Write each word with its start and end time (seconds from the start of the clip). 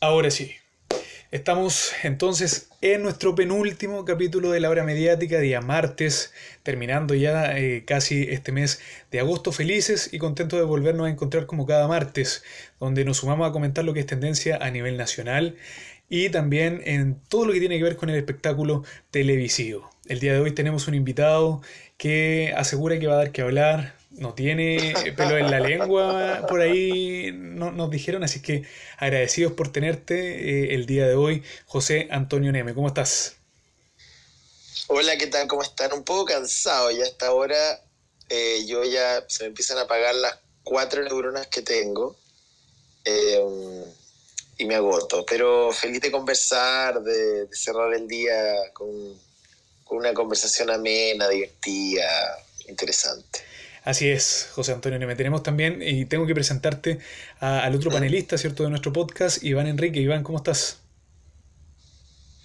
Ahora 0.00 0.30
sí. 0.30 0.54
Estamos 1.30 1.92
entonces 2.04 2.68
en 2.80 3.02
nuestro 3.02 3.34
penúltimo 3.34 4.04
capítulo 4.04 4.52
de 4.52 4.60
la 4.60 4.70
hora 4.70 4.84
mediática, 4.84 5.40
día 5.40 5.60
martes, 5.60 6.32
terminando 6.62 7.12
ya 7.14 7.58
eh, 7.58 7.82
casi 7.84 8.22
este 8.30 8.52
mes 8.52 8.80
de 9.10 9.18
agosto 9.18 9.50
felices 9.50 10.10
y 10.12 10.18
contentos 10.18 10.60
de 10.60 10.64
volvernos 10.64 11.08
a 11.08 11.10
encontrar 11.10 11.46
como 11.46 11.66
cada 11.66 11.88
martes, 11.88 12.44
donde 12.78 13.04
nos 13.04 13.16
sumamos 13.16 13.48
a 13.48 13.52
comentar 13.52 13.84
lo 13.84 13.94
que 13.94 14.00
es 14.00 14.06
tendencia 14.06 14.58
a 14.60 14.70
nivel 14.70 14.96
nacional 14.96 15.56
y 16.08 16.28
también 16.28 16.82
en 16.84 17.18
todo 17.28 17.46
lo 17.46 17.52
que 17.52 17.58
tiene 17.58 17.78
que 17.78 17.82
ver 17.84 17.96
con 17.96 18.10
el 18.10 18.16
espectáculo 18.16 18.84
televisivo. 19.10 19.90
El 20.06 20.20
día 20.20 20.34
de 20.34 20.38
hoy 20.38 20.52
tenemos 20.52 20.86
un 20.86 20.94
invitado 20.94 21.62
que 21.96 22.52
asegura 22.56 22.98
que 23.00 23.08
va 23.08 23.14
a 23.14 23.16
dar 23.16 23.32
que 23.32 23.42
hablar, 23.42 23.94
no 24.16 24.34
tiene 24.34 24.94
pelo 25.16 25.36
en 25.36 25.50
la 25.50 25.60
lengua, 25.60 26.46
por 26.48 26.60
ahí 26.60 27.32
no, 27.32 27.72
nos 27.72 27.90
dijeron, 27.90 28.22
así 28.24 28.40
que 28.40 28.64
agradecidos 28.98 29.52
por 29.52 29.72
tenerte 29.72 30.14
eh, 30.14 30.74
el 30.74 30.86
día 30.86 31.06
de 31.06 31.14
hoy, 31.14 31.42
José 31.66 32.08
Antonio 32.10 32.52
Neme, 32.52 32.74
¿cómo 32.74 32.88
estás? 32.88 33.36
Hola, 34.86 35.16
¿qué 35.16 35.26
tal? 35.26 35.48
¿Cómo 35.48 35.62
están? 35.62 35.92
Un 35.92 36.04
poco 36.04 36.26
cansado 36.26 36.90
ya 36.90 37.04
hasta 37.04 37.26
ahora, 37.26 37.80
eh, 38.28 38.64
yo 38.66 38.84
ya 38.84 39.24
se 39.28 39.44
me 39.44 39.48
empiezan 39.48 39.78
a 39.78 39.82
apagar 39.82 40.14
las 40.14 40.38
cuatro 40.62 41.02
neuronas 41.02 41.46
que 41.48 41.62
tengo 41.62 42.16
eh, 43.04 43.42
y 44.58 44.64
me 44.66 44.76
agoto, 44.76 45.24
pero 45.26 45.72
feliz 45.72 46.00
de 46.00 46.10
conversar, 46.12 47.02
de, 47.02 47.48
cerrar 47.52 47.92
el 47.94 48.06
día 48.06 48.34
con, 48.72 48.88
con 49.84 49.98
una 49.98 50.14
conversación 50.14 50.70
amena, 50.70 51.28
divertida, 51.28 52.38
interesante. 52.68 53.53
Así 53.84 54.10
es, 54.10 54.48
José 54.52 54.72
Antonio 54.72 54.98
me 55.06 55.14
Tenemos 55.14 55.42
también, 55.42 55.82
y 55.82 56.06
tengo 56.06 56.26
que 56.26 56.32
presentarte 56.32 57.00
al 57.38 57.74
otro 57.74 57.90
panelista, 57.90 58.38
¿cierto?, 58.38 58.62
de 58.62 58.70
nuestro 58.70 58.94
podcast, 58.94 59.44
Iván 59.44 59.66
Enrique. 59.66 60.00
Iván, 60.00 60.22
¿cómo 60.22 60.38
estás? 60.38 60.80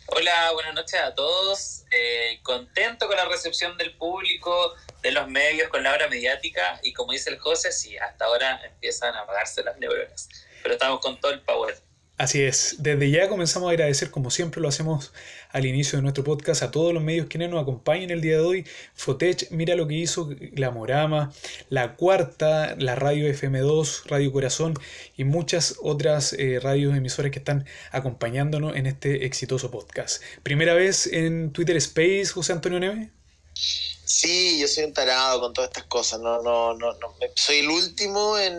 Hola, 0.07 0.51
buenas 0.51 0.73
noches 0.73 0.99
a 0.99 1.15
todos. 1.15 1.85
Eh, 1.91 2.39
contento 2.43 3.07
con 3.07 3.15
la 3.15 3.23
recepción 3.23 3.77
del 3.77 3.95
público, 3.95 4.75
de 5.01 5.13
los 5.13 5.29
medios, 5.29 5.69
con 5.69 5.81
la 5.81 5.93
hora 5.93 6.09
mediática. 6.09 6.77
Y 6.83 6.91
como 6.91 7.13
dice 7.13 7.29
el 7.29 7.39
José, 7.39 7.71
sí, 7.71 7.97
hasta 7.97 8.25
ahora 8.25 8.59
empiezan 8.65 9.15
a 9.15 9.21
apagarse 9.21 9.63
las 9.63 9.77
neuronas. 9.77 10.27
Pero 10.61 10.73
estamos 10.73 10.99
con 10.99 11.21
todo 11.21 11.31
el 11.31 11.39
power. 11.39 11.77
Así 12.17 12.43
es, 12.43 12.75
desde 12.79 13.09
ya 13.11 13.29
comenzamos 13.29 13.69
a 13.69 13.71
agradecer, 13.71 14.11
como 14.11 14.29
siempre 14.29 14.59
lo 14.59 14.67
hacemos 14.67 15.13
al 15.49 15.65
inicio 15.65 15.97
de 15.97 16.03
nuestro 16.03 16.23
podcast, 16.23 16.63
a 16.63 16.71
todos 16.71 16.93
los 16.93 17.03
medios 17.03 17.27
quienes 17.27 17.49
nos 17.49 17.61
acompañan 17.61 18.09
el 18.09 18.21
día 18.21 18.35
de 18.35 18.41
hoy. 18.41 18.67
Fotech, 18.93 19.49
mira 19.51 19.75
lo 19.75 19.87
que 19.87 19.95
hizo 19.95 20.29
Glamorama, 20.29 21.31
La 21.69 21.95
Cuarta, 21.95 22.75
la 22.77 22.95
Radio 22.95 23.27
FM2, 23.27 24.05
Radio 24.05 24.31
Corazón 24.31 24.75
y 25.17 25.23
muchas 25.23 25.75
otras 25.81 26.33
eh, 26.33 26.59
radios 26.59 26.95
emisoras 26.95 27.31
que 27.31 27.39
están 27.39 27.65
acompañándonos 27.91 28.75
en 28.75 28.85
este 28.85 29.25
exitoso 29.25 29.71
podcast. 29.71 30.21
¿Primera 30.43 30.73
vez 30.73 31.07
en 31.07 31.51
Twitter 31.51 31.77
Space, 31.77 32.27
José 32.27 32.53
Antonio 32.53 32.79
Neve? 32.79 33.09
Sí, 33.53 34.59
yo 34.59 34.67
soy 34.67 34.85
un 34.85 34.93
tarado 34.93 35.39
con 35.39 35.53
todas 35.53 35.69
estas 35.69 35.83
cosas. 35.85 36.19
No, 36.19 36.41
no, 36.41 36.73
no, 36.73 36.93
no. 36.93 37.13
Soy 37.35 37.57
el 37.57 37.69
último 37.69 38.37
en 38.37 38.53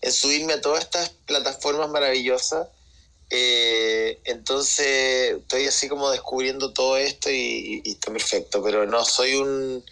en 0.00 0.12
subirme 0.12 0.54
a 0.54 0.60
todas 0.60 0.84
estas 0.84 1.10
plataformas 1.26 1.90
maravillosas. 1.90 2.68
Eh, 3.30 4.18
entonces 4.24 5.36
estoy 5.38 5.66
así 5.66 5.88
como 5.88 6.10
descubriendo 6.10 6.72
todo 6.72 6.96
esto 6.96 7.30
y, 7.30 7.82
está 7.84 8.12
perfecto, 8.12 8.62
pero 8.62 8.86
no, 8.86 9.04
soy 9.04 9.34
un, 9.34 9.84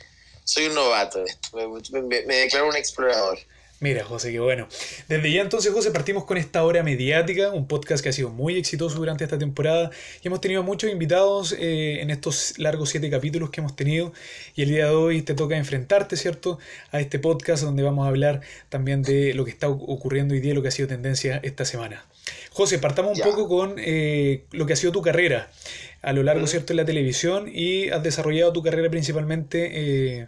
soy 0.44 0.66
un 0.66 0.74
novato 0.74 1.22
me 1.52 2.36
declaro 2.36 2.68
un 2.68 2.76
explorador. 2.76 3.38
Mira, 3.78 4.04
José, 4.04 4.32
qué 4.32 4.40
bueno. 4.40 4.68
Desde 5.06 5.30
ya 5.30 5.42
entonces, 5.42 5.70
José, 5.70 5.90
partimos 5.90 6.24
con 6.24 6.38
esta 6.38 6.64
hora 6.64 6.82
mediática, 6.82 7.50
un 7.50 7.68
podcast 7.68 8.02
que 8.02 8.08
ha 8.08 8.12
sido 8.12 8.30
muy 8.30 8.56
exitoso 8.56 8.96
durante 8.96 9.24
esta 9.24 9.38
temporada 9.38 9.90
y 10.22 10.28
hemos 10.28 10.40
tenido 10.40 10.62
muchos 10.62 10.90
invitados 10.90 11.52
eh, 11.52 12.00
en 12.00 12.08
estos 12.08 12.58
largos 12.58 12.88
siete 12.88 13.10
capítulos 13.10 13.50
que 13.50 13.60
hemos 13.60 13.76
tenido 13.76 14.14
y 14.54 14.62
el 14.62 14.70
día 14.70 14.86
de 14.86 14.94
hoy 14.94 15.20
te 15.20 15.34
toca 15.34 15.58
enfrentarte, 15.58 16.16
¿cierto?, 16.16 16.58
a 16.90 17.00
este 17.00 17.18
podcast 17.18 17.62
donde 17.64 17.82
vamos 17.82 18.06
a 18.06 18.08
hablar 18.08 18.40
también 18.70 19.02
de 19.02 19.34
lo 19.34 19.44
que 19.44 19.50
está 19.50 19.68
ocurriendo 19.68 20.32
hoy 20.32 20.40
día, 20.40 20.54
lo 20.54 20.62
que 20.62 20.68
ha 20.68 20.70
sido 20.70 20.88
tendencia 20.88 21.38
esta 21.42 21.66
semana. 21.66 22.06
José, 22.56 22.78
partamos 22.78 23.18
un 23.18 23.22
poco 23.22 23.48
con 23.48 23.74
eh, 23.76 24.46
lo 24.52 24.64
que 24.64 24.72
ha 24.72 24.76
sido 24.76 24.90
tu 24.90 25.02
carrera 25.02 25.50
a 26.00 26.14
lo 26.14 26.22
largo, 26.22 26.46
¿cierto?, 26.46 26.72
en 26.72 26.78
la 26.78 26.86
televisión 26.86 27.50
y 27.52 27.90
has 27.90 28.02
desarrollado 28.02 28.50
tu 28.54 28.62
carrera 28.62 28.88
principalmente... 28.88 30.20
Eh, 30.20 30.26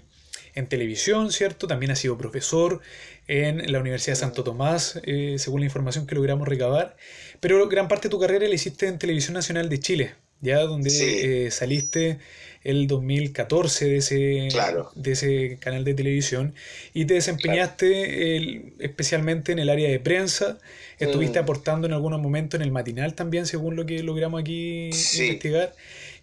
en 0.55 0.67
televisión, 0.67 1.31
¿cierto? 1.31 1.69
También 1.69 1.93
has 1.93 2.01
sido 2.01 2.19
profesor, 2.19 2.81
en 3.29 3.71
la 3.71 3.79
Universidad 3.79 4.17
de 4.17 4.21
Santo 4.21 4.43
Tomás, 4.43 4.99
eh, 5.05 5.37
según 5.39 5.61
la 5.61 5.67
información 5.67 6.05
que 6.05 6.17
logramos 6.17 6.49
recabar. 6.49 6.97
Pero 7.39 7.69
gran 7.69 7.87
parte 7.87 8.09
de 8.09 8.11
tu 8.11 8.19
carrera 8.19 8.49
la 8.49 8.55
hiciste 8.55 8.89
en 8.89 8.99
Televisión 8.99 9.35
Nacional 9.35 9.69
de 9.69 9.79
Chile, 9.79 10.15
ya 10.41 10.61
donde 10.61 11.47
eh, 11.47 11.51
saliste 11.51 12.19
el 12.65 12.87
2014 12.87 13.87
de 13.87 13.97
ese, 13.97 14.49
de 14.95 15.13
ese 15.13 15.59
canal 15.61 15.85
de 15.85 15.95
televisión 15.95 16.55
y 16.93 17.05
te 17.05 17.15
desempeñaste 17.15 18.75
especialmente 18.79 19.53
en 19.53 19.59
el 19.59 19.71
área 19.71 19.89
de 19.89 20.01
prensa. 20.01 20.59
Estuviste 20.99 21.41
mm. 21.41 21.43
aportando 21.43 21.87
en 21.87 21.93
algunos 21.93 22.21
momentos 22.21 22.59
en 22.59 22.63
el 22.65 22.73
matinal 22.73 23.15
también, 23.15 23.47
según 23.47 23.77
lo 23.77 23.87
que 23.87 24.03
logramos 24.03 24.41
aquí 24.41 24.87
investigar. 24.87 25.75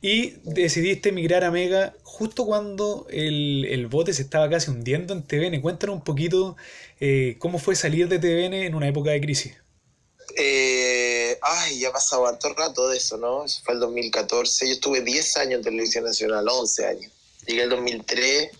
Y 0.01 0.35
decidiste 0.43 1.09
emigrar 1.09 1.43
a 1.43 1.51
Mega 1.51 1.93
justo 2.03 2.45
cuando 2.45 3.07
el, 3.09 3.65
el, 3.69 3.87
bote 3.87 4.13
se 4.13 4.21
estaba 4.21 4.49
casi 4.49 4.69
hundiendo 4.69 5.13
en 5.13 5.23
TVN. 5.23 5.61
Cuéntanos 5.61 5.95
un 5.95 6.03
poquito 6.03 6.57
eh, 6.99 7.37
cómo 7.39 7.57
fue 7.57 7.75
salir 7.75 8.07
de 8.07 8.19
TVN 8.19 8.53
en 8.53 8.75
una 8.75 8.87
época 8.87 9.11
de 9.11 9.21
crisis. 9.21 9.55
Eh, 10.35 11.37
ay, 11.41 11.79
ya 11.79 11.89
ha 11.89 11.93
pasado 11.93 12.25
harto 12.25 12.53
rato 12.53 12.89
de 12.89 12.97
eso, 12.97 13.17
¿no? 13.17 13.45
Eso 13.45 13.61
fue 13.63 13.73
el 13.75 13.79
2014. 13.79 14.67
Yo 14.67 14.73
estuve 14.73 15.01
10 15.01 15.37
años 15.37 15.57
en 15.57 15.63
Televisión 15.63 16.03
Nacional, 16.05 16.47
11 16.47 16.87
años. 16.87 17.11
Llegué 17.45 17.63
el 17.63 17.69
2003 17.69 18.51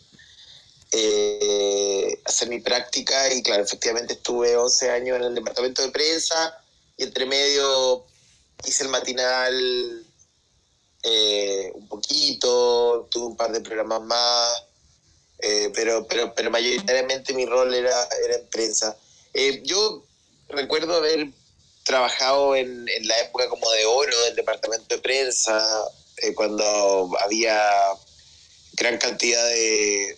eh, 0.92 2.22
a 2.24 2.30
hacer 2.30 2.48
mi 2.48 2.60
práctica 2.62 3.34
y 3.34 3.42
claro, 3.42 3.64
efectivamente 3.64 4.14
estuve 4.14 4.56
11 4.56 4.92
años 4.92 5.18
en 5.18 5.24
el 5.24 5.36
departamento 5.36 5.82
de 5.82 5.90
prensa 5.90 6.58
y 6.96 7.04
entre 7.04 7.26
medio 7.26 8.06
hice 8.66 8.84
el 8.84 8.90
matinal 8.90 10.06
eh, 11.04 11.72
un 11.74 11.88
poquito, 11.88 13.08
tuve 13.12 13.26
un 13.26 13.36
par 13.36 13.52
de 13.52 13.62
programas 13.62 14.02
más, 14.04 14.64
eh, 15.40 15.72
pero, 15.74 16.06
pero, 16.08 16.34
pero 16.34 16.50
mayoritariamente 16.50 17.34
mi 17.34 17.46
rol 17.46 17.74
era, 17.74 18.08
era 18.24 18.36
en 18.36 18.48
prensa. 18.48 18.96
Yo 19.64 20.06
recuerdo 20.48 20.96
haber 20.96 21.28
trabajado 21.86 22.56
en, 22.56 22.90
en, 22.90 23.08
la 23.08 23.20
época 23.22 23.48
como 23.48 23.72
de 23.72 23.86
oro 23.86 24.20
del 24.26 24.36
departamento 24.36 24.96
de 24.96 25.02
prensa, 25.02 25.58
cuando 26.36 27.10
había 27.22 27.62
gran 28.74 28.98
cantidad 28.98 29.46
de, 29.48 30.18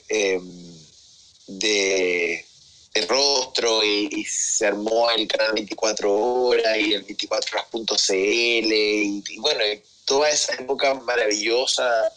de, 1.47 2.45
de, 2.93 3.01
rostro 3.07 3.83
y, 3.83 4.25
se 4.25 4.65
armó 4.65 5.09
el 5.11 5.27
canal 5.27 5.53
24 5.53 6.11
horas 6.11 6.77
y 6.77 6.93
el 6.93 7.03
24 7.03 7.59
horas.cl 7.59 8.13
y, 8.15 9.23
y 9.29 9.37
bueno, 9.39 9.59
toda 10.05 10.29
esa 10.29 10.55
época 10.55 10.95
maravillosa, 10.95 12.11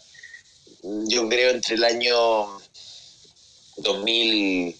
yo 0.81 1.29
creo 1.29 1.51
entre 1.51 1.75
el 1.75 1.83
año 1.83 2.59
2000, 3.77 4.75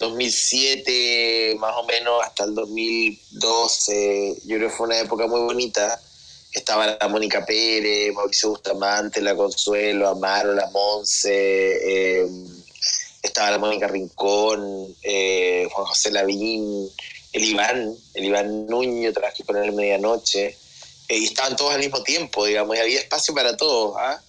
2007 0.00 1.56
más 1.58 1.74
o 1.76 1.84
menos 1.84 2.22
hasta 2.24 2.44
el 2.44 2.54
2012, 2.54 4.36
yo 4.46 4.56
creo 4.56 4.70
que 4.70 4.74
fue 4.74 4.86
una 4.86 4.98
época 4.98 5.26
muy 5.26 5.40
bonita. 5.40 6.00
Estaba 6.52 6.96
la 6.98 7.08
Mónica 7.08 7.44
Pérez, 7.44 8.12
Mauricio 8.14 8.48
Bustamante, 8.48 9.20
la 9.20 9.36
Consuelo, 9.36 10.08
Amaro, 10.08 10.54
la 10.54 10.68
Monse, 10.70 12.22
eh, 12.22 12.26
estaba 13.22 13.50
la 13.52 13.58
Mónica 13.58 13.86
Rincón, 13.86 14.96
eh, 15.02 15.68
Juan 15.70 15.86
José 15.86 16.10
Lavín, 16.10 16.90
el 17.32 17.44
Iván, 17.44 17.94
el 18.14 18.24
Iván 18.24 18.66
Nuño, 18.66 19.12
trabajé 19.12 19.44
con 19.44 19.58
él 19.58 19.72
medianoche. 19.72 20.56
Eh, 21.08 21.18
y 21.18 21.24
estaban 21.24 21.56
todos 21.56 21.74
al 21.74 21.80
mismo 21.80 22.02
tiempo, 22.02 22.46
digamos, 22.46 22.74
y 22.74 22.80
había 22.80 23.00
espacio 23.00 23.34
para 23.34 23.54
todos. 23.56 23.94
¿ah? 23.98 24.20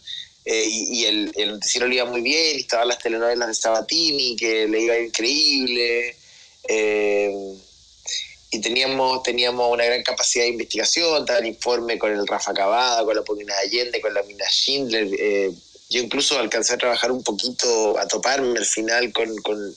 Eh, 0.52 0.66
y, 0.68 1.06
el, 1.06 1.32
el, 1.36 1.52
noticiero 1.52 1.88
le 1.88 1.96
iba 1.96 2.04
muy 2.04 2.20
bien, 2.20 2.58
y 2.58 2.60
estaban 2.60 2.90
las 2.90 3.00
telenovelas 3.00 3.48
de 3.48 3.54
Sabatini, 3.54 4.36
que 4.36 4.68
le 4.68 4.82
iba 4.82 5.00
increíble. 5.00 6.18
Eh, 6.68 7.32
y 8.50 8.60
teníamos, 8.60 9.24
teníamos 9.24 9.72
una 9.72 9.86
gran 9.86 10.04
capacidad 10.04 10.44
de 10.44 10.50
investigación, 10.50 11.22
estaba 11.22 11.40
el 11.40 11.46
informe 11.46 11.98
con 11.98 12.12
el 12.12 12.28
Rafa 12.28 12.54
Cavada, 12.54 13.06
con 13.06 13.16
la 13.16 13.24
Paulina 13.24 13.54
Allende, 13.64 14.02
con 14.02 14.14
la 14.14 14.24
Mina 14.24 14.46
Schindler. 14.50 15.08
yo 15.90 16.02
incluso 16.02 16.38
alcancé 16.38 16.74
a 16.74 16.78
trabajar 16.78 17.14
un 17.14 17.24
poquito, 17.24 17.98
a 17.98 18.06
toparme 18.10 18.60
al 18.60 18.66
final 18.66 19.14
con, 19.14 19.34
con, 19.38 19.74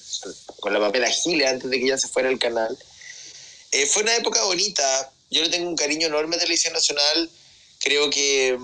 con 0.59 0.73
la 0.73 0.81
papel 0.81 1.07
Giles 1.07 1.47
antes 1.47 1.71
de 1.71 1.79
que 1.79 1.87
ya 1.87 1.99
se 1.99 2.09
fuera 2.09 2.29
el 2.29 2.41
canal. 2.41 2.77
fue 3.91 4.03
una 4.03 4.17
época 4.17 4.43
bonita, 4.43 5.13
yo 5.31 5.43
le 5.43 5.51
tengo 5.51 5.69
un 5.69 5.77
cariño 5.77 6.09
enorme 6.09 6.35
a 6.35 6.41
Televisión 6.41 6.73
Nacional. 6.73 7.31
Creo 7.79 8.11
que, 8.11 8.59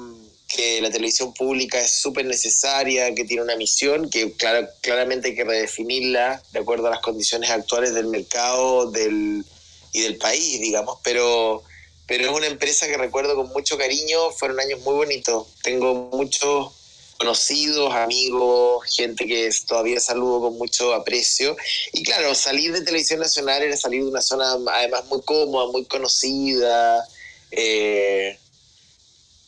que 0.51 0.81
la 0.81 0.91
televisión 0.91 1.33
pública 1.33 1.81
es 1.81 2.01
súper 2.01 2.27
necesaria, 2.27 3.15
que 3.15 3.25
tiene 3.25 3.43
una 3.43 3.57
misión, 3.57 4.11
que 4.11 4.33
claramente 4.81 5.29
hay 5.29 5.37
que 5.37 5.45
redefinirla 5.45 6.43
de 6.53 6.59
acuerdo 6.59 6.89
a 6.89 6.91
las 6.91 7.01
condiciones 7.01 7.51
actuales 7.51 7.95
del 7.95 8.07
mercado, 8.07 8.91
del, 8.91 9.45
y 9.93 10.03
del 10.03 10.17
país, 10.17 10.61
digamos, 10.61 10.99
pero, 11.05 11.63
pero 12.07 12.25
es 12.25 12.37
una 12.37 12.49
empresa 12.49 12.87
que 12.89 12.97
recuerdo 12.97 13.37
con 13.37 13.49
mucho 13.49 13.79
cariño, 13.79 14.31
fueron 14.33 14.61
años 14.61 14.81
muy 14.81 14.95
bonitos. 14.95 15.47
Tengo 15.63 16.11
muchos 16.13 16.73
conocidos, 17.17 17.95
amigos, 17.95 18.85
gente 18.97 19.27
que 19.27 19.51
todavía 19.69 20.01
saludo 20.01 20.41
con 20.41 20.59
mucho 20.59 20.95
aprecio. 20.95 21.57
Y 21.93 22.03
claro, 22.03 22.35
salir 22.35 22.73
de 22.73 22.81
Televisión 22.81 23.21
Nacional 23.21 23.63
era 23.63 23.77
salir 23.77 24.03
de 24.03 24.09
una 24.09 24.23
zona 24.23 24.57
además 24.75 25.05
muy 25.07 25.21
cómoda, 25.23 25.71
muy 25.71 25.85
conocida. 25.85 27.07
Eh, 27.51 28.39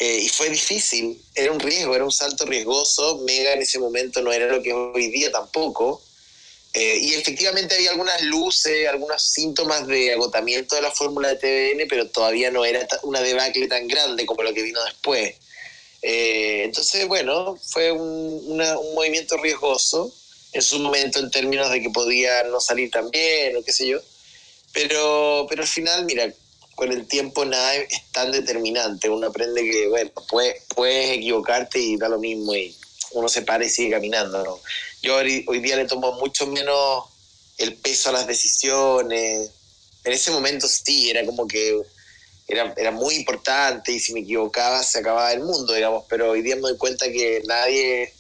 eh, 0.05 0.19
y 0.19 0.29
fue 0.29 0.51
difícil, 0.51 1.23
era 1.33 1.53
un 1.53 1.61
riesgo, 1.61 1.95
era 1.95 2.05
un 2.05 2.11
salto 2.11 2.45
riesgoso. 2.45 3.19
Mega 3.19 3.53
en 3.53 3.63
ese 3.63 3.79
momento 3.79 4.21
no 4.21 4.33
era 4.33 4.49
lo 4.49 4.61
que 4.61 4.73
hoy 4.73 5.13
día 5.13 5.31
tampoco. 5.31 6.03
Eh, 6.75 6.99
y 7.03 7.15
efectivamente 7.15 7.77
había 7.77 7.93
algunas 7.93 8.21
luces, 8.23 8.89
algunos 8.89 9.23
síntomas 9.23 9.87
de 9.87 10.13
agotamiento 10.13 10.75
de 10.75 10.83
la 10.83 10.91
fórmula 10.91 11.29
de 11.29 11.37
TVN, 11.37 11.87
pero 11.89 12.09
todavía 12.09 12.51
no 12.51 12.65
era 12.65 12.85
una 13.05 13.21
debacle 13.21 13.69
tan 13.69 13.87
grande 13.87 14.27
como 14.27 14.43
lo 14.43 14.53
que 14.53 14.65
vino 14.65 14.83
después. 14.83 15.37
Eh, 16.03 16.63
entonces, 16.65 17.07
bueno, 17.07 17.57
fue 17.65 17.93
un, 17.93 18.57
movimiento 18.97 19.37
riesgoso 19.37 20.13
en 20.53 20.63
su 20.63 20.81
momento 20.81 21.21
en 21.21 21.31
términos 21.31 21.71
de 21.71 21.81
que 21.81 21.91
podía 21.91 22.43
no 22.43 22.59
salir 22.59 22.91
tan 22.91 23.09
bien 23.13 23.57
o 23.57 23.63
qué 23.63 23.73
sé 23.73 23.87
yo. 23.87 24.01
Pero, 24.73 25.47
pero 25.49 25.63
al 25.63 25.69
final, 25.69 26.07
mira, 26.07 26.35
con 26.75 26.93
el 26.93 27.07
tiempo 27.07 27.45
nada 27.45 27.75
es 27.75 28.11
tan 28.13 28.33
determinante. 28.33 29.09
Uno 29.09 29.29
aprende 29.29 29.63
que, 29.63 29.89
bueno, 29.89 30.11
puedes, 30.29 30.63
puedes 30.75 31.11
equivocarte 31.11 31.79
y 31.79 31.97
da 31.97 32.09
lo 32.09 32.19
mismo 32.19 32.55
y 32.55 32.75
uno 33.13 33.29
se 33.29 33.43
para 33.43 33.65
y 33.65 33.71
sigue 33.71 33.91
caminando, 33.91 34.43
¿no? 34.43 34.59
Yo 35.03 35.17
hoy, 35.17 35.61
día 35.61 35.77
le 35.77 35.87
tomo 35.87 36.13
mucho 36.13 36.47
menos 36.47 37.05
el 37.59 37.75
peso 37.75 38.09
a 38.09 38.13
las 38.13 38.27
decisiones. 38.27 39.51
En 40.05 40.13
ese 40.13 40.31
momento 40.31 40.67
sí, 40.69 41.11
era 41.11 41.25
como 41.27 41.47
que 41.47 41.81
era, 42.49 42.73
era 42.77 42.91
muy 42.91 43.15
importante 43.17 43.93
y 43.93 44.01
si 44.01 44.13
me 44.13 44.21
equivocaba 44.21 44.83
se 44.83 44.99
acababa 44.99 45.33
el 45.33 45.41
mundo, 45.41 45.75
digamos, 45.75 46.05
pero 46.09 46.31
hoy 46.31 46.43
día 46.43 46.57
me 46.57 46.63
doy 46.63 46.77
cuenta 46.77 47.07
que 47.11 47.43
nadie, 47.47 48.13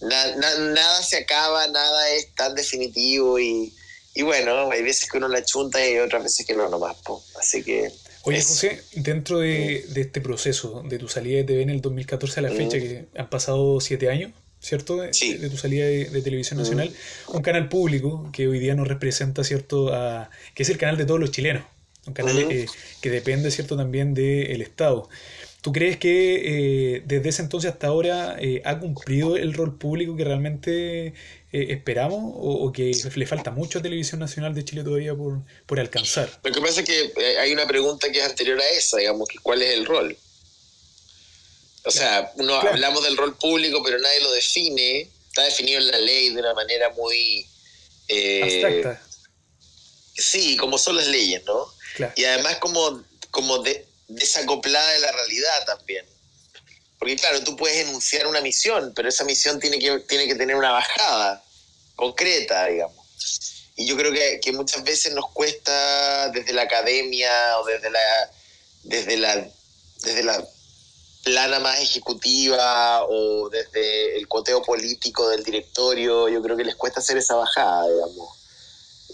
nada 0.00 1.02
se 1.02 1.18
acaba, 1.18 1.66
nada 1.68 2.10
es 2.10 2.34
tan 2.34 2.54
definitivo 2.54 3.38
y, 3.38 3.72
y, 4.14 4.22
bueno, 4.22 4.70
hay 4.70 4.82
veces 4.82 5.08
que 5.10 5.18
uno 5.18 5.28
la 5.28 5.44
chunta 5.44 5.86
y 5.88 5.98
otras 5.98 6.22
veces 6.22 6.46
que 6.46 6.54
no 6.54 6.68
nomás, 6.68 6.96
así 7.38 7.62
que... 7.62 7.90
Oye, 8.22 8.42
José, 8.42 8.82
dentro 8.94 9.38
de, 9.38 9.84
de, 9.88 10.00
este 10.00 10.20
proceso, 10.20 10.82
de 10.86 10.98
tu 10.98 11.08
salida 11.08 11.38
de 11.38 11.44
TV 11.44 11.62
en 11.62 11.70
el 11.70 11.80
2014 11.80 12.40
a 12.40 12.42
la 12.42 12.50
fecha, 12.50 12.78
que 12.78 13.06
han 13.16 13.30
pasado 13.30 13.80
siete 13.80 14.10
años, 14.10 14.32
¿cierto? 14.60 14.96
De, 14.96 15.10
de 15.10 15.48
tu 15.48 15.56
salida 15.56 15.86
de, 15.86 16.22
Televisión 16.22 16.58
Nacional, 16.58 16.92
un 17.28 17.42
canal 17.42 17.68
público 17.68 18.28
que 18.32 18.48
hoy 18.48 18.58
día 18.58 18.74
nos 18.74 18.88
representa, 18.88 19.44
¿cierto? 19.44 19.94
A, 19.94 20.30
que 20.54 20.64
es 20.64 20.68
el 20.68 20.78
canal 20.78 20.96
de 20.98 21.06
todos 21.06 21.20
los 21.20 21.30
chilenos 21.30 21.64
un 22.08 22.14
canal 22.14 22.38
eh, 22.38 22.66
que 23.00 23.10
depende, 23.10 23.50
¿cierto?, 23.50 23.76
también 23.76 24.14
del 24.14 24.62
Estado. 24.62 25.08
¿Tú 25.60 25.72
crees 25.72 25.96
que 25.96 26.96
eh, 26.96 27.02
desde 27.06 27.28
ese 27.28 27.42
entonces 27.42 27.70
hasta 27.70 27.88
ahora 27.88 28.36
eh, 28.40 28.62
ha 28.64 28.78
cumplido 28.78 29.36
el 29.36 29.54
rol 29.54 29.76
público 29.76 30.16
que 30.16 30.24
realmente 30.24 31.14
esperamos 31.52 32.32
o, 32.34 32.70
que 32.72 32.92
le 33.14 33.26
falta 33.26 33.50
mucho 33.50 33.78
a 33.78 33.82
Televisión 33.82 34.20
Nacional 34.20 34.54
de 34.54 34.64
Chile 34.64 34.84
todavía 34.84 35.14
por, 35.14 35.40
por 35.66 35.80
alcanzar? 35.80 36.30
Lo 36.42 36.52
que 36.52 36.60
pasa 36.60 36.80
es 36.80 36.86
que 36.86 37.38
hay 37.38 37.52
una 37.52 37.66
pregunta 37.66 38.10
que 38.10 38.18
es 38.18 38.24
anterior 38.24 38.60
a 38.60 38.68
esa, 38.70 38.98
digamos, 38.98 39.28
que 39.28 39.38
¿cuál 39.38 39.62
es 39.62 39.74
el 39.74 39.86
rol? 39.86 40.16
O 41.84 41.90
sea, 41.90 42.32
no 42.36 42.54
hablamos 42.54 43.02
del 43.02 43.16
rol 43.16 43.36
público, 43.36 43.82
pero 43.82 43.98
nadie 43.98 44.20
lo 44.20 44.30
define. 44.32 45.08
Está 45.28 45.44
definido 45.44 45.80
en 45.80 45.90
la 45.90 45.98
ley 45.98 46.34
de 46.34 46.40
una 46.40 46.52
manera 46.52 46.90
muy... 46.90 47.46
Abstracta. 48.42 49.02
Sí, 50.14 50.56
como 50.56 50.76
son 50.76 50.96
las 50.96 51.06
leyes, 51.06 51.42
¿no? 51.46 51.72
Y 52.16 52.24
además 52.24 52.56
como, 52.56 53.02
como 53.30 53.58
de, 53.58 53.86
desacoplada 54.08 54.90
de 54.92 54.98
la 54.98 55.12
realidad 55.12 55.64
también. 55.66 56.04
Porque 56.98 57.16
claro, 57.16 57.42
tú 57.44 57.56
puedes 57.56 57.86
enunciar 57.86 58.26
una 58.26 58.40
misión, 58.40 58.92
pero 58.94 59.08
esa 59.08 59.24
misión 59.24 59.60
tiene 59.60 59.78
que, 59.78 60.00
tiene 60.00 60.26
que 60.26 60.34
tener 60.34 60.56
una 60.56 60.72
bajada 60.72 61.44
concreta, 61.94 62.66
digamos. 62.66 63.06
Y 63.76 63.86
yo 63.86 63.96
creo 63.96 64.12
que, 64.12 64.40
que 64.40 64.52
muchas 64.52 64.82
veces 64.82 65.14
nos 65.14 65.30
cuesta 65.30 66.28
desde 66.30 66.52
la 66.52 66.62
academia 66.62 67.58
o 67.60 67.64
desde 67.64 67.90
la, 67.90 68.30
desde 68.82 69.16
la, 69.16 69.48
desde 70.02 70.22
la 70.24 70.44
plana 71.22 71.60
más 71.60 71.78
ejecutiva 71.80 73.04
o 73.04 73.48
desde 73.48 74.16
el 74.16 74.26
coteo 74.26 74.62
político 74.62 75.28
del 75.28 75.44
directorio, 75.44 76.28
yo 76.28 76.42
creo 76.42 76.56
que 76.56 76.64
les 76.64 76.74
cuesta 76.74 77.00
hacer 77.00 77.18
esa 77.18 77.36
bajada, 77.36 77.88
digamos 77.88 78.37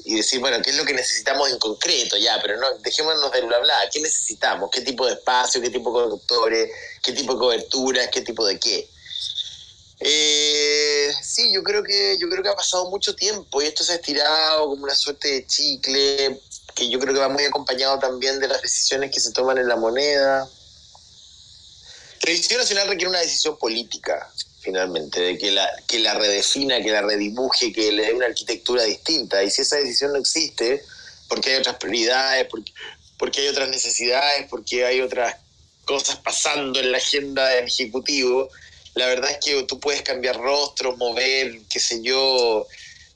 y 0.04 0.16
decir, 0.16 0.38
bueno, 0.38 0.60
¿qué 0.62 0.70
es 0.70 0.76
lo 0.76 0.84
que 0.84 0.92
necesitamos 0.92 1.50
en 1.50 1.58
concreto? 1.58 2.16
Ya, 2.18 2.38
pero 2.42 2.58
no, 2.58 2.66
dejémonos 2.80 3.32
de 3.32 3.40
bla 3.40 3.58
bla, 3.58 3.74
¿qué 3.90 4.00
necesitamos? 4.00 4.70
¿Qué 4.70 4.82
tipo 4.82 5.06
de 5.06 5.14
espacio? 5.14 5.62
¿Qué 5.62 5.70
tipo 5.70 5.90
de 5.90 6.02
conductores? 6.02 6.70
¿Qué 7.02 7.12
tipo 7.12 7.32
de 7.32 7.38
coberturas? 7.38 8.08
¿Qué 8.12 8.20
tipo 8.20 8.44
de 8.46 8.58
qué? 8.58 8.88
Eh, 10.00 11.10
sí, 11.22 11.50
yo 11.54 11.62
creo 11.62 11.82
que 11.82 12.18
yo 12.18 12.28
creo 12.28 12.42
que 12.42 12.50
ha 12.50 12.56
pasado 12.56 12.90
mucho 12.90 13.14
tiempo 13.14 13.62
y 13.62 13.66
esto 13.66 13.82
se 13.82 13.92
ha 13.92 13.96
estirado 13.96 14.68
como 14.68 14.84
una 14.84 14.94
suerte 14.94 15.28
de 15.28 15.46
chicle 15.46 16.40
que 16.74 16.90
yo 16.90 16.98
creo 16.98 17.14
que 17.14 17.20
va 17.20 17.28
muy 17.28 17.44
acompañado 17.44 17.98
también 17.98 18.38
de 18.40 18.48
las 18.48 18.60
decisiones 18.60 19.10
que 19.10 19.20
se 19.20 19.32
toman 19.32 19.56
en 19.56 19.68
la 19.68 19.76
moneda. 19.76 20.46
La 22.22 22.32
decisión 22.32 22.60
nacional 22.60 22.88
requiere 22.88 23.08
una 23.08 23.20
decisión 23.20 23.56
política 23.56 24.30
finalmente, 24.64 25.20
de 25.20 25.38
que 25.38 25.50
la, 25.50 25.70
que 25.86 25.98
la 25.98 26.14
redefina, 26.14 26.82
que 26.82 26.90
la 26.90 27.02
redibuje, 27.02 27.72
que 27.72 27.92
le 27.92 28.06
dé 28.06 28.12
una 28.14 28.26
arquitectura 28.26 28.82
distinta. 28.84 29.44
Y 29.44 29.50
si 29.50 29.62
esa 29.62 29.76
decisión 29.76 30.12
no 30.12 30.18
existe, 30.18 30.82
porque 31.28 31.50
hay 31.50 31.56
otras 31.56 31.76
prioridades, 31.76 32.46
porque, 32.50 32.72
porque 33.18 33.42
hay 33.42 33.48
otras 33.48 33.68
necesidades, 33.68 34.46
porque 34.48 34.86
hay 34.86 35.00
otras 35.00 35.36
cosas 35.84 36.16
pasando 36.16 36.80
en 36.80 36.90
la 36.90 36.98
agenda 36.98 37.46
del 37.48 37.66
Ejecutivo, 37.66 38.48
la 38.94 39.06
verdad 39.06 39.32
es 39.32 39.38
que 39.44 39.62
tú 39.64 39.78
puedes 39.78 40.02
cambiar 40.02 40.36
rostros, 40.36 40.96
mover, 40.96 41.60
qué 41.68 41.80
sé 41.80 42.00
yo, 42.02 42.66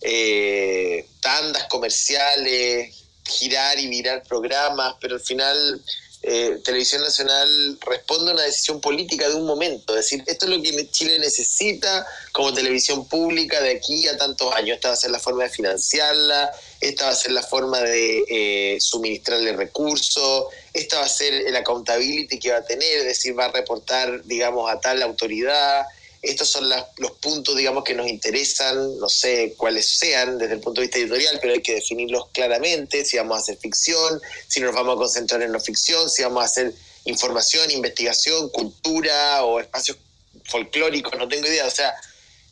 eh, 0.03 1.07
tandas 1.21 1.65
comerciales, 1.65 2.95
girar 3.25 3.79
y 3.79 3.87
mirar 3.87 4.23
programas, 4.25 4.97
pero 5.01 5.15
al 5.15 5.21
final 5.21 5.83
eh, 6.23 6.59
Televisión 6.65 7.03
Nacional 7.03 7.79
responde 7.81 8.33
a 8.33 8.35
una 8.35 8.43
decisión 8.43 8.81
política 8.81 9.29
de 9.29 9.37
un 9.37 9.47
momento, 9.47 9.97
es 9.97 10.05
decir, 10.05 10.25
esto 10.27 10.47
es 10.47 10.51
lo 10.51 10.61
que 10.61 10.91
Chile 10.91 11.19
necesita 11.21 12.05
como 12.33 12.53
televisión 12.53 13.07
pública 13.07 13.61
de 13.61 13.71
aquí 13.71 14.09
a 14.09 14.17
tantos 14.17 14.53
años, 14.55 14.77
esta 14.77 14.89
va 14.89 14.95
a 14.95 14.97
ser 14.97 15.13
la 15.13 15.21
forma 15.21 15.45
de 15.45 15.51
financiarla, 15.51 16.51
esta 16.81 17.07
va 17.07 17.13
a 17.13 17.15
ser 17.15 17.31
la 17.31 17.43
forma 17.43 17.81
de 17.81 18.25
eh, 18.29 18.79
suministrarle 18.81 19.53
recursos, 19.53 20.47
esta 20.73 20.99
va 20.99 21.05
a 21.07 21.09
ser 21.09 21.33
el 21.35 21.55
accountability 21.55 22.41
que 22.41 22.51
va 22.51 22.59
a 22.59 22.65
tener, 22.65 22.99
es 22.99 23.05
decir, 23.05 23.39
va 23.39 23.47
a 23.47 23.53
reportar, 23.53 24.25
digamos, 24.25 24.69
a 24.69 24.81
tal 24.81 25.01
autoridad, 25.03 25.87
estos 26.23 26.49
son 26.49 26.69
los 26.69 27.11
puntos, 27.21 27.57
digamos, 27.57 27.85
que 27.85 27.95
nos 27.95 28.09
interesan, 28.09 28.99
no 28.99 29.09
sé 29.09 29.55
cuáles 29.57 29.99
sean 29.99 30.39
desde 30.39 30.55
el 30.55 30.61
punto 30.61 30.81
de 30.81 30.89
vista 30.89 30.99
editorial, 30.99 31.39
pero 31.41 31.55
hay 31.55 31.63
que 31.63 31.75
definirlos 31.75 32.29
claramente, 32.33 33.05
si 33.05 33.17
vamos 33.17 33.39
a 33.39 33.41
hacer 33.41 33.57
ficción, 33.59 34.21
si 34.49 34.61
nos 34.61 34.75
vamos 34.75 34.97
a 34.97 34.99
concentrar 34.99 35.43
en 35.43 35.53
no 35.53 35.61
ficción, 35.61 36.11
si 36.11 36.23
vamos 36.23 36.43
a 36.43 36.47
hacer 36.47 36.75
información, 37.05 37.71
investigación, 37.71 38.49
cultura 38.49 39.45
o 39.45 39.61
espacios 39.61 39.97
folclóricos, 40.45 41.17
no 41.19 41.29
tengo 41.29 41.47
idea, 41.47 41.67
o 41.67 41.71
sea, 41.71 41.95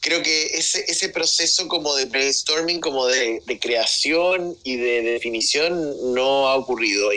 creo 0.01 0.23
que 0.23 0.47
ese, 0.57 0.85
ese 0.87 1.09
proceso 1.09 1.67
como 1.67 1.95
de 1.97 2.05
brainstorming, 2.05 2.81
como 2.81 3.07
de, 3.07 3.43
creación 3.61 4.57
y 4.63 4.77
de 4.77 5.03
definición 5.03 6.15
no 6.15 6.47
ha 6.49 6.55
ocurrido 6.55 7.13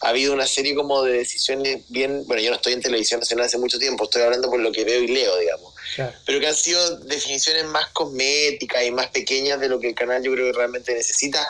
ha 0.00 0.08
habido 0.08 0.32
una 0.32 0.46
serie 0.46 0.74
como 0.74 1.02
de 1.02 1.12
decisiones 1.12 1.82
bien, 1.88 2.24
bueno, 2.26 2.40
yo 2.42 2.50
no 2.50 2.56
estoy 2.56 2.72
en 2.72 2.82
televisión 2.82 3.20
nacional 3.20 3.46
hace 3.46 3.58
mucho 3.58 3.78
tiempo, 3.78 4.04
estoy 4.04 4.22
hablando 4.22 4.48
por 4.48 4.60
lo 4.60 4.70
que 4.70 4.84
veo 4.84 5.02
y 5.02 5.08
leo, 5.08 5.36
digamos, 5.38 5.74
pero 6.24 6.38
que 6.38 6.46
han 6.46 6.54
sido 6.54 6.98
definiciones 6.98 7.64
más 7.64 7.88
cosméticas 7.88 8.84
y 8.84 8.90
más 8.92 9.08
pequeñas 9.08 9.58
de 9.58 9.68
lo 9.68 9.80
que 9.80 9.88
el 9.88 9.94
canal 9.94 10.22
yo 10.22 10.32
creo 10.32 10.52
que 10.52 10.58
realmente 10.58 10.94
necesita 10.94 11.46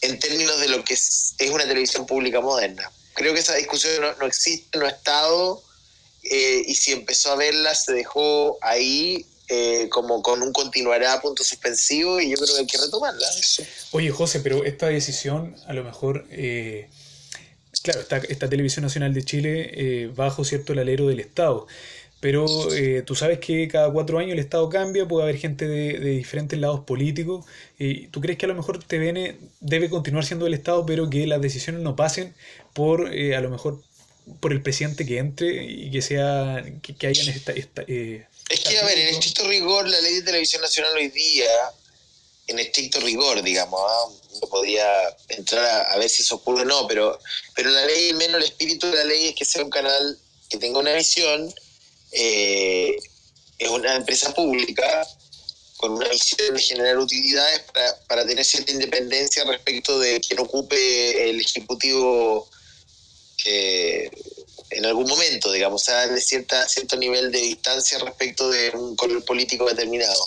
en 0.00 0.18
términos 0.18 0.58
de 0.58 0.68
lo 0.68 0.84
que 0.84 0.94
es, 0.94 1.36
una 1.50 1.64
televisión 1.64 2.06
pública 2.06 2.40
moderna. 2.40 2.90
Creo 3.14 3.34
que 3.34 3.40
esa 3.40 3.54
discusión 3.54 4.02
no, 4.18 4.26
existe, 4.26 4.78
no 4.78 4.86
ha 4.86 4.90
estado, 4.90 5.62
eh, 6.24 6.62
y 6.66 6.74
si 6.74 6.92
empezó 6.92 7.32
a 7.32 7.36
verla 7.36 7.74
se 7.74 7.92
dejó 7.92 8.58
ahí 8.62 9.26
eh, 9.48 9.88
como 9.90 10.22
con 10.22 10.42
un 10.42 10.52
continuará 10.52 11.20
punto 11.20 11.44
suspensivo 11.44 12.20
y 12.20 12.30
yo 12.30 12.36
creo 12.36 12.54
que 12.54 12.60
hay 12.60 12.66
que 12.66 12.78
retomarla. 12.78 13.26
Oye, 13.92 14.10
José, 14.10 14.40
pero 14.40 14.64
esta 14.64 14.88
decisión 14.88 15.54
a 15.66 15.72
lo 15.72 15.84
mejor... 15.84 16.26
Eh 16.30 16.88
Claro, 17.82 18.00
está 18.00 18.18
esta 18.18 18.48
Televisión 18.48 18.82
Nacional 18.82 19.14
de 19.14 19.22
Chile 19.24 19.70
eh, 19.72 20.10
bajo 20.14 20.44
cierto 20.44 20.72
el 20.72 20.80
alero 20.80 21.06
del 21.06 21.20
Estado. 21.20 21.66
Pero 22.20 22.46
eh, 22.74 23.02
tú 23.06 23.14
sabes 23.14 23.38
que 23.38 23.66
cada 23.66 23.90
cuatro 23.90 24.18
años 24.18 24.32
el 24.32 24.40
Estado 24.40 24.68
cambia, 24.68 25.08
puede 25.08 25.22
haber 25.22 25.38
gente 25.38 25.66
de, 25.66 25.98
diferentes 25.98 26.58
lados 26.58 26.80
políticos. 26.80 27.46
y 27.78 28.08
¿Tú 28.08 28.20
crees 28.20 28.38
que 28.38 28.44
a 28.44 28.48
lo 28.48 28.54
mejor 28.54 28.84
TVN 28.84 29.38
debe 29.60 29.88
continuar 29.88 30.26
siendo 30.26 30.46
el 30.46 30.52
Estado, 30.52 30.84
pero 30.84 31.08
que 31.08 31.26
las 31.26 31.40
decisiones 31.40 31.80
no 31.80 31.96
pasen 31.96 32.34
por, 32.74 33.14
eh, 33.14 33.34
a 33.34 33.40
lo 33.40 33.48
mejor, 33.48 33.80
por 34.40 34.52
el 34.52 34.60
presidente 34.60 35.06
que 35.06 35.16
entre 35.16 35.64
y 35.64 35.90
que 35.90 36.02
sea 36.02 36.62
que, 36.82 36.94
que 36.94 37.06
hayan 37.06 37.28
esta... 37.30 37.52
esta 37.52 37.82
es 37.82 38.60
que, 38.64 38.78
a 38.78 38.84
ver, 38.84 38.98
en 38.98 39.14
estricto 39.14 39.48
rigor, 39.48 39.88
la 39.88 40.00
ley 40.00 40.16
de 40.16 40.22
televisión 40.22 40.60
nacional 40.60 40.92
hoy 40.96 41.08
día 41.08 41.48
en 42.50 42.58
estricto 42.58 43.00
rigor, 43.00 43.42
digamos. 43.42 43.80
¿ah? 43.82 44.08
No 44.40 44.48
podía 44.48 44.86
entrar 45.28 45.64
a, 45.90 45.96
ver 45.98 46.08
si 46.08 46.22
eso 46.22 46.36
ocurre 46.36 46.62
o 46.62 46.64
no, 46.64 46.86
pero, 46.86 47.18
pero 47.54 47.70
la 47.70 47.86
ley, 47.86 48.12
menos 48.14 48.38
el 48.38 48.44
espíritu 48.44 48.88
de 48.88 48.96
la 48.96 49.04
ley 49.04 49.28
es 49.28 49.34
que 49.34 49.44
sea 49.44 49.64
un 49.64 49.70
canal 49.70 50.18
que 50.48 50.58
tenga 50.58 50.78
una 50.78 50.94
visión, 50.94 51.52
eh, 52.12 52.96
es 53.58 53.68
una 53.68 53.96
empresa 53.96 54.34
pública 54.34 55.06
con 55.76 55.92
una 55.92 56.08
misión 56.08 56.54
de 56.54 56.60
generar 56.60 56.98
utilidades 56.98 57.60
para, 57.72 57.96
para 58.06 58.26
tener 58.26 58.44
cierta 58.44 58.72
independencia 58.72 59.44
respecto 59.44 59.98
de 59.98 60.20
quien 60.20 60.40
ocupe 60.40 61.30
el 61.30 61.40
ejecutivo 61.40 62.48
eh, 63.46 64.10
en 64.70 64.86
algún 64.86 65.08
momento, 65.08 65.50
digamos, 65.50 65.84
de 65.84 66.20
cierta, 66.20 66.68
cierto 66.68 66.96
nivel 66.96 67.30
de 67.32 67.38
distancia 67.38 67.98
respecto 67.98 68.48
de 68.50 68.70
un 68.70 68.96
color 68.96 69.24
político 69.24 69.66
determinado. 69.66 70.26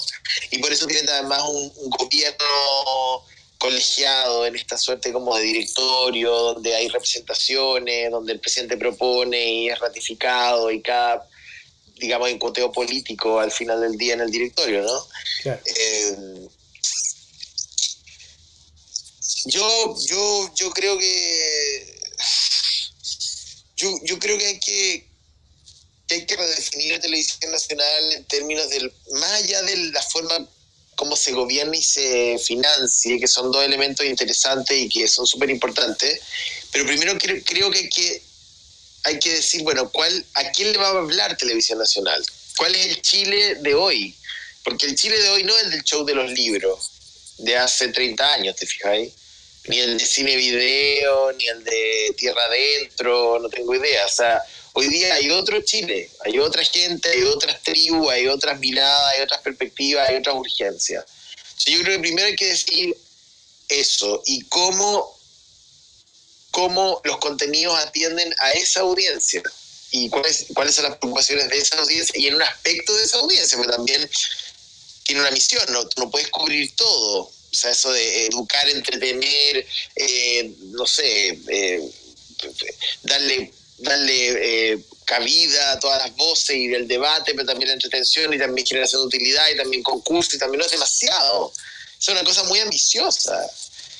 Y 0.51 0.59
por 0.59 0.71
eso 0.71 0.85
tiene 0.85 1.09
además 1.11 1.43
un, 1.47 1.71
un 1.77 1.89
gobierno 1.89 3.25
colegiado 3.57 4.45
en 4.45 4.55
esta 4.55 4.77
suerte 4.77 5.13
como 5.13 5.35
de 5.37 5.43
directorio, 5.43 6.31
donde 6.31 6.75
hay 6.75 6.89
representaciones, 6.89 8.11
donde 8.11 8.33
el 8.33 8.39
presidente 8.39 8.75
propone 8.75 9.53
y 9.53 9.69
es 9.69 9.79
ratificado 9.79 10.69
y 10.69 10.81
cada 10.81 11.25
digamos, 12.03 12.29
en 12.29 12.39
conteo 12.39 12.71
político 12.71 13.39
al 13.39 13.51
final 13.51 13.79
del 13.79 13.97
día 13.97 14.13
en 14.13 14.21
el 14.21 14.31
directorio, 14.31 14.83
¿no? 14.83 15.07
Eh, 15.45 16.47
yo, 19.45 19.95
yo, 20.05 20.51
yo 20.55 20.69
creo 20.71 20.97
que 20.97 21.92
yo, 24.03 24.19
creo 24.19 24.37
que 24.37 24.45
hay 24.45 24.59
que, 24.59 25.05
hay 26.09 26.25
que 26.25 26.35
redefinir 26.35 26.93
la 26.93 26.99
televisión 26.99 27.51
nacional 27.51 28.13
en 28.13 28.23
términos 28.25 28.69
del, 28.69 28.91
más 29.13 29.31
allá 29.33 29.61
de 29.63 29.77
la 29.91 30.01
forma 30.01 30.47
como 30.95 31.15
se 31.15 31.31
gobierna 31.31 31.75
y 31.75 31.81
se 31.81 32.37
financie, 32.37 33.19
que 33.19 33.27
son 33.27 33.51
dos 33.51 33.63
elementos 33.63 34.05
interesantes 34.05 34.77
y 34.77 34.89
que 34.89 35.07
son 35.07 35.25
súper 35.25 35.49
importantes, 35.49 36.19
pero 36.71 36.85
primero 36.85 37.17
creo, 37.17 37.41
creo 37.43 37.71
que 37.71 37.79
hay 37.79 37.89
que 37.89 38.21
hay 39.05 39.19
que 39.19 39.33
decir, 39.33 39.63
bueno, 39.63 39.89
¿cuál, 39.89 40.25
¿a 40.33 40.51
quién 40.51 40.71
le 40.71 40.77
va 40.77 40.87
a 40.87 40.91
hablar 40.91 41.35
Televisión 41.35 41.77
Nacional? 41.77 42.25
¿Cuál 42.55 42.73
es 42.75 42.85
el 42.87 43.01
Chile 43.01 43.55
de 43.55 43.75
hoy? 43.75 44.15
Porque 44.63 44.85
el 44.85 44.95
Chile 44.95 45.19
de 45.19 45.29
hoy 45.29 45.43
no 45.43 45.55
es 45.57 45.63
el 45.65 45.71
del 45.71 45.83
show 45.83 46.05
de 46.05 46.15
los 46.15 46.31
libros 46.31 46.91
de 47.39 47.57
hace 47.57 47.89
30 47.89 48.33
años, 48.33 48.55
¿te 48.55 48.65
fijáis? 48.65 49.11
Ni 49.65 49.79
el 49.79 49.97
de 49.97 50.05
cine 50.05 50.35
video, 50.35 51.31
ni 51.33 51.47
el 51.47 51.63
de 51.63 52.13
tierra 52.17 52.43
adentro, 52.45 53.39
no 53.39 53.49
tengo 53.49 53.73
idea. 53.75 54.05
O 54.05 54.09
sea, 54.09 54.41
hoy 54.73 54.87
día 54.87 55.13
hay 55.15 55.29
otro 55.29 55.61
Chile, 55.61 56.09
hay 56.25 56.39
otra 56.39 56.63
gente, 56.63 57.09
hay 57.09 57.23
otras 57.23 57.61
tribus, 57.63 58.11
hay 58.11 58.27
otras 58.27 58.59
miradas, 58.59 59.13
hay 59.13 59.21
otras 59.21 59.41
perspectivas, 59.41 60.09
hay 60.09 60.17
otras 60.17 60.35
urgencias. 60.35 61.05
yo 61.65 61.81
creo 61.81 61.95
que 61.95 62.01
primero 62.01 62.27
hay 62.27 62.35
que 62.35 62.47
decir 62.47 62.95
eso 63.69 64.21
y 64.25 64.41
cómo 64.49 65.13
cómo 66.53 67.01
los 67.03 67.17
contenidos 67.17 67.77
atienden 67.79 68.31
a 68.37 68.51
esa 68.51 68.81
audiencia 68.81 69.41
y 69.89 70.07
cuáles, 70.09 70.45
cuáles 70.53 70.75
son 70.75 70.83
las 70.83 70.97
preocupaciones 70.97 71.49
de 71.49 71.57
esa 71.57 71.79
audiencia 71.79 72.13
y 72.15 72.27
en 72.27 72.35
un 72.35 72.43
aspecto 72.43 72.93
de 72.93 73.03
esa 73.03 73.17
audiencia, 73.17 73.57
pero 73.57 73.71
también 73.75 74.07
tiene 75.03 75.21
una 75.21 75.31
misión, 75.31 75.63
no, 75.71 75.83
no 75.97 76.11
puedes 76.11 76.29
cubrir 76.29 76.75
todo. 76.75 77.31
O 77.53 77.55
sea, 77.55 77.69
eso 77.69 77.91
de 77.93 78.25
educar, 78.25 78.67
entretener, 78.67 79.65
eh, 79.95 80.51
no 80.71 80.87
sé, 80.87 81.39
eh, 81.47 81.81
darle, 83.03 83.53
darle 83.77 84.71
eh, 84.71 84.79
cabida 85.05 85.73
a 85.73 85.79
todas 85.79 86.01
las 86.01 86.15
voces 86.15 86.55
y 86.55 86.73
el 86.73 86.87
debate, 86.87 87.35
pero 87.35 87.45
también 87.45 87.67
la 87.67 87.75
entretención 87.75 88.33
y 88.33 88.39
también 88.39 88.65
generación 88.65 89.01
de 89.01 89.07
utilidad 89.07 89.47
y 89.53 89.57
también 89.57 89.83
concurso 89.83 90.35
y 90.35 90.39
también 90.39 90.59
no 90.59 90.65
es 90.65 90.71
demasiado. 90.71 91.53
Es 91.99 92.07
una 92.07 92.23
cosa 92.23 92.43
muy 92.45 92.59
ambiciosa 92.59 93.47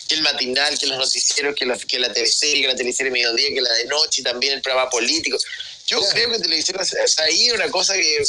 que 0.08 0.16
el 0.16 0.24
matinal, 0.24 0.76
que 0.80 0.88
los 0.88 0.98
noticieros, 0.98 1.56
que 1.56 1.68
la, 1.68 1.78
que 1.78 2.00
la 2.00 2.12
teleserie, 2.12 2.64
que 2.64 2.68
la 2.70 2.76
teleserie 2.76 3.12
de 3.12 3.20
mediodía, 3.20 3.50
que 3.54 3.62
la 3.62 3.72
de 3.72 3.86
noche 3.86 4.22
y 4.22 4.24
también 4.24 4.54
el 4.54 4.62
programa 4.64 4.90
político. 4.90 5.38
Yo 5.86 6.02
creo 6.10 6.32
que 6.32 6.40
televisión, 6.40 6.80
o 6.82 6.86
sea, 6.86 7.26
ahí 7.26 7.52
una 7.52 7.70
cosa 7.70 7.94
que 7.94 8.24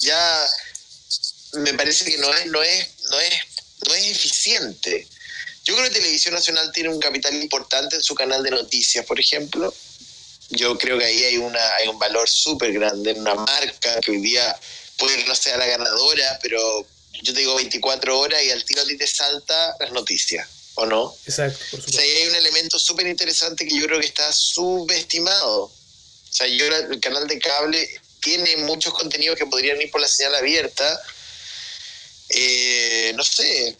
ya 0.00 0.46
me 1.54 1.74
parece 1.74 2.04
que 2.04 2.18
no 2.18 2.32
es, 2.34 2.46
no 2.46 2.62
es, 2.62 2.88
no 3.10 3.20
es, 3.20 3.34
no 3.86 3.94
es 3.94 4.06
eficiente. 4.06 5.06
Yo 5.64 5.74
creo 5.74 5.88
que 5.88 5.94
Televisión 5.94 6.34
Nacional 6.34 6.72
tiene 6.72 6.88
un 6.88 7.00
capital 7.00 7.34
importante 7.34 7.96
en 7.96 8.02
su 8.02 8.14
canal 8.14 8.42
de 8.42 8.50
noticias, 8.50 9.04
por 9.04 9.20
ejemplo. 9.20 9.74
Yo 10.50 10.76
creo 10.78 10.98
que 10.98 11.04
ahí 11.04 11.24
hay, 11.24 11.36
una, 11.36 11.74
hay 11.76 11.88
un 11.88 11.98
valor 11.98 12.28
súper 12.28 12.72
grande 12.72 13.12
en 13.12 13.20
una 13.20 13.34
marca 13.34 14.00
que 14.00 14.10
hoy 14.10 14.20
día 14.20 14.58
puede 14.96 15.16
que 15.16 15.24
no 15.28 15.34
sea 15.34 15.56
la 15.56 15.66
ganadora, 15.66 16.38
pero 16.42 16.86
yo 17.22 17.32
te 17.32 17.40
digo 17.40 17.54
24 17.54 18.18
horas 18.18 18.42
y 18.42 18.50
al 18.50 18.64
tiro 18.64 18.82
a 18.82 18.86
ti 18.86 18.96
te 18.96 19.06
salta 19.06 19.76
las 19.78 19.92
noticias. 19.92 20.48
¿o 20.74 20.86
no? 20.86 21.14
Exacto, 21.26 21.58
por 21.70 21.80
supuesto. 21.80 21.90
O 21.90 21.94
sea, 21.94 22.02
hay 22.02 22.28
un 22.28 22.34
elemento 22.36 22.78
súper 22.78 23.06
interesante 23.06 23.66
que 23.66 23.78
yo 23.78 23.86
creo 23.86 24.00
que 24.00 24.06
está 24.06 24.32
subestimado. 24.32 25.64
O 25.64 25.72
sea, 26.30 26.46
yo 26.46 26.66
el 26.66 27.00
canal 27.00 27.26
de 27.26 27.38
cable 27.38 27.88
tiene 28.20 28.56
muchos 28.58 28.94
contenidos 28.94 29.36
que 29.36 29.46
podrían 29.46 29.80
ir 29.80 29.90
por 29.90 30.00
la 30.00 30.08
señal 30.08 30.34
abierta. 30.36 31.00
Eh, 32.32 33.12
no 33.16 33.24
sé, 33.24 33.76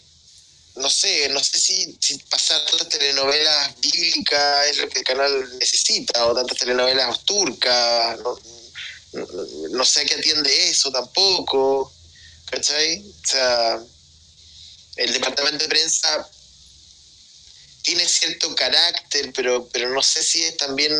no 0.76 0.90
sé, 0.90 1.28
no 1.28 1.42
sé 1.42 1.58
si, 1.58 1.98
pasar 2.28 2.64
tantas 2.66 2.88
telenovelas 2.88 3.80
bíblicas 3.80 4.66
es 4.68 4.78
lo 4.78 4.88
que 4.88 4.98
el 4.98 5.04
canal 5.04 5.58
necesita, 5.58 6.26
o 6.26 6.34
tantas 6.34 6.58
telenovelas 6.58 7.24
turcas, 7.24 8.18
no, 8.20 8.38
no, 9.70 9.84
sé 9.84 10.04
qué 10.04 10.14
atiende 10.14 10.68
eso 10.68 10.90
tampoco, 10.90 11.92
¿cachai? 12.50 12.98
O 13.00 13.28
sea, 13.28 13.80
el 14.96 15.12
departamento 15.12 15.64
de 15.64 15.68
prensa 15.68 16.28
tiene 17.82 18.06
cierto 18.06 18.54
carácter, 18.54 19.32
pero, 19.32 19.68
pero 19.68 19.88
no 19.90 20.02
sé 20.02 20.22
si 20.22 20.42
es 20.44 20.56
también 20.56 20.92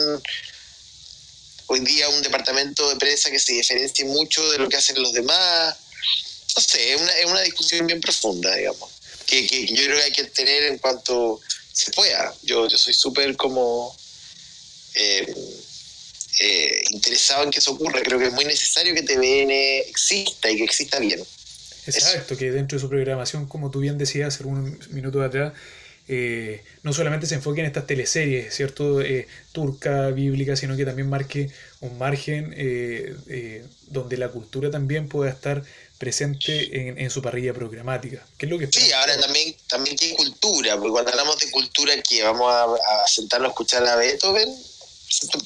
hoy 1.66 1.80
día 1.80 2.08
un 2.08 2.22
departamento 2.22 2.88
de 2.88 2.96
prensa 2.96 3.30
que 3.30 3.38
se 3.38 3.52
diferencie 3.52 4.04
mucho 4.04 4.48
de 4.50 4.58
lo 4.58 4.68
que 4.68 4.76
hacen 4.76 5.00
los 5.00 5.12
demás. 5.12 5.76
No 6.56 6.62
sé, 6.62 6.94
es 6.94 7.00
una, 7.00 7.12
es 7.12 7.26
una 7.26 7.40
discusión 7.42 7.86
bien 7.86 8.00
profunda, 8.00 8.54
digamos, 8.54 8.90
que, 9.26 9.46
que, 9.46 9.66
yo 9.66 9.84
creo 9.84 9.96
que 9.96 10.02
hay 10.02 10.12
que 10.12 10.24
tener 10.24 10.64
en 10.64 10.78
cuanto 10.78 11.40
se 11.72 11.90
pueda. 11.92 12.34
Yo, 12.42 12.68
yo 12.68 12.76
soy 12.76 12.94
súper 12.94 13.36
como 13.36 13.96
eh, 14.94 15.34
eh, 16.40 16.82
interesado 16.90 17.44
en 17.44 17.50
que 17.50 17.58
eso 17.58 17.72
ocurra. 17.72 18.00
Creo 18.02 18.18
que 18.18 18.26
es 18.26 18.32
muy 18.32 18.44
necesario 18.44 18.94
que 18.94 19.02
TVN 19.02 19.50
exista 19.88 20.50
y 20.50 20.56
que 20.56 20.64
exista 20.64 20.98
bien. 20.98 21.20
Exacto, 21.86 22.36
que 22.36 22.50
dentro 22.50 22.76
de 22.76 22.82
su 22.82 22.88
programación, 22.88 23.46
como 23.46 23.70
tú 23.70 23.80
bien 23.80 23.98
decías 23.98 24.34
hace 24.34 24.44
algunos 24.44 24.88
minutos 24.90 25.22
atrás, 25.24 25.54
eh, 26.08 26.62
no 26.82 26.92
solamente 26.92 27.26
se 27.26 27.34
enfoque 27.36 27.60
en 27.60 27.66
estas 27.66 27.86
teleseries, 27.86 28.54
¿cierto? 28.54 29.00
Turca, 29.52 30.08
bíblica, 30.08 30.56
sino 30.56 30.76
que 30.76 30.84
también 30.84 31.08
marque 31.08 31.50
un 31.80 31.98
margen 31.98 32.54
donde 33.86 34.16
la 34.16 34.28
cultura 34.28 34.70
también 34.70 35.08
pueda 35.08 35.30
estar 35.30 35.64
presente 36.00 37.02
en, 37.04 37.10
su 37.10 37.20
parrilla 37.20 37.52
programática. 37.52 38.26
¿Qué 38.38 38.46
es 38.46 38.50
lo 38.50 38.58
que 38.58 38.66
sí, 38.72 38.90
ahora 38.90 39.20
también, 39.20 39.54
también 39.68 39.94
qué 39.96 40.14
cultura, 40.14 40.74
porque 40.76 40.92
cuando 40.92 41.10
hablamos 41.10 41.38
de 41.38 41.50
cultura, 41.50 41.94
que 42.02 42.22
vamos 42.22 42.50
a, 42.50 42.64
a 42.64 43.06
sentarnos 43.06 43.48
a 43.48 43.50
escuchar 43.50 43.86
a 43.86 43.96
Beethoven, 43.96 44.48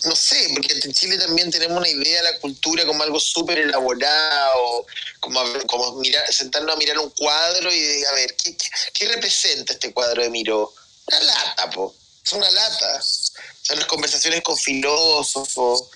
no 0.04 0.14
sé, 0.14 0.48
porque 0.54 0.74
en 0.74 0.92
Chile 0.92 1.18
también 1.18 1.50
tenemos 1.50 1.76
una 1.76 1.88
idea 1.88 2.22
de 2.22 2.30
la 2.30 2.38
cultura 2.38 2.86
como 2.86 3.02
algo 3.02 3.18
súper 3.18 3.58
elaborado, 3.58 4.86
como, 5.18 5.42
como 5.66 5.96
mirar, 5.96 6.32
sentarnos 6.32 6.72
a 6.72 6.78
mirar 6.78 7.00
un 7.00 7.10
cuadro 7.10 7.74
y 7.74 8.04
a 8.04 8.12
ver, 8.12 8.36
¿qué, 8.36 8.56
qué, 8.92 9.08
representa 9.08 9.72
este 9.72 9.92
cuadro 9.92 10.22
de 10.22 10.30
Miró? 10.30 10.72
Una 11.08 11.20
lata, 11.20 11.70
po. 11.70 11.92
Es 12.24 12.32
una 12.32 12.48
lata. 12.48 13.02
Son 13.02 13.76
las 13.76 13.86
conversaciones 13.86 14.40
con 14.42 14.56
filósofos. 14.56 15.80
O 15.80 15.90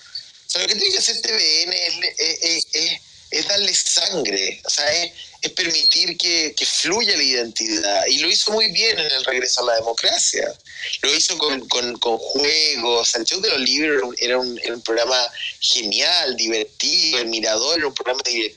sea, 0.47 0.61
lo 0.61 0.67
que 0.67 0.75
tiene 0.75 0.91
que 0.91 0.99
hacer 0.99 1.21
TVN 1.21 1.73
es, 1.73 1.93
es, 2.41 2.67
es 2.73 3.01
darle 3.47 3.73
sangre. 3.73 4.61
O 4.65 4.69
sea, 4.69 5.03
es 5.03 5.11
es 5.41 5.51
permitir 5.51 6.17
que, 6.17 6.53
fluya 6.65 7.15
la 7.15 7.23
identidad. 7.23 8.05
Y 8.07 8.17
lo 8.19 8.29
hizo 8.29 8.51
muy 8.51 8.71
bien 8.71 8.99
en 8.99 9.11
el 9.11 9.23
regreso 9.23 9.61
a 9.61 9.65
la 9.65 9.75
democracia. 9.75 10.53
Lo 11.01 11.15
hizo 11.15 11.37
con, 11.37 11.67
juegos. 11.99 13.15
El 13.15 13.25
show 13.25 13.39
de 13.39 13.49
los 13.49 13.59
libros 13.59 14.15
era 14.17 14.37
un, 14.37 14.59
programa 14.83 15.17
genial, 15.59 16.35
divertido. 16.35 17.19
El 17.19 17.27
Mirador 17.27 17.77
era 17.77 17.87
un 17.87 17.93
programa 17.93 18.21
eh, 18.25 18.53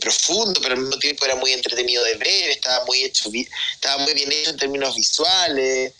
profundo, 0.00 0.60
pero 0.60 0.74
al 0.74 0.80
mismo 0.80 0.98
tiempo 0.98 1.24
era 1.24 1.34
muy 1.34 1.52
entretenido 1.52 2.04
de 2.04 2.14
ver. 2.14 2.50
Estaba 2.50 2.84
muy, 2.84 3.02
hecho, 3.02 3.30
estaba 3.74 4.02
muy 4.02 4.14
bien 4.14 4.30
hecho 4.30 4.50
en 4.50 4.56
términos 4.56 4.94
visuales. 4.94 5.92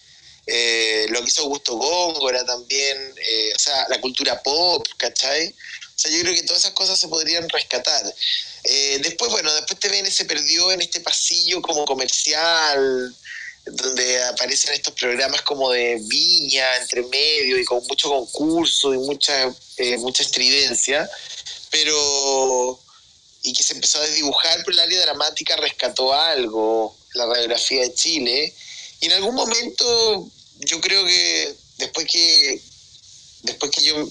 Eh, 0.47 1.07
lo 1.11 1.23
que 1.23 1.29
hizo 1.29 1.43
Augusto 1.43 1.75
Góngora 1.77 2.45
también. 2.45 3.15
Eh, 3.17 3.53
o 3.55 3.59
sea, 3.59 3.87
la 3.89 4.00
cultura 4.00 4.41
pop, 4.43 4.87
¿cachai? 4.97 5.55
Sea, 6.00 6.11
yo 6.11 6.23
creo 6.23 6.35
que 6.35 6.45
todas 6.45 6.62
esas 6.62 6.73
cosas 6.73 6.99
se 6.99 7.09
podrían 7.09 7.47
rescatar. 7.50 8.14
Eh, 8.64 9.00
después, 9.02 9.30
bueno, 9.30 9.52
después 9.52 9.78
TVN 9.78 10.11
se 10.11 10.25
perdió 10.25 10.73
en 10.73 10.80
este 10.80 11.00
pasillo 11.00 11.61
como 11.61 11.85
comercial, 11.85 13.14
donde 13.66 14.25
aparecen 14.25 14.73
estos 14.73 14.95
programas 14.95 15.42
como 15.42 15.71
de 15.71 16.00
viña 16.00 16.76
entre 16.76 17.02
medio 17.02 17.59
y 17.59 17.66
con 17.66 17.87
mucho 17.87 18.09
concurso 18.09 18.95
y 18.95 18.97
mucha, 18.97 19.54
eh, 19.76 19.99
mucha 19.99 20.23
estridencia, 20.23 21.07
pero 21.71 22.80
y 23.42 23.52
que 23.52 23.62
se 23.62 23.75
empezó 23.75 23.99
a 23.99 24.07
desdibujar, 24.07 24.57
pero 24.64 24.73
el 24.78 24.80
área 24.80 25.02
dramática 25.02 25.57
rescató 25.57 26.14
algo. 26.14 26.97
la 27.12 27.26
radiografía 27.26 27.83
de 27.83 27.92
Chile. 27.92 28.54
Y 29.00 29.07
en 29.07 29.12
algún 29.12 29.35
momento 29.35 30.30
yo 30.61 30.80
creo 30.80 31.04
que 31.04 31.54
después 31.76 32.07
que 32.11 32.62
después 33.42 33.71
que 33.71 33.85
yo 33.85 34.09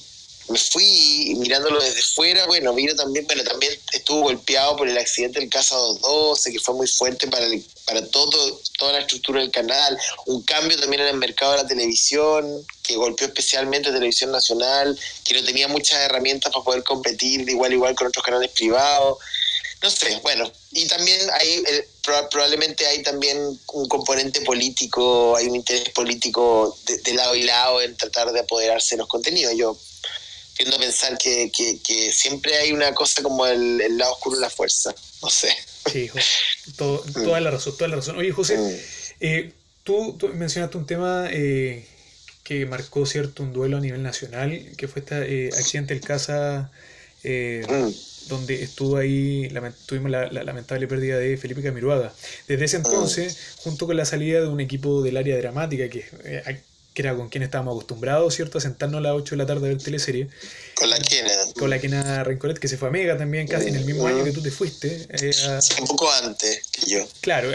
me 0.49 0.57
fui 0.57 1.35
mirándolo 1.37 1.79
desde 1.79 2.01
fuera, 2.01 2.45
bueno, 2.47 2.73
vino 2.73 2.95
también, 2.95 3.25
bueno, 3.27 3.43
también 3.43 3.71
estuvo 3.93 4.21
golpeado 4.21 4.75
por 4.77 4.87
el 4.87 4.97
accidente 4.97 5.39
del 5.39 5.49
Casa 5.49 5.75
212, 5.75 6.51
que 6.51 6.59
fue 6.59 6.73
muy 6.73 6.87
fuerte 6.87 7.27
para, 7.27 7.45
para 7.85 8.05
todo, 8.07 8.59
toda 8.77 8.93
la 8.93 8.99
estructura 8.99 9.41
del 9.41 9.51
canal, 9.51 9.97
un 10.25 10.41
cambio 10.43 10.79
también 10.79 11.03
en 11.03 11.09
el 11.09 11.17
mercado 11.17 11.51
de 11.51 11.57
la 11.59 11.67
televisión, 11.67 12.65
que 12.83 12.95
golpeó 12.95 13.27
especialmente 13.27 13.91
Televisión 13.91 14.31
Nacional, 14.31 14.99
que 15.23 15.35
no 15.35 15.43
tenía 15.43 15.67
muchas 15.67 15.99
herramientas 15.99 16.51
para 16.51 16.65
poder 16.65 16.83
competir 16.83 17.45
de 17.45 17.51
igual 17.51 17.71
a 17.71 17.75
igual 17.75 17.95
con 17.95 18.07
otros 18.07 18.25
canales 18.25 18.49
privados. 18.49 19.19
No 19.81 19.89
sé, 19.89 20.19
bueno, 20.23 20.51
y 20.71 20.87
también 20.87 21.21
hay, 21.31 21.63
eh, 21.69 21.87
probablemente 22.31 22.85
hay 22.85 23.01
también 23.01 23.37
un 23.73 23.87
componente 23.87 24.41
político, 24.41 25.37
hay 25.37 25.45
un 25.45 25.55
interés 25.55 25.89
político 25.89 26.75
de, 26.85 26.97
de 26.97 27.13
lado 27.13 27.35
y 27.35 27.43
lado 27.43 27.81
en 27.81 27.95
tratar 27.95 28.31
de 28.31 28.41
apoderarse 28.41 28.95
de 28.95 28.99
los 28.99 29.07
contenidos. 29.07 29.53
Yo 29.55 29.77
tiendo 30.59 30.75
a 30.75 30.79
pensar 30.79 31.17
que, 31.17 31.49
que, 31.53 32.11
siempre 32.11 32.53
hay 32.57 32.73
una 32.73 32.93
cosa 32.93 33.23
como 33.23 33.45
el, 33.45 33.79
el, 33.79 33.97
lado 33.97 34.11
oscuro 34.11 34.35
de 34.35 34.41
la 34.41 34.49
fuerza. 34.49 34.93
No 35.21 35.29
sé. 35.29 35.47
Sí, 35.89 36.09
todo, 36.75 37.01
mm. 37.07 37.23
toda 37.23 37.39
la 37.39 37.51
razón, 37.51 37.77
toda 37.77 37.87
la 37.87 37.95
razón. 37.95 38.17
Oye, 38.17 38.33
José, 38.33 38.57
mm. 38.57 38.75
eh, 39.21 39.53
tú, 39.83 40.17
tú, 40.19 40.27
mencionaste 40.27 40.77
un 40.77 40.85
tema 40.85 41.29
eh, 41.31 41.85
que 42.43 42.65
marcó 42.65 43.05
cierto 43.05 43.41
un 43.41 43.53
duelo 43.53 43.77
a 43.77 43.79
nivel 43.79 44.03
nacional, 44.03 44.73
que 44.75 44.89
fue 44.89 44.99
este 44.99 45.45
eh, 45.45 45.49
accidente 45.57 45.93
del 45.93 46.03
casa, 46.03 46.69
mm. 47.23 48.27
donde 48.27 48.61
estuvo 48.61 48.97
ahí, 48.97 49.49
tuvimos 49.85 50.11
la, 50.11 50.29
la, 50.29 50.43
lamentable 50.43 50.87
pérdida 50.87 51.17
de 51.17 51.37
Felipe 51.37 51.63
Camiruaga. 51.63 52.13
Desde 52.49 52.65
ese 52.65 52.75
entonces, 52.75 53.55
junto 53.59 53.85
con 53.85 53.95
la 53.95 54.03
salida 54.03 54.41
de 54.41 54.47
un 54.49 54.59
equipo 54.59 55.01
del 55.03 55.15
área 55.15 55.37
dramática, 55.37 55.87
que 55.87 56.03
que 56.93 57.01
era 57.01 57.15
con 57.15 57.29
quien 57.29 57.43
estábamos 57.43 57.73
acostumbrados, 57.73 58.33
¿cierto? 58.35 58.57
A 58.57 58.61
sentarnos 58.61 58.99
a 58.99 59.01
las 59.01 59.13
8 59.13 59.35
de 59.35 59.37
la 59.37 59.45
tarde 59.45 59.67
a 59.67 59.69
ver 59.69 59.81
teleserie. 59.81 60.27
Con 60.75 60.89
la 60.89 60.99
Kena. 60.99 61.31
Con 61.57 61.69
la 61.69 61.79
Kena 61.79 62.23
Rencoret, 62.23 62.57
que 62.57 62.67
se 62.67 62.77
fue 62.77 62.89
a 62.89 62.91
Mega 62.91 63.17
también, 63.17 63.47
casi 63.47 63.69
en 63.69 63.75
el 63.75 63.85
mismo 63.85 64.07
año 64.07 64.23
que 64.23 64.31
tú 64.31 64.41
te 64.41 64.51
fuiste. 64.51 65.07
un 65.79 65.87
poco 65.87 66.11
antes 66.11 66.67
que 66.71 66.91
yo. 66.91 67.07
Claro, 67.21 67.49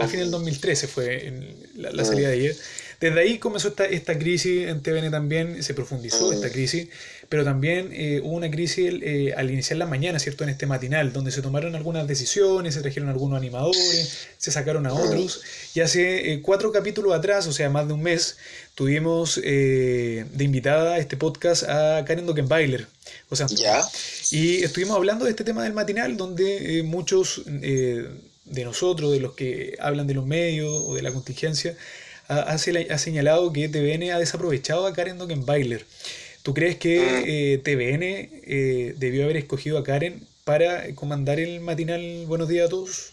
a 0.00 0.08
fin 0.08 0.20
del 0.20 0.30
2013 0.30 0.88
fue 0.88 1.32
la, 1.76 2.04
salida 2.04 2.28
de 2.28 2.48
ella. 2.48 2.54
Desde 3.00 3.18
ahí 3.18 3.38
comenzó 3.38 3.68
esta, 3.68 3.86
esta 3.86 4.18
crisis 4.18 4.68
en 4.68 4.82
TVN 4.82 5.10
también, 5.10 5.62
se 5.62 5.72
profundizó 5.72 6.32
esta 6.32 6.50
crisis, 6.50 6.88
pero 7.30 7.44
también 7.44 7.90
eh, 7.92 8.20
hubo 8.24 8.34
una 8.34 8.50
crisis 8.50 8.92
eh, 9.02 9.32
al 9.36 9.52
iniciar 9.52 9.78
la 9.78 9.86
mañana, 9.86 10.18
¿cierto? 10.18 10.42
En 10.42 10.50
este 10.50 10.66
matinal, 10.66 11.12
donde 11.12 11.30
se 11.30 11.42
tomaron 11.42 11.76
algunas 11.76 12.08
decisiones, 12.08 12.74
se 12.74 12.80
trajeron 12.80 13.08
algunos 13.08 13.38
animadores, 13.38 14.26
se 14.36 14.50
sacaron 14.50 14.84
a 14.84 14.92
otros, 14.92 15.40
y 15.72 15.78
hace 15.78 16.32
eh, 16.32 16.42
cuatro 16.42 16.72
capítulos 16.72 17.14
atrás, 17.14 17.46
o 17.46 17.52
sea, 17.52 17.70
más 17.70 17.86
de 17.86 17.94
un 17.94 18.02
mes, 18.02 18.36
tuvimos 18.74 19.36
de 19.36 20.26
invitada 20.40 20.94
a 20.94 20.98
este 20.98 21.16
podcast 21.16 21.62
a 21.68 22.04
Karen 22.04 22.26
Dockenbailer. 22.26 22.88
O 23.28 23.36
sea, 23.36 23.46
Y 24.32 24.64
estuvimos 24.64 24.96
hablando 24.96 25.24
de 25.24 25.30
este 25.30 25.44
tema 25.44 25.62
del 25.62 25.72
matinal, 25.72 26.16
donde 26.16 26.82
muchos 26.84 27.42
de 27.44 28.64
nosotros, 28.64 29.12
de 29.12 29.20
los 29.20 29.34
que 29.34 29.76
hablan 29.78 30.08
de 30.08 30.14
los 30.14 30.26
medios 30.26 30.82
o 30.84 30.96
de 30.96 31.02
la 31.02 31.12
contingencia, 31.12 31.76
ha, 32.26 32.40
ha 32.40 32.98
señalado 32.98 33.52
que 33.52 33.68
TVN 33.68 34.10
ha 34.10 34.18
desaprovechado 34.18 34.86
a 34.86 34.92
Karen 34.92 35.18
Dockenbailer. 35.18 35.84
¿Tú 36.42 36.54
crees 36.54 36.76
que 36.78 37.00
mm. 37.00 37.24
eh, 37.26 37.60
TVN 37.62 38.02
eh, 38.02 38.94
debió 38.96 39.24
haber 39.24 39.36
escogido 39.36 39.78
a 39.78 39.84
Karen 39.84 40.26
para 40.44 40.94
comandar 40.94 41.38
el 41.38 41.60
matinal 41.60 42.24
Buenos 42.26 42.48
Días 42.48 42.66
a 42.66 42.70
Todos? 42.70 43.12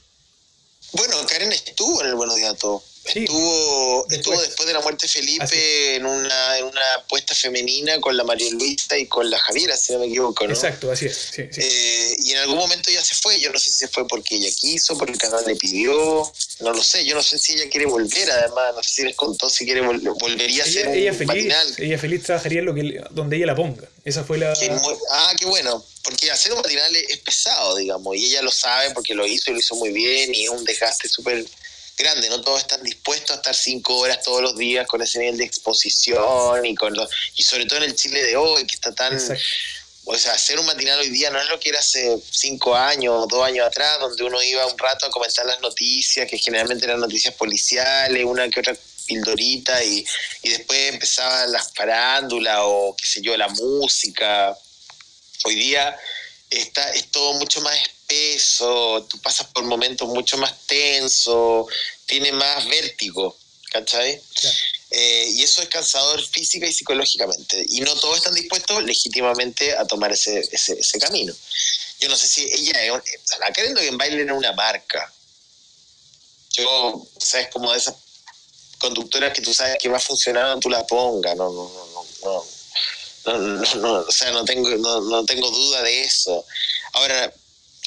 Bueno, 0.94 1.16
Karen 1.28 1.52
estuvo 1.52 2.02
en 2.02 2.08
el 2.08 2.16
Buenos 2.16 2.38
Días 2.38 2.54
a 2.54 2.58
Todos. 2.58 2.84
Estuvo, 3.16 4.06
después. 4.10 4.42
después 4.42 4.68
de 4.68 4.74
la 4.74 4.82
muerte 4.82 5.06
de 5.06 5.12
Felipe 5.12 5.96
en 5.96 6.06
una, 6.06 6.58
en 6.58 6.66
una 6.66 6.94
apuesta 6.96 7.34
femenina 7.36 8.00
con 8.00 8.16
la 8.16 8.24
María 8.24 8.50
Luisa 8.52 8.98
y 8.98 9.08
con 9.08 9.30
la 9.30 9.38
Javiera, 9.40 9.76
si 9.78 9.94
no 9.94 10.00
me 10.00 10.08
equivoco, 10.08 10.46
¿no? 10.46 10.54
Exacto, 10.54 10.92
así 10.92 11.06
es. 11.06 11.32
Eh, 11.38 12.16
y 12.20 12.32
en 12.32 12.40
algún 12.40 12.58
momento 12.58 12.92
ya 12.92 13.04
se 13.04 13.16
fue. 13.16 13.40
Yo 13.40 13.52
no 13.52 13.60
sé 13.60 13.70
si 13.70 13.78
se 13.78 13.88
fue 13.88 14.08
porque 14.08 14.36
ella 14.36 14.50
quiso, 14.56 14.98
porque 14.98 15.14
el 15.14 15.20
canal 15.20 15.44
le 15.46 15.56
pidió. 15.56 16.32
No 16.60 16.74
lo 16.74 16.84
sé. 16.84 17.06
Yo 17.06 17.16
no 17.16 17.24
sé 17.24 17.38
si 17.40 17.54
ella 17.54 17.70
quiere 17.70 17.86
volver, 17.86 18.32
además. 18.32 18.76
No 18.76 18.84
sé 18.84 18.90
si 18.90 19.04
les 19.04 19.16
contó 19.16 19.50
si 19.50 19.66
quiere 19.66 19.82
volvería 19.82 20.64
a 20.64 20.68
ser 20.68 20.88
ella 20.90 21.14
feliz, 21.14 21.28
matinal. 21.28 21.76
Ella 21.78 21.98
feliz 21.98 22.24
trabajaría 22.24 22.60
en 22.60 22.66
lo 22.66 22.74
que, 22.74 23.02
donde 23.12 23.38
ella 23.38 23.48
la 23.48 23.56
ponga. 23.56 23.88
Esa 24.04 24.24
fue 24.24 24.38
la. 24.38 24.54
ah, 25.12 25.34
qué 25.38 25.46
bueno 25.46 25.84
porque 26.08 26.32
hacer 26.32 26.54
un 26.54 26.60
matinal 26.60 26.96
es 26.96 27.18
pesado, 27.18 27.76
digamos, 27.76 28.16
y 28.16 28.28
ella 28.28 28.42
lo 28.42 28.50
sabe 28.50 28.92
porque 28.92 29.14
lo 29.14 29.28
hizo 29.28 29.52
y 29.52 29.56
lo 29.56 29.60
hizo 29.60 29.76
muy 29.76 29.92
bien 29.92 30.34
y 30.34 30.46
es 30.46 30.50
un 30.50 30.64
desgaste 30.64 31.10
súper 31.10 31.46
grande, 31.98 32.30
no 32.30 32.42
todos 32.42 32.60
están 32.60 32.84
dispuestos 32.84 33.32
a 33.32 33.36
estar 33.36 33.56
cinco 33.56 33.98
horas 33.98 34.22
todos 34.22 34.42
los 34.42 34.56
días 34.56 34.86
con 34.88 35.02
ese 35.02 35.18
nivel 35.20 35.38
de 35.38 35.46
exposición 35.46 36.66
y 36.66 36.76
con 36.76 36.96
y 37.36 37.44
sobre 37.44 37.66
todo 37.66 37.80
en 37.80 37.86
el 37.86 37.96
Chile 37.96 38.24
de 38.24 38.36
hoy 38.36 38.66
que 38.68 38.76
está 38.76 38.94
tan 38.94 39.18
o 40.06 40.18
sea 40.18 40.34
hacer 40.34 40.60
un 40.60 40.66
matinal 40.68 41.00
hoy 41.00 41.10
día 41.10 41.32
no 41.32 41.42
es 41.42 41.50
lo 41.50 41.60
que 41.60 41.70
era 41.70 41.80
hace 41.80 42.18
cinco 42.30 42.76
años 42.76 43.16
o 43.18 43.28
dos 43.28 43.44
años 43.44 43.66
atrás 43.66 44.00
donde 44.00 44.24
uno 44.24 44.42
iba 44.44 44.66
un 44.68 44.78
rato 44.78 45.08
a 45.08 45.10
comentar 45.10 45.46
las 45.48 45.60
noticias 45.60 46.30
que 46.30 46.38
generalmente 46.38 46.86
eran 46.86 47.00
noticias 47.00 47.34
policiales 47.34 48.24
una 48.24 48.48
que 48.48 48.60
otra 48.60 48.78
pildorita 49.08 49.84
y, 49.84 50.06
y 50.44 50.50
después 50.50 50.94
empezaban 50.94 51.52
las 51.52 51.74
farándulas 51.74 52.60
o 52.62 52.96
qué 52.96 53.08
sé 53.08 53.22
yo 53.22 53.36
la 53.36 53.48
música. 53.48 54.56
Hoy 55.46 55.56
día 55.56 55.98
está, 56.50 56.92
es 56.92 57.10
todo 57.10 57.34
mucho 57.36 57.62
más 57.62 57.78
espeso, 58.08 59.06
tú 59.10 59.20
pasas 59.20 59.48
por 59.48 59.64
momentos 59.64 60.08
mucho 60.08 60.38
más 60.38 60.54
tensos, 60.66 61.68
tiene 62.06 62.32
más 62.32 62.68
vértigo, 62.68 63.38
¿cachai? 63.72 64.22
Eh, 64.90 65.30
y 65.32 65.44
eso 65.44 65.62
es 65.62 65.68
cansador 65.68 66.22
física 66.26 66.66
y 66.66 66.74
psicológicamente. 66.74 67.66
Y 67.70 67.82
no 67.82 67.94
todos 67.96 68.18
están 68.18 68.34
dispuestos 68.34 68.84
legítimamente 68.84 69.76
a 69.76 69.86
tomar 69.86 70.12
ese, 70.14 70.40
ese, 70.52 71.00
camino. 71.00 71.34
Yo 72.00 72.08
no 72.08 72.16
sé 72.16 72.28
si 72.28 72.44
ella 72.44 72.84
es. 72.84 72.92
La 73.40 73.52
Karen 73.52 73.78
en 73.78 73.98
baile 73.98 74.22
era 74.22 74.34
una 74.34 74.54
marca. 74.54 75.12
Yo, 76.52 77.06
¿sabes? 77.20 77.50
Como 77.52 77.72
de 77.72 77.78
esas 77.78 77.96
conductoras 78.80 79.34
que 79.34 79.42
tú 79.42 79.54
sabes 79.54 79.78
que 79.80 79.90
va 79.90 79.98
a 79.98 80.00
funcionar, 80.00 80.60
tú 80.60 80.70
la 80.70 80.86
pongas. 80.88 81.36
No, 81.36 81.52
no, 81.52 81.70
no, 81.70 82.06
no 82.24 82.58
no, 83.26 83.38
no, 83.76 83.94
o 84.08 84.12
sea, 84.12 84.32
no 84.32 84.46
tengo, 84.46 84.70
no, 84.70 85.26
tengo 85.26 85.50
duda 85.50 85.82
de 85.84 86.02
eso. 86.02 86.46
Ahora, 86.94 87.34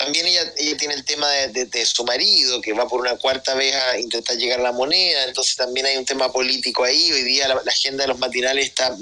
también 0.00 0.26
ella, 0.26 0.50
ella 0.56 0.76
tiene 0.78 0.94
el 0.94 1.04
tema 1.04 1.28
de, 1.28 1.84
su 1.84 2.04
marido, 2.04 2.62
que 2.62 2.72
va 2.72 2.88
por 2.88 3.02
una 3.02 3.18
cuarta 3.18 3.54
vez 3.54 3.74
a 3.74 3.98
intentar 3.98 4.34
llegar 4.38 4.58
a 4.58 4.62
la 4.62 4.72
moneda, 4.72 5.24
entonces 5.24 5.56
también 5.56 5.84
hay 5.84 5.98
un 5.98 6.06
tema 6.06 6.32
político 6.32 6.84
ahí. 6.84 7.12
Hoy 7.12 7.22
día 7.22 7.46
la, 7.48 7.60
agenda 7.66 8.04
de 8.04 8.08
los 8.08 8.18
matinales 8.18 8.64
está 8.64 8.96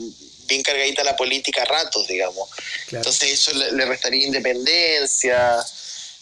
bien 0.47 0.63
cargadita 0.65 1.03
a 1.03 1.05
la 1.05 1.15
política 1.15 1.63
a 1.63 1.67
ratos, 1.67 2.09
digamos. 2.09 2.49
Entonces 2.91 3.33
eso 3.33 3.53
le, 3.53 3.85
restaría 3.85 4.27
independencia. 4.27 5.65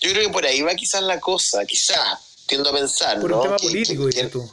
Yo 0.03 0.11
creo 0.11 0.27
que 0.27 0.33
por 0.33 0.45
ahí 0.45 0.61
va 0.61 0.75
quizás 0.75 1.03
la 1.03 1.21
cosa, 1.21 1.65
quizás, 1.65 2.19
tiendo 2.45 2.69
a 2.69 2.75
pensar. 2.75 3.19
Por 3.19 3.33
un 3.33 3.43
tema 3.45 3.57
político, 3.57 4.05
dices 4.05 4.31
tú. 4.31 4.47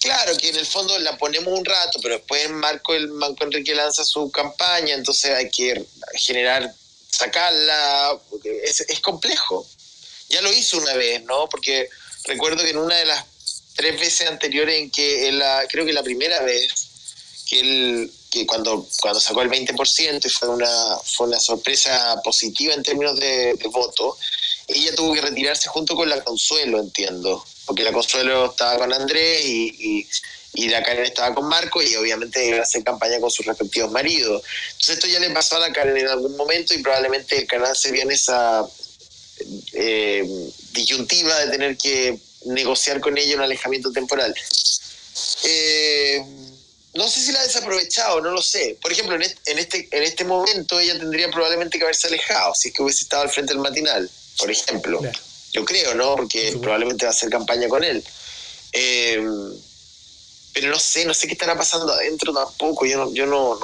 Claro, 0.00 0.36
que 0.36 0.50
en 0.50 0.56
el 0.56 0.66
fondo 0.66 0.98
la 0.98 1.16
ponemos 1.16 1.58
un 1.58 1.64
rato, 1.64 1.98
pero 2.02 2.16
después 2.16 2.44
en 2.44 2.54
Marco, 2.54 2.94
el 2.94 3.08
Banco 3.12 3.44
Enrique 3.44 3.74
lanza 3.74 4.04
su 4.04 4.30
campaña, 4.30 4.94
entonces 4.94 5.30
hay 5.34 5.48
que 5.48 5.86
generar, 6.14 6.74
sacarla, 7.18 8.18
es, 8.64 8.80
es 8.80 9.00
complejo. 9.00 9.66
Ya 10.28 10.40
lo 10.42 10.52
hizo 10.52 10.78
una 10.78 10.94
vez, 10.94 11.24
¿no? 11.24 11.48
Porque 11.48 11.88
recuerdo 12.24 12.62
que 12.62 12.70
en 12.70 12.78
una 12.78 12.94
de 12.94 13.06
las 13.06 13.24
tres 13.74 13.98
veces 13.98 14.28
anteriores 14.28 14.78
en 14.78 14.90
que, 14.90 15.32
la, 15.32 15.66
creo 15.68 15.84
que 15.84 15.92
la 15.92 16.02
primera 16.02 16.40
vez, 16.42 16.88
que 17.48 17.60
él, 17.60 18.12
que 18.30 18.46
cuando, 18.46 18.86
cuando 19.00 19.20
sacó 19.20 19.42
el 19.42 19.50
20% 19.50 20.24
y 20.24 20.28
fue 20.28 20.48
una, 20.48 20.98
fue 21.16 21.26
una 21.26 21.40
sorpresa 21.40 22.20
positiva 22.22 22.74
en 22.74 22.82
términos 22.82 23.18
de, 23.18 23.54
de 23.54 23.68
voto, 23.68 24.16
ella 24.68 24.94
tuvo 24.94 25.14
que 25.14 25.22
retirarse 25.22 25.68
junto 25.68 25.96
con 25.96 26.08
la 26.08 26.22
Consuelo, 26.22 26.78
entiendo 26.78 27.44
porque 27.68 27.84
la 27.84 27.92
Consuelo 27.92 28.46
estaba 28.46 28.78
con 28.78 28.94
Andrés 28.94 29.44
y, 29.44 30.08
la 30.66 30.82
Karen 30.82 31.04
estaba 31.04 31.32
con 31.32 31.46
Marco 31.46 31.80
y 31.80 31.94
obviamente 31.94 32.44
iba 32.44 32.58
a 32.58 32.62
hacer 32.62 32.82
campaña 32.82 33.20
con 33.20 33.30
sus 33.30 33.46
respectivos 33.46 33.92
maridos. 33.92 34.42
Entonces 34.72 34.96
esto 34.96 35.06
ya 35.06 35.20
le 35.20 35.30
pasó 35.30 35.56
a 35.56 35.60
la 35.60 35.72
Karen 35.72 35.96
en 35.96 36.08
algún 36.08 36.36
momento 36.36 36.74
y 36.74 36.82
probablemente 36.82 37.38
el 37.38 37.46
canal 37.46 37.76
se 37.76 37.92
vio 37.92 38.02
en 38.02 38.10
esa 38.10 38.66
eh, 39.74 40.24
disyuntiva 40.72 41.38
de 41.38 41.50
tener 41.52 41.76
que 41.76 42.18
negociar 42.46 43.00
con 43.00 43.16
ella 43.16 43.36
un 43.36 43.42
alejamiento 43.42 43.92
temporal. 43.92 44.34
Eh, 45.44 46.24
no 46.94 47.08
sé 47.08 47.20
si 47.20 47.30
la 47.30 47.40
ha 47.40 47.44
desaprovechado, 47.44 48.20
no 48.20 48.30
lo 48.30 48.42
sé. 48.42 48.76
Por 48.82 48.90
ejemplo, 48.90 49.14
en 49.14 49.22
este, 49.22 49.88
en 49.92 50.02
este, 50.02 50.24
momento 50.24 50.80
ella 50.80 50.98
tendría 50.98 51.30
probablemente 51.30 51.78
que 51.78 51.84
haberse 51.84 52.08
alejado 52.08 52.54
si 52.54 52.68
es 52.68 52.74
que 52.74 52.82
hubiese 52.82 53.04
estado 53.04 53.22
al 53.22 53.30
frente 53.30 53.52
del 53.52 53.62
matinal, 53.62 54.10
por 54.38 54.50
ejemplo. 54.50 55.00
Yo 55.52 55.64
creo, 55.64 55.94
¿no? 55.94 56.16
Porque 56.16 56.56
probablemente 56.60 57.04
va 57.04 57.10
a 57.10 57.14
hacer 57.14 57.30
campaña 57.30 57.68
con 57.68 57.84
él. 57.84 58.02
Eh, 58.72 59.22
pero 60.52 60.68
no 60.70 60.78
sé, 60.78 61.04
no 61.04 61.14
sé 61.14 61.26
qué 61.26 61.34
estará 61.34 61.56
pasando 61.56 61.92
adentro 61.92 62.32
tampoco. 62.32 62.86
Yo 62.86 62.98
no, 62.98 63.12
yo 63.12 63.26
no, 63.26 63.58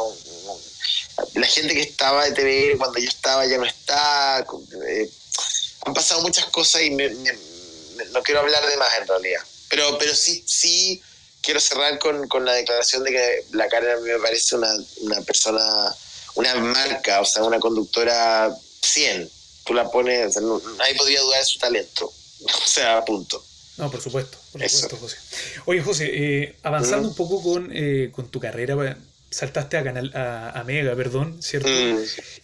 La 1.34 1.46
gente 1.46 1.74
que 1.74 1.82
estaba 1.82 2.24
de 2.24 2.32
TV 2.32 2.76
cuando 2.78 2.98
yo 2.98 3.08
estaba 3.08 3.46
ya 3.46 3.58
no 3.58 3.64
está. 3.66 4.44
Eh, 4.88 5.10
han 5.86 5.94
pasado 5.94 6.22
muchas 6.22 6.46
cosas 6.46 6.82
y 6.82 6.90
no 6.90 8.22
quiero 8.22 8.40
hablar 8.40 8.66
de 8.66 8.76
más 8.76 8.88
en 9.00 9.06
realidad. 9.06 9.42
Pero, 9.68 9.98
pero 9.98 10.14
sí, 10.14 10.42
sí 10.46 11.02
quiero 11.42 11.60
cerrar 11.60 11.98
con, 11.98 12.26
con 12.28 12.44
la 12.44 12.52
declaración 12.54 13.04
de 13.04 13.10
que 13.10 13.46
la 13.52 13.68
Karen 13.68 14.02
me 14.02 14.18
parece 14.18 14.56
una, 14.56 14.72
una 15.00 15.20
persona, 15.22 15.94
una 16.36 16.54
marca, 16.56 17.20
o 17.20 17.24
sea, 17.24 17.42
una 17.44 17.60
conductora 17.60 18.54
100. 18.82 19.30
Tú 19.64 19.74
la 19.74 19.90
pones, 19.90 20.36
no- 20.36 20.60
nadie 20.78 20.94
podría 20.94 21.20
dudar 21.20 21.40
de 21.40 21.46
su 21.46 21.58
talento. 21.58 22.12
O 22.46 22.66
sea, 22.68 23.02
punto. 23.04 23.42
No, 23.76 23.90
por 23.90 24.00
supuesto, 24.00 24.38
por 24.52 24.62
Eso. 24.62 24.78
supuesto, 24.88 24.96
José. 24.98 25.16
Oye, 25.66 25.82
José, 25.82 26.10
eh, 26.12 26.56
avanzando 26.62 27.08
Mm. 27.08 27.10
un 27.10 27.16
poco 27.16 27.42
con, 27.42 27.70
eh, 27.72 28.10
con 28.12 28.28
tu 28.28 28.38
carrera, 28.40 28.96
saltaste 29.30 29.76
a, 29.76 29.82
canal, 29.82 30.12
a, 30.14 30.50
a 30.50 30.64
Mega, 30.64 30.94
perdón, 30.94 31.42
¿cierto? 31.42 31.68
Mm, 31.68 31.98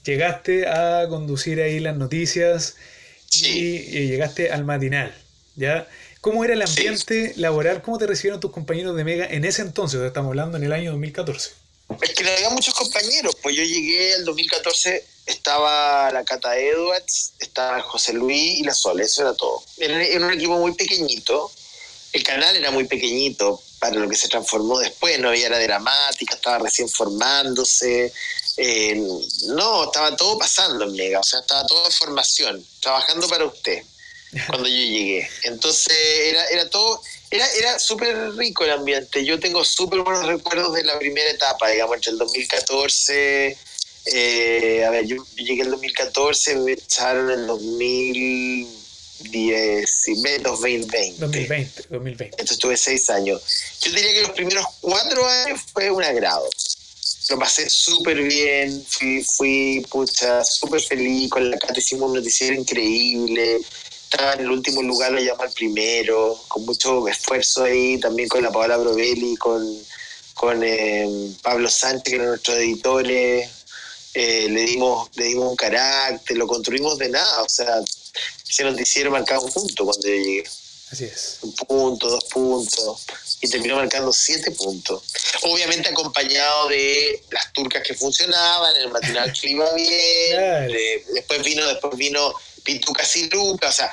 Llegaste 0.04 0.66
a 0.66 1.06
conducir 1.08 1.60
ahí 1.60 1.78
las 1.78 1.96
noticias 1.96 2.74
Sí. 3.28 3.46
y 3.58 3.76
eh, 3.98 4.06
llegaste 4.08 4.50
al 4.50 4.64
matinal, 4.64 5.14
¿ya? 5.54 5.86
¿Cómo 6.20 6.44
era 6.44 6.52
el 6.54 6.66
Sí. 6.66 6.80
ambiente 6.88 7.32
laboral? 7.36 7.80
¿Cómo 7.80 7.96
te 7.96 8.06
recibieron 8.08 8.40
tus 8.40 8.50
compañeros 8.50 8.96
de 8.96 9.04
Mega 9.04 9.24
en 9.26 9.44
ese 9.44 9.62
entonces? 9.62 10.00
Estamos 10.02 10.30
hablando 10.30 10.56
en 10.58 10.64
el 10.64 10.72
año 10.72 10.90
2014. 10.90 11.52
Es 12.02 12.10
que 12.14 12.24
no 12.24 12.30
había 12.30 12.50
muchos 12.50 12.74
compañeros, 12.74 13.36
pues 13.42 13.56
yo 13.56 13.62
llegué 13.62 14.14
el 14.14 14.24
2014, 14.24 15.04
estaba 15.26 16.10
la 16.12 16.24
Cata 16.24 16.56
Edwards, 16.56 17.32
estaba 17.38 17.82
José 17.82 18.12
Luis 18.12 18.60
y 18.60 18.64
la 18.64 18.74
Sol, 18.74 19.00
eso 19.00 19.22
era 19.22 19.34
todo. 19.34 19.62
Era, 19.76 20.02
era 20.02 20.26
un 20.26 20.32
equipo 20.32 20.58
muy 20.58 20.72
pequeñito, 20.74 21.50
el 22.12 22.22
canal 22.22 22.56
era 22.56 22.70
muy 22.70 22.84
pequeñito 22.84 23.62
para 23.78 23.96
lo 23.96 24.08
que 24.08 24.16
se 24.16 24.28
transformó 24.28 24.78
después, 24.78 25.18
no 25.18 25.28
había 25.28 25.46
era 25.46 25.58
dramática, 25.58 26.34
estaba 26.34 26.58
recién 26.58 26.88
formándose, 26.88 28.12
eh, 28.56 28.94
no, 29.46 29.84
estaba 29.84 30.14
todo 30.16 30.38
pasando 30.38 30.84
en 30.84 30.92
Mega, 30.92 31.20
o 31.20 31.24
sea, 31.24 31.40
estaba 31.40 31.66
todo 31.66 31.86
en 31.86 31.92
formación, 31.92 32.66
trabajando 32.80 33.26
para 33.28 33.46
usted 33.46 33.82
cuando 34.46 34.68
yo 34.68 34.74
llegué. 34.74 35.28
Entonces 35.44 35.96
era, 36.26 36.44
era 36.46 36.68
todo, 36.68 37.02
era, 37.30 37.46
era 37.52 37.78
súper 37.78 38.34
rico 38.36 38.64
el 38.64 38.72
ambiente. 38.72 39.24
Yo 39.24 39.38
tengo 39.38 39.64
súper 39.64 40.00
buenos 40.00 40.26
recuerdos 40.26 40.74
de 40.74 40.82
la 40.84 40.98
primera 40.98 41.30
etapa, 41.30 41.68
digamos, 41.68 41.96
entre 41.96 42.12
el 42.12 42.18
2014, 42.18 43.56
eh, 44.06 44.84
a 44.84 44.90
ver, 44.90 45.06
yo, 45.06 45.24
llegué 45.36 45.62
el 45.62 45.70
2014, 45.70 46.56
me 46.56 46.72
echaron 46.72 47.30
en 47.30 47.38
el 47.40 47.46
2010, 47.46 50.06
2020. 50.42 51.18
2020, 51.18 51.82
2020. 51.90 52.24
Entonces 52.24 52.58
tuve 52.58 52.76
seis 52.76 53.08
años. 53.10 53.40
Yo 53.80 53.92
diría 53.92 54.12
que 54.14 54.22
los 54.22 54.32
primeros 54.32 54.66
cuatro 54.80 55.24
años 55.26 55.60
fue 55.72 55.88
un 55.90 56.02
agrado. 56.02 56.48
Lo 57.28 57.38
pasé 57.38 57.70
súper 57.70 58.20
bien, 58.22 58.84
fui, 58.88 59.22
fui 59.22 59.86
pucha, 59.88 60.44
súper 60.44 60.80
feliz, 60.80 61.30
con 61.30 61.48
la 61.48 61.56
Cata 61.58 61.78
hicimos 61.78 62.08
un 62.08 62.16
noticiero 62.16 62.56
increíble, 62.56 63.60
estaba 64.10 64.32
en 64.34 64.40
el 64.40 64.50
último 64.50 64.82
lugar, 64.82 65.12
lo 65.12 65.20
llamó 65.20 65.42
al 65.44 65.52
primero, 65.52 66.36
con 66.48 66.64
mucho 66.64 67.06
esfuerzo 67.06 67.62
ahí, 67.64 67.98
también 68.00 68.28
con 68.28 68.42
la 68.42 68.50
Paola 68.50 68.76
Brovelli, 68.76 69.36
con, 69.36 69.64
con 70.34 70.62
eh, 70.64 71.08
Pablo 71.42 71.70
Sánchez, 71.70 72.02
que 72.04 72.14
eran 72.16 72.28
nuestros 72.28 72.56
editores, 72.58 73.48
eh, 74.14 74.48
le, 74.50 74.62
dimos, 74.62 75.08
le 75.14 75.24
dimos 75.26 75.48
un 75.50 75.56
carácter, 75.56 76.36
lo 76.36 76.48
construimos 76.48 76.98
de 76.98 77.08
nada, 77.10 77.42
o 77.42 77.48
sea, 77.48 77.76
ese 78.48 78.64
noticiero 78.64 79.12
marcaba 79.12 79.40
un 79.42 79.52
punto 79.52 79.84
cuando 79.84 80.08
yo 80.08 80.14
llegué 80.14 80.44
Así 80.90 81.04
es. 81.04 81.38
un 81.42 81.54
punto, 81.54 82.10
dos 82.10 82.24
puntos, 82.24 83.06
y 83.40 83.48
terminó 83.48 83.76
marcando 83.76 84.12
siete 84.12 84.50
puntos. 84.50 85.04
Obviamente 85.42 85.88
acompañado 85.88 86.68
de 86.68 87.22
las 87.30 87.52
turcas 87.52 87.84
que 87.86 87.94
funcionaban, 87.94 88.74
el 88.74 88.90
matinal 88.90 89.32
que 89.32 89.50
iba 89.50 89.72
bien, 89.74 90.66
de- 90.66 91.04
después 91.14 91.44
vino, 91.44 91.64
después 91.68 91.96
vino 91.96 92.34
Pitucas 92.62 93.16
y 93.16 93.28
Lucas, 93.28 93.74
o 93.74 93.76
sea, 93.76 93.92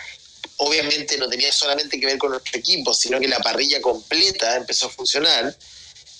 obviamente 0.57 1.17
no 1.17 1.29
tenía 1.29 1.51
solamente 1.51 1.99
que 1.99 2.05
ver 2.05 2.17
con 2.17 2.31
nuestro 2.31 2.59
equipo, 2.59 2.93
sino 2.93 3.19
que 3.19 3.27
la 3.27 3.39
parrilla 3.39 3.81
completa 3.81 4.55
empezó 4.55 4.87
a 4.87 4.89
funcionar. 4.89 5.55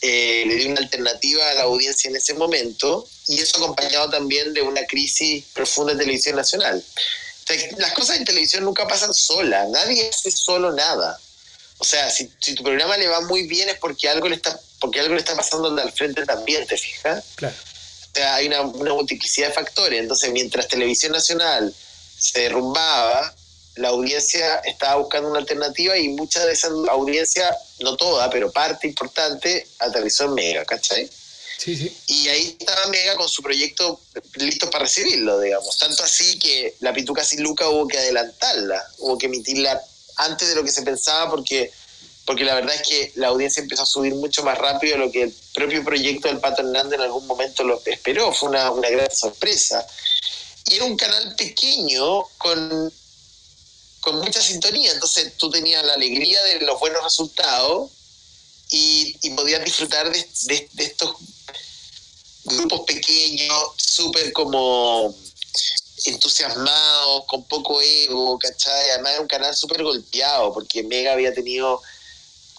Eh, 0.01 0.43
le 0.45 0.55
dio 0.57 0.69
una 0.69 0.81
alternativa 0.81 1.49
a 1.49 1.53
la 1.55 1.63
audiencia 1.63 2.07
en 2.07 2.15
ese 2.15 2.35
momento 2.35 3.07
y 3.27 3.39
eso 3.39 3.57
acompañado 3.57 4.09
también 4.11 4.53
de 4.53 4.61
una 4.61 4.85
crisis 4.85 5.43
profunda 5.53 5.93
en 5.93 5.97
televisión 5.97 6.35
nacional. 6.35 6.83
Las 7.77 7.93
cosas 7.93 8.17
en 8.17 8.25
televisión 8.25 8.63
nunca 8.63 8.87
pasan 8.87 9.13
solas, 9.13 9.67
nadie 9.69 10.07
hace 10.09 10.29
solo 10.31 10.71
nada. 10.73 11.19
O 11.79 11.83
sea, 11.83 12.11
si, 12.11 12.29
si 12.39 12.53
tu 12.53 12.63
programa 12.63 12.97
le 12.97 13.07
va 13.07 13.21
muy 13.21 13.47
bien 13.47 13.69
es 13.69 13.77
porque 13.77 14.09
algo 14.09 14.27
le 14.27 14.35
está, 14.35 14.59
porque 14.79 14.99
algo 14.99 15.13
le 15.13 15.19
está 15.19 15.35
pasando 15.35 15.69
al 15.69 15.91
frente 15.91 16.25
también, 16.25 16.67
¿te 16.67 16.77
fijas? 16.77 17.23
Claro. 17.35 17.55
O 17.55 18.15
sea, 18.15 18.35
hay 18.35 18.47
una, 18.47 18.61
una 18.61 18.93
multiplicidad 18.93 19.47
de 19.47 19.53
factores. 19.53 19.99
Entonces, 19.99 20.31
mientras 20.31 20.67
Televisión 20.67 21.11
Nacional 21.11 21.73
se 22.17 22.41
derrumbaba, 22.41 23.33
la 23.77 23.89
audiencia 23.89 24.57
estaba 24.65 24.95
buscando 24.95 25.29
una 25.29 25.39
alternativa 25.39 25.97
y 25.97 26.09
mucha 26.09 26.45
de 26.45 26.53
esa 26.53 26.69
audiencia, 26.89 27.55
no 27.79 27.95
toda, 27.95 28.29
pero 28.29 28.51
parte 28.51 28.87
importante, 28.87 29.67
aterrizó 29.79 30.25
en 30.25 30.33
Mega, 30.33 30.65
¿cachai? 30.65 31.09
Sí, 31.57 31.75
sí. 31.75 31.97
Y 32.07 32.27
ahí 32.27 32.55
estaba 32.59 32.87
Mega 32.87 33.15
con 33.15 33.27
su 33.27 33.41
proyecto 33.41 33.99
listo 34.35 34.69
para 34.69 34.85
recibirlo, 34.85 35.39
digamos. 35.39 35.77
Tanto 35.77 36.03
así 36.03 36.37
que 36.39 36.75
la 36.79 36.93
Pituca 36.93 37.23
sin 37.23 37.43
Luca 37.43 37.69
hubo 37.69 37.87
que 37.87 37.97
adelantarla, 37.97 38.83
hubo 38.99 39.17
que 39.17 39.25
emitirla 39.25 39.81
antes 40.17 40.49
de 40.49 40.55
lo 40.55 40.63
que 40.63 40.71
se 40.71 40.83
pensaba 40.83 41.29
porque, 41.29 41.71
porque 42.25 42.43
la 42.43 42.55
verdad 42.55 42.75
es 42.75 42.87
que 42.87 43.11
la 43.15 43.27
audiencia 43.27 43.61
empezó 43.61 43.83
a 43.83 43.87
subir 43.87 44.13
mucho 44.15 44.43
más 44.43 44.57
rápido 44.57 44.93
de 44.97 45.05
lo 45.05 45.11
que 45.11 45.23
el 45.23 45.35
propio 45.53 45.83
proyecto 45.83 46.27
del 46.27 46.39
Pato 46.39 46.61
Hernández 46.61 46.99
en 46.99 47.05
algún 47.05 47.25
momento 47.25 47.63
lo 47.63 47.81
esperó. 47.85 48.31
Fue 48.31 48.49
una, 48.49 48.71
una 48.71 48.89
gran 48.89 49.09
sorpresa. 49.11 49.85
Y 50.69 50.75
era 50.75 50.85
un 50.85 50.97
canal 50.97 51.35
pequeño 51.35 52.23
con, 52.37 52.93
con 54.01 54.19
mucha 54.19 54.41
sintonía, 54.41 54.91
entonces 54.91 55.33
tú 55.37 55.49
tenías 55.49 55.85
la 55.85 55.93
alegría 55.93 56.41
de 56.43 56.61
los 56.61 56.79
buenos 56.79 57.03
resultados 57.03 57.91
y, 58.69 59.29
podías 59.31 59.63
disfrutar 59.63 60.11
de 60.11 60.69
estos 60.77 61.15
grupos 62.47 62.81
pequeños, 62.81 63.73
súper 63.77 64.31
como 64.33 65.13
entusiasmados, 66.05 67.25
con 67.25 67.43
poco 67.45 67.81
ego, 67.81 68.37
¿cachai? 68.39 68.91
Además 68.91 69.13
era 69.13 69.21
un 69.21 69.27
canal 69.27 69.55
súper 69.55 69.83
golpeado, 69.83 70.53
porque 70.53 70.83
Mega 70.83 71.13
había 71.13 71.33
tenido 71.33 71.81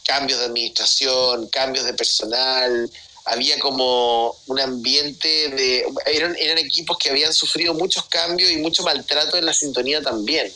cambios 0.05 0.40
de 0.40 0.47
administración, 0.47 1.49
cambios 1.49 1.85
de 1.85 1.94
personal, 1.94 2.90
había 3.30 3.58
como 3.58 4.36
un 4.46 4.60
ambiente 4.60 5.48
de... 5.48 5.84
Eran, 6.06 6.36
eran 6.38 6.58
equipos 6.58 6.98
que 6.98 7.10
habían 7.10 7.32
sufrido 7.32 7.74
muchos 7.74 8.06
cambios 8.06 8.50
y 8.50 8.56
mucho 8.56 8.82
maltrato 8.82 9.36
en 9.36 9.46
la 9.46 9.54
sintonía 9.54 10.02
también. 10.02 10.52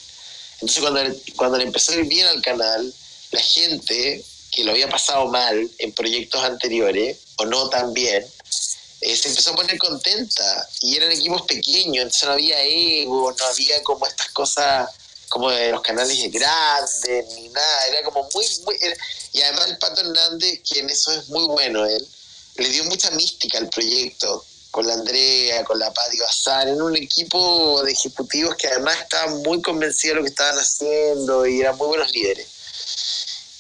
Entonces 0.55 0.81
cuando, 0.81 1.01
cuando 1.37 1.59
le 1.59 1.65
empezó 1.65 1.93
a 1.93 1.97
ir 1.97 2.05
bien 2.07 2.27
al 2.27 2.41
canal, 2.43 2.93
la 3.31 3.41
gente 3.41 4.25
que 4.51 4.65
lo 4.65 4.73
había 4.73 4.89
pasado 4.89 5.27
mal 5.27 5.71
en 5.79 5.93
proyectos 5.93 6.43
anteriores, 6.45 7.19
o 7.37 7.47
no 7.47 7.69
tan 7.69 7.93
bien, 7.95 8.25
eh, 9.01 9.17
se 9.17 9.29
empezó 9.31 9.51
a 9.51 9.57
poner 9.57 9.79
contenta 9.79 10.69
y 10.83 10.97
eran 10.97 11.11
equipos 11.11 11.43
pequeños, 11.43 12.05
entonces 12.05 12.25
no 12.25 12.33
había 12.35 12.63
ego, 12.63 13.33
no 13.33 13.45
había 13.47 13.83
como 13.83 14.07
estas 14.07 14.31
cosas 14.31 14.89
como 15.29 15.51
de 15.51 15.73
los 15.73 15.81
canales 15.81 16.31
grandes 16.31 17.27
ni 17.35 17.49
nada, 17.49 17.87
era 17.89 18.03
como 18.05 18.29
muy, 18.33 18.47
muy 18.65 18.77
y 19.33 19.41
además 19.41 19.69
el 19.69 19.79
Pato 19.79 20.03
Hernández, 20.03 20.61
que 20.63 20.81
en 20.81 20.91
eso 20.91 21.11
es 21.11 21.29
muy 21.31 21.47
bueno 21.47 21.87
él, 21.87 22.07
le 22.57 22.69
dio 22.69 22.85
mucha 22.85 23.11
mística 23.13 23.59
al 23.59 23.69
proyecto, 23.69 24.45
con 24.71 24.87
la 24.87 24.95
Andrea, 24.95 25.65
con 25.65 25.79
la 25.79 25.93
Pati 25.93 26.19
Bazán, 26.19 26.69
en 26.69 26.81
un 26.81 26.97
equipo 26.97 27.83
de 27.83 27.93
ejecutivos 27.93 28.57
que 28.57 28.69
además 28.69 28.99
estaban 29.03 29.43
muy 29.43 29.61
convencidos 29.61 30.15
de 30.15 30.21
lo 30.21 30.25
que 30.25 30.31
estaban 30.31 30.59
haciendo 30.59 31.47
y 31.47 31.61
eran 31.61 31.77
muy 31.77 31.89
buenos 31.89 32.11
líderes. 32.11 32.49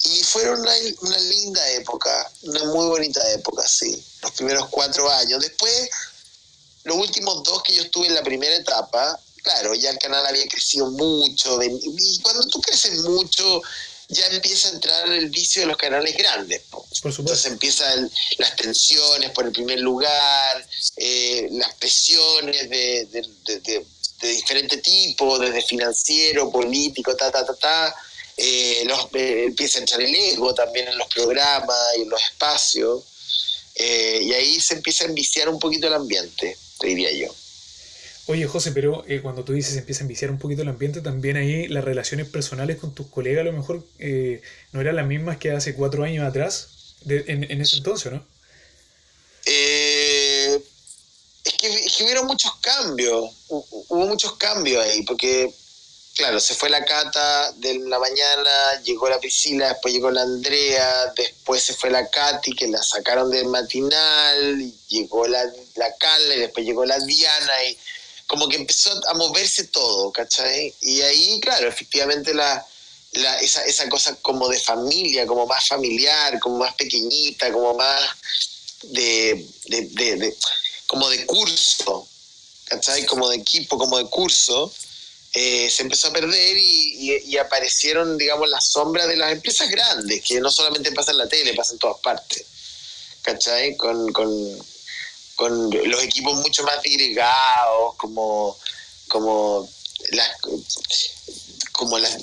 Y 0.05 0.23
fueron 0.25 0.61
una, 0.61 0.73
una 1.03 1.19
linda 1.19 1.71
época, 1.73 2.33
una 2.43 2.65
muy 2.65 2.87
bonita 2.87 3.21
época, 3.33 3.67
sí, 3.69 4.03
los 4.23 4.33
primeros 4.33 4.69
cuatro 4.69 5.09
años. 5.11 5.41
Después, 5.41 5.91
los 6.85 6.97
últimos 6.97 7.43
dos 7.45 7.63
que 7.63 7.75
yo 7.75 7.83
estuve 7.83 8.07
en 8.07 8.15
la 8.15 8.23
primera 8.23 8.57
etapa, 8.57 9.21
claro, 9.43 9.75
ya 9.75 9.91
el 9.91 9.99
canal 9.99 10.25
había 10.27 10.49
crecido 10.49 10.91
mucho, 10.91 11.63
y 11.63 12.21
cuando 12.23 12.47
tú 12.47 12.61
creces 12.63 13.01
mucho, 13.01 13.63
ya 14.09 14.27
empieza 14.27 14.69
a 14.69 14.73
entrar 14.73 15.11
el 15.13 15.31
vicio 15.31 15.63
de 15.63 15.67
los 15.69 15.77
canales 15.77 16.17
grandes. 16.17 16.63
po. 16.71 16.85
Por 16.87 16.97
supuesto. 16.97 17.23
Entonces 17.23 17.47
empiezan 17.53 18.11
las 18.39 18.57
tensiones 18.57 19.31
por 19.31 19.47
el 19.47 19.53
primer 19.53 19.81
lugar, 19.81 20.67
eh, 20.97 21.49
las 21.53 21.75
presiones 21.75 22.69
de, 22.69 23.07
de, 23.07 23.61
de, 23.61 23.87
diferente 24.35 24.77
tipo, 24.79 25.39
desde 25.39 25.63
financiero, 25.63 26.51
político, 26.51 27.17
ta, 27.17 27.31
ta, 27.31 27.45
ta, 27.45 27.55
ta. 27.57 27.97
Eh, 28.37 28.83
los- 28.87 29.09
eh, 29.15 29.45
empieza 29.47 29.79
a 29.79 29.81
entrar 29.81 30.01
el 30.01 30.15
ego 30.15 30.55
también 30.55 30.89
en 30.89 30.97
los 30.99 31.09
programas 31.09 31.77
y 31.99 32.03
en 32.03 32.09
los 32.09 32.23
espacios. 32.23 33.03
Y 33.75 34.33
ahí 34.35 34.61
se 34.61 34.75
empieza 34.75 35.05
a 35.05 35.07
enviciar 35.09 35.49
un 35.49 35.59
poquito 35.59 35.87
el 35.87 35.95
ambiente, 35.95 36.57
te 36.79 36.87
diría 36.89 37.11
yo. 37.13 37.35
Oye, 38.27 38.47
José, 38.47 38.71
pero 38.73 39.05
eh, 39.09 39.21
cuando 39.21 39.45
tú 39.45 39.53
dices 39.53 39.77
empieza 39.77 40.03
a 40.03 40.05
enviciar 40.05 40.31
un 40.31 40.39
poquito 40.39 40.63
el 40.63 40.69
ambiente, 40.69 41.01
también 41.01 41.37
ahí 41.37 41.67
las 41.69 41.85
relaciones 41.85 42.29
personales 42.29 42.79
con 42.79 42.95
tus 42.95 43.09
colegas 43.09 43.41
a 43.43 43.45
lo 43.45 43.53
mejor 43.53 43.85
eh, 43.99 44.43
no 44.73 44.81
eran 44.81 44.97
las 44.97 45.07
mismas 45.07 45.39
que 45.39 45.51
hace 45.51 45.75
cuatro 45.75 46.05
años 46.05 46.25
atrás, 46.27 46.69
en, 47.07 47.45
en 47.51 47.61
ese 47.61 47.77
entonces, 47.79 48.13
¿no? 48.13 48.25
Eh, 49.45 50.61
es, 51.45 51.53
que, 51.55 51.67
es 51.67 51.97
que 51.97 52.05
hubieron 52.05 52.27
muchos 52.27 52.55
cambios, 52.61 53.31
hu- 53.49 53.67
hubo 53.89 54.07
muchos 54.07 54.37
cambios 54.37 54.85
ahí, 54.85 55.03
porque 55.03 55.53
claro, 56.15 56.39
se 56.39 56.55
fue 56.55 56.71
la 56.71 56.85
Cata 56.85 57.51
de 57.55 57.75
la 57.81 57.99
mañana, 57.99 58.81
llegó 58.85 59.09
la 59.09 59.19
Priscila, 59.19 59.69
después 59.69 59.93
llegó 59.93 60.13
la 60.13 60.23
Andrea, 60.23 61.13
después 61.17 61.63
se 61.65 61.75
fue 61.75 61.91
la 61.91 62.09
Katy, 62.09 62.53
que 62.53 62.69
la 62.69 62.83
sacaron 62.83 63.31
del 63.31 63.47
matinal, 63.49 64.73
llegó 64.87 65.27
la, 65.27 65.43
la 65.75 65.97
Carla, 65.97 66.37
y 66.37 66.41
después 66.41 66.65
llegó 66.65 66.85
la 66.85 66.99
Diana, 67.01 67.65
y 67.69 67.77
como 68.33 68.49
que 68.49 68.57
empezó 68.57 68.91
a 69.09 69.13
moverse 69.13 69.65
todo, 69.65 70.11
¿cachai? 70.11 70.75
Y 70.81 71.03
ahí, 71.03 71.39
claro, 71.41 71.69
efectivamente 71.69 72.33
la, 72.33 72.67
la, 73.13 73.39
esa, 73.41 73.63
esa 73.67 73.87
cosa 73.91 74.17
como 74.23 74.49
de 74.49 74.59
familia, 74.59 75.27
como 75.27 75.47
más 75.47 75.69
familiar, 75.69 76.41
como 76.41 76.57
más 76.57 76.73
pequeñita, 76.73 77.53
como 77.53 77.75
más 77.75 78.11
de, 78.85 79.47
de, 79.67 79.83
de 80.17 80.35
como 80.87 81.11
de 81.11 81.27
curso, 81.27 82.09
¿cachai? 82.65 83.05
Como 83.05 83.29
de 83.29 83.37
equipo, 83.37 83.77
como 83.77 83.99
de 83.99 84.07
curso, 84.07 84.73
eh, 85.35 85.69
se 85.71 85.83
empezó 85.83 86.09
a 86.09 86.15
perder 86.15 86.57
y, 86.57 87.37
aparecieron, 87.37 88.17
digamos, 88.17 88.49
las 88.49 88.65
sombras 88.65 89.09
de 89.09 89.19
las 89.19 89.31
empresas 89.31 89.69
grandes, 89.69 90.25
que 90.25 90.41
no 90.41 90.51
solamente 90.51 90.91
pasan 90.93 91.17
en 91.17 91.19
la 91.19 91.29
tele, 91.29 91.53
pasan 91.53 91.75
en 91.75 91.81
todas 91.81 92.01
partes. 92.01 92.47
¿Cachai? 93.21 93.77
Con, 93.77 94.11
los 95.49 96.03
equipos 96.03 96.35
mucho 96.37 96.63
más 96.65 96.83
digregados, 96.83 97.95
como, 97.97 98.57
como 99.09 99.69
las 100.11 100.31
como 101.73 101.99
las, 101.99 102.17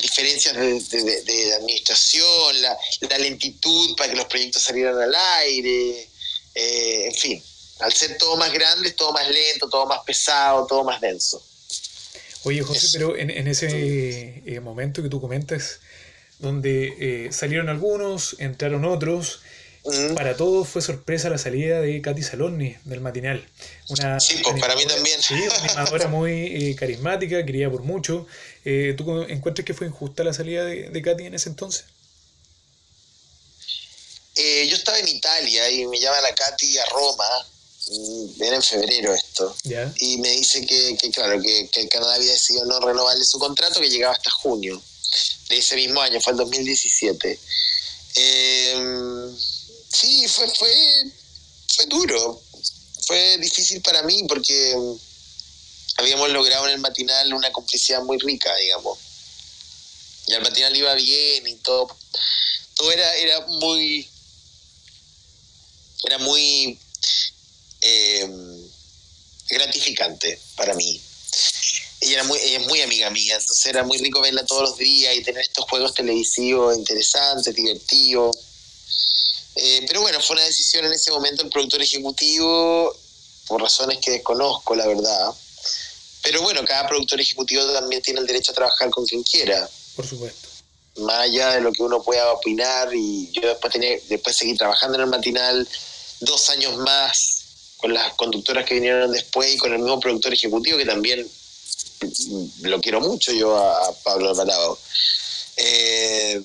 diferencias 0.00 0.56
de, 0.56 1.54
administración, 1.54 2.62
la, 2.62 2.78
lentitud 3.18 3.96
para 3.96 4.10
que 4.10 4.16
los 4.16 4.26
proyectos 4.26 4.62
salieran 4.62 4.98
al 5.00 5.14
aire, 5.14 6.08
eh, 6.54 7.06
en 7.06 7.14
fin, 7.14 7.42
al 7.80 7.92
ser 7.92 8.16
todo 8.16 8.36
más 8.36 8.52
grande, 8.52 8.92
todo 8.92 9.12
más 9.12 9.28
lento, 9.28 9.68
todo 9.68 9.86
más 9.86 10.00
pesado, 10.04 10.66
todo 10.66 10.84
más 10.84 11.00
denso. 11.00 11.42
Oye, 12.44 12.62
José, 12.62 12.88
pero 12.92 13.16
en, 13.16 13.46
ese 13.46 14.42
eh, 14.46 14.60
momento 14.60 15.02
que 15.02 15.10
tú 15.10 15.20
comentas, 15.20 15.80
donde 16.38 17.26
eh, 17.26 17.32
salieron 17.32 17.68
algunos, 17.68 18.36
entraron 18.38 18.86
otros, 18.86 19.40
mm. 19.84 20.14
para 20.14 20.36
todos 20.36 20.68
fue 20.68 20.82
sorpresa 20.82 21.28
la 21.30 21.38
salida 21.38 21.80
de 21.80 22.00
Katy 22.02 22.22
Saloni 22.22 22.76
del 22.84 23.00
matinal. 23.00 23.46
Una 23.88 24.20
sí, 24.20 24.40
pues 24.42 24.60
para 24.60 24.76
mí 24.76 24.84
también. 24.86 25.20
Sí, 25.30 25.34
una 25.34 25.56
animadora 25.56 26.08
muy 26.08 26.32
eh, 26.32 26.76
carismática, 26.76 27.44
querida 27.44 27.70
por 27.70 27.82
mucho. 27.82 28.26
¿Tú 28.64 29.22
encuentras 29.28 29.64
que 29.64 29.74
fue 29.74 29.86
injusta 29.86 30.24
la 30.24 30.32
salida 30.32 30.64
de, 30.64 30.90
de 30.90 31.02
Katy 31.02 31.26
en 31.26 31.34
ese 31.34 31.48
entonces? 31.48 31.84
yo 34.36 34.76
estaba 34.76 34.98
en 34.98 35.08
Italia 35.08 35.68
y 35.68 35.86
me 35.86 36.00
llama 36.00 36.18
la 36.22 36.34
Katy 36.34 36.78
a 36.78 36.86
Roma 36.86 37.46
era 38.40 38.56
en 38.56 38.62
febrero 38.62 39.14
esto, 39.14 39.56
y 39.96 40.18
me 40.18 40.30
dice 40.30 40.64
que, 40.64 40.96
claro, 41.12 41.40
que, 41.40 41.68
que, 41.72 41.88
Canadá 41.88 42.14
había 42.14 42.30
decidido 42.30 42.64
no 42.66 42.78
renovarle 42.80 43.24
su 43.24 43.38
contrato, 43.38 43.80
que 43.80 43.88
llegaba 43.88 44.12
hasta 44.12 44.30
junio 44.30 44.80
de 45.48 45.58
ese 45.58 45.74
mismo 45.76 46.00
año, 46.00 46.20
fue 46.20 46.32
el 46.32 46.38
2017. 46.38 47.38
Em, 48.14 49.36
sí, 49.92 50.26
fue, 50.28 50.48
fue, 50.48 50.74
fue 51.74 51.86
duro, 51.86 52.42
fue 53.06 53.38
difícil 53.38 53.80
para 53.82 54.02
mí 54.02 54.24
porque 54.28 54.76
habíamos 55.96 56.30
logrado 56.30 56.66
en 56.66 56.74
el 56.74 56.80
matinal 56.80 57.34
una 57.34 57.52
complicidad 57.52 58.02
muy 58.02 58.18
rica, 58.18 58.54
digamos. 58.56 58.98
Y 60.26 60.32
el 60.34 60.42
matinal 60.42 60.76
iba 60.76 60.94
bien 60.94 61.46
y 61.46 61.54
todo. 61.56 61.96
Todo 62.74 62.92
era, 62.92 63.16
era 63.16 63.40
muy. 63.46 64.08
Era 66.04 66.18
muy 66.18 66.78
eh, 67.82 68.28
gratificante 69.48 70.40
para 70.56 70.74
mí. 70.74 71.00
Ella, 72.00 72.14
era 72.14 72.24
muy, 72.24 72.38
es 72.38 72.66
muy 72.66 72.80
amiga 72.80 73.10
mía, 73.10 73.34
entonces 73.34 73.66
era 73.66 73.82
muy 73.84 73.98
rico 73.98 74.22
verla 74.22 74.46
todos 74.46 74.70
los 74.70 74.78
días 74.78 75.14
y 75.14 75.22
tener 75.22 75.42
estos 75.42 75.66
juegos 75.66 75.94
televisivos 75.94 76.76
interesantes, 76.76 77.54
divertidos. 77.54 78.36
Eh, 79.62 79.84
pero 79.86 80.00
bueno, 80.00 80.18
fue 80.22 80.36
una 80.36 80.44
decisión 80.46 80.86
en 80.86 80.92
ese 80.94 81.10
momento 81.10 81.42
el 81.42 81.50
productor 81.50 81.82
ejecutivo, 81.82 82.96
por 83.46 83.60
razones 83.60 83.98
que 83.98 84.10
desconozco, 84.10 84.74
la 84.74 84.86
verdad. 84.86 85.34
Pero 86.22 86.40
bueno, 86.40 86.64
cada 86.64 86.88
productor 86.88 87.20
ejecutivo 87.20 87.70
también 87.70 88.00
tiene 88.00 88.20
el 88.20 88.26
derecho 88.26 88.52
a 88.52 88.54
trabajar 88.54 88.88
con 88.88 89.04
quien 89.04 89.22
quiera. 89.22 89.68
Por 89.96 90.06
supuesto. 90.06 90.48
Más 91.00 91.20
allá 91.20 91.50
de 91.50 91.60
lo 91.60 91.72
que 91.72 91.82
uno 91.82 92.02
pueda 92.02 92.32
opinar, 92.32 92.88
y 92.94 93.30
yo 93.32 93.48
después, 93.48 93.70
tenía, 93.70 93.98
después 94.08 94.34
seguir 94.34 94.56
trabajando 94.56 94.96
en 94.96 95.04
el 95.04 95.10
matinal 95.10 95.68
dos 96.20 96.48
años 96.48 96.78
más 96.78 97.44
con 97.76 97.92
las 97.92 98.14
conductoras 98.14 98.64
que 98.64 98.74
vinieron 98.74 99.12
después 99.12 99.52
y 99.52 99.58
con 99.58 99.72
el 99.72 99.78
mismo 99.78 100.00
productor 100.00 100.32
ejecutivo 100.32 100.78
que 100.78 100.86
también 100.86 101.30
lo 102.62 102.80
quiero 102.80 103.00
mucho 103.00 103.32
yo 103.32 103.56
a, 103.58 103.92
Pablo 104.04 104.30
Alvarado. 104.30 104.78
Eh, 105.56 106.42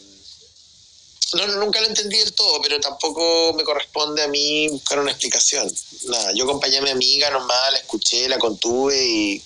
no, 1.34 1.48
nunca 1.48 1.82
lo 1.82 1.88
entendí 1.88 2.18
del 2.18 2.34
todo, 2.34 2.62
pero 2.62 2.80
tampoco 2.80 3.54
me 3.54 3.64
corresponde 3.64 4.24
a 4.24 4.28
mí 4.28 4.68
buscar 4.70 5.00
una 5.00 5.12
explicación. 5.12 5.72
Nada, 6.06 6.32
yo 6.34 6.44
acompañé 6.44 6.78
a 6.78 6.82
mi 6.82 6.92
amiga 6.92 7.30
nomás, 7.32 7.72
la 7.72 7.80
escuché, 7.80 8.30
la 8.30 8.38
contuve 8.38 9.04
y, 9.04 9.44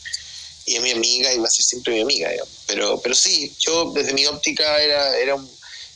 y 0.65 0.76
es 0.76 0.82
mi 0.82 0.92
amiga 0.92 1.34
y 1.34 1.39
va 1.39 1.48
a 1.48 1.52
ser 1.52 1.65
siempre 1.65 1.94
mi 1.94 2.02
amiga. 2.02 2.30
Pero, 2.68 3.00
pero 3.02 3.15
sí, 3.15 3.54
yo 3.60 3.92
desde 3.94 4.13
mi 4.13 4.26
óptica 4.26 4.82
era, 4.82 5.18
era, 5.18 5.38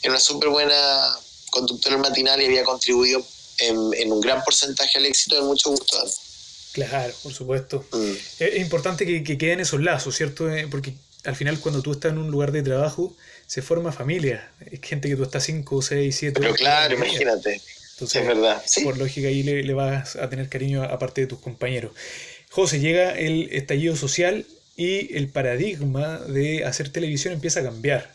era 0.01 0.11
una 0.11 0.19
súper 0.19 0.49
buena 0.49 1.17
conductora 1.51 1.97
matinal 1.97 2.41
y 2.41 2.45
había 2.45 2.63
contribuido 2.63 3.23
en, 3.59 4.11
un 4.11 4.21
gran 4.21 4.43
porcentaje 4.43 4.97
al 4.97 5.05
éxito 5.05 5.35
de 5.35 5.41
mucho 5.41 5.69
gusto. 5.69 5.97
Claro, 6.71 7.13
por 7.21 7.33
supuesto. 7.33 7.85
Mm. 7.91 8.11
Es 8.39 8.59
importante 8.59 9.05
que, 9.05 9.37
queden 9.37 9.59
esos 9.59 9.81
lazos, 9.81 10.15
¿cierto? 10.15 10.49
Eh, 10.49 10.67
porque 10.69 10.93
al 11.25 11.35
final 11.35 11.59
cuando 11.59 11.81
tú 11.81 11.91
estás 11.91 12.11
en 12.11 12.17
un 12.17 12.31
lugar 12.31 12.51
de 12.51 12.63
trabajo, 12.63 13.15
se 13.47 13.61
forma 13.61 13.91
familia. 13.91 14.51
Es 14.71 14.81
gente 14.81 15.09
que 15.09 15.15
tú 15.15 15.23
estás 15.23 15.43
5, 15.43 15.81
6, 15.81 16.15
7... 16.15 16.39
Pero 16.39 16.53
claro, 16.53 16.93
imagínate. 16.95 17.61
Entonces, 17.93 18.21
es 18.21 18.27
verdad. 18.27 18.63
Por 18.83 18.97
lógica 18.97 19.27
ahí 19.27 19.43
le, 19.43 19.63
le, 19.63 19.73
vas 19.73 20.15
a 20.15 20.29
tener 20.29 20.49
cariño 20.49 20.83
aparte 20.83 21.21
de 21.21 21.27
tus 21.27 21.39
compañeros. 21.39 21.91
José, 22.49 22.79
llega 22.79 23.11
el 23.11 23.49
estallido 23.51 23.95
social 23.95 24.45
y 24.75 25.15
el 25.15 25.27
paradigma 25.29 26.19
de 26.19 26.65
hacer 26.65 26.89
televisión 26.89 27.33
empieza 27.33 27.59
a 27.59 27.63
cambiar. 27.63 28.11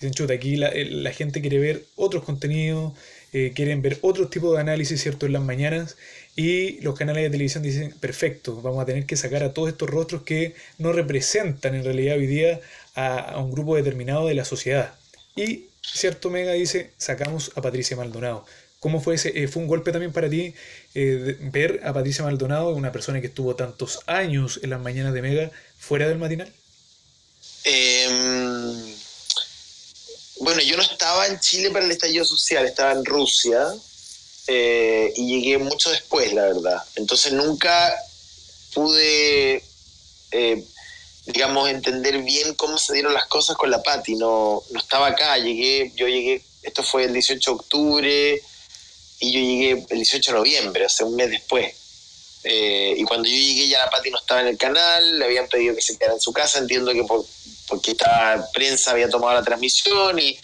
Dicen, 0.00 0.14
chuta, 0.14 0.34
aquí 0.34 0.56
la, 0.56 0.72
la 0.74 1.12
gente 1.12 1.40
quiere 1.40 1.58
ver 1.58 1.84
otros 1.96 2.22
contenidos, 2.24 2.92
eh, 3.38 3.52
quieren 3.54 3.82
ver 3.82 3.98
otro 4.00 4.28
tipo 4.28 4.54
de 4.54 4.62
análisis, 4.62 5.02
¿cierto?, 5.02 5.26
en 5.26 5.34
las 5.34 5.42
mañanas 5.42 5.98
y 6.36 6.80
los 6.80 6.98
canales 6.98 7.22
de 7.24 7.28
televisión 7.28 7.62
dicen, 7.62 7.94
perfecto, 8.00 8.62
vamos 8.62 8.82
a 8.82 8.86
tener 8.86 9.04
que 9.04 9.14
sacar 9.14 9.42
a 9.42 9.52
todos 9.52 9.68
estos 9.68 9.90
rostros 9.90 10.22
que 10.22 10.54
no 10.78 10.90
representan 10.94 11.74
en 11.74 11.84
realidad 11.84 12.16
hoy 12.16 12.26
día 12.26 12.60
a, 12.94 13.38
un 13.38 13.52
grupo 13.52 13.76
determinado 13.76 14.26
de 14.26 14.32
la 14.32 14.46
sociedad. 14.46 14.94
Y 15.34 15.66
cierto 15.82 16.30
Mega 16.30 16.52
dice, 16.52 16.92
sacamos 16.96 17.52
a 17.56 17.60
Patricia 17.60 17.94
Maldonado. 17.94 18.46
¿Cómo 18.80 19.02
fue 19.02 19.16
ese? 19.16 19.38
Eh, 19.38 19.48
¿Fue 19.48 19.60
un 19.60 19.68
golpe 19.68 19.92
también 19.92 20.12
para 20.12 20.30
ti 20.30 20.54
eh, 20.94 21.36
ver 21.38 21.82
a 21.84 21.92
Patricia 21.92 22.24
Maldonado, 22.24 22.70
una 22.74 22.90
persona 22.90 23.20
que 23.20 23.26
estuvo 23.26 23.54
tantos 23.54 24.00
años 24.06 24.60
en 24.62 24.70
las 24.70 24.80
mañanas 24.80 25.12
de 25.12 25.20
Mega, 25.20 25.50
fuera 25.76 26.08
del 26.08 26.16
matinal? 26.16 26.50
Eh, 27.64 28.95
bueno, 30.40 30.60
yo 30.60 30.76
no 30.76 30.82
estaba 30.82 31.26
en 31.26 31.40
Chile 31.40 31.70
para 31.70 31.84
el 31.84 31.90
estallido 31.90 32.24
social, 32.24 32.66
estaba 32.66 32.92
en 32.92 33.04
Rusia 33.04 33.74
eh, 34.46 35.12
y 35.16 35.26
llegué 35.26 35.58
mucho 35.58 35.90
después, 35.90 36.32
la 36.32 36.42
verdad. 36.42 36.82
Entonces 36.96 37.32
nunca 37.32 37.94
pude, 38.74 39.64
eh, 40.30 40.64
digamos, 41.26 41.68
entender 41.68 42.22
bien 42.22 42.54
cómo 42.54 42.78
se 42.78 42.92
dieron 42.92 43.14
las 43.14 43.26
cosas 43.26 43.56
con 43.56 43.70
la 43.70 43.82
Pati. 43.82 44.16
No, 44.16 44.62
no 44.70 44.80
estaba 44.80 45.08
acá, 45.08 45.38
llegué, 45.38 45.92
yo 45.96 46.06
llegué, 46.06 46.44
esto 46.62 46.82
fue 46.82 47.04
el 47.04 47.12
18 47.12 47.50
de 47.50 47.56
octubre 47.56 48.42
y 49.20 49.32
yo 49.32 49.40
llegué 49.40 49.86
el 49.88 49.96
18 49.96 50.32
de 50.32 50.38
noviembre, 50.38 50.86
o 50.86 50.88
sea, 50.88 51.06
un 51.06 51.16
mes 51.16 51.30
después. 51.30 51.74
Eh, 52.48 52.94
y 52.96 53.02
cuando 53.02 53.28
yo 53.28 53.34
llegué 53.34 53.66
ya 53.66 53.80
la 53.80 53.90
Pati 53.90 54.08
no 54.08 54.18
estaba 54.18 54.40
en 54.40 54.46
el 54.46 54.56
canal, 54.56 55.18
le 55.18 55.24
habían 55.24 55.48
pedido 55.48 55.74
que 55.74 55.82
se 55.82 55.98
quedara 55.98 56.14
en 56.14 56.20
su 56.20 56.32
casa, 56.32 56.60
entiendo 56.60 56.92
que 56.92 57.02
por 57.02 57.26
porque 57.66 57.90
esta 57.90 58.48
prensa 58.54 58.92
había 58.92 59.08
tomado 59.08 59.34
la 59.34 59.42
transmisión 59.42 60.16
y, 60.20 60.38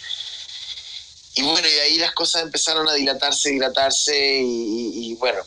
y 1.34 1.42
bueno, 1.42 1.68
y 1.68 1.78
ahí 1.78 1.98
las 1.98 2.10
cosas 2.10 2.42
empezaron 2.42 2.88
a 2.88 2.94
dilatarse, 2.94 3.50
dilatarse 3.50 4.40
y, 4.42 5.14
bueno, 5.14 5.40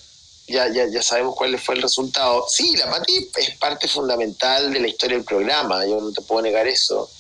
ya, 0.48 0.72
ya, 0.72 0.88
ya 0.90 1.02
sabemos 1.02 1.36
cuál 1.36 1.60
fue 1.60 1.76
el 1.76 1.82
resultado. 1.82 2.46
Sí, 2.50 2.78
la 2.78 2.90
Pati 2.90 3.30
es 3.36 3.58
parte 3.58 3.90
fundamental 3.90 4.72
de 4.72 4.80
la 4.80 4.88
historia 4.88 5.18
del 5.18 5.26
programa, 5.26 5.86
yo 5.86 6.00
no 6.00 6.14
te 6.14 6.22
puedo 6.22 6.42
negar 6.42 6.66
eso. 6.68 7.12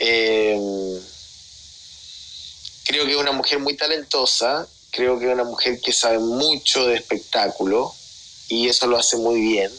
Eh, 0.00 0.58
creo 2.86 3.04
que 3.04 3.12
es 3.12 3.18
una 3.18 3.30
mujer 3.30 3.60
muy 3.60 3.76
talentosa, 3.76 4.66
creo 4.90 5.20
que 5.20 5.26
es 5.26 5.32
una 5.32 5.44
mujer 5.44 5.80
que 5.80 5.92
sabe 5.92 6.18
mucho 6.18 6.88
de 6.88 6.96
espectáculo 6.96 7.94
y 8.48 8.68
eso 8.68 8.86
lo 8.86 8.98
hace 8.98 9.16
muy 9.16 9.40
bien. 9.40 9.70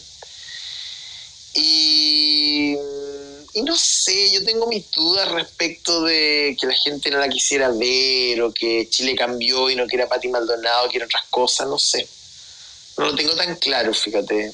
Y 1.53 2.75
no 3.63 3.77
sé, 3.77 4.31
yo 4.31 4.43
tengo 4.43 4.67
mis 4.67 4.91
dudas 4.91 5.31
respecto 5.31 6.03
de 6.03 6.57
que 6.59 6.67
la 6.67 6.75
gente 6.75 7.09
no 7.09 7.19
la 7.19 7.29
quisiera 7.29 7.69
ver 7.69 8.41
o 8.41 8.53
que 8.53 8.87
Chile 8.89 9.15
cambió 9.15 9.69
y 9.69 9.75
no 9.75 9.87
quiera 9.87 10.09
Pati 10.09 10.27
Maldonado, 10.27 10.89
quiere 10.89 11.05
otras 11.05 11.23
cosas, 11.29 11.67
no 11.67 11.79
sé. 11.79 12.07
No 12.97 13.05
lo 13.05 13.15
tengo 13.15 13.33
tan 13.35 13.55
claro, 13.55 13.93
fíjate. 13.93 14.53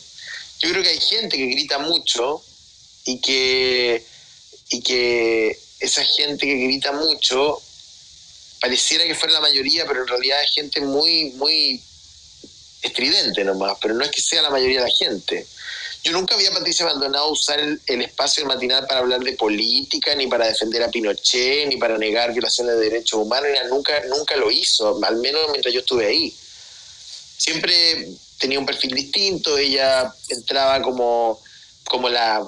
Yo 0.60 0.69
creo 0.69 0.84
que 0.84 0.89
hay 0.89 1.00
gente 1.00 1.38
que 1.38 1.47
grita 1.47 1.80
mucho 1.80 2.43
y 3.06 3.19
que 3.19 4.06
y 4.69 4.82
que 4.82 5.60
esa 5.80 6.04
gente 6.06 6.45
que 6.45 6.56
grita 6.56 6.91
mucho 6.93 7.62
pareciera 8.62 9.06
que 9.06 9.15
fuera 9.15 9.34
la 9.34 9.41
mayoría, 9.41 9.86
pero 9.88 10.02
en 10.02 10.08
realidad 10.08 10.43
es 10.43 10.52
gente 10.52 10.80
muy, 10.82 11.32
muy 11.32 11.82
estridente 12.82 13.44
nomás, 13.44 13.78
pero 13.82 13.94
no 13.94 14.04
es 14.04 14.12
que 14.12 14.22
sea 14.22 14.41
la 14.41 14.50
mayoría 14.50 14.80
de 14.80 14.88
la 14.88 14.94
gente. 14.94 15.48
Yo 16.04 16.13
nunca 16.13 16.36
vi 16.36 16.48
a 16.48 16.52
Patricia 16.52 16.88
usar 17.30 17.60
el, 17.60 18.02
espacio 18.02 18.44
matinal 18.46 18.88
para 18.88 19.02
hablar 19.02 19.20
de 19.20 19.34
política, 19.34 20.15
ni 20.15 20.26
para 20.26 20.48
defender 20.48 20.82
a 20.82 20.89
Pinochet, 20.89 21.67
ni 21.67 21.78
para 21.78 21.98
negar 21.98 22.34
violaciones 22.34 22.76
de 22.76 22.89
derechos 22.89 23.20
humanos, 23.20 23.50
nunca, 23.70 24.02
nunca 24.08 24.36
lo 24.36 24.50
hizo, 24.50 25.00
al 25.04 25.17
menos 25.17 25.41
mientras 25.52 25.72
yo 25.72 25.82
estuve 25.82 26.08
ahí. 26.08 26.36
Siempre 27.38 28.10
tenía 28.39 28.58
un 28.58 28.65
perfil 28.65 28.96
distinto, 28.96 29.56
ella 29.60 30.12
entraba 30.30 30.82
como, 30.82 31.39
como, 31.84 32.10
la, 32.10 32.44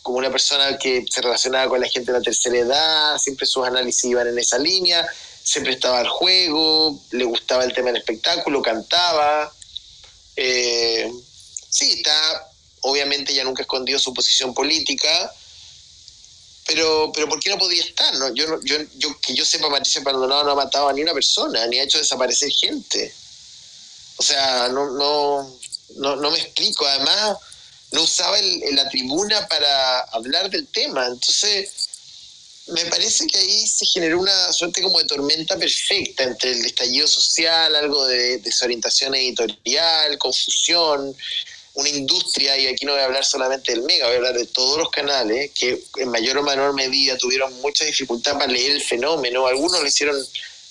como 0.00 0.16
una 0.16 0.30
persona 0.30 0.78
que 0.78 1.04
se 1.10 1.20
relacionaba 1.20 1.68
con 1.68 1.82
la 1.82 1.88
gente 1.88 2.12
de 2.12 2.18
la 2.18 2.24
tercera 2.24 2.56
edad, 2.56 3.18
siempre 3.18 3.46
sus 3.46 3.66
análisis 3.66 4.04
iban 4.04 4.28
en 4.28 4.38
esa 4.38 4.56
línea, 4.56 5.06
siempre 5.42 5.72
estaba 5.72 6.00
al 6.00 6.08
juego, 6.08 7.00
le 7.10 7.24
gustaba 7.24 7.64
el 7.64 7.72
tema 7.72 7.88
del 7.88 7.98
espectáculo, 7.98 8.62
cantaba. 8.62 9.52
Eh, 10.36 11.10
sí, 11.68 11.92
está 11.92 12.50
obviamente 12.82 13.34
ya 13.34 13.44
nunca 13.44 13.62
escondió 13.62 13.98
su 13.98 14.14
posición 14.14 14.54
política, 14.54 15.32
pero, 16.66 17.10
pero 17.12 17.28
¿por 17.28 17.40
qué 17.40 17.50
no 17.50 17.58
podía 17.58 17.82
estar? 17.82 18.14
No? 18.14 18.32
Yo, 18.34 18.60
yo, 18.62 18.76
yo, 18.96 19.20
que 19.20 19.34
yo 19.34 19.44
sepa, 19.44 19.70
Patricia 19.70 20.00
Maldonado 20.02 20.44
no 20.44 20.52
ha 20.52 20.54
matado 20.54 20.88
a 20.88 20.92
ni 20.92 21.02
una 21.02 21.14
persona, 21.14 21.66
ni 21.66 21.78
ha 21.78 21.84
hecho 21.84 21.98
desaparecer 21.98 22.50
gente. 22.50 23.12
O 24.16 24.22
sea, 24.22 24.68
no, 24.68 24.90
no, 24.90 25.58
no, 25.96 26.16
no 26.16 26.30
me 26.30 26.38
explico. 26.38 26.86
Además, 26.86 27.38
no 27.92 28.02
usaba 28.02 28.38
el, 28.38 28.74
la 28.76 28.88
tribuna 28.88 29.48
para 29.48 30.00
hablar 30.12 30.48
del 30.50 30.68
tema. 30.68 31.06
Entonces, 31.06 31.88
me 32.72 32.86
parece 32.86 33.26
que 33.26 33.38
ahí 33.38 33.66
se 33.66 33.86
generó 33.86 34.20
una 34.20 34.52
suerte 34.52 34.82
como 34.82 34.98
de 34.98 35.06
tormenta 35.06 35.56
perfecta 35.56 36.24
entre 36.24 36.52
el 36.52 36.64
estallido 36.64 37.06
social, 37.06 37.74
algo 37.74 38.06
de 38.06 38.38
desorientación 38.38 39.14
editorial, 39.14 40.18
confusión, 40.18 41.16
una 41.74 41.88
industria, 41.88 42.58
y 42.58 42.66
aquí 42.66 42.84
no 42.84 42.92
voy 42.92 43.00
a 43.00 43.04
hablar 43.04 43.24
solamente 43.24 43.72
del 43.72 43.82
Mega, 43.82 44.06
voy 44.06 44.14
a 44.14 44.18
hablar 44.18 44.34
de 44.34 44.46
todos 44.46 44.78
los 44.78 44.90
canales, 44.90 45.50
que 45.52 45.82
en 45.96 46.08
mayor 46.08 46.38
o 46.38 46.42
menor 46.42 46.74
medida 46.74 47.16
tuvieron 47.16 47.52
mucha 47.60 47.84
dificultad 47.84 48.34
para 48.34 48.52
leer 48.52 48.72
el 48.72 48.82
fenómeno. 48.82 49.46
Algunos 49.46 49.80
lo 49.80 49.86
hicieron 49.86 50.16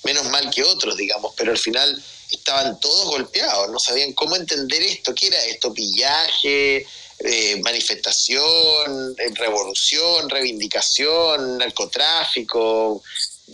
menos 0.04 0.26
mal 0.30 0.50
que 0.50 0.64
otros, 0.64 0.98
digamos, 0.98 1.34
pero 1.36 1.52
al 1.52 1.58
final 1.58 2.04
estaban 2.32 2.80
todos 2.80 3.06
golpeados, 3.06 3.70
no 3.72 3.80
sabían 3.80 4.14
cómo 4.14 4.36
entender 4.36 4.82
esto, 4.84 5.16
qué 5.16 5.28
era 5.28 5.44
esto, 5.46 5.74
pillaje, 5.74 6.86
eh, 7.22 7.60
manifestación, 7.62 9.14
revolución, 9.36 10.30
reivindicación, 10.30 11.58
narcotráfico, 11.58 13.04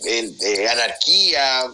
eh, 0.04 0.68
anarquía, 0.70 1.64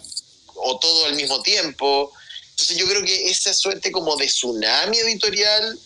o 0.55 0.79
todo 0.79 1.05
al 1.05 1.17
mismo 1.17 1.43
tiempo. 1.43 2.11
Entonces 2.53 2.79
yo 2.79 2.87
creo 2.89 3.05
que 3.05 3.29
esa 3.29 3.53
suerte 3.53 3.93
como 3.93 4.17
de 4.17 4.25
tsunami 4.25 4.97
editorial 5.01 5.79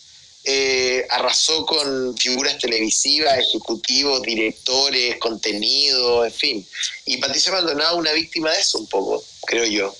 eh, 0.45 1.05
arrasó 1.09 1.65
con 1.65 2.17
figuras 2.17 2.57
televisivas, 2.57 3.37
ejecutivos, 3.39 4.21
directores, 4.21 5.17
contenido, 5.17 6.23
en 6.23 6.31
fin. 6.31 6.67
Y 7.05 7.17
Patricia 7.17 7.51
Maldonado 7.51 7.97
una 7.97 8.13
víctima 8.13 8.49
de 8.53 8.61
eso 8.61 8.77
un 8.77 8.87
poco, 8.87 9.21
creo 9.45 9.65
yo. 9.65 9.93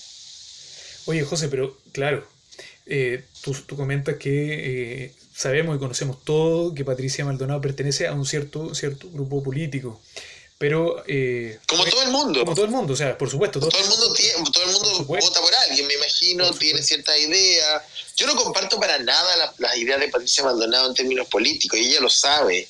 Oye, 1.06 1.26
José, 1.26 1.50
pero 1.50 1.78
claro, 1.92 2.26
tú, 3.42 3.76
comentas 3.76 4.16
que 4.16 5.12
sabemos 5.38 5.76
y 5.76 5.80
conocemos 5.80 6.24
todo 6.24 6.74
que 6.74 6.84
Patricia 6.84 7.24
Maldonado 7.24 7.62
pertenece 7.62 8.08
a 8.08 8.14
un 8.14 8.26
cierto, 8.26 8.74
cierto 8.74 9.08
grupo 9.12 9.44
político. 9.44 10.02
Pero. 10.58 11.04
Eh, 11.08 11.60
como 11.68 11.86
todo 11.86 12.02
el 12.02 12.10
mundo. 12.10 12.40
Como 12.40 12.56
todo 12.56 12.66
el 12.66 12.72
mundo, 12.72 12.94
o 12.94 12.96
sea, 12.96 13.16
por 13.16 13.30
supuesto. 13.30 13.60
Todo, 13.60 13.70
el 13.80 13.88
mundo, 13.88 14.12
tiene, 14.14 14.34
todo 14.52 14.64
el 14.64 14.72
mundo 14.72 15.06
vota 15.06 15.40
por 15.40 15.54
alguien, 15.54 15.86
me 15.86 15.94
imagino, 15.94 16.52
tiene 16.54 16.82
cierta 16.82 17.16
idea. 17.16 17.86
Yo 18.16 18.26
no 18.26 18.36
comparto 18.36 18.80
para 18.80 18.98
nada 18.98 19.54
las 19.60 19.78
ideas 19.78 20.00
de 20.00 20.08
Patricia 20.08 20.44
Maldonado 20.44 20.88
en 20.88 20.96
términos 20.96 21.28
políticos, 21.28 21.78
y 21.78 21.86
ella 21.92 22.02
lo 22.02 22.10
sabe. 22.10 22.68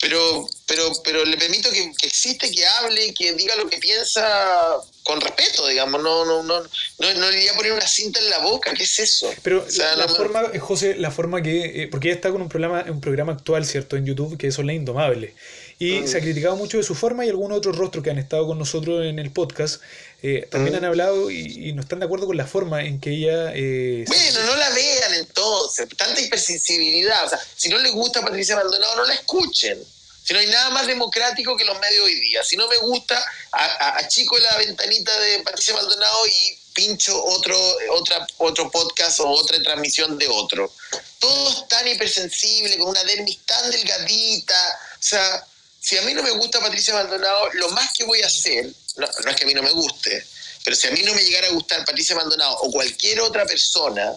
Pero, 0.00 0.46
pero, 0.66 0.92
pero 1.02 1.24
le 1.24 1.36
permito 1.36 1.70
que, 1.70 1.92
existe, 2.02 2.50
que 2.50 2.64
hable, 2.64 3.12
que 3.14 3.32
diga 3.34 3.56
lo 3.56 3.68
que 3.68 3.78
piensa 3.78 4.76
con 5.02 5.20
respeto, 5.20 5.66
digamos. 5.66 6.00
No, 6.02 6.24
no, 6.24 6.42
no, 6.44 6.60
no, 6.62 7.14
no 7.14 7.30
le 7.30 7.38
iría 7.38 7.52
a 7.52 7.56
poner 7.56 7.72
una 7.72 7.86
cinta 7.86 8.20
en 8.20 8.30
la 8.30 8.38
boca, 8.38 8.72
¿qué 8.74 8.84
es 8.84 8.98
eso? 9.00 9.32
Pero 9.42 9.66
la, 9.96 10.08
forma, 10.08 10.42
José, 10.60 10.94
la 10.96 11.10
forma 11.10 11.42
que. 11.42 11.82
Eh, 11.82 11.88
porque 11.88 12.08
ella 12.08 12.16
está 12.16 12.30
con 12.30 12.42
un 12.42 12.48
programa, 12.48 12.84
un 12.88 13.00
programa 13.00 13.32
actual, 13.32 13.66
¿cierto? 13.66 13.96
En 13.96 14.06
YouTube, 14.06 14.38
que 14.38 14.46
es 14.46 14.58
Online 14.58 14.80
Indomable. 14.80 15.34
Y 15.78 16.08
se 16.08 16.18
ha 16.18 16.20
criticado 16.20 16.56
mucho 16.56 16.76
de 16.76 16.82
su 16.82 16.94
forma 16.94 17.24
y 17.24 17.28
algunos 17.28 17.58
otros 17.58 17.76
rostros 17.76 18.02
que 18.02 18.10
han 18.10 18.18
estado 18.18 18.46
con 18.48 18.58
nosotros 18.58 19.04
en 19.04 19.18
el 19.20 19.30
podcast 19.30 19.80
eh, 20.20 20.48
también 20.50 20.74
han 20.74 20.84
hablado 20.84 21.30
y, 21.30 21.72
no 21.72 21.82
están 21.82 22.00
de 22.00 22.06
acuerdo 22.06 22.26
con 22.26 22.36
la 22.36 22.46
forma 22.46 22.82
en 22.82 23.00
que 23.00 23.10
ella... 23.10 23.52
Eh, 23.54 24.04
bueno, 24.08 24.40
no 24.46 24.56
la 24.56 24.70
vean 24.70 25.14
entonces, 25.14 25.88
tanta 25.96 26.20
hipersensibilidad. 26.20 27.24
O 27.24 27.28
sea, 27.28 27.40
si 27.56 27.68
no 27.68 27.78
les 27.78 27.92
gusta 27.92 28.22
Patricia 28.22 28.56
Maldonado, 28.56 28.96
no 28.96 29.04
la 29.04 29.14
escuchen. 29.14 29.78
Si 30.24 30.34
no 30.34 30.40
hay 30.40 30.48
nada 30.48 30.70
más 30.70 30.86
democrático 30.86 31.56
que 31.56 31.64
los 31.64 31.78
medios 31.78 32.04
hoy 32.04 32.20
día. 32.20 32.42
Si 32.42 32.56
no 32.56 32.66
me 32.68 32.76
gusta, 32.78 33.24
a, 33.52 34.06
chico 34.08 34.36
la 34.38 34.58
ventanita 34.58 35.18
de 35.20 35.38
Patricia 35.38 35.74
Maldonado 35.74 36.26
y 36.26 36.58
pincho 36.74 37.24
otro, 37.24 37.56
otra, 37.92 38.26
otro 38.38 38.70
podcast 38.70 39.20
o 39.20 39.28
otra 39.28 39.62
transmisión 39.62 40.18
de 40.18 40.28
otro. 40.28 40.70
Todos 41.20 41.68
tan 41.68 41.86
hipersensibles, 41.86 42.76
con 42.76 42.88
una 42.88 43.04
dermis 43.04 43.38
tan 43.46 43.70
delgadita. 43.70 44.78
O 44.98 45.02
sea, 45.02 45.46
si 45.88 45.96
a 45.96 46.02
mí 46.02 46.12
no 46.12 46.22
me 46.22 46.32
gusta 46.32 46.60
Patricia 46.60 46.92
Maldonado, 46.92 47.48
lo 47.54 47.70
más 47.70 47.94
que 47.94 48.04
voy 48.04 48.20
a 48.20 48.26
hacer, 48.26 48.70
no, 48.96 49.06
es 49.06 49.36
que 49.36 49.44
a 49.44 49.46
mí 49.46 49.54
no 49.54 49.62
me 49.62 49.70
guste, 49.70 50.22
pero 50.62 50.76
si 50.76 50.86
a 50.86 50.90
mí 50.90 51.00
no 51.02 51.14
me 51.14 51.24
llegara 51.24 51.46
a 51.46 51.52
gustar 51.52 51.82
Patricia 51.86 52.14
Maldonado 52.14 52.58
o 52.58 52.70
cualquier 52.70 53.22
otra 53.22 53.46
persona, 53.46 54.12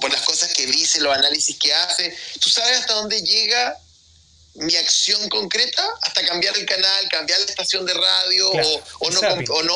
por 0.00 0.12
las 0.12 0.22
cosas 0.22 0.54
que 0.54 0.66
dice, 0.66 1.00
los 1.00 1.12
análisis 1.12 1.58
que 1.58 1.74
hace, 1.74 2.16
¿tú 2.38 2.48
sabes 2.48 2.78
hasta 2.78 2.94
dónde 2.94 3.20
llega 3.22 3.76
mi 4.54 4.76
acción 4.76 5.28
concreta? 5.28 5.84
Hasta 6.02 6.24
cambiar 6.24 6.56
el 6.56 6.64
canal, 6.64 7.08
cambiar 7.08 7.40
la 7.40 7.46
estación 7.46 7.84
de 7.84 7.94
radio 7.94 8.48
o, 8.48 9.10
no, 9.10 9.20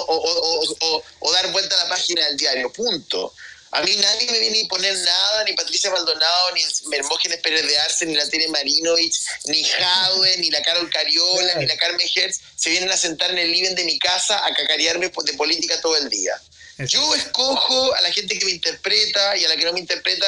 o, 0.07 1.03
o, 1.19 1.33
dar 1.33 1.51
vuelta 1.51 1.75
a 1.81 1.83
la 1.83 1.89
página 1.89 2.25
del 2.27 2.37
diario, 2.37 2.73
punto. 2.73 3.35
A 3.75 3.81
mí 3.81 3.97
nadie 3.97 4.31
me 4.31 4.39
viene 4.39 4.59
a 4.59 4.61
imponer 4.61 4.95
nada, 4.99 5.45
ni 5.45 5.55
Patricia 5.55 5.91
Maldonado, 5.91 6.53
ni 6.53 6.95
Hermógenes 6.95 7.41
Pérez 7.41 7.67
de 7.67 7.79
Arce, 7.79 8.05
ni 8.05 8.15
la 8.15 8.29
Tere 8.29 8.47
Marinovich, 8.49 9.17
ni 9.47 9.65
Jadwe, 9.65 10.37
ni 10.39 10.51
la 10.51 10.63
Carol 10.63 10.91
Cariola, 10.91 11.55
ni 11.55 11.67
la 11.67 11.77
Carmen 11.79 12.07
Hertz, 12.15 12.41
se 12.55 12.69
vienen 12.69 12.91
a 12.91 12.99
sentar 12.99 13.31
en 13.31 13.39
el 13.39 13.51
living 13.51 13.75
de 13.75 13.85
mi 13.85 13.99
casa 13.99 14.45
a 14.45 14.55
cacarearme 14.55 15.09
de 15.09 15.33
política 15.35 15.81
todo 15.81 15.97
el 15.97 16.11
día. 16.11 16.39
Yo 16.87 17.15
escojo 17.15 17.95
a 17.95 18.01
la 18.03 18.13
gente 18.13 18.39
que 18.39 18.45
me 18.45 18.51
interpreta 18.51 19.39
y 19.39 19.47
a 19.47 19.49
la 19.49 19.57
que 19.57 19.65
no 19.65 19.73
me 19.73 19.81
interpreta, 19.81 20.27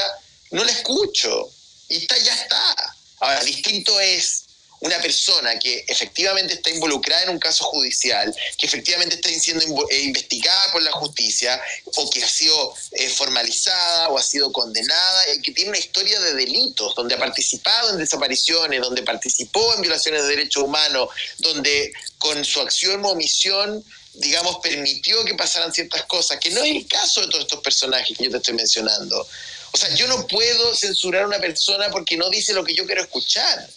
no 0.51 0.65
la 0.65 0.73
escucho. 0.73 1.51
Y 1.89 1.99
está, 1.99 2.17
ya 2.17 2.35
está. 2.35 2.97
Ahora, 3.21 3.45
distinto 3.45 4.01
es 4.01 4.44
una 4.85 5.01
persona 5.01 5.59
que 5.59 5.83
efectivamente 5.89 6.55
está 6.55 6.69
involucrada 6.69 7.23
en 7.23 7.31
un 7.31 7.39
caso 7.39 7.65
judicial, 7.65 8.35
que 8.59 8.67
efectivamente 8.67 9.15
está 9.15 9.31
siendo 9.31 9.65
eh, 9.89 10.01
investigada 10.03 10.73
por 10.73 10.83
la 10.83 10.93
justicia, 10.93 11.59
o 11.97 12.11
que 12.11 12.23
ha 12.23 12.29
sido 12.29 12.75
eh, 12.93 13.09
formalizada 13.09 14.11
o 14.11 14.19
ha 14.19 14.23
sido 14.23 14.53
condenada, 14.53 15.35
y 15.35 15.41
que 15.41 15.53
tiene 15.53 15.71
una 15.71 15.79
historia 15.79 16.21
de 16.21 16.35
delitos, 16.35 16.95
donde 16.95 17.15
ha 17.15 17.19
participado 17.19 17.91
en 17.91 17.99
desapariciones, 17.99 18.83
donde 18.83 19.03
participó 19.03 19.75
en 19.75 19.81
violaciones 19.81 20.23
de 20.23 20.29
derechos 20.29 20.63
humanos, 20.63 21.09
donde 21.39 21.91
con 22.19 22.45
su 22.45 22.61
acción 22.61 23.03
o 23.05 23.09
omisión 23.09 23.83
digamos, 24.17 24.59
permitió 24.63 25.25
que 25.25 25.35
pasaran 25.35 25.73
ciertas 25.73 26.05
cosas, 26.05 26.39
que 26.39 26.51
no 26.51 26.63
es 26.63 26.71
el 26.71 26.87
caso 26.87 27.21
de 27.21 27.27
todos 27.27 27.47
estos 27.47 27.61
personajes 27.63 28.17
que 28.17 28.23
yo 28.23 28.31
te 28.31 28.37
estoy 28.37 28.55
mencionando. 28.55 29.27
O 29.73 29.77
sea, 29.77 29.93
yo 29.97 30.07
no 30.07 30.25
puedo 30.29 30.73
censurar 30.73 31.25
a 31.25 31.27
una 31.27 31.41
persona 31.41 31.91
porque 31.91 32.17
no 32.17 32.31
dice 32.31 32.53
lo 32.53 32.63
que 32.63 32.77
yo 32.77 32.87
quiero 32.87 33.03
escuchar 33.03 33.69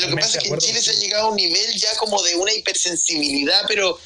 lo 0.00 0.08
que 0.08 0.16
pasa 0.16 0.38
es 0.38 0.44
que 0.44 0.50
en 0.50 0.58
Chile 0.58 0.80
se 0.80 0.90
ha 0.90 0.94
llegado 0.94 1.26
a 1.26 1.30
un 1.30 1.36
nivel 1.36 1.74
ya 1.76 1.94
como 1.96 2.22
de 2.22 2.34
una 2.34 2.52
hipersensibilidad, 2.52 3.64
pero 3.68 3.98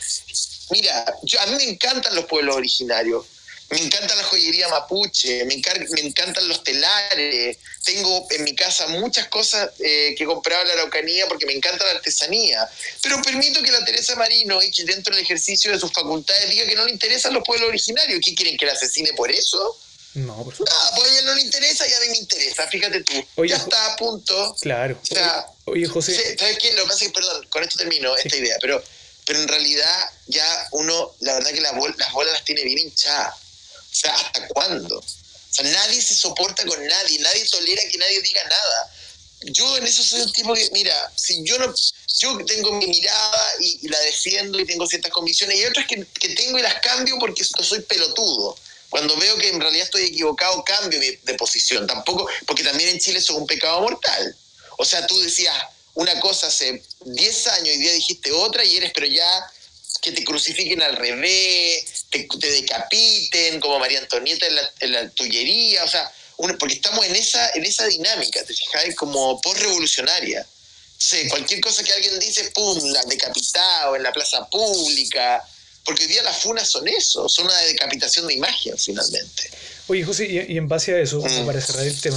mira, 0.70 1.04
yo, 1.22 1.40
a 1.40 1.46
mí 1.46 1.56
me 1.56 1.64
encantan 1.64 2.14
los 2.14 2.24
pueblos 2.26 2.56
originarios. 2.56 3.26
Me 3.70 3.80
encanta 3.80 4.14
la 4.14 4.22
joyería 4.24 4.68
mapuche, 4.68 5.44
me, 5.46 5.60
me 5.90 6.00
encantan 6.00 6.46
los 6.46 6.62
telares. 6.62 7.56
Tengo 7.82 8.26
en 8.30 8.44
mi 8.44 8.54
casa 8.54 8.86
muchas 8.88 9.26
cosas 9.28 9.70
eh, 9.78 10.14
que 10.16 10.26
compraba 10.26 10.62
en 10.62 10.68
la 10.68 10.74
Araucanía 10.74 11.26
porque 11.26 11.46
me 11.46 11.54
encanta 11.54 11.84
la 11.84 11.92
artesanía. 11.92 12.68
Pero 13.02 13.20
permito 13.22 13.62
que 13.62 13.72
la 13.72 13.84
Teresa 13.84 14.14
Marino, 14.16 14.62
y 14.62 14.70
que 14.70 14.84
dentro 14.84 15.14
del 15.14 15.24
ejercicio 15.24 15.72
de 15.72 15.80
sus 15.80 15.90
facultades, 15.92 16.50
diga 16.50 16.66
que 16.66 16.74
no 16.74 16.84
le 16.84 16.92
interesan 16.92 17.32
los 17.32 17.42
pueblos 17.42 17.68
originarios. 17.68 18.20
¿Qué 18.22 18.34
quieren 18.34 18.56
que 18.58 18.66
la 18.66 18.72
asesine 18.74 19.12
por 19.14 19.30
eso? 19.30 19.78
No, 20.14 20.44
por 20.44 20.54
Ah, 20.68 20.90
pues 20.94 21.10
a 21.10 21.12
ella 21.12 21.22
no 21.22 21.34
le 21.34 21.40
interesa 21.40 21.88
y 21.88 21.92
a 21.92 22.00
mí 22.00 22.08
me 22.10 22.18
interesa, 22.18 22.68
fíjate 22.68 23.02
tú. 23.02 23.44
ya 23.44 23.56
está 23.56 23.92
a 23.92 23.96
punto. 23.96 24.56
Claro. 24.60 25.00
Oye, 25.66 25.86
José. 25.86 26.36
¿Sabes 26.38 26.58
qué? 26.58 26.72
Lo 26.72 26.82
que 26.82 26.88
pasa 26.88 27.04
es 27.04 27.10
que, 27.10 27.14
perdón, 27.14 27.46
con 27.50 27.62
esto 27.62 27.78
termino 27.78 28.16
esta 28.16 28.36
idea, 28.36 28.56
pero, 28.60 28.82
pero 29.26 29.40
en 29.40 29.48
realidad 29.48 30.10
ya 30.26 30.68
uno, 30.72 31.14
la 31.20 31.34
verdad 31.34 31.50
que 31.52 31.60
las 31.60 31.74
bolas 31.74 32.32
las 32.32 32.44
tiene 32.44 32.64
bien 32.64 32.78
hinchadas. 32.78 33.34
O 33.34 33.96
sea, 33.96 34.14
¿hasta 34.14 34.48
cuándo? 34.48 34.98
O 34.98 35.04
sea, 35.54 35.64
nadie 35.64 36.02
se 36.02 36.14
soporta 36.14 36.64
con 36.66 36.84
nadie, 36.84 37.18
nadie 37.20 37.44
tolera 37.48 37.82
que 37.90 37.98
nadie 37.98 38.20
diga 38.22 38.42
nada. 38.44 38.92
yo 39.42 39.76
en 39.76 39.86
eso 39.86 40.02
soy 40.02 40.22
un 40.22 40.32
tipo 40.32 40.52
que, 40.52 40.68
mira, 40.72 41.12
si 41.14 41.44
yo 41.44 41.58
no, 41.58 41.72
yo 42.18 42.44
tengo 42.44 42.72
mi 42.72 42.86
mirada 42.86 43.54
y, 43.60 43.86
la 43.88 43.98
defiendo 44.00 44.58
y 44.58 44.66
tengo 44.66 44.86
ciertas 44.86 45.12
convicciones, 45.12 45.58
y 45.58 45.64
otras 45.64 45.86
que, 45.86 46.04
que, 46.18 46.30
tengo 46.30 46.58
y 46.58 46.62
las 46.62 46.80
cambio 46.80 47.16
porque 47.20 47.44
soy 47.44 47.80
pelotudo. 47.82 48.56
Cuando 48.90 49.16
veo 49.16 49.36
que 49.38 49.48
en 49.48 49.60
realidad 49.60 49.86
estoy 49.86 50.04
equivocado, 50.04 50.62
cambio 50.64 51.00
de 51.00 51.34
posición. 51.34 51.86
Tampoco, 51.86 52.28
porque 52.46 52.62
también 52.62 52.90
en 52.90 52.98
Chile 52.98 53.18
eso 53.18 53.32
es 53.32 53.38
un 53.38 53.46
pecado 53.46 53.80
mortal. 53.80 54.36
O 54.78 54.84
sea, 54.84 55.06
tú 55.06 55.20
decías 55.20 55.54
una 55.94 56.18
cosa 56.20 56.48
hace 56.48 56.82
10 57.04 57.46
años 57.48 57.74
y 57.74 57.78
día 57.78 57.92
dijiste 57.92 58.32
otra 58.32 58.64
y 58.64 58.76
eres, 58.76 58.92
pero 58.94 59.06
ya 59.06 59.50
que 60.00 60.12
te 60.12 60.24
crucifiquen 60.24 60.82
al 60.82 60.96
revés, 60.96 62.04
te, 62.10 62.26
decapiten, 62.50 63.60
como 63.60 63.78
María 63.78 64.00
Antonieta 64.00 64.46
en 64.46 64.54
la, 64.54 64.70
en 64.80 64.92
la 64.92 65.10
tullería, 65.10 65.84
o 65.84 65.88
sea, 65.88 66.12
porque 66.58 66.74
estamos 66.74 67.06
en 67.06 67.16
esa, 67.16 67.50
en 67.50 67.64
esa 67.64 67.86
dinámica, 67.86 68.44
¿te 68.44 68.54
fijas? 68.54 68.94
Como 68.96 69.40
post-revolucionaria. 69.40 70.46
Entonces, 70.94 71.30
cualquier 71.30 71.60
cosa 71.60 71.82
que 71.82 71.92
alguien 71.92 72.18
dice, 72.18 72.50
¡pum!, 72.50 72.78
la 72.90 73.02
decapitado 73.04 73.96
en 73.96 74.02
la 74.02 74.12
plaza 74.12 74.48
pública, 74.50 75.42
porque 75.84 76.04
hoy 76.04 76.08
día 76.08 76.22
las 76.22 76.38
funas 76.38 76.68
son 76.68 76.86
eso, 76.88 77.28
son 77.28 77.46
una 77.46 77.58
decapitación 77.62 78.26
de 78.26 78.34
imagen 78.34 78.76
finalmente. 78.78 79.50
Oye, 79.86 80.02
José, 80.02 80.46
y, 80.48 80.56
en 80.56 80.66
base 80.66 80.94
a 80.94 80.98
eso, 80.98 81.20
mm. 81.20 81.44
para 81.44 81.60
cerrar 81.60 81.86
el 81.86 82.00
tema, 82.00 82.16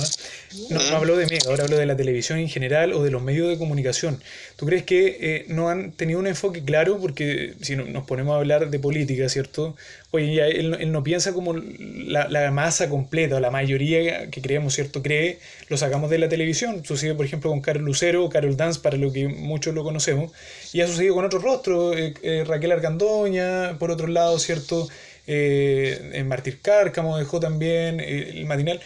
no, 0.70 0.80
no, 0.80 0.92
mm. 0.92 0.96
hablo 0.96 1.18
de 1.18 1.26
mí, 1.26 1.38
ahora 1.48 1.66
hablo 1.66 1.76
de 1.78 1.86
la 1.86 1.98
televisión 1.98 2.40
en 2.40 2.48
general 2.48 2.94
o 2.94 3.04
de 3.04 3.12
los 3.12 3.22
medios 3.22 3.50
de 3.50 3.58
comunicación. 3.58 4.24
¿Tú 4.56 4.66
crees 4.66 4.84
que 4.84 5.18
eh, 5.20 5.46
no 5.50 5.68
han 5.68 5.92
tenido 5.92 6.20
un 6.20 6.28
enfoque 6.28 6.64
claro? 6.64 6.98
Porque 6.98 7.56
si 7.62 7.76
nos 7.76 8.06
ponemos 8.06 8.36
a 8.36 8.38
hablar 8.38 8.70
de 8.70 8.80
política, 8.80 9.28
¿cierto? 9.28 9.76
Oye, 10.12 10.34
ya 10.34 10.48
él, 10.48 10.92
no 10.94 11.04
piensa 11.04 11.34
como 11.34 11.56
la, 11.56 12.52
masa 12.52 12.88
completa 12.90 13.36
o 13.36 13.40
la 13.42 13.52
mayoría 13.52 14.30
que 14.30 14.42
creemos, 14.42 14.74
¿cierto? 14.74 15.04
Cree, 15.04 15.40
lo 15.68 15.76
sacamos 15.76 16.10
de 16.10 16.20
la 16.20 16.30
televisión. 16.30 16.86
Sucede, 16.86 17.16
por 17.16 17.26
ejemplo, 17.26 17.50
con 17.50 17.60
Carol 17.60 17.84
Lucero 17.84 18.24
o 18.24 18.30
Carol 18.30 18.56
Dance, 18.56 18.80
para 18.80 18.96
lo 18.96 19.12
que 19.12 19.28
muchos 19.28 19.76
lo 19.76 19.84
conocemos. 19.84 20.32
Y 20.72 20.80
ha 20.80 20.88
sucedido 20.88 21.16
con 21.16 21.26
otros 21.26 21.44
rostros, 21.44 21.98
eh, 21.98 22.14
eh, 22.22 22.46
Raquel 22.48 22.72
Argandoña, 22.72 23.78
por 23.78 23.92
otro 23.92 24.08
lado, 24.08 24.40
¿cierto? 24.40 24.88
Eh, 25.28 26.12
en 26.14 26.28
Martir 26.28 26.62
Cárcamo 26.62 27.18
dejó 27.18 27.40
también 27.40 28.00
eh, 28.00 28.30
el 28.30 28.46
matinal, 28.46 28.82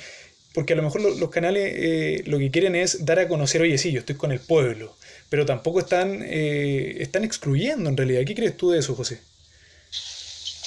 porque 0.53 0.73
a 0.73 0.75
lo 0.75 0.83
mejor 0.83 1.01
los 1.01 1.29
canales 1.29 1.71
eh, 1.75 2.23
lo 2.25 2.39
que 2.39 2.51
quieren 2.51 2.75
es 2.75 3.05
dar 3.05 3.19
a 3.19 3.27
conocer, 3.27 3.61
oye, 3.61 3.77
sí, 3.77 3.91
yo 3.91 3.99
estoy 3.99 4.15
con 4.15 4.31
el 4.31 4.39
pueblo, 4.39 4.97
pero 5.29 5.45
tampoco 5.45 5.79
están, 5.79 6.23
eh, 6.23 6.97
están 6.99 7.23
excluyendo 7.23 7.89
en 7.89 7.95
realidad. 7.95 8.23
¿Qué 8.25 8.35
crees 8.35 8.57
tú 8.57 8.71
de 8.71 8.79
eso, 8.79 8.95
José? 8.95 9.21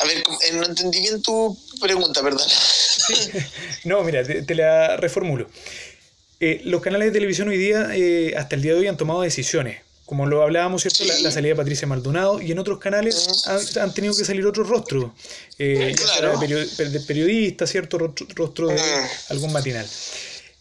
A 0.01 0.07
ver, 0.07 0.23
no 0.55 0.65
entendí 0.65 1.01
bien 1.01 1.21
tu 1.23 1.57
pregunta, 1.81 2.23
perdón. 2.23 2.47
No, 3.85 4.03
mira, 4.03 4.25
te, 4.25 4.55
la 4.55 4.97
reformulo. 4.97 5.49
los 6.41 6.81
canales 6.81 7.09
de 7.09 7.13
televisión 7.13 7.49
hoy 7.49 7.59
día, 7.59 7.91
hasta 8.39 8.57
el 8.57 8.63
día 8.63 8.73
de 8.73 8.81
hoy, 8.81 8.87
han 8.87 8.97
tomado 8.97 9.21
decisiones 9.21 9.84
como 10.07 10.27
lo 10.27 10.43
hablábamos, 10.43 10.83
¿cierto? 10.83 11.05
La, 11.05 11.31
salida 11.31 11.51
de 11.51 11.57
Patricia 11.57 11.87
Maldonado 11.87 12.41
y 12.41 12.53
en 12.53 12.59
otros 12.59 12.79
canales 12.79 13.47
han, 13.77 13.95
tenido 13.95 14.15
que 14.15 14.25
salir 14.25 14.47
otros 14.47 14.69
rostros, 14.69 15.13
eh, 15.59 15.95
de, 16.79 17.01
periodista, 17.01 17.67
¿cierto? 17.67 17.99
Rostro, 18.35 18.69
de 18.69 18.81
algún 19.31 19.53
matinal. 19.53 19.89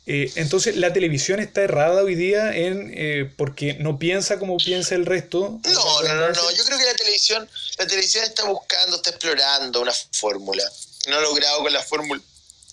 Eh, 0.06 0.32
entonces, 0.36 0.76
la 0.76 0.92
televisión 0.92 1.40
está 1.40 1.62
errada 1.62 2.04
hoy 2.04 2.16
día 2.16 2.54
en 2.54 2.94
eh, 2.96 3.32
porque 3.38 3.76
no 3.76 3.98
piensa 3.98 4.38
como 4.38 4.58
piensa 4.58 4.96
el 4.96 5.06
resto. 5.06 5.60
No, 5.64 6.02
no, 6.02 6.16
no, 6.16 6.30
no. 6.30 6.52
Yo 6.52 6.64
creo 6.66 6.78
que 6.78 6.86
la 6.86 6.94
televisión, 6.94 7.50
la 7.78 7.88
televisión 7.88 8.24
está 8.26 8.44
buscando, 8.44 8.98
está 8.98 9.12
explorando 9.12 9.82
una 9.82 9.94
fórmula. 10.12 10.64
No 11.08 11.18
ha 11.18 11.22
logrado 11.22 11.64
con 11.64 11.72
la 11.72 11.82
fórmula 11.82 12.22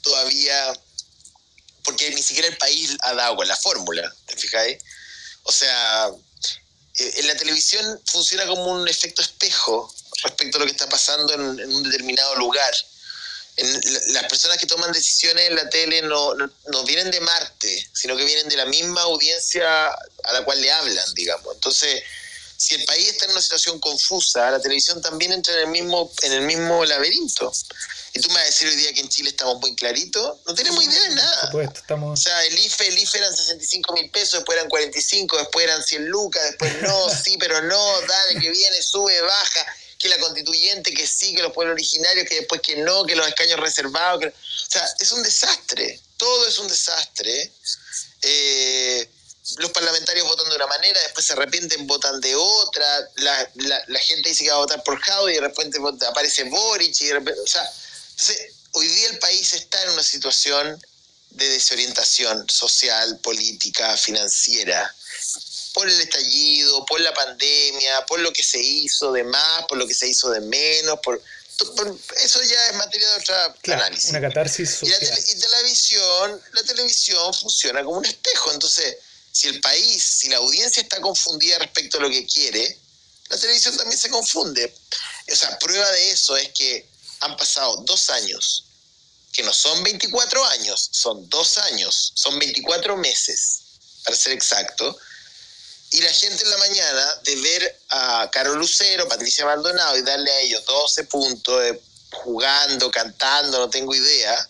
todavía, 0.03 0.73
porque 1.85 2.11
ni 2.11 2.23
siquiera 2.23 2.49
el 2.49 2.57
país 2.57 2.97
ha 3.03 3.15
dado 3.15 3.37
con 3.37 3.47
la 3.47 3.57
fórmula, 3.57 4.13
¿te 4.27 4.37
fijáis? 4.37 4.79
O 5.45 5.53
sea, 5.53 6.11
eh, 6.99 7.13
en 7.19 7.27
la 7.27 7.37
televisión 7.37 8.01
funciona 8.07 8.47
como 8.47 8.67
un 8.67 8.89
efecto 8.89 9.23
espejo 9.23 9.93
respecto 10.23 10.57
a 10.57 10.61
lo 10.61 10.67
que 10.67 10.73
está 10.73 10.89
pasando 10.89 11.33
en, 11.35 11.73
un 11.73 11.83
determinado 11.83 12.37
lugar. 12.37 12.75
las 14.09 14.25
personas 14.25 14.59
que 14.59 14.67
toman 14.67 14.93
decisiones 14.93 15.49
en 15.49 15.57
la 15.57 15.69
tele 15.69 16.03
no, 16.03 16.35
no, 16.35 16.85
vienen 16.85 17.11
de 17.11 17.21
Marte, 17.21 17.91
sino 17.93 18.17
que 18.17 18.25
vienen 18.25 18.49
de 18.49 18.57
la 18.57 18.67
misma 18.67 19.03
audiencia 19.03 19.89
a 19.89 20.33
la 20.33 20.45
cual 20.45 20.61
le 20.61 20.71
hablan, 20.71 21.15
digamos. 21.15 21.55
Entonces, 21.55 22.03
si 22.61 22.75
el 22.75 22.85
país 22.85 23.09
está 23.09 23.25
en 23.25 23.31
una 23.31 23.41
situación 23.41 23.81
confusa, 23.81 24.51
la 24.51 24.61
televisión 24.61 25.01
también 25.01 25.33
entra 25.33 25.55
en 25.55 25.61
el 25.61 25.69
mismo, 25.69 26.13
en 26.21 26.33
el 26.33 26.43
mismo 26.43 26.85
laberinto. 26.85 27.51
Y 28.13 28.21
tú 28.21 28.29
me 28.29 28.35
vas 28.35 28.43
a 28.43 28.47
decir 28.47 28.69
hoy 28.69 28.77
día 28.77 28.93
que 28.93 29.01
en 29.01 29.09
Chile 29.09 29.31
estamos 29.31 29.59
muy 29.61 29.75
claritos. 29.75 30.37
No 30.47 30.55
tenemos 30.55 30.85
idea 30.85 31.03
de 31.05 31.15
nada. 31.15 31.47
Supuesto, 31.47 31.81
estamos... 31.81 32.21
O 32.21 32.23
sea, 32.23 32.45
el 32.45 32.59
IFE, 32.59 32.89
el 32.89 32.99
IFE 32.99 33.17
eran 33.17 33.35
65 33.35 33.95
mil 33.95 34.11
pesos, 34.11 34.41
después 34.41 34.59
eran 34.59 34.69
45, 34.69 35.39
después 35.39 35.65
eran 35.65 35.83
100 35.83 36.05
lucas, 36.09 36.43
después 36.51 36.83
no, 36.83 37.09
sí, 37.25 37.39
pero 37.41 37.63
no, 37.63 38.01
dale, 38.03 38.39
que 38.39 38.51
viene, 38.51 38.83
sube, 38.83 39.19
baja, 39.23 39.67
que 39.99 40.11
la 40.11 40.19
constituyente, 40.19 40.93
que 40.93 41.07
sí, 41.07 41.35
que 41.35 41.41
los 41.41 41.55
pueblos 41.55 41.73
originarios, 41.73 42.29
que 42.29 42.35
después 42.35 42.61
que 42.61 42.77
no, 42.77 43.07
que 43.07 43.17
los 43.17 43.27
escaños 43.27 43.59
reservados. 43.59 44.23
O 44.23 44.71
sea, 44.71 44.87
es 44.99 45.11
un 45.13 45.23
desastre. 45.23 45.99
Todo 46.19 46.47
es 46.47 46.59
un 46.59 46.69
desastre. 46.69 47.51
Eh, 48.21 49.09
los 49.59 49.71
parlamentarios 49.73 50.27
votan 50.27 50.49
de 50.49 50.57
una 50.57 50.67
manera, 50.67 51.01
después 51.03 51.27
se 51.27 51.33
arrepienten, 51.33 51.87
votan 51.87 52.21
de 52.21 52.35
otra, 52.35 53.09
la, 53.17 53.51
la, 53.87 54.01
gente 54.01 54.29
dice 54.29 54.45
que 54.45 54.51
va 54.51 54.57
a 54.57 54.61
votar 54.61 54.83
por 54.83 55.01
Jau 55.01 55.29
y 55.29 55.35
de 55.35 55.41
repente 55.41 55.79
aparece 56.09 56.45
Boric 56.45 57.01
y 57.01 57.07
de 57.07 57.15
repente, 57.15 57.41
o 57.41 57.47
sea, 57.47 57.63
entonces, 58.11 58.53
hoy 58.73 58.89
día 58.89 59.09
el 59.11 59.19
país 59.19 59.53
está 59.53 59.83
en 59.85 59.91
una 59.91 60.03
situación 60.03 60.81
de 61.31 61.49
desorientación 61.49 62.49
social, 62.51 63.19
política, 63.21 63.97
financiera, 63.97 64.95
por 65.73 65.89
el 65.89 66.01
estallido, 66.01 66.85
por 66.87 67.01
la 67.01 67.15
pandemia, 67.15 68.05
por 68.07 68.21
lo 68.21 68.33
que 68.33 68.43
se 68.43 68.59
hizo 68.59 69.13
de 69.13 69.25
más, 69.25 69.65
por 69.67 69.79
lo 69.79 69.87
que 69.87 69.95
se 69.95 70.09
hizo 70.09 70.31
de 70.31 70.41
menos, 70.41 70.99
por, 71.01 71.23
eso 72.23 72.43
ya 72.43 72.69
es 72.69 72.77
materia 72.77 73.09
de 73.09 73.17
otra 73.17 73.55
análisis. 73.75 74.11
Una 74.11 74.21
catarsis 74.21 74.71
social. 74.71 74.99
Y, 75.03 75.35
la 75.35 75.41
televisión, 75.41 76.43
la 76.53 76.63
televisión 76.63 77.35
funciona 77.35 77.85
como 77.85 77.99
un 77.99 78.05
espejo, 78.05 78.53
entonces 78.53 78.97
si 79.33 79.49
el 79.49 79.61
país, 79.61 80.03
si 80.03 80.29
la 80.29 80.39
audiencia 80.39 80.83
está 80.83 81.01
confundida 81.01 81.59
respecto 81.59 81.99
a 81.99 82.03
lo 82.03 82.11
que 82.11 82.27
quiere, 82.27 82.79
la 83.29 83.39
televisión 83.39 83.77
también 83.77 83.99
se 83.99 84.11
confunde. 84.11 84.75
O 85.31 85.37
sea, 85.37 85.59
prueba 85.59 85.91
de 85.93 86.11
eso 86.11 86.37
es 86.37 86.49
que 86.51 86.87
han 87.21 87.37
pasado 87.37 87.77
dos 87.87 88.11
años, 88.11 88.65
que 89.33 89.43
no 89.43 89.53
son 89.53 89.83
24 89.85 90.45
años, 90.47 90.89
son 90.93 91.29
dos 91.29 91.59
años, 91.59 92.13
son 92.15 92.39
24 92.39 92.97
meses, 92.97 93.61
para 94.05 94.17
ser 94.17 94.33
exacto, 94.33 94.99
y 95.93 96.01
la 96.01 96.13
gente 96.13 96.45
en 96.45 96.51
la 96.51 96.59
mañana 96.59 97.15
de 97.25 97.37
ver 97.37 97.81
a 97.91 98.31
Carol 98.33 98.59
Lucero, 98.59 99.09
Patricia 99.09 99.45
Maldonado 99.45 99.97
y 99.97 100.03
darle 100.03 100.31
a 100.31 100.41
ellos 100.41 100.65
12 100.65 101.05
puntos 101.05 101.61
de, 101.61 101.81
jugando, 102.13 102.91
cantando, 102.91 103.59
no 103.59 103.71
tengo 103.71 103.95
idea, 103.95 104.49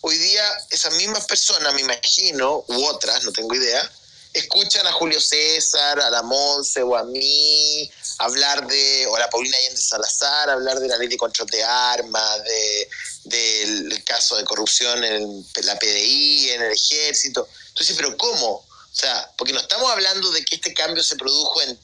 hoy 0.00 0.18
día 0.18 0.44
esas 0.70 0.94
mismas 0.94 1.24
personas, 1.26 1.72
me 1.74 1.82
imagino, 1.82 2.64
u 2.66 2.84
otras, 2.86 3.24
no 3.24 3.32
tengo 3.32 3.54
idea, 3.54 3.90
escuchan 4.32 4.86
a 4.86 4.92
Julio 4.92 5.20
César, 5.20 6.00
a 6.00 6.10
la 6.10 6.22
Monse 6.22 6.82
o 6.82 6.96
a 6.96 7.04
mí 7.04 7.90
hablar 8.18 8.66
de, 8.66 9.06
o 9.06 9.16
a 9.16 9.20
la 9.20 9.30
Paulina 9.30 9.56
Allende 9.56 9.80
Salazar, 9.80 10.50
hablar 10.50 10.78
de 10.80 10.88
la 10.88 10.96
ley 10.96 11.08
de 11.08 11.16
control 11.16 11.48
de 11.48 11.62
armas, 11.62 12.44
de, 12.44 12.88
del 13.24 14.04
caso 14.04 14.36
de 14.36 14.44
corrupción 14.44 15.04
en 15.04 15.46
la 15.62 15.78
PDI, 15.78 16.50
en 16.50 16.62
el 16.62 16.72
ejército. 16.72 17.48
Entonces, 17.68 17.96
¿pero 17.96 18.16
cómo? 18.16 18.48
O 18.92 18.94
sea, 18.94 19.30
porque 19.36 19.52
no 19.52 19.60
estamos 19.60 19.90
hablando 19.90 20.30
de 20.32 20.44
que 20.44 20.56
este 20.56 20.72
cambio 20.74 21.02
se 21.02 21.16
produjo 21.16 21.62
en 21.62 21.78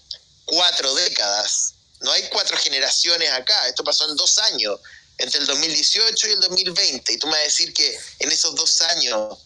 cuatro 0.45 0.95
décadas. 0.95 1.75
No 2.01 2.13
hay 2.13 2.23
cuatro 2.31 2.57
generaciones 2.57 3.31
acá. 3.31 3.69
Esto 3.69 3.85
pasó 3.85 4.09
en 4.09 4.17
dos 4.17 4.39
años, 4.39 4.79
entre 5.17 5.41
el 5.41 5.47
2018 5.47 6.29
y 6.29 6.33
el 6.33 6.41
2020. 6.41 7.13
Y 7.13 7.19
tú 7.19 7.27
me 7.27 7.33
vas 7.33 7.41
a 7.41 7.45
decir 7.45 7.73
que 7.73 7.99
en 8.21 8.31
esos 8.31 8.55
dos 8.55 8.81
años 8.83 9.39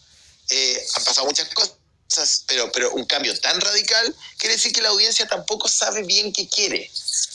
eh, 0.49 0.85
han 0.95 1.03
pasado 1.03 1.25
muchas 1.25 1.47
cosas 1.53 1.73
pero, 2.47 2.71
pero 2.71 2.91
un 2.91 3.05
cambio 3.05 3.37
tan 3.39 3.59
radical 3.59 4.15
quiere 4.37 4.55
decir 4.55 4.71
que 4.71 4.81
la 4.81 4.89
audiencia 4.89 5.27
tampoco 5.27 5.67
sabe 5.67 6.03
bien 6.03 6.31
qué 6.33 6.47
quiere. 6.47 6.89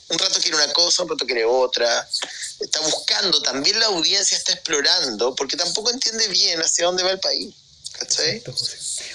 Un 0.09 0.19
rato 0.19 0.41
quiere 0.41 0.57
una 0.57 0.73
cosa, 0.73 1.03
un 1.03 1.11
rato 1.11 1.27
quiere 1.27 1.45
otra. 1.45 2.09
Está 2.61 2.81
buscando, 2.81 3.41
también 3.43 3.79
la 3.79 3.87
audiencia 3.87 4.37
está 4.37 4.53
explorando, 4.53 5.35
porque 5.35 5.57
tampoco 5.57 5.91
entiende 5.91 6.29
bien 6.29 6.61
hacia 6.61 6.87
dónde 6.87 7.03
va 7.03 7.11
el 7.11 7.21
país. 7.21 7.55
¿Cachai? 7.99 8.43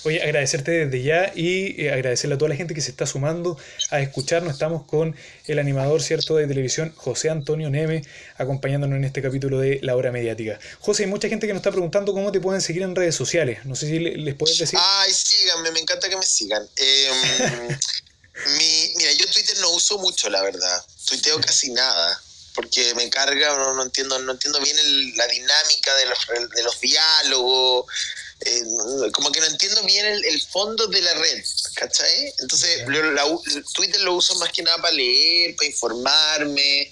Oye, 0.04 0.22
agradecerte 0.22 0.72
desde 0.86 1.04
ya 1.04 1.32
y 1.36 1.82
eh, 1.82 1.94
agradecerle 1.94 2.36
a 2.36 2.38
toda 2.38 2.50
la 2.50 2.56
gente 2.56 2.74
que 2.74 2.82
se 2.82 2.92
está 2.92 3.06
sumando 3.06 3.58
a 3.92 4.02
escucharnos. 4.02 4.54
Estamos 4.54 4.86
con 4.86 5.16
el 5.46 5.60
animador, 5.60 6.04
¿cierto?, 6.04 6.36
de 6.36 6.48
televisión, 6.48 6.94
José 6.98 7.30
Antonio 7.30 7.70
Neme, 7.70 8.04
acompañándonos 8.38 8.98
en 8.98 9.06
este 9.06 9.22
capítulo 9.22 9.60
de 9.60 9.80
La 9.82 9.96
Hora 9.96 10.12
Mediática. 10.12 10.60
José, 10.80 11.04
hay 11.04 11.10
mucha 11.10 11.30
gente 11.30 11.48
que 11.48 11.54
nos 11.54 11.62
está 11.62 11.72
preguntando 11.72 12.14
cómo 12.14 12.32
te 12.32 12.42
pueden 12.42 12.62
seguir 12.62 12.82
en 12.82 12.96
redes 12.96 13.16
sociales. 13.16 13.60
No 13.66 13.76
sé 13.76 13.88
si 13.88 14.00
les 14.00 14.36
puedes 14.36 14.58
decir. 14.58 14.78
Ay, 14.82 15.14
síganme, 15.14 15.72
me 15.72 15.80
encanta 15.80 16.10
que 16.10 16.18
me 16.18 16.26
sigan. 16.26 16.68
Em, 16.76 17.68
mira, 18.98 19.12
yo 19.14 19.26
Twitter 19.28 19.58
no 19.62 19.72
uso 19.72 19.98
mucho, 20.00 20.30
la 20.30 20.44
verdad. 20.44 20.86
Tuiteo 21.06 21.40
casi 21.40 21.72
nada 21.72 22.22
porque 22.54 22.94
me 22.96 23.10
carga, 23.10 23.56
no, 23.56 23.82
entiendo 23.82 24.20
no 24.20 24.34
entiendo 24.34 24.60
bien 24.60 24.78
la 25.18 25.28
dinámica 25.28 25.96
de 25.96 26.06
los, 26.06 26.20
de 26.56 26.64
los 26.64 26.80
diálogos, 26.80 27.86
eh, 28.46 29.12
como 29.14 29.32
que 29.32 29.40
no 29.40 29.46
entiendo 29.48 29.84
bien 29.84 30.06
el, 30.06 30.42
fondo 30.42 30.88
de 30.88 31.02
la 31.02 31.14
red, 31.14 31.44
¿cachai? 31.76 32.34
Entonces, 32.40 32.86
la, 32.88 33.26
Twitter 33.74 34.02
lo 34.02 34.16
uso 34.16 34.36
más 34.36 34.52
que 34.52 34.64
nada 34.64 34.78
para 34.78 34.94
leer, 34.94 35.56
para 35.56 35.68
informarme, 35.68 36.92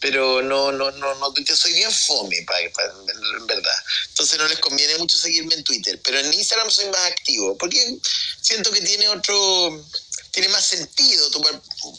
pero 0.00 0.42
no, 0.42 0.72
no, 0.72 0.90
no, 0.90 1.14
no 1.14 1.34
yo 1.34 1.56
soy 1.56 1.72
bien 1.72 1.90
fome, 1.92 2.36
en 2.38 3.46
verdad. 3.46 3.76
Entonces 4.08 4.38
no 4.38 4.48
les 4.48 4.58
conviene 4.58 4.98
mucho 4.98 5.16
seguirme 5.16 5.54
en 5.54 5.64
Twitter, 5.64 6.00
pero 6.02 6.18
en 6.18 6.32
Instagram 6.32 6.70
soy 6.70 6.86
más 6.86 7.10
activo, 7.10 7.56
porque 7.56 7.98
siento 8.40 8.72
que 8.72 8.80
tiene 8.80 9.08
otro, 9.08 9.86
tiene 10.32 10.48
más 10.48 10.66
sentido, 10.66 11.30
tú 11.30 11.40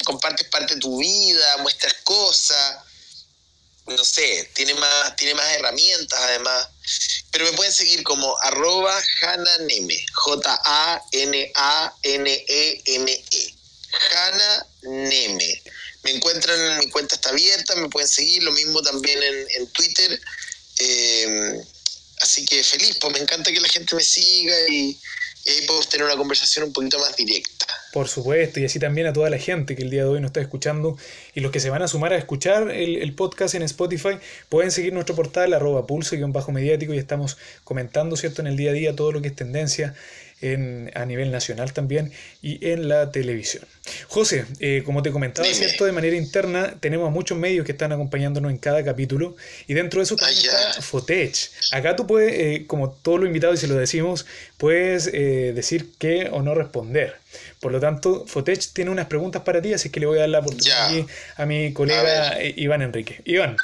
compartes 0.03 0.47
parte 0.49 0.75
de 0.75 0.81
tu 0.81 0.99
vida, 0.99 1.57
muestras 1.57 1.95
cosas, 2.03 2.77
no 3.87 4.03
sé, 4.05 4.49
tiene 4.53 4.73
más, 4.75 5.15
tiene 5.15 5.35
más 5.35 5.51
herramientas 5.53 6.19
además. 6.21 6.69
Pero 7.31 7.45
me 7.45 7.53
pueden 7.53 7.73
seguir 7.73 8.03
como 8.03 8.37
arroba 8.41 9.01
Hananeme, 9.21 10.05
J-A-N-A-N-E-M-E. 10.13 11.03
Hanna 14.11 14.65
Neme. 14.83 15.61
Me 16.03 16.11
encuentran, 16.11 16.79
mi 16.79 16.89
cuenta 16.89 17.15
está 17.15 17.29
abierta, 17.29 17.75
me 17.75 17.89
pueden 17.89 18.09
seguir, 18.09 18.43
lo 18.43 18.51
mismo 18.51 18.81
también 18.81 19.19
en, 19.23 19.67
Twitter. 19.67 20.19
Eh, 20.79 21.61
así 22.21 22.45
que 22.45 22.63
feliz, 22.63 22.97
pues 22.99 23.13
me 23.13 23.19
encanta 23.19 23.51
que 23.51 23.61
la 23.61 23.69
gente 23.69 23.95
me 23.95 24.03
siga 24.03 24.55
y, 24.69 24.99
y 25.45 25.49
ahí 25.49 25.65
podemos 25.65 25.89
tener 25.89 26.05
una 26.05 26.15
conversación 26.15 26.65
un 26.65 26.73
poquito 26.73 26.99
más 26.99 27.15
directa. 27.15 27.67
Por 27.91 28.07
supuesto, 28.07 28.59
y 28.59 28.65
así 28.65 28.79
también 28.79 29.07
a 29.07 29.13
toda 29.13 29.29
la 29.29 29.37
gente 29.37 29.75
que 29.75 29.83
el 29.83 29.89
día 29.89 30.03
de 30.03 30.09
hoy 30.09 30.19
nos 30.19 30.29
está 30.29 30.41
escuchando 30.41 30.97
y 31.35 31.41
los 31.41 31.51
que 31.51 31.59
se 31.59 31.69
van 31.69 31.81
a 31.81 31.87
sumar 31.87 32.13
a 32.13 32.17
escuchar 32.17 32.71
el, 32.71 33.13
podcast 33.13 33.53
en 33.55 33.61
Spotify, 33.63 34.17
pueden 34.49 34.71
seguir 34.71 34.93
nuestro 34.93 35.15
portal 35.15 35.53
arroba 35.53 35.85
pulso-mediático 35.85 36.93
y 36.93 36.97
estamos 36.97 37.37
comentando, 37.63 38.15
¿cierto?, 38.15 38.41
en 38.41 38.47
el 38.47 38.57
día 38.57 38.71
a 38.71 38.73
día 38.73 38.95
todo 38.95 39.11
lo 39.11 39.21
que 39.21 39.27
es 39.27 39.35
tendencia 39.35 39.93
a 40.43 41.05
nivel 41.05 41.31
nacional 41.31 41.73
también 41.73 42.11
y 42.41 42.65
en 42.67 42.89
la 42.89 43.11
televisión. 43.11 43.65
José, 44.07 44.45
eh, 44.59 44.83
como 44.85 45.01
te 45.01 45.11
comentaba, 45.11 45.47
¿cierto? 45.47 45.85
De 45.85 45.91
manera 45.91 46.15
interna 46.15 46.75
tenemos 46.79 47.11
muchos 47.11 47.37
medios 47.37 47.65
que 47.65 47.71
están 47.71 47.91
acompañándonos 47.91 48.51
en 48.51 48.57
cada 48.57 48.83
capítulo 48.83 49.35
y 49.67 49.73
dentro 49.73 49.99
de 49.99 50.05
eso 50.05 50.15
también 50.15 50.39
está 50.39 50.81
Fotech. 50.81 51.49
Acá 51.71 51.95
tú 51.95 52.05
puedes, 52.05 52.33
eh, 52.33 52.65
como 52.67 52.91
todos 52.91 53.19
los 53.19 53.27
invitados 53.27 53.57
y 53.57 53.61
se 53.61 53.67
lo 53.67 53.75
decimos, 53.75 54.25
puedes 54.57 55.07
eh, 55.07 55.53
decir 55.55 55.91
qué 55.97 56.29
o 56.31 56.41
no 56.41 56.53
responder. 56.53 57.17
Por 57.59 57.71
lo 57.71 57.79
tanto, 57.79 58.25
Fotech 58.27 58.73
tiene 58.73 58.91
unas 58.91 59.07
preguntas 59.07 59.43
para 59.43 59.61
ti, 59.61 59.73
así 59.73 59.89
que 59.89 59.99
le 59.99 60.05
voy 60.05 60.17
a 60.17 60.21
dar 60.21 60.29
la 60.29 60.39
oportunidad 60.39 60.91
a 61.37 61.45
mi 61.45 61.73
colega 61.73 62.37
Iván 62.41 62.81
Enrique. 62.81 63.21
Iván. 63.25 63.55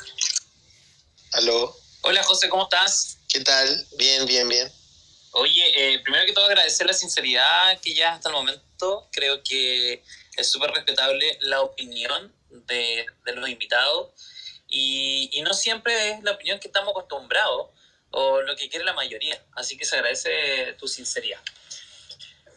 Aló. 1.33 1.75
Hola 2.01 2.23
José, 2.23 2.47
¿cómo 2.47 2.63
estás? 2.63 3.17
¿Qué 3.27 3.41
tal? 3.41 3.85
Bien, 3.97 4.25
bien, 4.25 4.47
bien. 4.47 4.78
Oye, 5.39 5.93
eh, 5.93 5.99
primero 5.99 6.25
que 6.25 6.33
todo 6.33 6.45
agradecer 6.45 6.85
la 6.85 6.91
sinceridad 6.91 7.79
que 7.79 7.93
ya 7.93 8.13
hasta 8.13 8.27
el 8.27 8.35
momento 8.35 9.07
creo 9.09 9.41
que 9.41 10.03
es 10.35 10.51
súper 10.51 10.71
respetable 10.71 11.37
la 11.39 11.61
opinión 11.61 12.33
de, 12.49 13.05
los 13.23 13.47
invitados 13.47 14.09
y, 14.67 15.41
no 15.43 15.53
siempre 15.53 16.11
es 16.11 16.23
la 16.23 16.31
opinión 16.31 16.59
que 16.59 16.67
estamos 16.67 16.91
acostumbrados 16.91 17.69
o 18.11 18.41
lo 18.41 18.53
que 18.57 18.67
quiere 18.67 18.83
la 18.83 18.91
mayoría, 18.91 19.41
así 19.53 19.77
que 19.77 19.85
se 19.85 19.95
agradece 19.95 20.73
tu 20.77 20.89
sinceridad. 20.89 21.39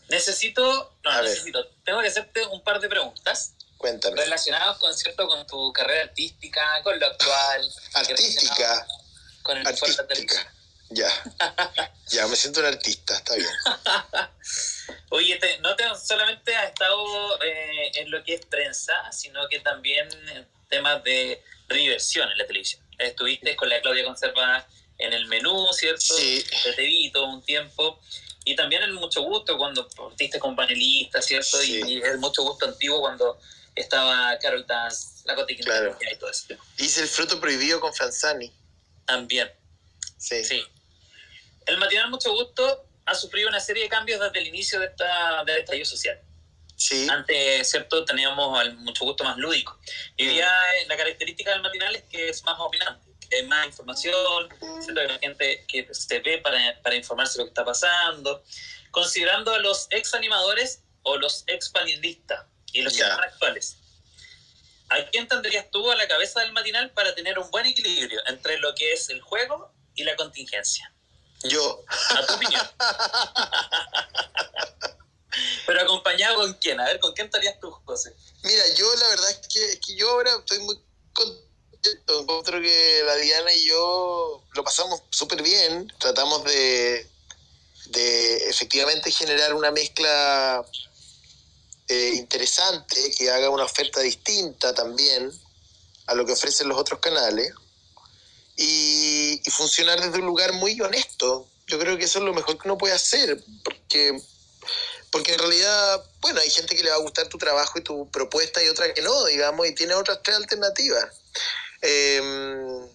Necesito, 0.08 0.96
no, 1.04 1.22
necesito, 1.22 1.64
tengo 1.84 2.00
que 2.00 2.08
hacerte 2.08 2.44
un 2.46 2.64
par 2.64 2.80
de 2.80 2.88
preguntas. 2.88 3.54
Cuéntame. 3.78 4.16
Relacionadas 4.16 4.78
con, 4.78 4.92
¿cierto? 4.92 5.28
con 5.28 5.46
tu 5.46 5.72
carrera 5.72 6.02
artística, 6.02 6.82
con 6.82 6.98
lo 6.98 7.06
actual. 7.06 7.72
artística. 7.94 8.86
Con 9.42 9.58
el 9.58 9.66
artística. 9.66 10.52
Ya. 10.94 11.08
ya, 12.08 12.26
me 12.26 12.36
siento 12.36 12.60
un 12.60 12.66
artista, 12.66 13.16
está 13.16 13.34
bien. 13.34 13.48
Oye, 15.10 15.38
no 15.60 15.74
te, 15.76 15.84
solamente 16.02 16.54
has 16.54 16.68
estado 16.68 17.42
eh, 17.42 17.92
en 17.96 18.10
lo 18.10 18.22
que 18.24 18.34
es 18.34 18.46
prensa, 18.46 19.10
sino 19.12 19.48
que 19.48 19.60
también 19.60 20.08
en 20.28 20.46
temas 20.68 21.02
de 21.04 21.42
diversión 21.68 22.30
en 22.30 22.38
la 22.38 22.46
televisión. 22.46 22.82
Estuviste 22.98 23.56
con 23.56 23.68
la 23.68 23.80
Claudia 23.80 24.04
Conserva 24.04 24.66
en 24.98 25.12
el 25.12 25.26
menú, 25.26 25.66
¿cierto? 25.72 26.14
Sí. 26.14 26.44
Te 26.76 26.82
vi 26.82 27.10
todo 27.10 27.26
un 27.26 27.42
tiempo. 27.42 28.00
Y 28.44 28.56
también 28.56 28.82
el 28.82 28.92
mucho 28.92 29.22
gusto 29.22 29.56
cuando 29.56 29.88
partiste 29.88 30.38
con 30.38 30.56
panelistas, 30.56 31.24
¿cierto? 31.26 31.62
Y, 31.62 32.02
el 32.02 32.18
mucho 32.18 32.42
gusto 32.42 32.66
antiguo 32.66 33.00
cuando 33.00 33.38
estaba 33.74 34.36
Carol 34.38 34.66
Dance, 34.66 35.22
la 35.24 35.34
Cotiquina 35.34 35.66
claro. 35.66 35.98
y 36.00 36.16
todo 36.16 36.30
eso. 36.30 36.46
Hice 36.78 37.02
el 37.02 37.08
fruto 37.08 37.40
prohibido 37.40 37.80
con 37.80 37.94
Franzani. 37.94 38.52
También. 39.06 39.50
Sí. 40.18 40.44
Sí. 40.44 40.64
El 41.66 41.78
matinal 41.78 42.10
Mucho 42.10 42.32
Gusto 42.32 42.86
ha 43.04 43.14
sufrido 43.14 43.48
una 43.48 43.60
serie 43.60 43.84
de 43.84 43.88
cambios 43.88 44.20
desde 44.20 44.38
el 44.38 44.46
inicio 44.48 44.80
de 44.80 44.86
esta, 44.86 45.44
del 45.44 45.58
estallido 45.58 45.86
social. 45.86 46.20
Sí. 46.76 47.06
Antes, 47.08 47.70
¿cierto? 47.70 48.04
Teníamos 48.04 48.58
al 48.58 48.76
mucho 48.78 49.04
gusto 49.04 49.24
más 49.24 49.36
lúdico. 49.36 49.78
Y 50.16 50.26
hoy 50.26 50.34
día 50.34 50.50
mm. 50.50 50.88
la 50.88 50.96
característica 50.96 51.50
del 51.52 51.62
matinal 51.62 51.94
es 51.94 52.02
que 52.04 52.28
es 52.28 52.42
más 52.44 52.56
opinante, 52.58 53.08
que 53.28 53.36
hay 53.36 53.46
más 53.46 53.66
información, 53.66 54.48
¿cierto? 54.80 55.00
Hay 55.00 55.18
gente 55.20 55.64
que 55.68 55.88
se 55.92 56.20
ve 56.20 56.38
para, 56.38 56.80
para 56.82 56.96
informarse 56.96 57.34
de 57.34 57.38
lo 57.38 57.44
que 57.46 57.50
está 57.50 57.64
pasando. 57.64 58.42
Considerando 58.90 59.54
a 59.54 59.58
los 59.58 59.86
ex 59.90 60.14
animadores 60.14 60.82
o 61.02 61.16
los 61.16 61.44
ex 61.46 61.68
panelistas 61.70 62.46
y 62.72 62.82
los 62.82 62.96
yeah. 62.96 63.14
actuales. 63.14 63.78
¿A 64.88 65.06
quién 65.10 65.26
tendrías 65.26 65.70
tú 65.70 65.90
a 65.90 65.96
la 65.96 66.06
cabeza 66.06 66.40
del 66.40 66.52
matinal 66.52 66.90
para 66.90 67.14
tener 67.14 67.38
un 67.38 67.50
buen 67.50 67.64
equilibrio 67.66 68.20
entre 68.26 68.58
lo 68.58 68.74
que 68.74 68.92
es 68.92 69.08
el 69.08 69.20
juego 69.22 69.72
y 69.94 70.04
la 70.04 70.16
contingencia? 70.16 70.91
Yo. 71.44 71.84
A 72.10 72.26
tu 72.26 72.34
opinión. 72.34 72.62
Pero 75.66 75.80
acompañado 75.80 76.36
con 76.36 76.52
quién? 76.54 76.78
A 76.80 76.84
ver, 76.84 77.00
¿con 77.00 77.12
quién 77.14 77.26
estarías 77.26 77.58
tú, 77.60 77.70
José? 77.84 78.14
Mira, 78.42 78.62
yo 78.74 78.94
la 78.96 79.08
verdad 79.08 79.30
es 79.30 79.48
que, 79.48 79.80
que 79.80 79.96
yo 79.96 80.10
ahora 80.10 80.30
estoy 80.38 80.58
muy 80.60 80.78
contento. 81.12 81.50
Encuentro 82.20 82.60
que 82.60 83.02
la 83.04 83.16
Diana 83.16 83.52
y 83.54 83.66
yo 83.66 84.44
lo 84.52 84.64
pasamos 84.64 85.02
súper 85.10 85.42
bien. 85.42 85.92
Tratamos 85.98 86.44
de, 86.44 87.10
de 87.86 88.36
efectivamente 88.48 89.10
generar 89.10 89.54
una 89.54 89.70
mezcla 89.70 90.64
eh, 91.88 92.12
interesante 92.14 93.10
que 93.18 93.30
haga 93.30 93.50
una 93.50 93.64
oferta 93.64 94.00
distinta 94.00 94.72
también 94.74 95.32
a 96.06 96.14
lo 96.14 96.24
que 96.24 96.32
ofrecen 96.32 96.68
los 96.68 96.78
otros 96.78 97.00
canales 97.00 97.52
y, 98.56 99.40
funcionar 99.50 100.00
desde 100.00 100.18
un 100.18 100.26
lugar 100.26 100.52
muy 100.52 100.80
honesto. 100.80 101.48
Yo 101.66 101.78
creo 101.78 101.96
que 101.96 102.04
eso 102.04 102.18
es 102.18 102.24
lo 102.24 102.34
mejor 102.34 102.58
que 102.58 102.68
uno 102.68 102.78
puede 102.78 102.94
hacer, 102.94 103.42
porque, 103.64 104.18
porque 105.10 105.32
en 105.34 105.38
realidad, 105.38 106.04
bueno, 106.20 106.40
hay 106.40 106.50
gente 106.50 106.74
que 106.74 106.82
le 106.82 106.90
va 106.90 106.96
a 106.96 107.00
gustar 107.00 107.28
tu 107.28 107.38
trabajo 107.38 107.78
y 107.78 107.82
tu 107.82 108.10
propuesta 108.10 108.62
y 108.62 108.68
otra 108.68 108.92
que 108.92 109.02
no, 109.02 109.24
digamos, 109.26 109.66
y 109.66 109.74
tiene 109.74 109.94
otras 109.94 110.20
tres 110.22 110.36
alternativas. 110.36 111.06
Em, 111.80 112.86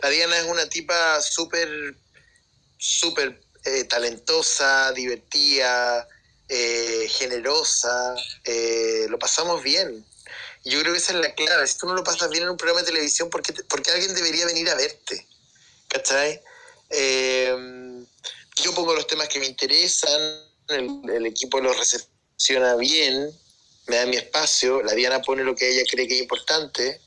la 0.00 0.08
Diana 0.08 0.38
es 0.38 0.44
una 0.44 0.68
tipa 0.68 1.20
súper, 1.20 1.94
súper 2.78 3.40
eh, 3.64 3.84
talentosa, 3.84 4.92
divertida, 4.92 6.08
eh, 6.48 7.08
generosa, 7.08 8.14
eh, 8.44 9.06
lo 9.08 9.18
pasamos 9.18 9.62
bien. 9.62 10.04
Yo 10.64 10.80
creo 10.80 10.92
que 10.92 10.98
esa 10.98 11.12
es 11.12 11.18
la 11.18 11.34
clave. 11.34 11.66
Si 11.66 11.78
tú 11.78 11.86
no 11.86 11.94
lo 11.94 12.04
pasas 12.04 12.30
bien 12.30 12.44
en 12.44 12.50
un 12.50 12.56
programa 12.56 12.80
de 12.80 12.86
televisión, 12.86 13.28
¿por 13.30 13.42
qué, 13.42 13.52
porque 13.68 13.90
alguien 13.90 14.14
debería 14.14 14.46
venir 14.46 14.68
a 14.70 14.74
verte? 14.74 15.26
¿Cachai? 15.88 16.40
Eh, 16.90 18.04
yo 18.56 18.74
pongo 18.74 18.94
los 18.94 19.06
temas 19.06 19.28
que 19.28 19.40
me 19.40 19.46
interesan, 19.46 20.20
el, 20.68 21.26
equipo 21.26 21.60
los 21.60 21.76
recepciona 21.76 22.76
bien, 22.76 23.32
me 23.86 23.96
da 23.96 24.06
mi 24.06 24.16
espacio, 24.16 24.82
la 24.82 24.92
Diana 24.92 25.22
pone 25.22 25.42
lo 25.42 25.56
que 25.56 25.68
ella 25.68 25.82
cree 25.90 26.06
que 26.06 26.14
es 26.14 26.22
importante. 26.22 27.00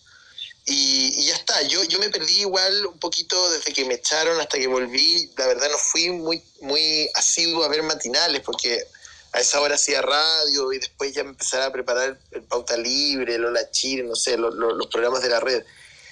Y, 0.66 1.14
y, 1.22 1.28
ya 1.28 1.36
está, 1.36 1.62
yo, 1.62 1.84
yo 1.84 2.00
me 2.00 2.10
perdí 2.10 2.40
igual 2.40 2.88
un 2.88 3.00
poquito 3.00 3.52
desde 3.52 3.72
que 3.72 3.86
me 3.86 3.94
echaron 3.94 4.40
hasta 4.42 4.58
que 4.58 4.68
volví. 4.68 5.32
La 5.38 5.46
verdad 5.46 5.70
no 5.70 5.78
fui 5.78 6.10
muy, 6.10 6.42
muy 6.62 7.08
asiduo 7.14 7.64
a 7.64 7.68
ver 7.68 7.84
matinales 7.84 8.42
porque 8.42 8.88
a 9.36 9.42
esa 9.42 9.60
hora 9.60 9.76
hacía 9.76 10.02
radio 10.02 10.72
y 10.72 10.80
después 10.80 11.14
ya 11.14 11.24
me 11.24 11.32
empezaba 11.32 11.66
a 11.66 11.72
preparar 11.72 12.18
el 12.32 12.44
Pauta 12.44 12.78
Libre, 12.78 13.38
Lola 13.38 13.70
Chile, 13.70 14.04
no 14.04 14.16
sé, 14.16 14.38
los 14.38 14.88
programas 14.88 15.22
de 15.22 15.30
la 15.30 15.42
red. 15.42 15.62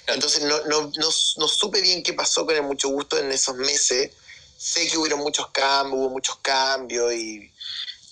Entonces 0.06 0.42
no, 0.42 0.60
no, 0.66 0.92
no, 0.98 1.48
supe 1.48 1.80
bien 1.80 2.02
qué 2.02 2.12
pasó 2.12 2.44
con 2.44 2.54
el 2.54 2.62
Mucho 2.62 2.90
Gusto 2.90 3.18
en 3.18 3.32
esos 3.32 3.56
meses. 3.56 4.10
Sé 4.58 4.86
que 4.88 4.98
hubo 4.98 5.16
muchos 5.16 5.48
cambios, 5.52 5.98
hubo 5.98 6.10
muchos 6.10 6.36
cambios 6.42 7.14
y, 7.14 7.50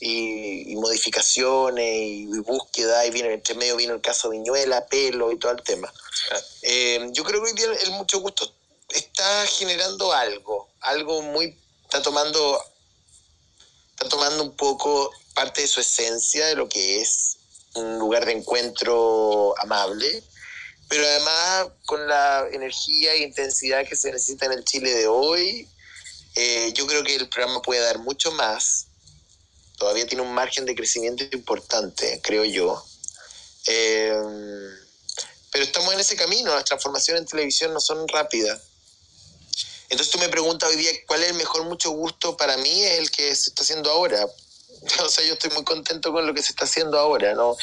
y, 0.00 0.74
modificaciones 0.76 1.94
y, 1.94 2.26
búsqueda, 2.38 3.04
y 3.04 3.10
viene, 3.10 3.34
entre 3.34 3.54
medio 3.54 3.76
vino 3.76 3.92
el 3.92 4.00
caso 4.00 4.30
Viñuela, 4.30 4.86
pelo 4.86 5.30
y 5.30 5.38
todo 5.38 5.52
el 5.52 5.62
tema. 5.62 5.92
Eh, 6.62 7.10
yo 7.12 7.22
creo 7.22 7.42
que 7.42 7.50
hoy 7.50 7.54
día 7.54 7.66
el 7.84 7.90
Mucho 7.90 8.18
Gusto 8.20 8.50
está 8.88 9.46
generando 9.46 10.10
algo, 10.10 10.70
algo 10.80 11.20
muy, 11.20 11.54
está 11.84 12.00
tomando 12.00 12.58
tomando 14.09 14.42
un 14.42 14.57
poco 14.57 15.11
parte 15.34 15.62
de 15.62 15.68
su 15.68 15.80
esencia, 15.80 16.46
de 16.46 16.57
lo 16.57 16.68
que 16.68 17.00
es 17.00 17.38
un 17.74 17.98
lugar 17.98 18.26
de 18.26 18.32
encuentro 18.32 19.55
amable, 19.59 20.22
pero 20.88 21.07
además 21.07 21.68
con 21.86 22.07
la 22.07 22.46
energía 22.53 23.12
e 23.14 23.22
intensidad 23.22 23.86
que 23.88 23.96
se 23.96 24.12
necesita 24.12 24.46
en 24.46 24.53
el 24.53 24.64
Chile 24.64 24.92
de 24.94 25.07
hoy, 25.07 25.68
Eh, 26.34 26.72
yo 26.72 26.86
creo 26.86 27.05
que 27.05 27.14
el 27.14 27.28
programa 27.28 27.61
puede 27.61 27.82
dar 27.82 27.98
mucho 27.98 28.32
más. 28.32 28.86
Todavía 29.76 30.07
tiene 30.07 30.22
un 30.22 30.32
margen 30.32 30.64
de 30.64 30.74
crecimiento 30.74 31.24
importante, 31.30 32.20
creo 32.22 32.44
yo. 32.44 32.82
Eh, 33.66 34.16
pero 35.50 35.64
estamos 35.64 35.92
en 35.92 36.00
ese 36.00 36.16
camino. 36.16 36.55
Las 36.55 36.64
transformaciones 36.64 37.20
en 37.20 37.28
televisión 37.28 37.74
no 37.74 37.80
son 37.80 38.09
rápidas. 38.09 38.62
Entonces 39.93 40.11
tú 40.11 40.18
me 40.18 40.30
preguntas 40.30 40.70
hoy 40.70 40.76
día 40.76 40.90
cuál 41.07 41.22
es 41.22 41.28
el 41.28 41.36
mejor 41.36 41.64
mucho 41.64 41.90
gusto 41.90 42.34
para 42.34 42.57
mí, 42.57 42.82
es 42.82 42.99
el 42.99 43.11
que 43.11 43.34
se 43.36 43.51
está 43.51 43.62
haciendo 43.62 43.90
ahora. 43.90 44.26
O 45.05 45.09
sea, 45.09 45.24
yo 45.24 45.34
estoy 45.34 45.51
muy 45.51 45.62
contento 45.62 46.12
con 46.12 46.26
lo 46.26 46.34
que 46.34 46.43
se 46.43 46.51
está 46.51 46.64
haciendo 46.64 46.99
ahora, 46.99 47.34
¿no? 47.34 47.57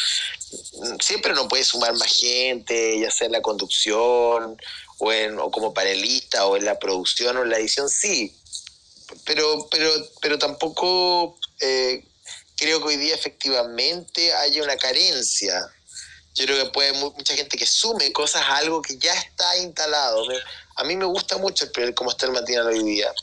Siempre 1.01 1.34
no 1.34 1.49
puede 1.49 1.65
sumar 1.65 1.93
más 1.95 2.15
gente, 2.15 2.97
ya 2.97 3.11
sea 3.11 3.25
en 3.25 3.34
la 3.34 3.41
conducción, 3.41 4.57
o, 4.99 5.11
en, 5.11 5.38
o 5.38 5.51
como 5.51 5.73
panelista, 5.73 6.45
o 6.45 6.55
en 6.55 6.63
la 6.63 6.80
producción, 6.80 7.36
o 7.36 7.43
en 7.43 7.49
la 7.49 7.57
edición, 7.57 7.89
sí. 7.89 8.34
Pero, 9.25 9.67
pero, 9.69 9.91
pero 10.21 10.38
tampoco 10.38 11.38
eh, 11.59 12.05
creo 12.55 12.80
que 12.80 12.88
hoy 12.88 12.97
día 12.97 13.15
efectivamente 13.15 14.34
haya 14.36 14.63
una 14.63 14.77
carencia. 14.77 15.67
Yo 16.36 16.45
creo 16.45 16.63
que 16.63 16.71
puede 16.71 16.93
mucha 16.93 17.36
gente 17.36 17.57
que 17.57 17.65
sume 17.65 18.13
cosas 18.13 18.43
a 18.43 18.57
algo 18.57 18.82
que 18.82 18.97
ya 18.97 19.13
está 19.13 19.57
instalado. 19.57 20.25
A 20.80 20.86
mí 20.86 20.95
me 20.95 21.05
gusta 21.05 21.38
mucho 21.38 21.69
el, 21.75 21.93
cómo 21.93 22.09
está 22.09 22.25
el 22.25 22.32
matinal 22.32 22.67
hoy 22.67 22.82
día. 22.84 23.13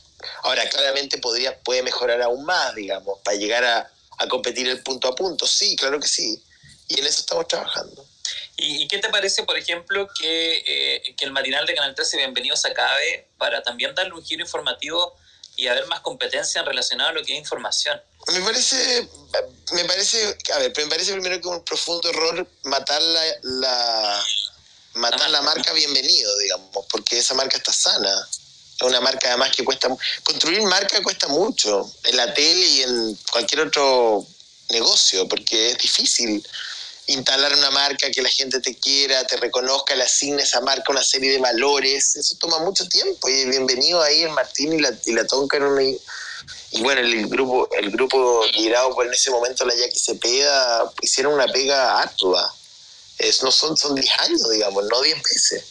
Ahora, 0.42 0.68
claramente 0.68 1.16
podría, 1.16 1.58
puede 1.60 1.82
mejorar 1.82 2.20
aún 2.20 2.44
más, 2.44 2.74
digamos, 2.74 3.18
para 3.24 3.36
llegar 3.38 3.64
a, 3.64 3.90
competir 4.28 4.68
el 4.68 4.82
punto 4.82 5.08
a 5.08 5.14
punto. 5.14 5.46
Sí, 5.46 5.74
claro 5.74 5.98
que 5.98 6.06
sí. 6.06 6.42
Y 6.88 7.00
en 7.00 7.06
eso 7.06 7.20
estamos 7.20 7.48
trabajando. 7.48 8.04
¿Y, 8.58 8.86
qué 8.88 8.98
te 8.98 9.08
parece, 9.08 9.42
por 9.44 9.56
ejemplo, 9.56 10.06
que, 10.18 10.64
eh, 10.66 11.14
que 11.16 11.24
el 11.24 11.30
matinal 11.30 11.64
de 11.66 11.74
Canal 11.74 11.94
13 11.94 12.18
Bienvenidos 12.18 12.64
acabe 12.66 13.26
para 13.38 13.62
también 13.62 13.94
darle 13.94 14.12
un 14.12 14.24
giro 14.24 14.42
informativo 14.42 15.16
y 15.56 15.68
haber 15.68 15.86
más 15.86 16.00
competencia 16.00 16.60
en 16.60 16.66
relacionado 16.66 17.10
a 17.10 17.12
lo 17.14 17.24
que 17.24 17.32
es 17.32 17.38
información? 17.38 18.00
Me 18.34 18.40
parece, 18.40 19.08
me 19.72 19.84
parece, 19.86 20.36
a 20.54 20.58
ver, 20.58 20.72
me 20.76 20.86
parece 20.86 21.12
primero 21.12 21.40
que 21.40 21.48
un 21.48 21.64
profundo 21.64 22.10
error 22.10 22.46
matar 22.64 23.00
la, 23.00 23.24
la 23.42 24.24
matar 24.96 25.30
la 25.30 25.42
marca 25.42 25.72
bienvenido, 25.72 26.36
digamos, 26.38 26.86
porque 26.90 27.18
esa 27.18 27.34
marca 27.34 27.56
está 27.56 27.72
sana. 27.72 28.28
Es 28.78 28.82
una 28.82 29.00
marca 29.00 29.28
además 29.28 29.52
que 29.56 29.64
cuesta... 29.64 29.88
Construir 30.22 30.62
marca 30.62 31.02
cuesta 31.02 31.28
mucho 31.28 31.90
en 32.04 32.16
la 32.16 32.32
tele 32.34 32.66
y 32.66 32.82
en 32.82 33.18
cualquier 33.30 33.62
otro 33.62 34.26
negocio, 34.70 35.26
porque 35.28 35.70
es 35.70 35.78
difícil 35.78 36.46
instalar 37.06 37.54
una 37.54 37.70
marca 37.70 38.10
que 38.10 38.20
la 38.20 38.28
gente 38.28 38.60
te 38.60 38.74
quiera, 38.74 39.24
te 39.26 39.36
reconozca, 39.36 39.94
le 39.94 40.02
asigne 40.02 40.42
a 40.42 40.44
esa 40.44 40.60
marca 40.60 40.90
una 40.92 41.04
serie 41.04 41.32
de 41.32 41.38
valores. 41.38 42.16
Eso 42.16 42.36
toma 42.38 42.58
mucho 42.58 42.86
tiempo. 42.88 43.28
Y 43.28 43.46
bienvenido 43.46 44.02
ahí 44.02 44.22
el 44.22 44.30
Martín 44.30 44.72
y 44.72 44.80
la, 44.80 44.92
y 45.04 45.12
la 45.12 45.26
Tonka 45.26 45.58
y 46.72 46.82
bueno, 46.82 47.00
el 47.00 47.28
grupo, 47.28 47.68
el 47.72 47.90
grupo 47.90 48.44
liderado 48.54 48.94
por 48.94 49.06
en 49.06 49.14
ese 49.14 49.30
momento 49.30 49.64
la 49.64 49.74
Jackie 49.74 49.98
Cepeda 49.98 50.92
hicieron 51.00 51.34
una 51.34 51.46
pega 51.46 52.00
ardua. 52.00 52.54
Es, 53.18 53.42
no 53.42 53.50
son, 53.50 53.76
son 53.76 53.94
10 53.94 54.20
años, 54.20 54.50
digamos, 54.50 54.84
no 54.84 55.00
10 55.00 55.16
meses. 55.16 55.64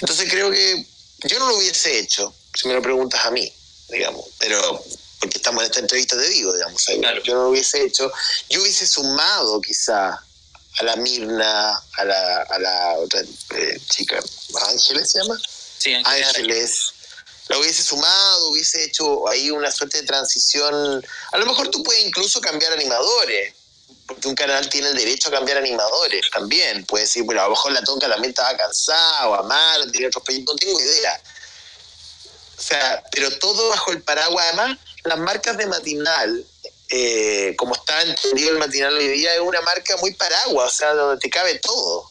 Entonces 0.00 0.30
creo 0.30 0.50
que 0.50 0.86
yo 1.24 1.38
no 1.38 1.48
lo 1.48 1.56
hubiese 1.56 1.98
hecho, 1.98 2.32
si 2.54 2.68
me 2.68 2.74
lo 2.74 2.82
preguntas 2.82 3.24
a 3.24 3.30
mí, 3.30 3.52
digamos, 3.88 4.24
pero 4.38 4.84
porque 5.20 5.38
estamos 5.38 5.62
en 5.62 5.66
esta 5.66 5.80
entrevista 5.80 6.16
te 6.16 6.28
digo, 6.28 6.52
digamos, 6.52 6.84
yo 7.24 7.34
no 7.34 7.42
lo 7.44 7.48
hubiese 7.50 7.82
hecho, 7.82 8.10
yo 8.48 8.62
hubiese 8.62 8.86
sumado 8.86 9.60
quizá 9.60 10.10
a 10.10 10.84
la 10.84 10.96
Mirna, 10.96 11.76
a 11.76 12.04
la, 12.04 12.42
a 12.42 12.58
la 12.58 12.94
otra 12.98 13.20
eh, 13.20 13.80
chica, 13.88 14.20
Ángeles 14.68 15.10
se 15.10 15.18
llama, 15.18 15.40
sí, 15.78 15.94
Ángeles, 16.04 16.92
la 17.48 17.58
hubiese 17.58 17.82
sumado, 17.82 18.50
hubiese 18.50 18.84
hecho 18.84 19.28
ahí 19.28 19.50
una 19.50 19.72
suerte 19.72 20.00
de 20.00 20.06
transición, 20.06 21.04
a 21.32 21.38
lo 21.38 21.46
mejor 21.46 21.68
tú 21.68 21.82
puedes 21.82 22.04
incluso 22.04 22.40
cambiar 22.40 22.72
animadores, 22.72 23.54
porque 24.08 24.26
un 24.26 24.34
canal 24.34 24.66
tiene 24.70 24.88
el 24.88 24.96
derecho 24.96 25.28
a 25.28 25.32
cambiar 25.32 25.58
animadores 25.58 26.30
también. 26.30 26.84
Puede 26.86 27.04
decir, 27.04 27.22
bueno, 27.24 27.42
a 27.42 27.44
lo 27.44 27.50
mejor 27.50 27.72
la 27.72 27.82
tonca 27.82 28.08
también 28.08 28.30
estaba 28.30 28.56
cansada, 28.56 29.28
o 29.28 29.34
amar, 29.34 29.82
tenía 29.92 30.08
otros 30.08 30.24
proyectos, 30.24 30.54
no 30.54 30.58
tengo 30.58 30.80
idea. 30.80 31.22
O 32.58 32.62
sea, 32.62 33.04
pero 33.12 33.30
todo 33.38 33.68
bajo 33.68 33.92
el 33.92 34.02
paraguas. 34.02 34.46
Además, 34.46 34.78
las 35.04 35.18
marcas 35.18 35.58
de 35.58 35.66
matinal, 35.66 36.44
eh, 36.88 37.54
como 37.58 37.74
está 37.74 38.00
entendido 38.00 38.52
el 38.52 38.58
matinal 38.58 38.96
hoy 38.96 39.08
día, 39.08 39.34
es 39.34 39.40
una 39.40 39.60
marca 39.60 39.94
muy 39.98 40.14
paraguas, 40.14 40.72
o 40.72 40.74
sea, 40.74 40.94
donde 40.94 41.20
te 41.20 41.28
cabe 41.28 41.58
todo. 41.58 41.98
O 42.00 42.10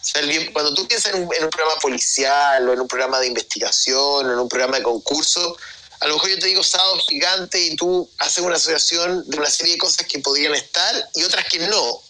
sea, 0.00 0.22
cuando 0.52 0.72
tú 0.72 0.86
piensas 0.86 1.14
en 1.14 1.22
un 1.22 1.50
programa 1.50 1.80
policial 1.82 2.68
o 2.68 2.72
en 2.72 2.80
un 2.80 2.86
programa 2.86 3.18
de 3.18 3.26
investigación 3.26 4.24
o 4.26 4.32
en 4.32 4.38
un 4.38 4.48
programa 4.48 4.76
de 4.76 4.84
concurso, 4.84 5.56
a 6.00 6.06
lo 6.06 6.14
mejor 6.14 6.30
yo 6.30 6.38
te 6.38 6.46
digo 6.46 6.62
sábado 6.62 6.98
gigante 7.00 7.60
y 7.60 7.76
tú 7.76 8.08
haces 8.18 8.44
una 8.44 8.56
asociación 8.56 9.28
de 9.28 9.36
una 9.36 9.50
serie 9.50 9.72
de 9.74 9.78
cosas 9.78 10.06
que 10.06 10.20
podrían 10.20 10.54
estar 10.54 11.10
y 11.14 11.24
otras 11.24 11.46
que 11.48 11.58
no. 11.60 12.02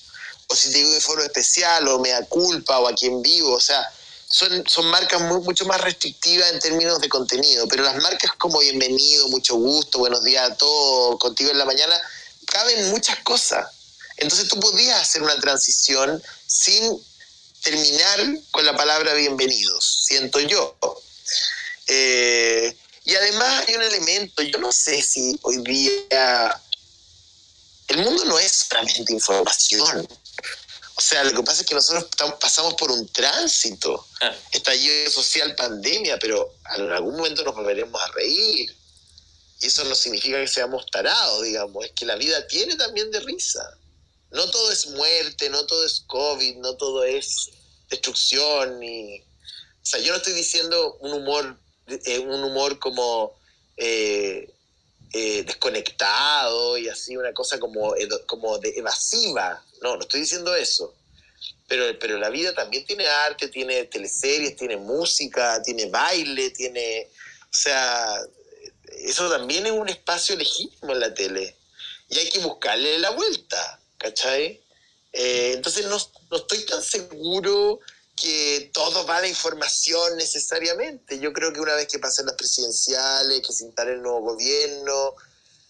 O 0.51 0.57
si 0.57 0.71
te 0.71 0.79
digo 0.79 0.91
de 0.91 1.01
foro 1.01 1.23
especial 1.23 1.89
o 1.89 1.99
mea 1.99 2.25
culpa 2.27 2.79
o 2.79 2.89
a 2.89 2.95
quien 2.95 3.23
vivo, 3.23 3.53
o 3.53 3.61
sea, 3.61 3.87
son, 4.31 4.65
son 4.69 4.87
marcas 4.87 5.21
mucho 5.21 5.65
más 5.65 5.81
restrictivas 5.81 6.53
en 6.53 6.61
términos 6.61 7.01
de 7.01 7.09
contenido, 7.09 7.67
pero 7.69 7.83
las 7.83 7.97
marcas 7.97 8.33
como 8.39 8.59
bienvenido, 8.59 9.29
mucho 9.29 9.57
gusto, 9.57 9.99
buenos 9.99 10.23
días 10.23 10.51
a 10.51 10.55
todos, 10.55 11.19
contigo 11.19 11.51
en 11.51 11.59
la 11.59 11.65
mañana, 11.65 11.95
caben 12.47 12.91
muchas 12.91 13.19
cosas. 13.21 13.69
Entonces 14.19 14.49
tú 14.49 14.59
podías 14.61 15.01
hacer 15.01 15.23
una 15.23 15.39
transición 15.39 16.23
sin 16.47 17.01
terminar 17.63 18.21
con 18.51 18.67
la 18.67 18.77
palabra 18.77 19.15
bienvenidos, 19.15 20.05
siento 20.07 20.41
yo. 20.41 20.77
Eh, 21.87 22.77
y 23.09 23.17
además 23.17 23.65
hay 23.67 23.75
un 23.75 23.83
elemento, 23.83 24.43
yo 24.43 24.59
no 24.59 24.71
sé 24.71 25.01
si 25.01 25.39
hoy 25.41 25.57
día 25.63 26.63
el 27.89 28.05
mundo 28.05 28.23
no 28.27 28.39
es 28.39 28.67
solamente 28.69 29.15
información. 29.15 30.07
O 30.95 31.01
sea, 31.01 31.25
lo 31.25 31.33
que 31.33 31.43
pasa 31.43 31.63
es 31.63 31.67
que 31.67 31.75
nosotros 31.75 32.05
pasamos 32.39 32.75
por 32.75 32.91
un 32.91 33.09
tránsito, 33.09 34.07
ah. 34.21 34.37
estallido 34.53 35.11
social, 35.11 35.57
pandemia, 35.57 36.19
pero 36.19 36.55
en 36.77 36.93
algún 36.93 37.17
momento 37.17 37.43
nos 37.45 37.55
volveremos 37.55 37.99
a 37.99 38.13
reír. 38.13 38.77
Y 39.59 39.67
eso 39.67 39.85
no 39.85 39.95
significa 39.95 40.39
que 40.39 40.47
seamos 40.47 40.85
tarados, 40.91 41.43
digamos, 41.45 41.87
es 41.87 41.93
que 41.93 42.05
la 42.05 42.17
vida 42.17 42.47
tiene 42.47 42.77
también 42.77 43.11
de 43.11 43.21
risa. 43.21 43.79
No 44.33 44.51
todo 44.51 44.71
es 44.71 44.87
muerte, 44.89 45.49
no 45.49 45.65
todo 45.65 45.87
es 45.87 46.03
COVID, 46.09 46.57
no 46.57 46.77
todo 46.77 47.05
es 47.05 47.53
destrucción. 47.89 48.83
Y... 48.83 49.21
O 49.21 49.87
sea, 49.87 49.99
yo 50.01 50.13
no 50.13 50.19
estoy 50.19 50.35
diciendo 50.35 50.99
un 51.01 51.15
humor 51.15 51.59
eh, 51.89 52.19
un 52.19 52.45
humor 52.45 52.79
como 52.79 53.39
eh, 53.77 54.51
eh, 55.13 55.43
desconectado 55.45 56.77
y 56.77 56.89
así, 56.89 57.17
una 57.17 57.33
cosa 57.33 57.59
como, 57.59 57.95
como 58.27 58.59
de 58.59 58.71
evasiva. 58.77 59.63
No, 59.83 59.97
no 59.97 60.03
estoy 60.03 60.21
diciendo 60.21 60.55
eso. 60.55 60.95
Pero, 61.67 61.99
pero 61.99 62.19
la 62.19 62.31
vida 62.31 62.55
también 62.55 62.85
tiene 62.87 63.07
arte, 63.07 63.49
tiene 63.49 63.85
teleseries, 63.85 64.57
tiene 64.57 64.77
música, 64.77 65.63
tiene 65.63 65.87
baile, 65.87 66.51
tiene... 66.51 67.09
O 67.45 67.55
sea, 67.55 68.21
eso 68.99 69.31
también 69.31 69.67
es 69.67 69.73
un 69.73 69.89
espacio 69.89 70.37
legítimo 70.37 70.93
en 70.93 71.01
la 71.01 71.15
tele. 71.15 71.55
Y 72.11 72.19
hay 72.19 72.29
que 72.29 72.39
buscarle 72.41 72.99
la 72.99 73.11
vuelta, 73.11 73.81
¿cachai? 73.99 74.61
entonces 75.11 75.87
no, 75.87 75.97
no 76.31 76.37
estoy 76.37 76.65
tan 76.67 76.83
seguro 76.83 77.81
que 78.21 78.71
todo 78.73 79.07
va 79.07 79.19
a 79.19 79.21
la 79.21 79.29
información 79.29 80.17
necesariamente. 80.17 81.19
Yo 81.19 81.33
creo 81.33 81.53
que 81.53 81.61
una 81.61 81.75
vez 81.75 81.87
que 81.87 81.99
pasen 81.99 82.27
las 82.27 82.35
presidenciales, 82.35 83.47
que 83.47 83.53
se 83.53 83.65
instale 83.65 83.93
el 83.93 84.03
nuevo 84.03 84.21
gobierno, 84.21 85.15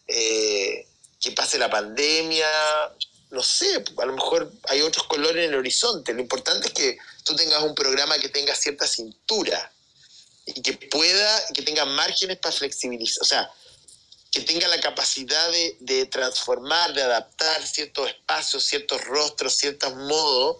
eh, 0.07 0.87
que 1.21 1.33
pase 1.33 1.59
la 1.59 1.69
pandemia, 1.69 2.49
no 3.31 3.43
sé, 3.43 3.85
a 3.99 4.07
lo 4.07 4.15
mejor 4.15 4.51
hay 4.69 4.81
otros 4.81 5.07
colores 5.07 5.45
en 5.45 5.51
el 5.51 5.59
horizonte. 5.59 6.15
Lo 6.15 6.21
importante 6.21 6.69
es 6.69 6.73
que 6.73 6.99
tú 7.25 7.37
tengas 7.37 7.63
un 7.63 7.75
programa 7.75 8.19
que 8.19 8.31
tenga 8.31 8.55
cierta 8.55 8.87
cintura 8.87 9.71
y 10.47 10.63
que 10.63 10.73
pueda, 10.73 11.47
que 11.53 11.63
tenga 11.63 11.85
márgenes 11.85 12.39
para 12.39 12.55
flexibilizar, 12.55 13.23
o 13.23 13.27
sea, 13.27 13.51
que 14.31 14.41
tenga 14.41 14.69
la 14.69 14.81
capacidad 14.81 15.51
de, 15.51 15.77
de 15.81 16.07
transformar, 16.07 16.95
de 16.95 17.03
adaptar 17.03 17.67
ciertos 17.67 18.09
espacios, 18.09 18.65
ciertos 18.65 19.05
rostros, 19.05 19.57
ciertos 19.57 19.95
modos 19.95 20.59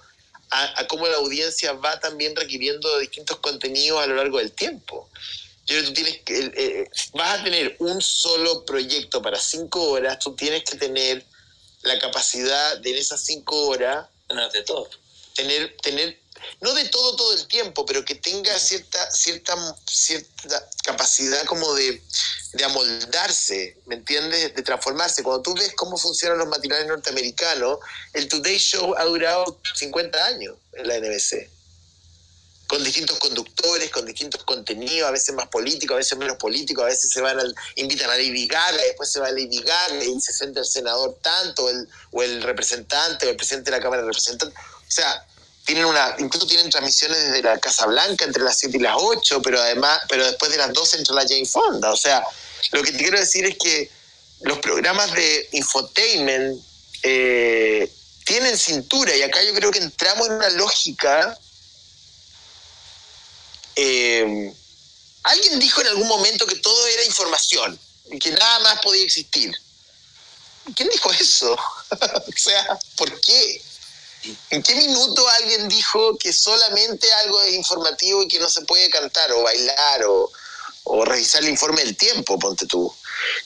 a, 0.51 0.87
cómo 0.87 1.07
la 1.07 1.17
audiencia 1.17 1.73
va 1.73 1.99
también 2.01 2.35
requiriendo 2.35 2.99
distintos 2.99 3.39
contenidos 3.39 4.03
a 4.03 4.07
lo 4.07 4.17
largo 4.17 4.39
del 4.39 4.53
tiempo. 4.53 5.09
Yo 5.67 5.77
creo 5.77 5.81
que 5.83 5.87
tú 5.89 5.95
tienes 5.95 6.21
que, 6.23 6.53
eh, 6.57 6.91
vas 7.13 7.41
a 7.41 7.45
tener 7.45 7.77
un 7.79 8.01
solo 8.01 8.65
proyecto 8.65 9.21
para 9.21 9.39
cinco 9.39 9.91
horas, 9.91 10.19
tú 10.19 10.35
tienes 10.35 10.65
que 10.65 10.77
tener 10.77 11.25
la 11.83 11.99
capacidad 11.99 12.79
de 12.79 12.91
en 12.91 12.97
esas 12.97 13.23
cinco 13.23 13.69
horas... 13.69 14.07
No, 14.31 14.49
de 14.51 14.63
todo. 14.63 14.89
Tener, 15.35 15.77
tener 15.79 16.19
no 16.61 16.75
de 16.75 16.89
todo 16.89 17.17
todo 17.17 17.33
el 17.35 17.47
tiempo, 17.47 17.85
pero 17.87 18.05
que 18.05 18.15
tenga 18.15 18.59
cierta, 18.59 19.11
cierta, 19.11 19.55
cierta 19.87 20.69
capacidad 20.85 21.45
como 21.47 21.75
de, 21.75 22.03
de 22.53 22.65
amoldarse, 22.65 23.77
¿me 23.87 23.97
entiendes? 23.97 24.55
De 24.55 24.63
transformarse. 24.63 25.23
Cuando 25.23 25.43
tú 25.43 25.55
ves 25.55 25.73
cómo 25.77 25.97
funcionan 25.97 26.39
los 26.39 26.49
matinales 26.49 26.87
norteamericanos, 26.87 27.79
el 28.15 28.29
Today 28.29 28.59
Show 28.59 28.95
ha 28.97 29.05
durado 29.05 29.61
50 29.75 30.25
años 30.25 30.57
en 30.73 30.89
la 30.89 30.99
NBC. 30.99 31.51
con 32.67 32.85
distintos 32.85 33.19
conductores, 33.19 33.91
con 33.91 34.05
distintos 34.05 34.45
contenidos, 34.45 35.09
a 35.09 35.13
veces 35.13 35.35
más 35.35 35.49
políticos, 35.49 35.95
a 35.95 35.99
veces 35.99 36.19
menos 36.19 36.37
políticos, 36.37 36.85
a 36.85 36.89
veces 36.89 37.11
se 37.11 37.23
van 37.23 37.41
al, 37.41 37.55
invitan 37.77 38.11
a 38.11 38.17
Lady 38.17 38.47
Gaga, 38.47 38.83
después 38.83 39.11
se 39.11 39.21
va 39.21 39.29
a 39.29 39.33
Lady 39.33 39.63
Gaga 39.63 40.05
y 40.05 40.21
se 40.21 40.33
siente 40.35 40.61
el 40.61 40.67
senador 40.67 41.19
tanto, 41.23 41.65
o 41.65 41.71
el, 41.71 41.89
o 42.11 42.23
el 42.23 42.43
representante, 42.43 43.27
o 43.27 43.31
el 43.31 43.37
presidente 43.37 43.71
de 43.71 43.77
la 43.79 43.83
Cámara 43.83 44.03
de 44.03 44.09
Representantes. 44.09 44.59
O 44.59 44.91
sea, 44.91 45.27
tienen 45.69 45.85
una, 45.85 46.17
incluso 46.19 46.47
tienen 46.47 46.71
transmisiones 46.71 47.25
desde 47.25 47.43
la 47.43 47.59
Casa 47.59 47.85
Blanca 47.85 48.25
entre 48.25 48.43
las 48.43 48.59
7 48.59 48.79
y 48.79 48.81
las 48.81 48.95
8, 48.97 49.43
pero 49.43 49.61
además, 49.61 50.01
pero 50.09 50.25
después 50.25 50.51
de 50.51 50.57
las 50.57 50.73
12 50.73 50.97
entra 50.97 51.15
la 51.15 51.27
Jane 51.29 51.45
Fonda. 51.45 51.91
O 51.93 51.97
sea, 51.97 52.25
lo 52.73 52.83
que 52.83 52.91
te 52.91 52.97
quiero 52.97 53.21
decir 53.21 53.45
es 53.45 53.59
que 53.59 53.91
los 54.41 54.61
programas 54.61 55.13
de 55.13 55.47
infotainment 55.53 56.59
eh, 57.03 57.93
tienen 58.25 58.57
cintura 58.57 59.15
y 59.15 59.21
acá 59.21 59.43
yo 59.43 59.53
creo 59.53 59.71
que 59.71 59.81
entramos 59.81 60.29
en 60.29 60.33
una 60.37 60.49
lógica 60.49 61.39
eh, 63.77 64.55
alguien 65.25 65.59
dijo 65.59 65.83
en 65.83 65.89
algún 65.89 66.09
momento 66.09 66.47
que 66.47 66.57
todo 66.57 66.87
era 66.87 67.05
información 67.05 67.79
y 68.11 68.19
que 68.19 68.31
nada 68.31 68.59
más 68.61 68.81
podía 68.81 69.05
existir. 69.05 69.53
¿Quién 70.75 70.89
dijo 70.89 71.13
eso? 71.13 71.53
o 71.91 72.39
sea, 72.39 72.79
¿por 72.97 73.21
qué? 73.21 73.63
¿En 74.51 74.63
qué 74.63 74.75
minuto 74.75 75.29
alguien 75.29 75.69
dijo 75.69 76.17
que 76.19 76.33
solamente 76.33 77.13
algo 77.15 77.41
es 77.43 77.55
informativo 77.55 78.23
y 78.23 78.29
que 78.29 78.41
no 78.41 78.51
se 78.51 78.63
puede 78.63 78.89
cantar 78.91 79.31
o 79.33 79.43
bailar 79.43 80.05
o, 80.07 80.31
revisar 81.05 81.43
el 81.43 81.51
informe 81.51 81.85
del 81.85 81.97
tiempo, 81.97 82.39
ponte 82.39 82.67
tú? 82.67 82.93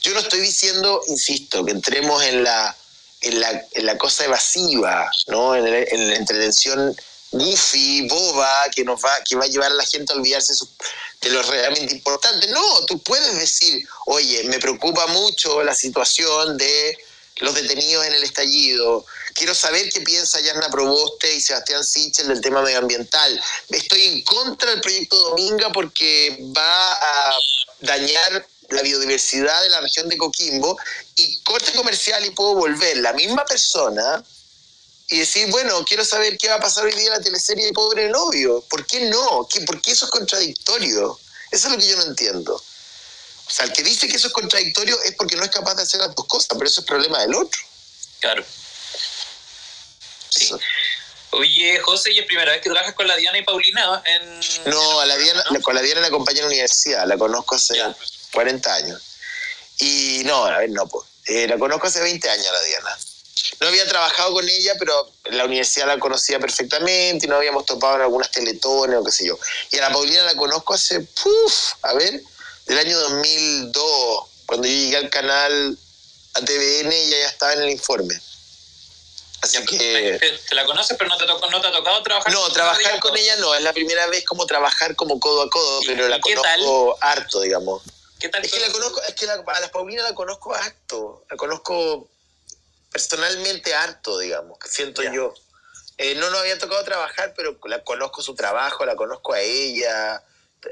Yo 0.01 0.13
no 0.13 0.19
estoy 0.19 0.39
diciendo, 0.39 1.01
insisto, 1.07 1.63
que 1.65 1.71
entremos 1.71 2.23
en 2.23 2.43
la, 2.43 2.75
en 3.21 3.39
la, 3.39 3.65
en 3.71 3.85
la 3.85 3.97
cosa 3.97 4.25
evasiva, 4.25 5.11
¿no? 5.27 5.55
en, 5.55 6.09
la 6.09 6.15
entretención 6.15 6.95
goofy, 7.31 8.07
boba, 8.07 8.69
que 8.73 8.83
nos 8.83 9.03
va, 9.03 9.19
que 9.27 9.35
va 9.35 9.45
a 9.45 9.47
llevar 9.47 9.71
a 9.71 9.75
la 9.75 9.85
gente 9.85 10.13
a 10.13 10.15
olvidarse 10.15 10.53
de 11.21 11.29
lo 11.29 11.41
realmente 11.43 11.95
importante. 11.95 12.47
No, 12.47 12.85
tú 12.85 12.99
puedes 12.99 13.35
decir, 13.35 13.87
oye, 14.05 14.43
me 14.45 14.59
preocupa 14.59 15.07
mucho 15.07 15.63
la 15.63 15.73
situación 15.73 16.57
de 16.57 16.97
los 17.37 17.55
detenidos 17.55 18.05
en 18.05 18.13
el 18.13 18.23
estallido. 18.23 19.05
Quiero 19.33 19.55
saber 19.55 19.89
qué 19.89 20.01
piensa 20.01 20.39
Yarna 20.39 20.69
Proboste 20.69 21.33
y 21.33 21.41
Sebastián 21.41 21.83
Sichel 21.83 22.27
del 22.27 22.41
tema 22.41 22.61
medioambiental. 22.61 23.41
Estoy 23.69 24.03
en 24.05 24.23
contra 24.23 24.69
del 24.71 24.81
proyecto 24.81 25.17
Dominga 25.17 25.71
porque 25.71 26.37
va 26.55 26.93
a 26.93 27.33
dañar 27.81 28.47
la 28.69 28.81
biodiversidad 28.81 29.61
de 29.63 29.69
la 29.69 29.81
región 29.81 30.07
de 30.09 30.17
Coquimbo 30.17 30.77
y 31.15 31.41
corte 31.41 31.73
comercial 31.73 32.25
y 32.25 32.31
puedo 32.31 32.55
volver 32.55 32.97
la 32.97 33.13
misma 33.13 33.43
persona 33.45 34.23
y 35.09 35.19
decir, 35.19 35.49
bueno, 35.51 35.83
quiero 35.85 36.05
saber 36.05 36.37
qué 36.37 36.47
va 36.47 36.55
a 36.55 36.59
pasar 36.59 36.85
hoy 36.85 36.93
día 36.93 37.07
en 37.07 37.13
la 37.13 37.21
teleserie 37.21 37.65
de 37.65 37.73
Pobre 37.73 38.09
Novio. 38.09 38.61
¿Por 38.69 38.85
qué 38.85 39.01
no? 39.01 39.47
¿Qué, 39.51 39.61
¿Por 39.61 39.81
qué 39.81 39.91
eso 39.91 40.05
es 40.05 40.11
contradictorio? 40.11 41.19
Eso 41.51 41.67
es 41.67 41.73
lo 41.73 41.79
que 41.79 41.87
yo 41.87 41.97
no 41.97 42.03
entiendo. 42.03 42.55
O 42.55 43.51
sea, 43.51 43.65
el 43.65 43.73
que 43.73 43.83
dice 43.83 44.07
que 44.07 44.15
eso 44.15 44.27
es 44.27 44.33
contradictorio 44.33 44.99
es 45.03 45.13
porque 45.15 45.35
no 45.35 45.43
es 45.43 45.51
capaz 45.51 45.75
de 45.75 45.83
hacer 45.83 45.99
las 45.99 46.15
dos 46.15 46.25
cosas, 46.25 46.49
pero 46.53 46.65
eso 46.65 46.81
es 46.81 46.87
problema 46.87 47.19
del 47.21 47.35
otro. 47.35 47.61
Claro. 48.21 48.43
Sí. 50.33 50.51
Oye, 51.31 51.79
José, 51.79 52.11
¿y 52.13 52.19
es 52.19 52.25
primera 52.25 52.51
vez 52.51 52.61
que 52.61 52.69
trabajas 52.69 52.93
con 52.93 53.07
la 53.07 53.15
Diana 53.15 53.37
y 53.39 53.43
Paulina? 53.43 54.03
En... 54.05 54.39
No, 54.71 54.99
a 54.99 55.05
la 55.05 55.17
Diana, 55.17 55.43
con 55.61 55.73
la 55.73 55.81
Diana 55.81 56.01
la 56.01 56.07
acompañé 56.07 56.39
en 56.39 56.45
la 56.45 56.51
universidad, 56.51 57.07
la 57.07 57.17
conozco 57.17 57.55
hace 57.55 57.81
40 58.31 58.73
años. 58.73 59.01
Y 59.79 60.21
no, 60.25 60.45
a 60.45 60.59
ver, 60.59 60.69
no, 60.69 60.87
pues. 60.87 61.07
Eh, 61.25 61.47
la 61.47 61.57
conozco 61.57 61.87
hace 61.87 62.01
20 62.01 62.29
años 62.29 62.47
la 62.51 62.61
Diana 62.61 62.97
no 63.59 63.67
había 63.67 63.87
trabajado 63.87 64.33
con 64.33 64.47
ella, 64.47 64.73
pero 64.77 65.11
la 65.25 65.45
universidad 65.45 65.87
la 65.87 65.99
conocía 65.99 66.39
perfectamente 66.39 67.25
y 67.25 67.29
nos 67.29 67.37
habíamos 67.37 67.65
topado 67.65 67.95
en 67.95 68.01
algunas 68.01 68.31
teletones 68.31 68.97
o 68.97 69.03
qué 69.03 69.11
sé 69.11 69.25
yo. 69.25 69.37
Y 69.71 69.77
a 69.77 69.81
la 69.81 69.93
Paulina 69.93 70.23
la 70.23 70.35
conozco 70.35 70.73
hace, 70.73 70.99
puff, 70.99 71.73
a 71.81 71.93
ver, 71.93 72.21
del 72.65 72.77
año 72.77 72.99
2002, 72.99 74.25
cuando 74.45 74.67
yo 74.67 74.73
llegué 74.73 74.97
al 74.97 75.09
canal 75.09 75.77
a 76.33 76.39
TVN 76.41 76.91
y 76.91 76.95
ella 76.95 77.17
ya 77.19 77.27
estaba 77.27 77.53
en 77.53 77.61
el 77.63 77.69
informe. 77.69 78.19
Así 79.43 79.63
que... 79.65 80.17
Te, 80.19 80.55
la 80.55 80.65
conoces, 80.65 80.95
pero 80.97 81.09
no 81.09 81.17
te, 81.17 81.25
no 81.25 81.61
te 81.61 81.67
ha 81.67 81.71
tocado 81.71 82.01
trabajar 82.01 82.31
No, 82.31 82.49
trabajar 82.49 82.99
con 83.01 83.15
ella 83.17 83.35
no, 83.35 83.53
es 83.53 83.61
la 83.61 83.73
primera 83.73 84.07
vez 84.07 84.23
como 84.23 84.45
trabajar 84.45 84.95
como 84.95 85.19
codo 85.19 85.41
a 85.41 85.49
codo, 85.49 85.81
pero 85.85 86.07
la 86.07 86.21
conozco 86.21 86.97
harto, 87.01 87.41
digamos. 87.41 87.83
¿Qué 88.21 88.29
tal? 88.29 88.45
Es 88.45 88.53
que 88.53 88.61
la 88.61 88.71
conozco, 88.71 89.01
es 89.01 89.15
que 89.15 89.29
a 89.29 89.35
la 89.35 89.69
Paulina 89.69 90.01
la 90.01 90.15
conozco 90.15 90.55
harto, 90.55 91.25
la 91.29 91.35
conozco 91.35 92.07
personalmente 92.89 93.75
harto, 93.75 94.17
digamos, 94.17 94.57
que 94.59 94.69
siento 94.69 95.03
yo. 95.03 95.33
Eh, 95.97 96.15
no 96.15 96.29
nos 96.29 96.39
había 96.39 96.57
tocado 96.57 96.81
trabajar, 96.85 97.33
pero 97.35 97.59
la 97.65 97.83
conozco 97.83 98.21
su 98.21 98.33
trabajo, 98.35 98.85
la 98.85 98.95
conozco 98.95 99.33
a 99.33 99.41
ella. 99.41 100.23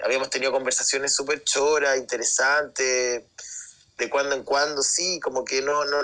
Habíamos 0.02 0.30
tenido 0.30 0.54
conversaciones 0.54 1.14
súper 1.14 1.44
choras, 1.44 1.98
interesantes, 1.98 3.24
de 3.98 4.10
cuando 4.10 4.34
en 4.34 4.44
cuando, 4.44 4.82
sí, 4.82 5.20
como 5.20 5.44
que 5.44 5.62
no, 5.62 5.84
no, 5.84 5.98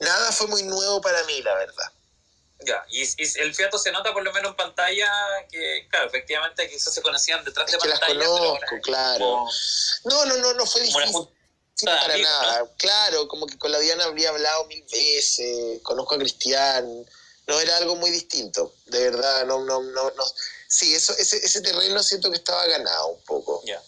nada 0.00 0.32
fue 0.32 0.48
muy 0.48 0.64
nuevo 0.64 1.00
para 1.00 1.24
mí, 1.24 1.40
la 1.40 1.54
verdad. 1.54 1.90
Ya, 2.62 2.84
y, 2.90 3.02
el 3.40 3.54
fiato 3.54 3.78
se 3.78 3.90
nota 3.90 4.12
por 4.12 4.22
lo 4.22 4.32
menos 4.32 4.50
en 4.50 4.56
pantalla 4.56 5.10
que, 5.50 5.86
claro, 5.90 6.08
efectivamente 6.08 6.68
quizás 6.68 6.92
se 6.92 7.00
conocían 7.00 7.44
detrás 7.44 7.66
de 7.66 7.78
que 7.78 7.88
pantalla. 7.88 8.14
las 8.14 8.28
conozco, 8.28 8.80
claro. 8.82 9.46
No, 10.04 10.24
no, 10.26 10.36
no, 10.36 10.52
no 10.54 10.66
fue 10.66 10.82
difícil 10.82 11.28
para 11.84 12.18
nada. 12.18 12.70
Claro, 12.76 13.28
como 13.28 13.46
que 13.46 13.56
con 13.56 13.72
la 13.72 13.78
Diana 13.78 14.04
habría 14.04 14.28
hablado 14.28 14.66
mil 14.66 14.84
veces, 14.90 15.80
conozco 15.82 16.16
a 16.16 16.18
Cristian, 16.18 17.06
no 17.46 17.60
era 17.60 17.76
algo 17.78 17.96
muy 17.96 18.10
distinto, 18.10 18.74
de 18.86 19.10
verdad, 19.10 19.46
no, 19.46 19.64
no, 19.64 19.82
no, 19.82 20.10
no. 20.10 20.24
Sí, 20.68 20.94
eso, 20.94 21.16
ese, 21.16 21.38
ese 21.38 21.62
terreno 21.62 22.02
siento 22.02 22.30
que 22.30 22.36
estaba 22.36 22.66
ganado 22.66 23.08
un 23.08 23.22
poco. 23.22 23.62
Ya. 23.64 23.82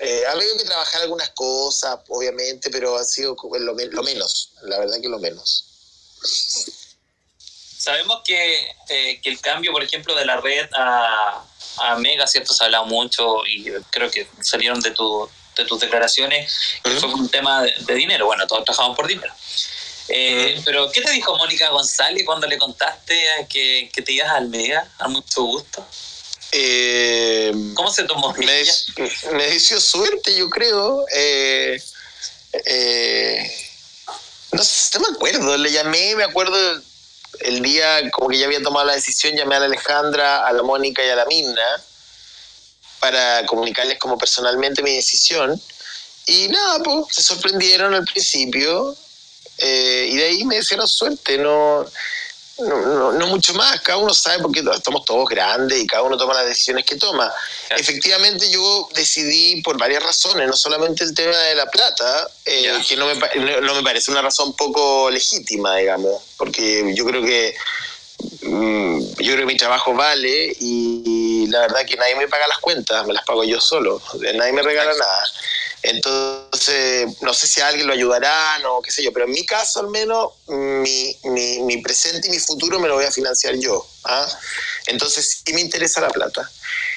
Eh, 0.00 0.26
ha 0.26 0.32
habido 0.32 0.56
que 0.56 0.64
trabajar 0.64 1.02
algunas 1.02 1.30
cosas, 1.30 2.00
obviamente, 2.08 2.68
pero 2.70 2.96
ha 2.96 3.04
sido 3.04 3.36
lo, 3.60 3.74
lo 3.74 4.02
menos, 4.02 4.52
la 4.62 4.78
verdad 4.78 5.00
que 5.00 5.08
lo 5.08 5.18
menos. 5.18 5.66
Sabemos 7.84 8.22
que, 8.24 8.66
eh, 8.88 9.20
que, 9.22 9.28
el 9.28 9.38
cambio, 9.42 9.70
por 9.70 9.84
ejemplo, 9.84 10.14
de 10.14 10.24
la 10.24 10.38
red 10.38 10.66
a, 10.72 11.44
a 11.80 11.96
Mega, 11.96 12.26
¿cierto? 12.26 12.54
Se 12.54 12.64
ha 12.64 12.66
hablado 12.66 12.86
mucho 12.86 13.44
y 13.46 13.70
creo 13.90 14.10
que 14.10 14.26
salieron 14.40 14.80
de 14.80 14.92
tu, 14.92 15.28
de 15.54 15.66
tus 15.66 15.80
declaraciones, 15.80 16.50
que 16.82 16.92
fue 16.92 17.12
un 17.12 17.28
tema 17.28 17.62
de, 17.62 17.94
dinero. 17.94 18.24
Bueno, 18.24 18.46
todos 18.46 18.64
trabajamos 18.64 18.96
por 18.96 19.06
dinero. 19.06 19.30
Eh, 20.08 20.62
pero, 20.64 20.90
¿qué 20.92 21.02
te 21.02 21.10
dijo 21.10 21.36
Mónica 21.36 21.68
González 21.68 22.22
cuando 22.24 22.46
le 22.46 22.56
contaste 22.56 23.46
que, 23.50 23.90
que 23.92 24.00
te 24.00 24.12
ibas 24.12 24.30
al 24.30 24.48
Mega? 24.48 24.90
A 24.98 25.08
mucho 25.08 25.42
gusto. 25.42 25.86
Eh, 26.52 27.52
¿Cómo 27.74 27.92
se 27.92 28.04
tomó? 28.04 28.32
Me, 28.32 28.46
me 29.32 29.46
deseó 29.46 29.78
suerte, 29.78 30.34
yo 30.34 30.48
creo. 30.48 31.04
Eh, 31.12 31.82
no 34.52 34.64
sé, 34.64 34.98
no 34.98 35.10
me 35.10 35.16
acuerdo. 35.16 35.58
Le 35.58 35.70
llamé, 35.70 36.16
me 36.16 36.24
acuerdo 36.24 36.82
el 37.40 37.62
día 37.62 38.10
como 38.10 38.28
que 38.28 38.38
ya 38.38 38.46
había 38.46 38.62
tomado 38.62 38.86
la 38.86 38.94
decisión, 38.94 39.36
llamé 39.36 39.56
a 39.56 39.60
la 39.60 39.66
Alejandra, 39.66 40.46
a 40.46 40.52
la 40.52 40.62
Mónica 40.62 41.04
y 41.04 41.08
a 41.08 41.16
la 41.16 41.26
Minna 41.26 41.82
para 43.00 43.44
comunicarles 43.46 43.98
como 43.98 44.16
personalmente 44.16 44.82
mi 44.82 44.94
decisión. 44.94 45.60
Y 46.26 46.48
nada, 46.48 46.82
pues 46.82 47.06
se 47.10 47.22
sorprendieron 47.22 47.94
al 47.94 48.04
principio 48.04 48.96
eh, 49.58 50.08
y 50.10 50.16
de 50.16 50.24
ahí 50.24 50.44
me 50.44 50.56
desearon 50.56 50.88
suerte, 50.88 51.38
no, 51.38 51.84
no, 52.58 53.12
no, 53.12 53.26
mucho 53.26 53.52
más, 53.54 53.80
cada 53.80 53.98
uno 53.98 54.14
sabe 54.14 54.40
porque 54.40 54.62
estamos 54.74 55.04
todos 55.04 55.28
grandes 55.28 55.82
y 55.82 55.86
cada 55.86 56.04
uno 56.04 56.16
toma 56.16 56.34
las 56.34 56.46
decisiones 56.46 56.84
que 56.84 56.96
toma. 56.96 57.32
Efectivamente 57.70 58.48
yo 58.48 58.88
decidí 58.94 59.60
por 59.62 59.76
varias 59.76 60.02
razones, 60.02 60.46
no 60.46 60.56
solamente 60.56 61.02
el 61.02 61.14
tema 61.14 61.36
de 61.36 61.54
la 61.56 61.66
plata, 61.66 62.28
eh, 62.44 62.72
que 62.88 62.96
no 62.96 63.06
me, 63.06 63.60
no 63.60 63.74
me 63.74 63.82
parece 63.82 64.10
una 64.10 64.22
razón 64.22 64.54
poco 64.54 65.10
legítima, 65.10 65.76
digamos, 65.76 66.22
porque 66.36 66.92
yo 66.94 67.04
creo 67.04 67.22
que 67.22 67.56
yo 68.42 69.32
creo 69.32 69.38
que 69.38 69.46
mi 69.46 69.56
trabajo 69.56 69.94
vale 69.94 70.54
y, 70.60 71.46
la 71.48 71.60
verdad 71.60 71.84
que 71.86 71.96
nadie 71.96 72.16
me 72.16 72.26
paga 72.26 72.48
las 72.48 72.58
cuentas, 72.58 73.06
me 73.06 73.14
las 73.14 73.24
pago 73.24 73.44
yo 73.44 73.60
solo, 73.60 74.00
nadie 74.34 74.52
me 74.52 74.62
regala 74.62 74.92
nada. 74.92 75.24
Entonces, 75.82 77.20
no 77.20 77.34
sé 77.34 77.46
si 77.46 77.60
a 77.60 77.68
alguien 77.68 77.86
lo 77.86 77.92
ayudará 77.92 78.58
o 78.66 78.80
qué 78.80 78.90
sé 78.90 79.02
yo, 79.02 79.12
pero 79.12 79.26
en 79.26 79.32
mi 79.32 79.44
caso 79.44 79.80
al 79.80 79.88
menos, 79.88 80.30
mi, 80.48 81.14
mi, 81.24 81.76
presente 81.82 82.28
y 82.28 82.30
mi 82.30 82.38
futuro 82.38 82.80
me 82.80 82.88
lo 82.88 82.94
voy 82.94 83.04
a 83.04 83.10
financiar 83.10 83.54
yo. 83.56 83.86
¿ah? 84.04 84.26
Entonces, 84.86 85.42
sí 85.44 85.52
me 85.52 85.60
interesa 85.60 86.00
la 86.00 86.08
plata. 86.08 86.50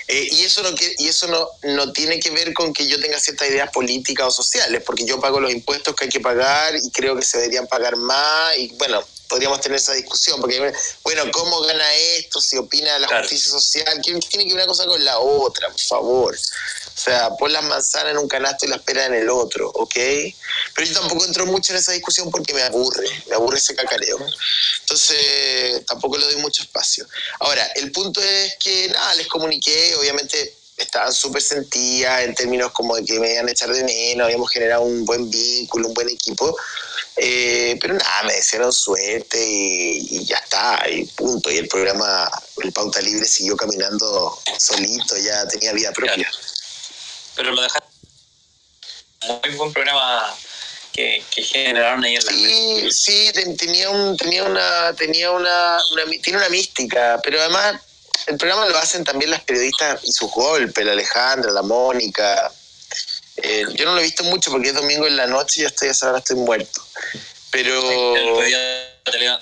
Eh, 0.08 0.30
y 0.32 0.44
eso, 0.46 0.64
no, 0.64 0.70
y 0.98 1.08
eso 1.08 1.28
no, 1.28 1.50
no 1.64 1.92
tiene 1.92 2.18
que 2.22 2.30
ver 2.32 2.54
con 2.54 2.74
que 2.74 2.88
yo 2.88 2.98
tenga 3.02 3.20
ciertas 3.20 3.50
ideas 3.50 3.70
políticas 3.72 4.28
o 4.28 4.32
sociales, 4.32 4.82
porque 4.86 5.04
yo 5.04 5.20
pago 5.20 5.42
los 5.42 5.52
impuestos 5.52 5.94
que 5.94 6.06
hay 6.06 6.10
que 6.10 6.22
pagar 6.22 6.74
y 6.78 6.90
creo 6.92 7.18
que 7.18 7.24
se 7.24 7.40
deberían 7.40 7.68
pagar 7.68 7.98
más. 7.98 8.58
Y 8.58 8.70
bueno, 8.78 9.04
podríamos 9.28 9.62
tener 9.62 9.78
esa 9.78 9.94
discusión, 9.94 10.40
porque, 10.40 10.74
bueno, 11.04 11.24
¿cómo 11.32 11.62
gana 11.62 11.94
esto? 11.96 12.42
Si 12.42 12.58
opina 12.58 12.98
la 13.00 13.08
justicia 13.08 13.52
social, 13.52 14.02
¿qué 14.04 14.14
tiene 14.20 14.46
que 14.46 14.54
ver 14.54 14.64
una 14.64 14.68
cosa 14.68 14.86
con 14.86 15.04
la 15.04 15.20
otra, 15.20 15.70
por 15.70 15.82
favor? 15.82 16.36
O 16.36 17.00
sea, 17.00 17.30
pon 17.38 17.54
las 17.54 17.64
manzanas 17.64 18.12
en 18.12 18.18
un 18.18 18.28
canasto 18.28 18.66
y 18.66 18.70
las 18.70 18.82
peras 18.82 19.08
en 19.08 19.14
el 19.14 19.30
otro, 19.30 19.70
¿ok? 19.70 19.96
Pero 20.74 20.88
yo 20.88 20.94
tampoco 21.00 21.26
entro 21.26 21.46
mucho 21.46 21.74
en 21.74 21.80
esa 21.80 21.92
discusión 21.92 22.32
porque 22.32 22.54
me 22.54 22.64
aburre, 22.64 23.08
me 23.28 23.36
aburre 23.36 23.58
ese 23.58 23.76
cacareo. 23.76 24.18
Entonces, 24.80 25.86
tampoco 25.86 26.18
le 26.18 26.26
doy 26.26 26.38
mucho 26.38 26.64
espacio. 26.64 27.08
Ahora, 27.40 27.66
el 27.76 27.92
punto 27.92 28.22
es 28.22 28.56
que, 28.60 28.90
nada, 28.90 29.14
les 29.16 29.28
comuniqué, 29.28 29.96
obviamente 29.96 30.56
estaban 30.78 31.12
súper 31.12 31.42
sentidas 31.42 32.24
en 32.24 32.36
términos 32.36 32.72
como 32.72 32.96
de 32.96 33.04
que 33.04 33.20
me 33.20 33.34
iban 33.34 33.48
a 33.48 33.52
echar 33.52 33.72
de 33.72 33.84
menos, 33.84 34.26
habíamos 34.26 34.50
generado 34.52 34.84
un 34.84 35.06
buen 35.06 35.30
vínculo, 35.30 35.88
un 35.88 35.94
buen 35.94 36.10
equipo. 36.10 36.56
Eh, 37.20 37.78
pero 37.82 37.96
nada, 37.96 38.24
me 38.24 38.34
desearon 38.34 38.72
suerte 38.72 39.38
y, 39.44 40.24
ya 40.26 40.38
está, 40.38 40.88
y 40.90 41.04
punto. 41.06 41.50
Y 41.50 41.58
el 41.58 41.68
programa, 41.68 42.30
el 42.64 42.72
Pauta 42.72 43.02
Libre 43.02 43.26
siguió 43.26 43.58
caminando 43.58 44.40
solito, 44.60 45.18
ya 45.18 45.48
tenía 45.48 45.74
vida 45.74 45.92
propia. 45.92 46.30
Pero 47.36 47.52
lo 47.52 47.62
dejaste. 47.62 47.88
Muy 49.28 49.56
buen 49.56 49.74
programa 49.74 50.36
que, 50.94 51.24
generaron 51.44 52.04
ahí 52.04 52.16
en 52.16 52.26
la 52.26 52.32
Sí, 52.32 52.92
sí, 52.92 53.32
tenía, 53.58 53.90
un, 53.90 54.16
tenía, 54.16 54.44
una, 54.44 54.94
tenía 54.94 55.32
una, 55.32 55.78
tiene 56.22 56.40
una 56.40 56.50
mística, 56.50 57.20
pero 57.24 57.40
además 57.40 57.82
el 58.28 58.38
programa 58.38 58.68
lo 58.68 58.78
hacen 58.78 59.04
también 59.04 59.32
las 59.32 59.42
periodistas 59.42 60.02
y 60.04 60.12
sus 60.12 60.32
golpes, 60.32 60.86
la 60.86 60.92
Alejandra, 60.92 61.52
la 61.52 61.62
Mónica. 61.62 62.52
Eh, 63.38 63.66
yo 63.76 63.86
no 63.86 63.94
lo 63.94 64.00
he 64.00 64.04
visto 64.04 64.24
mucho 64.24 64.52
porque 64.52 64.70
es 64.70 64.74
domingo 64.74 65.06
en 65.08 65.16
la 65.16 65.28
noche 65.28 65.62
y 65.62 65.64
ya 65.64 65.68
estoy, 65.68 65.90
a 65.90 66.18
estoy 66.18 66.36
muerto. 66.36 66.82
Pero. 67.52 67.82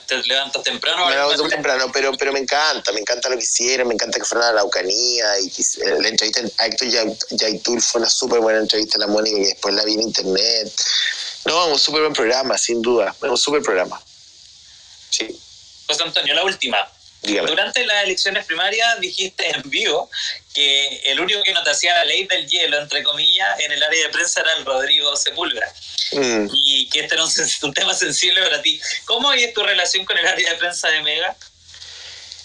¿Te 0.08 0.18
levantas 0.24 0.64
temprano? 0.64 1.08
Me 1.08 1.16
levanto 1.16 1.48
temprano, 1.48 1.92
pero, 1.92 2.12
pero 2.18 2.32
me 2.32 2.40
encanta, 2.40 2.92
me 2.92 3.00
encanta 3.00 3.30
lo 3.30 3.38
que 3.38 3.44
hicieron, 3.44 3.88
me 3.88 3.96
encanta 3.96 4.20
que 4.20 4.26
fueran 4.26 4.50
a 4.50 4.54
la 4.54 4.64
Ucanía 4.64 5.40
y 5.40 5.52
la 6.02 6.08
entrevista 6.08 6.42
a 6.60 6.68
Héctor 6.68 6.88
Yaitul 7.32 7.82
fue 7.82 8.02
una 8.02 8.10
súper 8.10 8.42
buena 8.42 8.60
entrevista 8.60 8.98
a 8.98 9.00
la 9.00 9.08
Mónica 9.08 9.38
y 9.38 9.46
después 9.46 9.74
la 9.74 9.84
vi 9.84 9.96
en 9.96 10.04
internet. 10.04 10.72
No, 11.46 11.68
un 11.68 11.80
súper 11.80 12.02
buen 12.02 12.14
programa, 12.14 12.58
sin 12.60 12.82
duda, 12.82 13.16
un 13.22 13.38
súper 13.38 13.64
programa. 13.64 14.00
Sí. 15.10 15.40
Pues 15.88 16.00
Antonio, 16.00 16.36
la 16.36 16.44
última. 16.44 16.78
Durante 17.26 17.86
las 17.86 18.04
elecciones 18.04 18.46
primarias 18.46 19.00
dijiste 19.00 19.50
en 19.50 19.70
vivo 19.70 20.10
que 20.54 21.02
el 21.06 21.20
único 21.20 21.44
que 21.44 21.54
no 21.54 21.64
te 21.64 21.72
hacía 21.72 21.94
la 21.96 22.06
ley 22.06 22.26
del 22.28 22.48
hielo, 22.48 22.80
entre 22.80 23.04
comillas, 23.04 23.60
en 23.60 23.72
el 23.72 23.82
área 23.82 24.08
de 24.08 24.10
prensa 24.10 24.42
era 24.42 24.54
el 24.54 24.66
Rodrigo 24.66 25.16
Sepúlveda. 25.16 25.74
Mm. 26.12 26.48
Y 26.54 26.90
que 26.90 27.02
este 27.02 27.16
era 27.16 27.24
un, 27.24 27.74
tema 27.74 27.94
sensible 27.94 28.42
para 28.42 28.62
ti. 28.62 28.80
¿Cómo 29.06 29.34
es 29.34 29.54
tu 29.54 29.64
relación 29.64 30.06
con 30.06 30.18
el 30.18 30.26
área 30.26 30.52
de 30.52 30.58
prensa 30.58 30.88
de 30.90 31.02
Mega? 31.02 31.36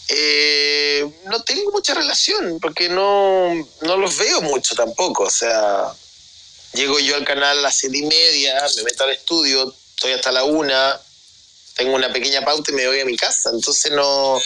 Eh, 0.09 1.09
no 1.27 1.43
tengo 1.45 1.71
mucha 1.71 1.95
relación 1.95 2.59
porque 2.59 2.89
no, 2.89 3.55
no 3.83 3.97
los 3.97 4.17
veo 4.17 4.41
mucho 4.41 4.75
tampoco. 4.75 5.25
O 5.25 5.31
sea, 5.31 5.93
llego 6.73 6.99
yo 6.99 7.17
al 7.17 7.25
canal 7.25 7.59
a 7.59 7.63
las 7.63 7.77
siete 7.77 7.99
y 7.99 8.03
media, 8.03 8.61
me 8.77 8.83
meto 8.85 9.05
al 9.05 9.11
estudio, 9.11 9.75
estoy 9.95 10.13
hasta 10.13 10.33
la 10.33 10.45
una, 10.45 11.01
tengo 11.81 11.97
una 11.97 12.13
pequeña 12.13 12.45
pauta 12.45 12.71
y 12.71 12.75
me 12.75 12.87
voy 12.87 13.01
a 13.01 13.05
mi 13.07 13.17
casa. 13.17 13.51
Entonces 13.53 13.91
no. 13.93 14.41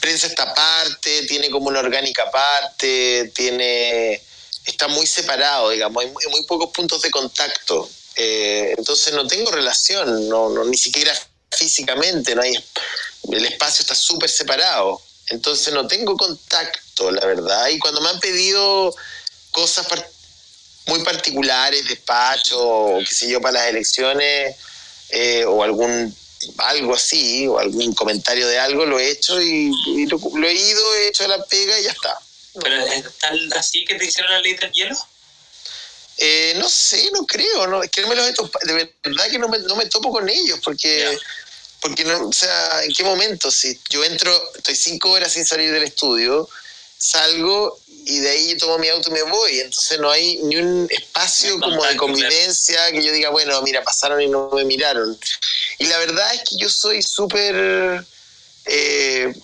Prensa 0.00 0.26
esta 0.26 0.52
parte, 0.52 1.22
tiene 1.26 1.50
como 1.50 1.68
una 1.68 1.78
orgánica 1.78 2.30
parte, 2.30 3.32
tiene. 3.34 4.20
está 4.66 4.88
muy 4.88 5.06
separado, 5.06 5.70
digamos, 5.70 6.04
hay 6.04 6.10
muy, 6.10 6.44
pocos 6.46 6.70
puntos 6.70 7.00
de 7.02 7.10
contacto. 7.10 7.88
Eh, 8.16 8.74
entonces 8.76 9.14
no 9.14 9.26
tengo 9.26 9.52
relación, 9.52 10.28
no, 10.28 10.50
no, 10.50 10.64
ni 10.64 10.76
siquiera 10.76 11.12
físicamente, 11.50 12.34
no 12.34 12.42
hay, 12.42 12.54
el 13.30 13.44
espacio 13.46 13.82
está 13.82 13.94
súper 13.94 14.28
separado. 14.28 15.00
Entonces 15.28 15.72
no 15.72 15.86
tengo 15.86 16.16
contacto, 16.16 17.10
la 17.10 17.24
verdad. 17.24 17.68
Y 17.68 17.78
cuando 17.78 18.00
me 18.00 18.10
han 18.10 18.20
pedido 18.20 18.94
cosas 19.52 19.86
muy 20.86 21.02
particulares, 21.04 21.86
despacho, 21.88 22.60
o 22.60 22.98
qué 22.98 23.14
sé 23.14 23.28
yo, 23.28 23.40
para 23.40 23.60
las 23.60 23.68
elecciones, 23.68 24.56
eh, 25.10 25.44
o 25.44 25.62
algún 25.62 26.14
algo 26.58 26.94
así, 26.94 27.46
o 27.46 27.58
algún 27.58 27.94
comentario 27.94 28.46
de 28.46 28.58
algo, 28.58 28.86
lo 28.86 28.98
he 28.98 29.10
hecho 29.10 29.40
y, 29.40 29.70
lo, 30.06 30.46
he 30.46 30.54
ido, 30.54 30.94
he 30.94 31.08
hecho 31.08 31.26
la 31.28 31.44
pega 31.44 31.78
y 31.78 31.84
ya 31.84 31.90
está. 31.90 32.18
¿Pero 32.60 32.76
es 32.86 33.04
tal 33.18 33.52
así 33.54 33.84
que 33.84 33.96
te 33.96 34.04
hicieron 34.04 34.32
la 34.32 34.40
ley 34.40 34.54
del 34.54 34.72
hielo? 34.72 34.96
Eh, 36.16 36.54
no 36.56 36.68
sé, 36.68 37.10
no 37.12 37.26
creo, 37.26 37.66
no, 37.66 37.82
es 37.82 37.90
que 37.90 38.00
no 38.00 38.08
me 38.08 38.14
los 38.14 38.28
he 38.28 38.32
topado, 38.32 38.64
de 38.66 38.94
verdad 39.02 39.28
que 39.30 39.38
no 39.38 39.48
me, 39.48 39.58
no 39.58 39.74
me 39.74 39.86
topo 39.86 40.12
con 40.12 40.28
ellos, 40.28 40.60
porque, 40.62 41.18
porque 41.80 42.04
no, 42.04 42.28
o 42.28 42.32
sea, 42.32 42.84
¿en 42.84 42.92
qué 42.92 43.02
momento? 43.02 43.50
Si 43.50 43.78
yo 43.90 44.04
entro, 44.04 44.32
estoy 44.54 44.76
cinco 44.76 45.10
horas 45.10 45.32
sin 45.32 45.44
salir 45.44 45.72
del 45.72 45.82
estudio, 45.82 46.48
salgo 46.96 47.80
y 48.06 48.20
de 48.20 48.30
ahí 48.30 48.56
tomo 48.56 48.78
mi 48.78 48.88
auto 48.88 49.10
y 49.10 49.12
me 49.12 49.22
voy. 49.22 49.60
Entonces 49.60 49.98
no 49.98 50.10
hay 50.10 50.36
ni 50.42 50.56
un 50.56 50.88
espacio 50.90 51.58
como 51.60 51.84
de 51.84 51.96
convivencia 51.96 52.92
que 52.92 53.02
yo 53.02 53.12
diga, 53.12 53.30
bueno, 53.30 53.60
mira, 53.62 53.82
pasaron 53.82 54.20
y 54.20 54.28
no 54.28 54.50
me 54.52 54.64
miraron. 54.64 55.18
Y 55.78 55.86
la 55.86 55.98
verdad 55.98 56.34
es 56.34 56.42
que 56.48 56.56
yo 56.56 56.68
soy 56.68 57.02
súper... 57.02 58.04
Eh, 58.66 59.34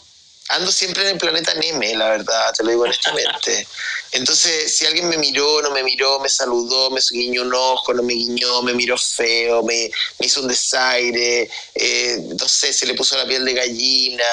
ando 0.51 0.73
siempre 0.73 1.03
en 1.03 1.11
el 1.11 1.19
planeta 1.19 1.55
Neme, 1.55 1.95
la 1.95 2.09
verdad, 2.09 2.53
te 2.53 2.65
lo 2.65 2.71
digo 2.71 2.83
honestamente. 2.83 3.67
Entonces, 4.13 4.77
si 4.77 4.85
alguien 4.85 5.09
me 5.09 5.17
miró, 5.17 5.63
no 5.63 5.71
me 5.71 5.85
miró, 5.85 6.19
me 6.19 6.29
saludó, 6.29 6.91
me 6.91 7.01
guiñó 7.11 7.43
un 7.43 7.55
ojo, 7.55 7.95
no 7.95 8.03
me 8.03 8.15
guiñó, 8.15 8.61
me 8.63 8.75
miró 8.75 8.99
feo, 8.99 9.63
me, 9.63 9.91
hizo 10.19 10.41
un 10.41 10.49
desaire, 10.49 11.49
eh, 11.75 12.19
no 12.39 12.49
sé, 12.49 12.73
se 12.73 12.87
le 12.87 12.95
puso 12.95 13.17
la 13.17 13.27
piel 13.27 13.45
de 13.45 13.55
gallina. 13.55 14.25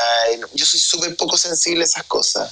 Yo 0.53 0.65
soy 0.65 0.79
súper 0.79 1.15
poco 1.15 1.37
sensible 1.37 1.83
a 1.83 1.87
esas 1.87 2.03
cosas. 2.05 2.51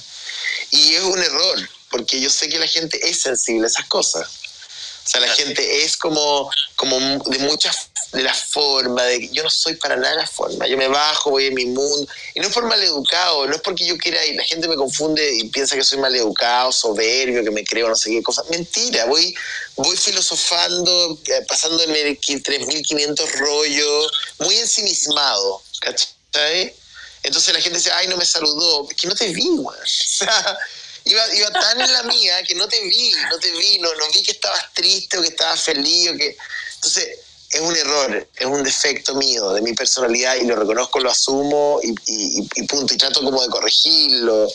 Y 0.70 0.94
es 0.94 1.02
un 1.02 1.20
error, 1.20 1.68
porque 1.90 2.20
yo 2.20 2.30
sé 2.30 2.48
que 2.48 2.58
la 2.58 2.68
gente 2.68 3.00
es 3.08 3.20
sensible 3.20 3.64
a 3.64 3.70
esas 3.70 3.86
cosas. 3.86 4.28
O 4.28 5.08
sea, 5.08 5.20
la 5.20 5.28
gente 5.28 5.84
es 5.84 5.96
como, 5.96 6.50
como 6.76 6.98
de 6.98 7.38
muchas 7.40 7.90
de 8.16 8.22
la 8.22 8.32
forma, 8.32 9.04
de 9.04 9.28
yo 9.30 9.42
no 9.42 9.50
soy 9.50 9.74
para 9.74 9.94
nada 9.94 10.14
la 10.14 10.26
forma, 10.26 10.66
yo 10.66 10.78
me 10.78 10.88
bajo, 10.88 11.30
voy 11.30 11.46
en 11.46 11.54
mi 11.54 11.66
mundo, 11.66 12.10
y 12.34 12.40
no 12.40 12.48
es 12.48 12.54
por 12.54 12.64
mal 12.64 12.82
educado, 12.82 13.46
no 13.46 13.54
es 13.54 13.60
porque 13.60 13.86
yo 13.86 13.98
quiera, 13.98 14.24
y 14.24 14.34
la 14.34 14.44
gente 14.44 14.66
me 14.68 14.76
confunde 14.76 15.22
y 15.36 15.48
piensa 15.50 15.76
que 15.76 15.84
soy 15.84 15.98
mal 15.98 16.16
educado, 16.16 16.72
soberbio, 16.72 17.44
que 17.44 17.50
me 17.50 17.62
creo 17.62 17.90
no 17.90 17.94
sé 17.94 18.08
qué 18.10 18.22
cosa, 18.22 18.42
mentira, 18.48 19.04
voy, 19.04 19.34
voy 19.76 19.94
filosofando, 19.98 21.18
eh, 21.26 21.44
pasando 21.46 21.82
en 21.82 21.90
el 21.90 22.18
3.500 22.18 23.32
rollos, 23.32 24.12
muy 24.38 24.56
ensimismado, 24.56 25.62
¿cachai? 25.82 26.74
Entonces 27.22 27.52
la 27.52 27.60
gente 27.60 27.78
dice, 27.78 27.92
ay, 27.92 28.08
no 28.08 28.16
me 28.16 28.24
saludó, 28.24 28.88
es 28.88 28.96
que 28.96 29.08
no 29.08 29.14
te 29.14 29.28
vi, 29.28 29.46
sea, 29.84 30.58
iba, 31.04 31.34
iba 31.34 31.50
tan 31.50 31.82
en 31.82 31.92
la 31.92 32.02
mía 32.04 32.42
que 32.44 32.54
no 32.54 32.66
te 32.66 32.80
vi, 32.80 33.12
no 33.30 33.38
te 33.38 33.50
vi, 33.50 33.78
no, 33.78 33.94
no 33.94 34.08
vi 34.10 34.22
que 34.22 34.30
estabas 34.30 34.72
triste 34.72 35.18
o 35.18 35.22
que 35.22 35.28
estabas 35.28 35.60
feliz 35.60 36.08
o 36.08 36.16
que... 36.16 36.34
Entonces, 36.76 37.25
es 37.50 37.60
un 37.60 37.76
error, 37.76 38.28
es 38.36 38.46
un 38.46 38.62
defecto 38.62 39.14
mío, 39.14 39.52
de 39.52 39.62
mi 39.62 39.72
personalidad, 39.72 40.36
y 40.36 40.46
lo 40.46 40.56
reconozco, 40.56 40.98
lo 40.98 41.10
asumo 41.10 41.80
y, 41.82 41.94
y, 42.06 42.62
punto. 42.66 42.92
Y 42.92 42.96
trato 42.96 43.22
como 43.22 43.42
de 43.42 43.48
corregirlo 43.48 44.48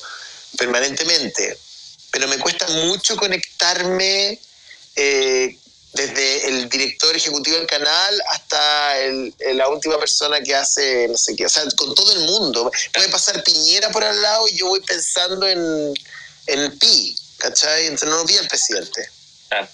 permanentemente. 0.58 1.58
Pero 2.12 2.28
me 2.28 2.38
cuesta 2.38 2.68
mucho 2.68 3.16
conectarme 3.16 4.39
eh, 4.96 5.58
desde 5.94 6.48
el 6.48 6.70
director 6.70 7.16
ejecutivo 7.16 7.58
del 7.58 7.68
canal 7.68 8.22
hasta 8.30 9.00
el, 9.00 9.34
la 9.54 9.70
última 9.70 9.98
persona 9.98 10.42
que 10.42 10.54
hace 10.54 11.08
no 11.08 11.18
sé 11.18 11.36
qué. 11.36 11.46
O 11.46 11.50
sea, 11.50 11.64
con 11.78 11.96
todo 11.96 12.12
el 12.12 12.20
mundo. 12.20 12.70
Puede 12.94 13.08
pasar 13.10 13.42
Piñera 13.44 13.89
por 13.92 14.04
al 14.04 14.22
lado 14.22 14.48
y 14.50 14.58
yo 14.58 14.68
voy 14.68 14.82
pensando 14.82 15.48
en 15.48 15.94
el 16.48 16.78
pi, 16.78 17.16
¿cachai? 17.38 17.88
Entonces 17.88 18.10
no 18.10 18.26
vi 18.26 18.38
al 18.38 18.48
presidente. 18.48 19.10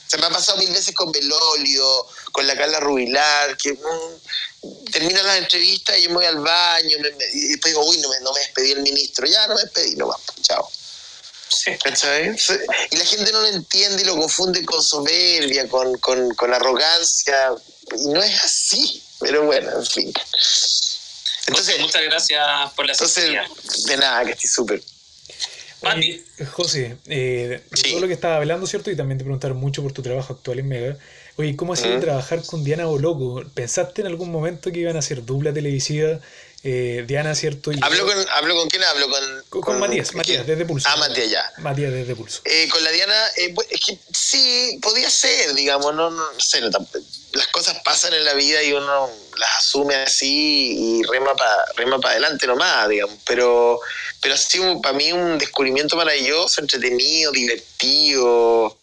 Se 0.07 0.17
me 0.17 0.25
ha 0.25 0.29
pasado 0.29 0.57
mil 0.57 0.71
veces 0.71 0.95
con 0.95 1.11
Belolio, 1.11 2.07
con 2.31 2.47
la 2.47 2.55
Carla 2.55 2.79
Rubilar, 2.79 3.55
que 3.57 3.73
mm, 3.73 4.89
termina 4.91 5.21
la 5.23 5.37
entrevista 5.37 5.97
y 5.97 6.03
yo 6.03 6.09
me 6.09 6.15
voy 6.15 6.25
al 6.25 6.39
baño 6.39 6.97
y 7.33 7.47
después 7.49 7.73
digo, 7.73 7.85
uy, 7.85 7.97
no 7.99 8.09
me, 8.09 8.19
no 8.21 8.33
me 8.33 8.39
despedí 8.39 8.71
el 8.71 8.81
ministro. 8.81 9.27
Ya, 9.27 9.47
no 9.47 9.55
me 9.55 9.61
despedí, 9.61 9.95
no 9.95 10.07
vamos, 10.07 10.25
chao. 10.41 10.69
¿Cachai? 11.83 12.35
Y 12.91 12.97
la 12.97 13.05
gente 13.05 13.31
no 13.31 13.41
lo 13.41 13.47
entiende 13.47 14.01
y 14.01 14.05
lo 14.05 14.17
confunde 14.17 14.65
con 14.65 14.83
soberbia, 14.83 15.67
con, 15.69 15.97
con, 15.99 16.33
con 16.35 16.53
arrogancia. 16.53 17.53
Y 17.97 18.07
no 18.09 18.21
es 18.21 18.43
así, 18.43 19.01
pero 19.19 19.45
bueno, 19.45 19.71
en 19.71 19.85
fin. 19.85 20.13
Entonces, 21.47 21.79
muchas 21.79 22.03
gracias 22.03 22.73
por 22.75 22.85
la 22.85 22.91
entonces, 22.91 23.31
De 23.85 23.97
nada, 23.97 24.25
que 24.25 24.31
estoy 24.31 24.49
súper. 24.49 24.83
Mati. 25.81 26.23
José, 26.51 26.97
eh, 27.07 27.61
todo 27.89 27.99
lo 28.01 28.07
que 28.07 28.13
estaba 28.13 28.37
hablando, 28.37 28.65
¿cierto? 28.67 28.89
Y 28.91 28.95
también 28.95 29.17
te 29.17 29.23
preguntaron 29.23 29.57
mucho 29.57 29.83
por 29.83 29.91
tu 29.91 30.01
trabajo 30.01 30.33
actual 30.33 30.59
en 30.59 30.67
Mega. 30.67 30.97
Oye, 31.35 31.55
¿cómo 31.55 31.73
ha 31.73 31.75
sido 31.75 31.99
trabajar 31.99 32.43
con 32.43 32.63
Diana 32.63 32.85
Boloco? 32.85 33.43
¿Pensaste 33.53 34.01
en 34.01 34.07
algún 34.07 34.31
momento 34.31 34.71
que 34.71 34.79
iban 34.79 34.95
a 34.95 34.99
hacer 34.99 35.23
dupla 35.23 35.53
televisiva? 35.53 36.19
Eh, 36.63 37.05
Diana, 37.07 37.35
¿cierto? 37.35 37.71
Y 37.71 37.79
¿Hablo, 37.81 38.05
con, 38.05 38.15
¿Hablo 38.31 38.55
con 38.55 38.67
quién 38.67 38.83
hablo? 38.83 39.07
Con, 39.49 39.61
con, 39.61 39.79
Matías, 39.79 40.15
Matías, 40.15 40.47
desde 40.47 40.65
Pulso. 40.65 40.89
Ah, 40.91 40.97
Matías, 40.97 41.29
ya. 41.29 41.53
Matías, 41.59 41.91
desde 41.91 42.15
Pulso. 42.15 42.41
Eh, 42.45 42.67
con 42.69 42.83
la 42.83 42.91
Diana, 42.91 43.13
eh, 43.37 43.53
es 43.69 43.79
que 43.79 43.99
sí, 44.11 44.79
podía 44.81 45.09
ser, 45.09 45.53
digamos, 45.53 45.93
no, 45.93 46.09
no, 46.09 46.23
sé, 46.39 46.61
las 46.61 47.47
cosas 47.51 47.77
pasan 47.85 48.15
en 48.15 48.25
la 48.25 48.33
vida 48.33 48.63
y 48.63 48.73
uno 48.73 49.09
las 49.37 49.57
asume 49.57 49.95
así 49.95 50.75
y 50.77 51.03
rema 51.03 51.35
para 51.35 51.65
rema 51.75 51.99
pa 51.99 52.11
adelante 52.11 52.47
nomás, 52.47 52.89
digamos. 52.89 53.17
Pero, 53.25 53.79
pero 54.21 54.35
ha 54.35 54.37
sido 54.37 54.81
para 54.81 54.97
mí 54.97 55.11
un 55.11 55.37
descubrimiento 55.37 55.95
maravilloso, 55.95 56.61
entretenido, 56.61 57.31
divertido, 57.31 58.77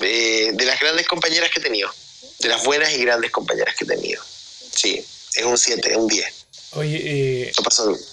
eh, 0.00 0.50
de 0.52 0.64
las 0.64 0.80
grandes 0.80 1.06
compañeras 1.06 1.50
que 1.50 1.60
he 1.60 1.62
tenido, 1.62 1.90
de 2.38 2.48
las 2.48 2.64
buenas 2.64 2.92
y 2.92 3.04
grandes 3.04 3.30
compañeras 3.30 3.74
que 3.76 3.84
he 3.84 3.88
tenido. 3.88 4.22
Sí, 4.72 5.04
es 5.34 5.44
un 5.44 5.56
7, 5.56 5.90
es 5.90 5.96
un 5.96 6.08
10. 6.08 6.46
Oye, 6.72 7.00
eh, 7.46 7.52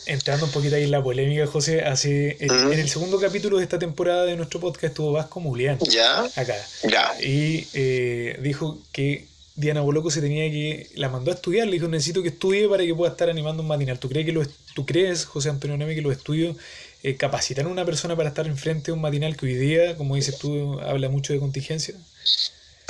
entrando 0.05 0.45
un 0.45 0.51
poquito 0.51 0.75
ahí 0.75 0.83
en 0.83 0.91
la 0.91 1.03
polémica, 1.03 1.45
José, 1.47 1.81
hace, 1.81 2.37
en, 2.39 2.71
el 2.71 2.89
segundo 2.89 3.19
capítulo 3.19 3.57
de 3.57 3.63
esta 3.63 3.77
temporada 3.77 4.25
de 4.25 4.37
nuestro 4.37 4.61
podcast 4.61 4.85
estuvo 4.85 5.11
Vasco 5.11 5.41
Mulián. 5.41 5.79
Ya. 5.79 6.23
Acá. 6.35 6.55
Ya. 6.83 7.13
Y 7.19 7.67
eh, 7.73 8.37
dijo 8.41 8.79
que 8.93 9.27
Diana 9.55 9.81
Boloco 9.81 10.09
se 10.09 10.21
tenía 10.21 10.49
que. 10.49 10.89
La 10.95 11.09
mandó 11.09 11.31
a 11.31 11.35
estudiar, 11.35 11.67
le 11.67 11.73
dijo: 11.73 11.87
Necesito 11.87 12.21
que 12.21 12.29
estudie 12.29 12.67
para 12.67 12.83
que 12.83 12.95
pueda 12.95 13.11
estar 13.11 13.29
animando 13.29 13.61
un 13.61 13.67
matinal. 13.67 13.99
¿Tú 13.99 14.09
crees, 14.09 14.25
que 14.25 14.31
lo, 14.31 14.43
¿tú 14.73 14.85
crees 14.85 15.25
José 15.25 15.49
Antonio 15.49 15.77
Neme, 15.77 15.95
que 15.95 16.01
los 16.01 16.15
estudios 16.15 16.57
eh, 17.03 17.15
capacitan 17.17 17.67
a 17.67 17.69
una 17.69 17.85
persona 17.85 18.15
para 18.15 18.29
estar 18.29 18.47
enfrente 18.47 18.87
de 18.87 18.91
un 18.93 19.01
matinal 19.01 19.37
que 19.37 19.45
hoy 19.45 19.55
día, 19.55 19.95
como 19.97 20.15
dices 20.15 20.37
tú, 20.37 20.79
habla 20.81 21.09
mucho 21.09 21.33
de 21.33 21.39
contingencia? 21.39 21.95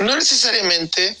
No 0.00 0.16
necesariamente 0.16 1.16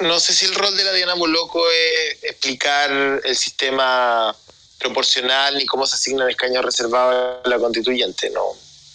no 0.00 0.20
sé 0.20 0.32
si 0.32 0.46
el 0.46 0.54
rol 0.54 0.76
de 0.76 0.84
la 0.84 0.92
Diana 0.92 1.14
Boloco 1.14 1.64
es 1.70 2.22
explicar 2.22 2.90
el 3.24 3.36
sistema 3.36 4.36
proporcional 4.78 5.56
ni 5.56 5.66
cómo 5.66 5.86
se 5.86 5.96
asigna 5.96 6.24
el 6.24 6.30
escaño 6.30 6.62
reservado 6.62 7.40
a 7.44 7.48
la 7.48 7.58
constituyente. 7.58 8.30
No, 8.30 8.44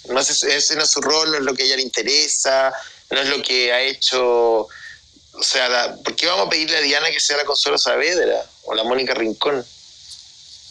no 0.10 0.20
es, 0.20 0.44
ese 0.44 0.76
no 0.76 0.84
es 0.84 0.92
su 0.92 1.02
rol, 1.02 1.32
no 1.32 1.38
es 1.38 1.44
lo 1.44 1.54
que 1.54 1.64
a 1.64 1.66
ella 1.66 1.76
le 1.76 1.82
interesa, 1.82 2.74
no 3.12 3.20
es 3.20 3.28
lo 3.28 3.42
que 3.42 3.74
ha 3.74 3.82
hecho. 3.82 4.68
O 5.34 5.44
sea, 5.44 5.96
¿por 6.04 6.16
qué 6.16 6.28
vamos 6.28 6.48
a 6.48 6.50
pedirle 6.50 6.78
a 6.78 6.82
Diana 6.82 7.10
que 7.10 7.20
sea 7.20 7.38
la 7.38 7.46
Consuelo 7.46 7.78
Saavedra 7.78 8.46
o 8.64 8.74
la 8.74 8.84
Mónica 8.84 9.14
Rincón? 9.14 9.66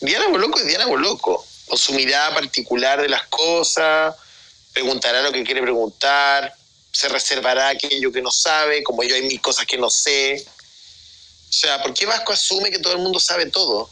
Diana 0.00 0.28
Boloco 0.28 0.58
es 0.58 0.66
Diana 0.66 0.86
Boloco, 0.86 1.44
con 1.68 1.78
su 1.78 1.92
mirada 1.92 2.34
particular 2.34 3.00
de 3.00 3.08
las 3.08 3.26
cosas, 3.28 4.14
preguntará 4.72 5.22
lo 5.22 5.32
que 5.32 5.44
quiere 5.44 5.62
preguntar, 5.62 6.54
se 6.92 7.08
reservará 7.08 7.68
aquello 7.68 8.12
que 8.12 8.22
no 8.22 8.30
sabe, 8.30 8.82
como 8.82 9.02
yo 9.02 9.14
hay 9.14 9.22
mil 9.22 9.40
cosas 9.40 9.66
que 9.66 9.78
no 9.78 9.90
sé. 9.90 10.44
O 11.48 11.52
sea, 11.52 11.82
¿por 11.82 11.94
qué 11.94 12.06
Vasco 12.06 12.32
asume 12.32 12.70
que 12.70 12.78
todo 12.78 12.92
el 12.92 12.98
mundo 13.00 13.18
sabe 13.18 13.46
todo? 13.46 13.90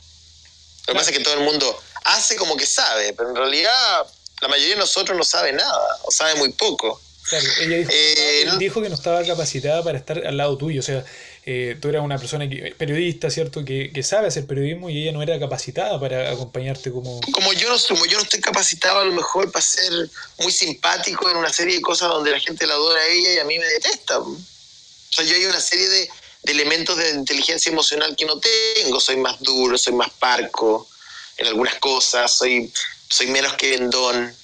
Lo 0.87 0.95
que 0.95 0.99
pasa 0.99 1.11
es 1.11 1.19
que 1.19 1.25
todo 1.25 1.35
el 1.35 1.41
mundo 1.41 1.83
hace 2.05 2.37
como 2.37 2.57
que 2.57 2.67
sabe, 2.67 3.13
pero 3.13 3.31
en 3.31 3.37
realidad 3.37 4.07
la 4.41 4.49
mayoría 4.49 4.75
de 4.75 4.81
nosotros 4.81 5.17
no 5.17 5.25
sabe 5.25 5.53
nada, 5.53 5.99
o 6.03 6.11
sabe 6.11 6.35
muy 6.37 6.53
poco. 6.53 7.01
Claro, 7.31 7.47
ella 7.61 7.77
dijo, 7.77 7.91
eh, 7.93 8.51
dijo, 8.59 8.83
que 8.83 8.89
no 8.89 8.97
estaba 8.97 9.25
capacitada 9.25 9.85
para 9.85 9.99
estar 9.99 10.27
al 10.27 10.37
lado 10.37 10.59
tuyo, 10.59 10.81
o 10.81 10.83
sea, 10.83 11.05
eh, 11.47 11.77
tú 11.81 11.89
eras 11.89 12.03
una 12.03 12.19
persona 12.19 12.45
periodista, 12.77 13.31
¿cierto? 13.31 13.65
Que, 13.65 13.93
sabe 14.03 14.27
hacer 14.27 14.47
periodismo 14.47 14.91
y 14.91 15.01
ella 15.01 15.13
no 15.13 15.23
era 15.23 15.39
capacitada 15.39 16.01
para 16.01 16.33
acompañarte 16.33 16.91
como... 16.91 17.21
Como 17.33 17.53
yo, 17.53 17.69
no, 17.69 17.77
como 17.89 18.05
yo 18.07 18.19
no 18.19 18.25
estoy 18.25 18.41
capacitado 18.41 18.99
a 18.99 19.05
lo 19.05 19.13
mejor 19.13 19.53
para 19.53 19.65
ser 19.65 20.11
muy 20.41 20.51
simpático 20.51 21.31
en 21.31 21.37
una 21.37 21.53
serie 21.53 21.77
de 21.77 21.81
cosas 21.81 22.09
donde 22.09 22.33
la 22.33 22.41
gente 22.41 22.67
la 22.67 22.75
adora 22.75 23.01
a 23.01 23.07
ella 23.07 23.35
y 23.35 23.39
a 23.39 23.45
mí 23.45 23.59
me 23.61 23.67
detesta. 23.67 24.19
O 24.19 24.37
sea, 25.09 25.25
yo 25.25 25.37
hay 25.37 25.45
una 25.45 25.61
serie 25.61 25.89
de, 25.89 26.11
de 26.43 26.53
elementos 26.53 26.97
de 26.99 27.11
inteligencia 27.11 27.71
emocional 27.71 28.17
que 28.17 28.27
no 28.27 28.41
tengo. 28.41 28.99
Soy 28.99 29.19
más 29.19 29.39
duro, 29.41 29.79
soy 29.79 29.93
más 29.93 30.11
parco 30.11 30.89
en 31.37 31.47
algunas 31.47 31.77
cosas, 31.77 32.35
soy, 32.35 32.73
soy 33.09 33.29
menos 33.29 33.55
que 33.55 33.71
vendón, 33.71 34.35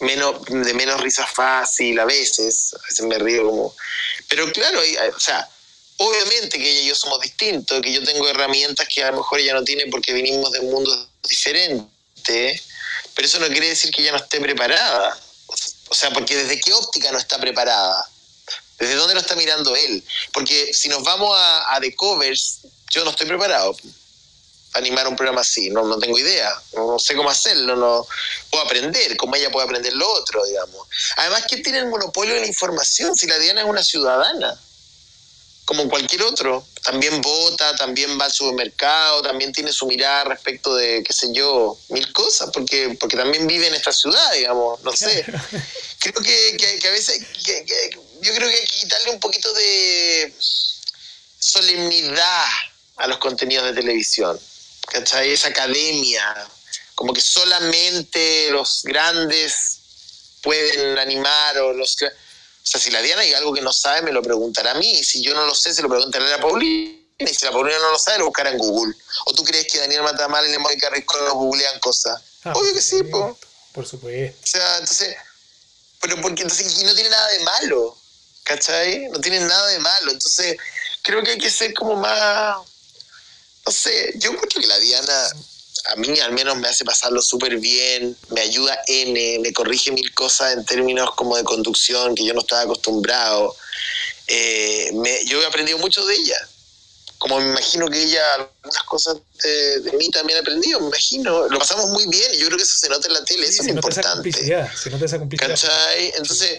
menos, 0.00 0.44
de 0.46 0.74
menos 0.74 1.00
risa 1.00 1.26
fácil 1.26 1.98
a 1.98 2.04
veces, 2.04 2.74
a 2.74 2.82
veces 2.82 3.06
me 3.06 3.18
río 3.18 3.46
como... 3.46 3.74
Pero 4.28 4.50
claro, 4.52 4.80
o 5.14 5.20
sea, 5.20 5.48
Obviamente 5.98 6.58
que 6.58 6.70
ella 6.70 6.80
y 6.82 6.88
yo 6.88 6.94
somos 6.94 7.20
distintos, 7.20 7.80
que 7.80 7.92
yo 7.92 8.04
tengo 8.04 8.28
herramientas 8.28 8.86
que 8.86 9.02
a 9.02 9.10
lo 9.10 9.18
mejor 9.18 9.40
ella 9.40 9.54
no 9.54 9.64
tiene 9.64 9.86
porque 9.86 10.12
venimos 10.12 10.52
de 10.52 10.60
mundos 10.60 11.08
diferentes, 11.26 12.62
pero 13.14 13.26
eso 13.26 13.38
no 13.40 13.48
quiere 13.48 13.68
decir 13.68 13.90
que 13.90 14.02
ella 14.02 14.12
no 14.12 14.18
esté 14.18 14.38
preparada. 14.38 15.18
O 15.88 15.94
sea, 15.94 16.10
porque 16.10 16.36
desde 16.36 16.60
qué 16.60 16.72
óptica 16.74 17.10
no 17.12 17.18
está 17.18 17.38
preparada. 17.38 18.10
¿Desde 18.78 18.94
dónde 18.96 19.14
lo 19.14 19.20
está 19.20 19.36
mirando 19.36 19.74
él? 19.74 20.04
Porque 20.32 20.74
si 20.74 20.90
nos 20.90 21.02
vamos 21.02 21.34
a, 21.34 21.74
a 21.74 21.80
The 21.80 21.94
Covers, 21.94 22.58
yo 22.90 23.02
no 23.04 23.10
estoy 23.10 23.26
preparado 23.26 23.74
para 23.74 23.88
animar 24.76 25.08
un 25.08 25.16
programa 25.16 25.40
así, 25.40 25.70
no, 25.70 25.84
no 25.84 25.98
tengo 25.98 26.18
idea, 26.18 26.50
no, 26.74 26.98
sé 26.98 27.14
cómo 27.14 27.30
hacerlo, 27.30 27.76
no 27.76 28.06
puedo 28.50 28.64
aprender, 28.64 29.16
como 29.16 29.36
ella 29.36 29.50
puede 29.50 29.66
aprender 29.66 29.92
lo 29.94 30.10
otro, 30.10 30.44
digamos. 30.44 30.86
Además, 31.16 31.44
¿quién 31.48 31.62
tiene 31.62 31.78
el 31.78 31.86
monopolio 31.86 32.34
de 32.34 32.40
la 32.40 32.46
información 32.46 33.14
si 33.14 33.26
la 33.26 33.38
Diana 33.38 33.62
es 33.62 33.66
una 33.66 33.82
ciudadana? 33.82 34.58
como 35.66 35.88
cualquier 35.90 36.22
otro. 36.22 36.64
También 36.82 37.20
vota, 37.20 37.74
también 37.74 38.18
va 38.18 38.26
al 38.26 38.32
supermercado, 38.32 39.20
también 39.20 39.52
tiene 39.52 39.72
su 39.72 39.86
mirada 39.86 40.24
respecto 40.24 40.74
de, 40.76 41.02
qué 41.04 41.12
sé 41.12 41.32
yo, 41.32 41.76
mil 41.88 42.10
cosas, 42.12 42.50
porque, 42.54 42.96
porque 42.98 43.16
también 43.16 43.46
vive 43.46 43.66
en 43.66 43.74
esta 43.74 43.92
ciudad, 43.92 44.32
digamos, 44.32 44.80
no 44.82 44.92
sé. 44.96 45.26
Creo 45.98 46.22
que, 46.22 46.78
a 46.86 46.90
veces, 46.92 47.20
yo 47.42 48.34
creo 48.34 48.48
que 48.48 48.54
hay 48.54 48.66
que 48.66 48.76
quitarle 48.80 49.10
un 49.10 49.20
poquito 49.20 49.52
de 49.52 50.32
solemnidad 51.38 52.44
a 52.96 53.08
los 53.08 53.18
contenidos 53.18 53.66
de 53.66 53.74
televisión, 53.74 54.38
¿cachai? 54.86 55.32
Esa 55.32 55.48
academia, 55.48 56.48
como 56.94 57.12
que 57.12 57.20
solamente 57.20 58.50
los 58.50 58.82
grandes 58.84 59.80
pueden 60.42 60.98
animar 60.98 61.58
o 61.58 61.72
los 61.72 61.96
o 62.66 62.68
sea, 62.68 62.80
si 62.80 62.90
la 62.90 63.00
Diana 63.00 63.22
hay 63.22 63.32
algo 63.32 63.54
que 63.54 63.60
no 63.60 63.72
sabe, 63.72 64.02
me 64.02 64.10
lo 64.10 64.20
preguntará 64.22 64.72
a 64.72 64.74
mí. 64.74 64.90
Y 64.90 65.04
si 65.04 65.22
yo 65.22 65.34
no 65.34 65.46
lo 65.46 65.54
sé, 65.54 65.72
se 65.72 65.82
lo 65.82 65.88
preguntará 65.88 66.26
a 66.26 66.30
la 66.30 66.40
Paulina. 66.40 66.98
Y 67.16 67.26
si 67.28 67.44
la 67.44 67.52
Paulina 67.52 67.78
no 67.78 67.92
lo 67.92 67.98
sabe, 67.98 68.18
lo 68.18 68.26
buscará 68.26 68.50
en 68.50 68.58
Google. 68.58 68.92
¿O 69.26 69.32
tú 69.32 69.44
crees 69.44 69.68
que 69.70 69.78
Daniel 69.78 70.02
Matamal 70.02 70.52
y 70.52 70.58
Mónica 70.58 70.90
Rincón 70.90 71.24
no 71.26 71.34
googlean 71.34 71.78
cosas? 71.78 72.20
Ah, 72.42 72.52
Obvio 72.56 72.74
que 72.74 72.82
sí, 72.82 73.04
po. 73.04 73.38
Por 73.72 73.86
supuesto. 73.86 74.36
O 74.42 74.46
sea, 74.46 74.78
entonces, 74.78 75.16
pero 76.00 76.20
porque 76.20 76.42
entonces 76.42 76.76
y 76.76 76.82
no 76.82 76.92
tiene 76.92 77.10
nada 77.10 77.28
de 77.28 77.38
malo, 77.40 77.96
¿cachai? 78.42 79.08
No 79.10 79.20
tiene 79.20 79.38
nada 79.38 79.68
de 79.68 79.78
malo. 79.78 80.10
Entonces, 80.10 80.56
creo 81.02 81.22
que 81.22 81.30
hay 81.30 81.38
que 81.38 81.50
ser 81.50 81.72
como 81.72 81.94
más, 81.94 82.56
no 83.66 83.72
sé, 83.72 84.14
yo 84.18 84.30
creo 84.36 84.48
que 84.48 84.66
la 84.66 84.78
Diana 84.78 85.28
a 85.88 85.96
mí 85.96 86.18
al 86.20 86.32
menos 86.32 86.56
me 86.56 86.68
hace 86.68 86.84
pasarlo 86.84 87.20
súper 87.22 87.58
bien, 87.58 88.16
me 88.30 88.40
ayuda 88.40 88.78
N, 88.86 89.38
me 89.40 89.52
corrige 89.52 89.92
mil 89.92 90.12
cosas 90.14 90.54
en 90.54 90.64
términos 90.64 91.10
como 91.14 91.36
de 91.36 91.44
conducción 91.44 92.14
que 92.14 92.24
yo 92.24 92.34
no 92.34 92.40
estaba 92.40 92.62
acostumbrado. 92.62 93.54
Eh, 94.26 94.92
yo 95.26 95.42
he 95.42 95.46
aprendido 95.46 95.78
mucho 95.78 96.04
de 96.04 96.14
ella. 96.14 96.36
Como 97.18 97.40
me 97.40 97.48
imagino 97.48 97.88
que 97.88 98.02
ella 98.02 98.34
algunas 98.34 98.82
cosas 98.84 99.16
de, 99.42 99.92
mí 99.96 100.10
también 100.10 100.38
ha 100.38 100.42
aprendido, 100.42 100.80
me 100.80 100.88
imagino. 100.88 101.48
Lo 101.48 101.58
pasamos 101.58 101.90
muy 101.90 102.06
bien 102.08 102.34
y 102.34 102.38
yo 102.38 102.46
creo 102.46 102.58
que 102.58 102.64
eso 102.64 102.78
se 102.78 102.88
nota 102.88 103.06
en 103.06 103.14
la 103.14 103.24
tele, 103.24 103.46
eso 103.46 103.62
es 103.62 103.68
importante. 103.68 104.32
se 104.32 104.90
nota 104.90 105.04
esa 105.04 105.18
complicidad. 105.18 105.50
¿Cachai? 105.50 106.12
Entonces 106.16 106.58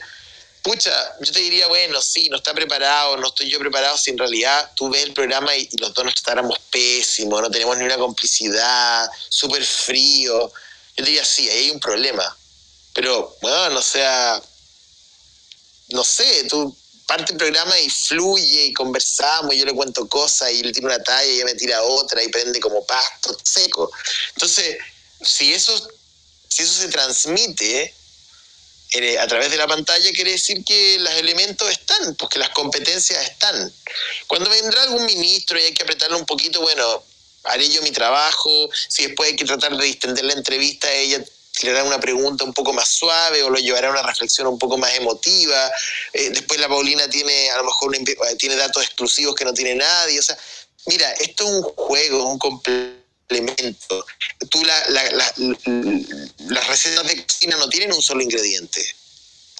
pucha, 0.61 0.91
yo 1.21 1.31
te 1.31 1.39
diría, 1.39 1.67
bueno, 1.67 2.01
sí, 2.01 2.29
no 2.29 2.37
está 2.37 2.53
preparado, 2.53 3.17
no 3.17 3.27
estoy 3.27 3.49
yo 3.49 3.59
preparado, 3.59 3.97
si 3.97 4.11
en 4.11 4.17
realidad 4.17 4.71
tú 4.75 4.89
ves 4.89 5.03
el 5.03 5.13
programa 5.13 5.55
y, 5.55 5.69
los 5.77 5.93
dos 5.93 6.05
nos 6.05 6.15
tratáramos 6.15 6.59
pésimo, 6.69 7.41
no 7.41 7.49
tenemos 7.49 7.77
ni 7.77 7.85
una 7.85 7.97
complicidad, 7.97 9.09
súper 9.29 9.63
frío. 9.65 10.51
Yo 10.97 11.03
te 11.03 11.03
diría, 11.03 11.25
sí, 11.25 11.49
ahí 11.49 11.65
hay 11.65 11.71
un 11.71 11.79
problema. 11.79 12.37
Pero, 12.93 13.37
bueno, 13.41 13.79
o 13.79 13.81
sea, 13.81 14.41
no 15.89 16.03
sé, 16.03 16.45
tú 16.49 16.75
parte 17.07 17.31
el 17.31 17.37
programa 17.37 17.79
y 17.79 17.89
fluye 17.89 18.65
y 18.65 18.73
conversamos, 18.73 19.53
y 19.53 19.59
yo 19.59 19.65
le 19.65 19.73
cuento 19.73 20.07
cosas 20.07 20.51
y 20.51 20.59
él 20.59 20.73
tiene 20.73 20.87
una 20.87 21.01
talla 21.01 21.25
y 21.25 21.35
ella 21.35 21.45
me 21.45 21.55
tira 21.55 21.81
otra 21.81 22.21
y 22.21 22.27
prende 22.27 22.59
como 22.59 22.85
pasto 22.85 23.35
seco. 23.43 23.89
Entonces, 24.33 24.77
si 25.21 25.53
eso, 25.53 25.89
si 26.49 26.63
eso 26.63 26.73
se 26.73 26.89
transmite, 26.89 27.95
a 29.19 29.27
través 29.27 29.51
de 29.51 29.57
la 29.57 29.67
pantalla 29.67 30.11
quiere 30.11 30.31
decir 30.31 30.63
que 30.63 30.97
los 30.99 31.13
elementos 31.13 31.69
están, 31.69 32.15
pues 32.15 32.29
que 32.29 32.39
las 32.39 32.49
competencias 32.49 33.21
están. 33.23 33.73
Cuando 34.27 34.49
vendrá 34.49 34.83
algún 34.83 35.05
ministro 35.05 35.59
y 35.59 35.63
hay 35.63 35.73
que 35.73 35.83
apretarle 35.83 36.15
un 36.15 36.25
poquito, 36.25 36.61
bueno, 36.61 37.03
haré 37.43 37.69
yo 37.69 37.81
mi 37.81 37.91
trabajo, 37.91 38.69
si 38.87 39.07
después 39.07 39.29
hay 39.29 39.35
que 39.35 39.45
tratar 39.45 39.75
de 39.75 39.85
distender 39.85 40.25
la 40.25 40.33
entrevista, 40.33 40.91
ella 40.91 41.23
tirará 41.51 41.83
una 41.83 41.99
pregunta 41.99 42.43
un 42.43 42.53
poco 42.53 42.71
más 42.71 42.87
suave 42.87 43.43
o 43.43 43.49
lo 43.49 43.57
llevará 43.57 43.87
a 43.89 43.91
una 43.91 44.03
reflexión 44.03 44.47
un 44.47 44.59
poco 44.59 44.77
más 44.77 44.93
emotiva. 44.93 45.71
Eh, 46.13 46.29
después 46.29 46.59
la 46.59 46.67
Paulina 46.67 47.09
tiene 47.09 47.49
a 47.49 47.57
lo 47.57 47.65
mejor 47.65 47.95
tiene 48.37 48.55
datos 48.55 48.83
exclusivos 48.83 49.35
que 49.35 49.45
no 49.45 49.53
tiene 49.53 49.75
nadie. 49.75 50.19
O 50.19 50.23
sea, 50.23 50.37
mira, 50.85 51.11
esto 51.13 51.45
es 51.45 51.49
un 51.49 51.63
juego, 51.63 52.29
un 52.29 52.37
completo 52.37 52.96
elemento. 53.29 54.05
Tú 54.49 54.63
la, 54.63 54.89
la, 54.89 55.33
las 56.49 56.67
recetas 56.67 57.07
de 57.07 57.25
cocina 57.25 57.57
no 57.57 57.69
tienen 57.69 57.93
un 57.93 58.01
solo 58.01 58.21
ingrediente. 58.21 58.95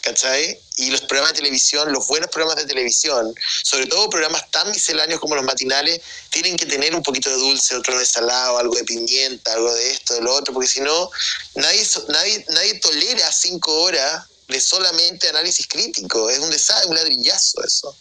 ¿Cachai? 0.02 0.58
Y 0.78 0.92
los 0.92 1.02
programas 1.02 1.34
de 1.34 1.40
televisión, 1.40 1.92
los 1.92 2.08
buenos 2.08 2.30
programas 2.30 2.56
de 2.64 2.66
televisión, 2.66 3.34
sobre 3.64 3.88
todo 3.88 4.10
programas 4.10 4.50
tan 4.52 4.70
misceláneos 4.72 5.20
como 5.20 5.36
los 5.36 5.44
matinales, 5.44 6.00
tienen 6.30 6.56
que 6.56 6.66
tener 6.66 6.96
un 6.96 7.04
poquito 7.04 7.30
de 7.30 7.36
dulce, 7.36 7.76
otro 7.76 7.98
de 8.00 8.06
salado, 8.06 8.58
algo 8.58 8.76
de 8.76 8.86
pimienta, 8.86 9.52
algo 9.52 9.74
de 9.74 9.92
esto, 9.92 10.14
de 10.14 10.22
lo 10.22 10.34
otro, 10.34 10.54
porque 10.54 10.70
si 10.70 10.80
no, 10.80 11.10
nadie, 11.56 11.86
nadie, 12.08 12.46
nadie 12.50 12.80
tolera 12.80 13.30
cinco 13.34 13.82
horas 13.82 14.28
de 14.48 14.62
solamente 14.62 15.28
análisis 15.28 15.68
crítico. 15.68 16.30
Es 16.30 16.40
un 16.40 16.52
desastre, 16.52 16.90
un 16.90 16.96
ladrillazo 16.96 17.62
eso. 17.66 17.98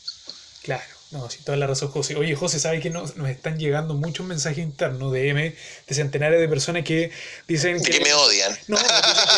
Claro. 0.62 0.95
No, 1.16 1.30
sí, 1.30 1.38
toda 1.44 1.56
la 1.56 1.66
razón, 1.66 1.88
José. 1.90 2.14
Oye, 2.16 2.34
José, 2.34 2.60
¿sabes 2.60 2.82
que 2.82 2.90
nos, 2.90 3.16
nos 3.16 3.30
están 3.30 3.58
llegando 3.58 3.94
muchos 3.94 4.26
mensajes 4.26 4.58
internos 4.58 5.12
de 5.12 5.28
M, 5.30 5.56
de 5.86 5.94
centenares 5.94 6.38
de 6.38 6.46
personas 6.46 6.84
que 6.84 7.10
dicen 7.48 7.82
que... 7.82 7.90
Que 7.90 8.00
me 8.00 8.12
odian. 8.12 8.56
No, 8.68 8.76
que 8.76 8.84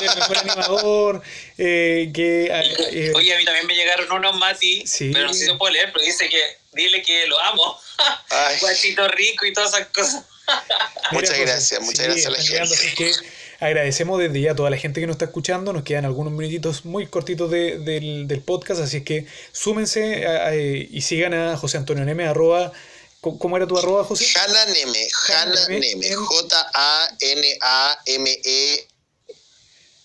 eres 0.04 0.12
el 0.14 0.18
mejor 0.18 0.38
animador, 0.38 1.22
eh, 1.56 2.10
que... 2.12 2.46
eh, 2.50 3.12
Oye, 3.14 3.34
a 3.34 3.38
mí 3.38 3.44
también 3.44 3.66
me 3.66 3.74
llegaron 3.76 4.10
unos 4.10 4.36
Mati, 4.36 4.84
Sí. 4.86 5.10
pero 5.12 5.26
no 5.28 5.32
sé 5.32 5.40
si 5.40 5.46
se 5.46 5.54
puede 5.54 5.74
leer, 5.74 5.90
pero 5.92 6.04
dice 6.04 6.28
que 6.28 6.42
dile 6.72 7.00
que 7.02 7.26
lo 7.28 7.38
amo. 7.38 7.78
Guachito 8.60 9.06
rico 9.08 9.46
y 9.46 9.52
todas 9.52 9.72
esas 9.74 9.86
cosas. 9.88 10.24
Muchas 11.12 11.30
José, 11.30 11.42
gracias, 11.42 11.80
muchas 11.82 12.06
gracias 12.06 12.26
a 12.26 12.30
la 12.30 12.42
gente. 12.42 13.12
Agradecemos 13.60 14.18
desde 14.18 14.40
ya 14.40 14.52
a 14.52 14.54
toda 14.56 14.70
la 14.70 14.76
gente 14.76 15.00
que 15.00 15.06
nos 15.06 15.14
está 15.14 15.24
escuchando. 15.26 15.72
Nos 15.72 15.82
quedan 15.84 16.04
algunos 16.04 16.32
minutitos 16.32 16.84
muy 16.84 17.06
cortitos 17.06 17.50
de- 17.50 17.78
del, 17.78 18.26
del 18.28 18.40
podcast, 18.40 18.80
así 18.80 18.98
es 18.98 19.02
que 19.04 19.26
súmense 19.52 20.26
a- 20.26 20.46
a- 20.48 20.56
y 20.56 21.00
sigan 21.02 21.34
a 21.34 21.56
José 21.56 21.76
Antonio 21.78 22.04
Neme, 22.04 22.26
arroba... 22.26 22.72
¿Cómo 23.20 23.56
era 23.56 23.66
tu 23.66 23.76
arroba, 23.76 24.04
José? 24.04 24.26
Hanna 24.38 24.64
Neme, 24.66 25.08
Hanna 25.28 25.66
Neme, 25.68 26.14
J-A-N-A-M-E. 27.38 28.86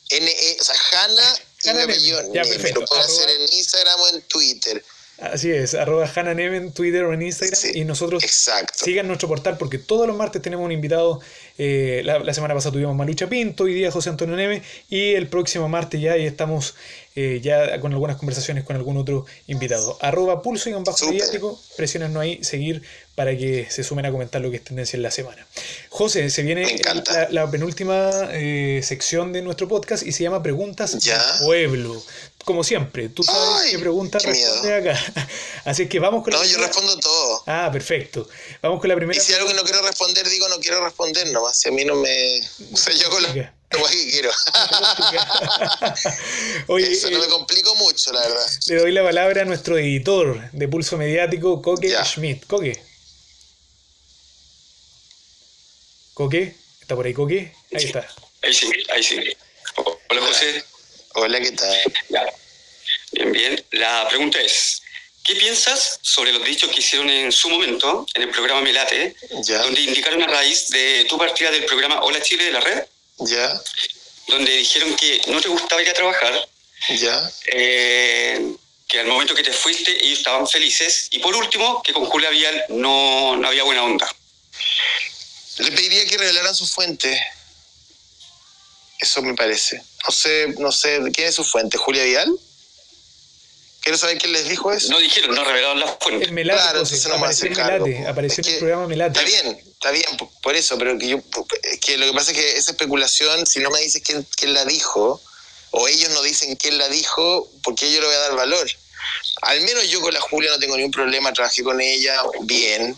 N-E, 0.10 0.58
o 0.60 0.64
sea, 0.64 0.76
Hanna 0.92 1.24
y 1.64 1.68
Neme, 1.74 2.00
ya, 2.34 2.44
perfecto. 2.44 2.82
Lo 2.82 2.86
pueden 2.88 3.06
hacer 3.06 3.30
en 3.30 3.42
Instagram 3.54 4.00
o 4.00 4.08
en 4.16 4.22
Twitter. 4.24 4.84
Así 5.20 5.52
es, 5.52 5.76
arroba 5.76 6.12
Hanna 6.14 6.34
Neme 6.34 6.58
en 6.58 6.74
Twitter 6.74 7.04
o 7.04 7.14
en 7.14 7.22
Instagram. 7.22 7.56
Sí, 7.56 7.72
y 7.76 7.86
nosotros 7.86 8.24
Exacto. 8.24 8.84
sigan 8.84 9.08
nuestro 9.08 9.28
portal 9.28 9.58
porque 9.58 9.78
todos 9.78 10.08
los 10.08 10.18
martes 10.18 10.42
tenemos 10.42 10.66
un 10.66 10.72
invitado. 10.72 11.22
Eh, 11.58 12.02
la, 12.04 12.20
la 12.20 12.34
semana 12.34 12.54
pasada 12.54 12.74
tuvimos 12.74 12.96
Malucha 12.96 13.28
Pinto, 13.28 13.66
hoy 13.66 13.74
día 13.74 13.92
José 13.92 14.10
Antonio 14.10 14.36
Neme. 14.36 14.62
Y 14.90 15.14
el 15.14 15.28
próximo 15.28 15.70
martes 15.70 16.02
ya 16.02 16.18
y 16.18 16.26
estamos 16.26 16.76
eh, 17.16 17.40
ya 17.44 17.80
con 17.80 17.94
algunas 17.94 18.18
conversaciones 18.18 18.64
con 18.64 18.76
algún 18.76 18.98
otro 18.98 19.26
invitado. 19.48 19.98
Arroba 20.02 20.42
pulso 20.42 20.70
y 20.70 20.74
un 20.74 20.84
bajo 20.84 21.06
mediático. 21.08 21.60
Presionennos 21.78 22.22
ahí, 22.22 22.44
seguir 22.44 22.82
para 23.16 23.38
que 23.38 23.68
se 23.70 23.84
sumen 23.84 24.08
a 24.08 24.12
comentar 24.12 24.42
lo 24.42 24.50
que 24.50 24.58
es 24.58 24.64
tendencia 24.64 24.98
en 24.98 25.04
la 25.04 25.12
semana. 25.12 25.46
José, 25.90 26.32
se 26.32 26.42
viene 26.42 26.66
la, 26.84 27.28
la 27.30 27.52
penúltima 27.52 28.10
eh, 28.32 28.82
sección 28.84 29.32
de 29.34 29.44
nuestro 29.44 29.68
podcast 29.68 30.04
y 30.06 30.12
se 30.12 30.24
llama 30.24 30.42
Preguntas 30.42 30.98
Ya. 31.00 31.18
del 31.18 31.46
Pueblo. 31.46 32.04
Como 32.46 32.64
siempre, 32.64 33.10
tú 33.10 33.24
sabes 33.24 33.72
qué 33.72 33.80
pregunta 33.80 34.20
miedo. 34.20 34.54
responde 34.64 34.90
acá. 34.92 35.28
Así 35.66 35.88
que 35.88 36.00
vamos 36.00 36.24
con 36.24 36.34
la 36.34 36.40
No, 36.40 36.46
yo 36.46 36.58
respondo 36.58 36.98
todo. 36.98 37.44
Ah, 37.48 37.70
perfecto. 37.72 38.28
Vamos 38.62 38.82
con 38.82 38.90
la 38.90 38.96
Y 38.96 38.98
primera. 38.98 39.20
si 39.22 39.34
algo 39.34 39.48
que 39.48 39.54
no 39.54 39.64
quiero 39.64 39.82
responder, 39.82 40.28
digo 40.28 40.50
no 40.50 40.60
quiero 40.60 40.84
responder 40.84 41.32
nomás. 41.32 41.58
Si 41.58 41.70
a 41.70 41.72
mí 41.72 41.86
no 41.86 41.96
me. 41.96 42.42
O 42.74 42.78
sea, 42.78 42.94
yo 42.94 43.08
hago 43.08 43.20
la 43.22 43.34
que 43.34 43.50
quiero. 44.12 44.30
Oye, 46.68 46.92
Eso, 46.92 47.10
no 47.10 47.18
eh, 47.18 47.22
me 47.22 47.28
complico 47.28 47.76
mucho, 47.76 48.12
la 48.12 48.20
verdad. 48.22 48.46
le 48.68 48.76
doy 48.76 48.92
la 48.92 49.04
palabra 49.04 49.42
a 49.44 49.46
nuestro 49.46 49.78
editor 49.78 50.52
de 50.52 50.68
Pulso 50.68 50.98
Mediático, 50.98 51.62
Coque 51.62 51.90
Ya. 51.90 52.04
Schmidt. 52.06 52.46
Coque. 52.46 52.84
Coque, 56.14 56.56
¿está 56.82 56.96
por 56.96 57.06
ahí 57.06 57.14
Coque? 57.14 57.54
Ahí 57.74 57.80
Sí. 57.80 57.86
está. 57.88 58.08
Ahí 58.44 58.54
sí, 58.54 58.70
ahí 58.94 59.02
sí. 59.02 59.16
Hola 60.10 60.22
José. 60.22 60.64
Hola, 61.14 61.40
¿qué 61.40 61.52
tal? 61.52 61.94
Ya. 62.10 62.26
Bien, 63.12 63.32
bien. 63.32 63.66
La 63.72 64.08
pregunta 64.10 64.42
es, 64.42 64.82
¿qué 65.24 65.36
piensas 65.36 66.00
sobre 66.02 66.34
los 66.34 66.44
dichos 66.44 66.72
que 66.72 66.80
hicieron 66.80 67.10
en 67.10 67.32
su 67.32 67.50
momento 67.50 68.06
en 68.16 68.24
el 68.24 68.30
programa 68.30 68.62
Melate, 68.62 69.16
Ya, 69.44 69.60
donde 69.60 69.82
indicaron 69.82 70.24
a 70.24 70.28
raíz 70.28 70.70
de 70.70 71.06
tu 71.06 71.18
partida 71.18 71.52
del 71.52 71.66
programa 71.66 72.02
Hola 72.02 72.22
Chile 72.22 72.46
de 72.46 72.52
la 72.52 72.60
red, 72.62 72.84
ya, 73.20 73.62
donde 74.28 74.52
dijeron 74.58 74.96
que 74.96 75.22
no 75.28 75.40
te 75.40 75.50
gustaba 75.50 75.82
ir 75.82 75.90
a 75.90 75.94
trabajar, 75.94 76.50
ya. 76.90 77.32
eh, 77.48 78.56
que 78.88 79.00
al 79.00 79.08
momento 79.08 79.36
que 79.36 79.44
te 79.44 79.54
fuiste 79.54 79.92
ellos 80.04 80.20
estaban 80.20 80.48
felices, 80.48 81.08
y 81.12 81.20
por 81.20 81.36
último, 81.36 81.84
que 81.84 81.94
con 81.94 82.06
Julia 82.06 82.30
Vial 82.32 82.66
no, 82.70 83.38
no 83.38 83.48
había 83.48 83.64
buena 83.64 83.84
onda? 83.84 84.14
Le 85.60 85.72
pediría 85.72 86.06
que 86.06 86.18
revelaran 86.18 86.56
su 86.56 86.66
fuente. 86.66 87.24
Eso 89.00 89.22
me 89.22 89.34
parece. 89.34 89.82
No 90.06 90.12
sé, 90.12 90.48
no 90.60 90.72
sé, 90.72 91.00
¿quién 91.14 91.28
es 91.28 91.36
su 91.36 91.44
fuente? 91.44 91.78
¿Julia 91.78 92.04
Vial? 92.04 92.32
Quiero 93.82 93.98
saber 93.98 94.18
quién 94.18 94.32
les 94.32 94.48
dijo 94.48 94.72
eso. 94.72 94.90
No 94.90 95.00
dijeron, 95.00 95.36
no 95.36 95.44
revelaron 95.44 95.80
las 95.80 95.98
fuentes. 96.00 96.28
El 96.30 96.34
Melate, 96.34 96.58
Claro, 96.62 96.80
entonces 96.80 97.06
no 97.08 97.16
Apareció 97.16 97.50
Melate. 97.50 98.04
po. 98.04 98.10
Apareció 98.10 98.42
Es 98.42 98.48
en 98.48 98.54
el 98.54 98.54
que- 98.54 98.60
programa 98.60 98.88
Melate. 98.88 99.20
Está 99.20 99.30
bien, 99.44 99.58
está 99.74 99.92
bien, 99.92 100.18
por- 100.18 100.30
por 100.42 100.56
eso, 100.56 100.78
pero 100.78 100.98
que 100.98 101.08
yo, 101.10 101.18
es 101.64 101.80
que 101.82 101.98
lo 101.98 102.06
que 102.06 102.14
pasa 102.14 102.32
es 102.32 102.38
que 102.38 102.58
esa 102.58 102.72
especulación, 102.72 103.46
si 103.46 103.60
no 103.60 103.70
me 103.72 103.82
dices 103.82 104.02
quién, 104.06 104.26
quién 104.38 104.54
la 104.54 104.64
dijo, 104.64 105.22
o 105.72 105.88
ellos 105.90 106.12
no 106.12 106.22
dicen 106.22 106.56
quién 106.56 106.78
la 106.78 106.88
dijo, 106.88 107.50
¿por 107.62 107.76
qué 107.76 107.92
yo 107.92 108.00
le 108.00 108.06
voy 108.08 108.16
a 108.16 108.20
dar 108.20 108.36
valor? 108.36 108.70
Al 109.42 109.60
menos 109.62 109.90
yo 109.90 110.00
con 110.00 110.14
la 110.14 110.22
Julia 110.22 110.52
no 110.52 110.60
tengo 110.60 110.78
ningún 110.78 110.92
problema, 110.92 111.34
trabajé 111.34 111.62
con 111.62 111.82
ella 111.82 112.22
bien, 112.44 112.98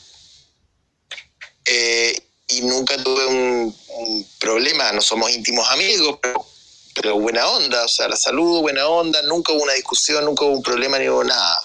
eh, 1.66 2.22
y 2.48 2.62
nunca 2.62 2.98
tuve 3.02 3.26
un, 3.26 3.76
problema, 4.40 4.92
no 4.92 5.02
somos 5.02 5.32
íntimos 5.32 5.68
amigos, 5.72 6.20
pero, 6.22 6.46
pero 6.94 7.20
buena 7.20 7.48
onda, 7.48 7.84
o 7.86 7.88
sea, 7.88 8.08
la 8.08 8.16
salud, 8.16 8.62
buena 8.62 8.88
onda, 8.88 9.22
nunca 9.24 9.52
hubo 9.54 9.64
una 9.64 9.74
discusión, 9.74 10.24
nunca 10.26 10.46
hubo 10.46 10.54
un 10.58 10.64
problema 10.64 11.00
ni 11.00 11.10
hubo 11.10 11.24
nada. 11.24 11.62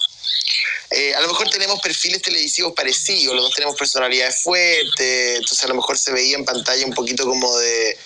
Eh, 0.89 1.13
a 1.13 1.21
lo 1.21 1.27
mejor 1.27 1.49
tenemos 1.49 1.79
perfiles 1.81 2.21
televisivos 2.21 2.73
parecidos, 2.73 3.35
los 3.35 3.43
dos 3.45 3.53
tenemos 3.55 3.75
personalidades 3.77 4.41
fuertes, 4.41 5.37
entonces 5.37 5.63
a 5.63 5.67
lo 5.67 5.75
mejor 5.75 5.97
se 5.97 6.11
veía 6.11 6.35
en 6.35 6.45
pantalla 6.45 6.85
un 6.85 6.93
poquito 6.93 7.25
como 7.25 7.55
de, 7.59 7.97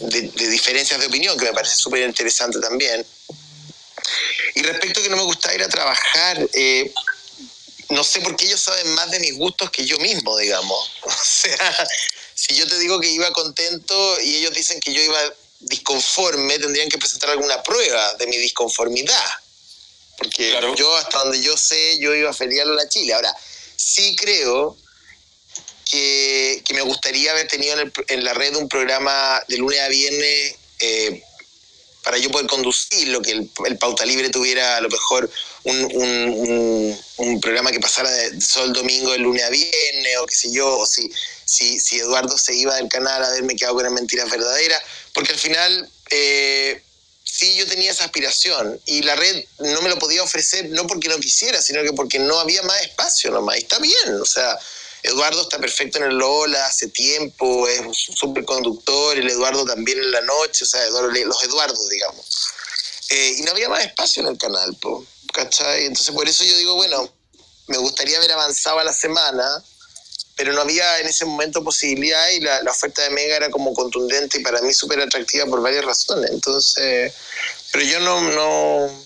de- 0.00 0.28
de 0.28 0.48
diferencias 0.48 0.98
de 1.00 1.06
opinión, 1.06 1.38
que 1.38 1.44
me 1.46 1.52
parece 1.52 1.76
súper 1.76 2.02
interesante 2.06 2.58
también. 2.60 3.06
Y 4.56 4.62
respecto 4.62 5.00
a 5.00 5.02
que 5.02 5.08
no 5.08 5.16
me 5.16 5.22
gusta 5.22 5.54
ir 5.54 5.62
a 5.62 5.68
trabajar, 5.68 6.48
eh, 6.52 6.92
no 7.90 8.02
sé 8.04 8.20
por 8.20 8.36
qué 8.36 8.46
ellos 8.46 8.60
saben 8.60 8.92
más 8.94 9.10
de 9.10 9.20
mis 9.20 9.36
gustos 9.36 9.70
que 9.70 9.84
yo 9.86 9.96
mismo, 9.98 10.36
digamos. 10.36 10.90
O 11.04 11.12
sea, 11.24 11.86
si 12.46 12.54
yo 12.54 12.66
te 12.68 12.78
digo 12.78 13.00
que 13.00 13.08
iba 13.08 13.32
contento 13.32 14.20
y 14.20 14.36
ellos 14.36 14.52
dicen 14.54 14.80
que 14.80 14.92
yo 14.92 15.00
iba 15.02 15.18
disconforme, 15.60 16.58
tendrían 16.58 16.88
que 16.90 16.98
presentar 16.98 17.30
alguna 17.30 17.62
prueba 17.62 18.14
de 18.14 18.26
mi 18.26 18.36
disconformidad. 18.36 19.24
Porque 20.18 20.50
Claro. 20.50 20.74
yo, 20.74 20.94
hasta 20.96 21.18
donde 21.20 21.40
yo 21.42 21.56
sé, 21.56 21.98
yo 21.98 22.14
iba 22.14 22.32
feliz 22.34 22.60
a 22.60 22.64
la 22.66 22.88
Chile. 22.88 23.14
Ahora, 23.14 23.34
sí 23.76 24.14
creo 24.16 24.76
que, 25.90 26.62
que 26.66 26.74
me 26.74 26.82
gustaría 26.82 27.32
haber 27.32 27.48
tenido 27.48 27.74
en, 27.74 27.80
el- 27.80 27.92
en 28.08 28.24
la 28.24 28.34
red 28.34 28.54
un 28.56 28.68
programa 28.68 29.42
de 29.48 29.56
lunes 29.58 29.80
a 29.80 29.88
viernes 29.88 30.54
eh, 30.80 31.22
para 32.02 32.18
yo 32.18 32.30
poder 32.30 32.46
conducirlo, 32.46 33.22
que 33.22 33.30
el, 33.32 33.50
el 33.66 33.78
Pauta 33.78 34.04
Libre 34.04 34.28
tuviera 34.30 34.76
a 34.76 34.80
lo 34.80 34.88
mejor 34.90 35.30
un, 35.64 35.76
un- 35.94 37.00
un- 37.16 37.40
programa 37.40 37.70
que 37.72 37.80
pasara 37.80 38.10
de 38.10 38.40
solo 38.40 38.66
el 38.66 38.72
domingo, 38.72 39.12
de 39.12 39.18
lunes 39.18 39.44
a 39.44 39.50
viernes, 39.50 40.16
o 40.20 40.26
qué 40.26 40.34
sé 40.34 40.52
yo, 40.52 40.78
o 40.78 40.86
si, 40.86 41.10
si, 41.44 41.78
si 41.80 41.98
Eduardo 41.98 42.36
se 42.38 42.54
iba 42.54 42.76
del 42.76 42.88
canal 42.88 43.22
a 43.22 43.26
haberme 43.28 43.56
quedado 43.56 43.74
con 43.74 43.84
las 43.84 43.92
mentiras 43.92 44.30
verdaderas, 44.30 44.82
porque 45.12 45.32
al 45.32 45.38
final 45.38 45.90
eh, 46.10 46.82
sí 47.24 47.54
yo 47.56 47.66
tenía 47.66 47.90
esa 47.90 48.04
aspiración 48.04 48.80
y 48.86 49.02
la 49.02 49.16
red 49.16 49.44
no 49.58 49.82
me 49.82 49.88
lo 49.88 49.98
podía 49.98 50.22
ofrecer, 50.22 50.68
no 50.70 50.86
porque 50.86 51.08
no 51.08 51.18
quisiera, 51.18 51.60
sino 51.62 51.82
que 51.82 51.92
porque 51.92 52.18
no 52.18 52.38
había 52.40 52.62
más 52.62 52.80
espacio 52.82 53.30
nomás, 53.30 53.56
y 53.56 53.60
está 53.60 53.78
bien, 53.78 54.20
o 54.20 54.26
sea... 54.26 54.58
Eduardo 55.06 55.42
está 55.42 55.58
perfecto 55.58 55.98
en 55.98 56.04
el 56.04 56.14
Lola 56.16 56.64
hace 56.64 56.88
tiempo, 56.88 57.68
es 57.68 57.78
un 57.80 57.92
súper 57.92 58.42
conductor, 58.46 59.18
el 59.18 59.28
Eduardo 59.28 59.66
también 59.66 59.98
en 59.98 60.10
la 60.10 60.22
noche, 60.22 60.64
o 60.64 60.66
sea, 60.66 60.82
Eduardo- 60.86 61.10
los 61.26 61.42
Eduardos, 61.44 61.90
digamos. 61.90 62.24
Eh, 63.14 63.36
y 63.38 63.42
no 63.42 63.52
había 63.52 63.68
más 63.68 63.84
espacio 63.84 64.22
en 64.22 64.28
el 64.28 64.38
canal, 64.38 64.74
po, 64.80 65.06
¿cachai? 65.32 65.84
Entonces 65.84 66.12
por 66.12 66.28
eso 66.28 66.42
yo 66.42 66.56
digo, 66.56 66.74
bueno, 66.74 67.08
me 67.68 67.78
gustaría 67.78 68.18
haber 68.18 68.32
avanzado 68.32 68.80
a 68.80 68.84
la 68.84 68.92
semana, 68.92 69.62
pero 70.34 70.52
no 70.52 70.62
había 70.62 70.98
en 70.98 71.06
ese 71.06 71.24
momento 71.24 71.62
posibilidad 71.62 72.28
y 72.30 72.40
la, 72.40 72.60
la 72.64 72.72
oferta 72.72 73.02
de 73.02 73.10
Mega 73.10 73.36
era 73.36 73.50
como 73.50 73.72
contundente 73.72 74.38
y 74.38 74.42
para 74.42 74.60
mí 74.62 74.74
súper 74.74 75.00
atractiva 75.00 75.46
por 75.46 75.62
varias 75.62 75.84
razones. 75.84 76.28
Entonces, 76.32 77.14
pero 77.70 77.84
yo 77.84 78.00
no, 78.00 78.20
no, 78.32 79.04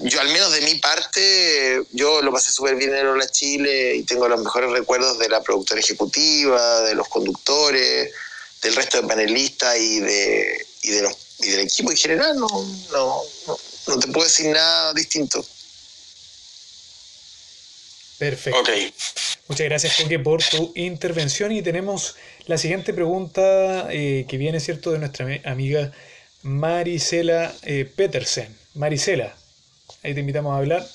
yo 0.00 0.20
al 0.22 0.28
menos 0.28 0.50
de 0.50 0.62
mi 0.62 0.76
parte, 0.76 1.82
yo 1.92 2.22
lo 2.22 2.32
pasé 2.32 2.50
súper 2.50 2.76
bien 2.76 2.96
en 2.96 3.06
Hola 3.06 3.28
Chile 3.28 3.96
y 3.96 4.04
tengo 4.04 4.26
los 4.26 4.40
mejores 4.40 4.70
recuerdos 4.70 5.18
de 5.18 5.28
la 5.28 5.42
productora 5.42 5.80
ejecutiva, 5.80 6.80
de 6.80 6.94
los 6.94 7.08
conductores, 7.08 8.10
del 8.62 8.74
resto 8.74 9.02
de 9.02 9.06
panelistas 9.06 9.76
y 9.76 10.00
de, 10.00 10.66
y 10.80 10.90
de 10.92 11.02
los, 11.02 11.14
y 11.42 11.50
del 11.50 11.60
equipo 11.60 11.90
en 11.90 11.96
general. 11.96 12.36
No, 12.38 12.48
no, 12.92 13.22
no, 13.46 13.58
no 13.88 13.98
te 13.98 14.06
puedo 14.08 14.26
decir 14.26 14.46
nada 14.46 14.92
distinto. 14.94 15.44
Perfecto. 18.18 18.60
Ok. 18.60 18.68
Muchas 19.48 19.64
gracias, 19.64 19.96
Coque, 19.96 20.18
por 20.18 20.42
tu 20.42 20.72
intervención. 20.76 21.52
Y 21.52 21.62
tenemos 21.62 22.16
la 22.46 22.58
siguiente 22.58 22.92
pregunta 22.92 23.88
eh, 23.90 24.26
que 24.28 24.36
viene, 24.36 24.60
¿cierto?, 24.60 24.92
de 24.92 24.98
nuestra 24.98 25.24
ami- 25.26 25.40
amiga 25.46 25.90
Marisela 26.42 27.54
eh, 27.62 27.90
Petersen. 27.96 28.56
Marisela, 28.74 29.34
ahí 30.02 30.14
te 30.14 30.20
invitamos 30.20 30.52
a 30.54 30.58
hablar. 30.58 30.86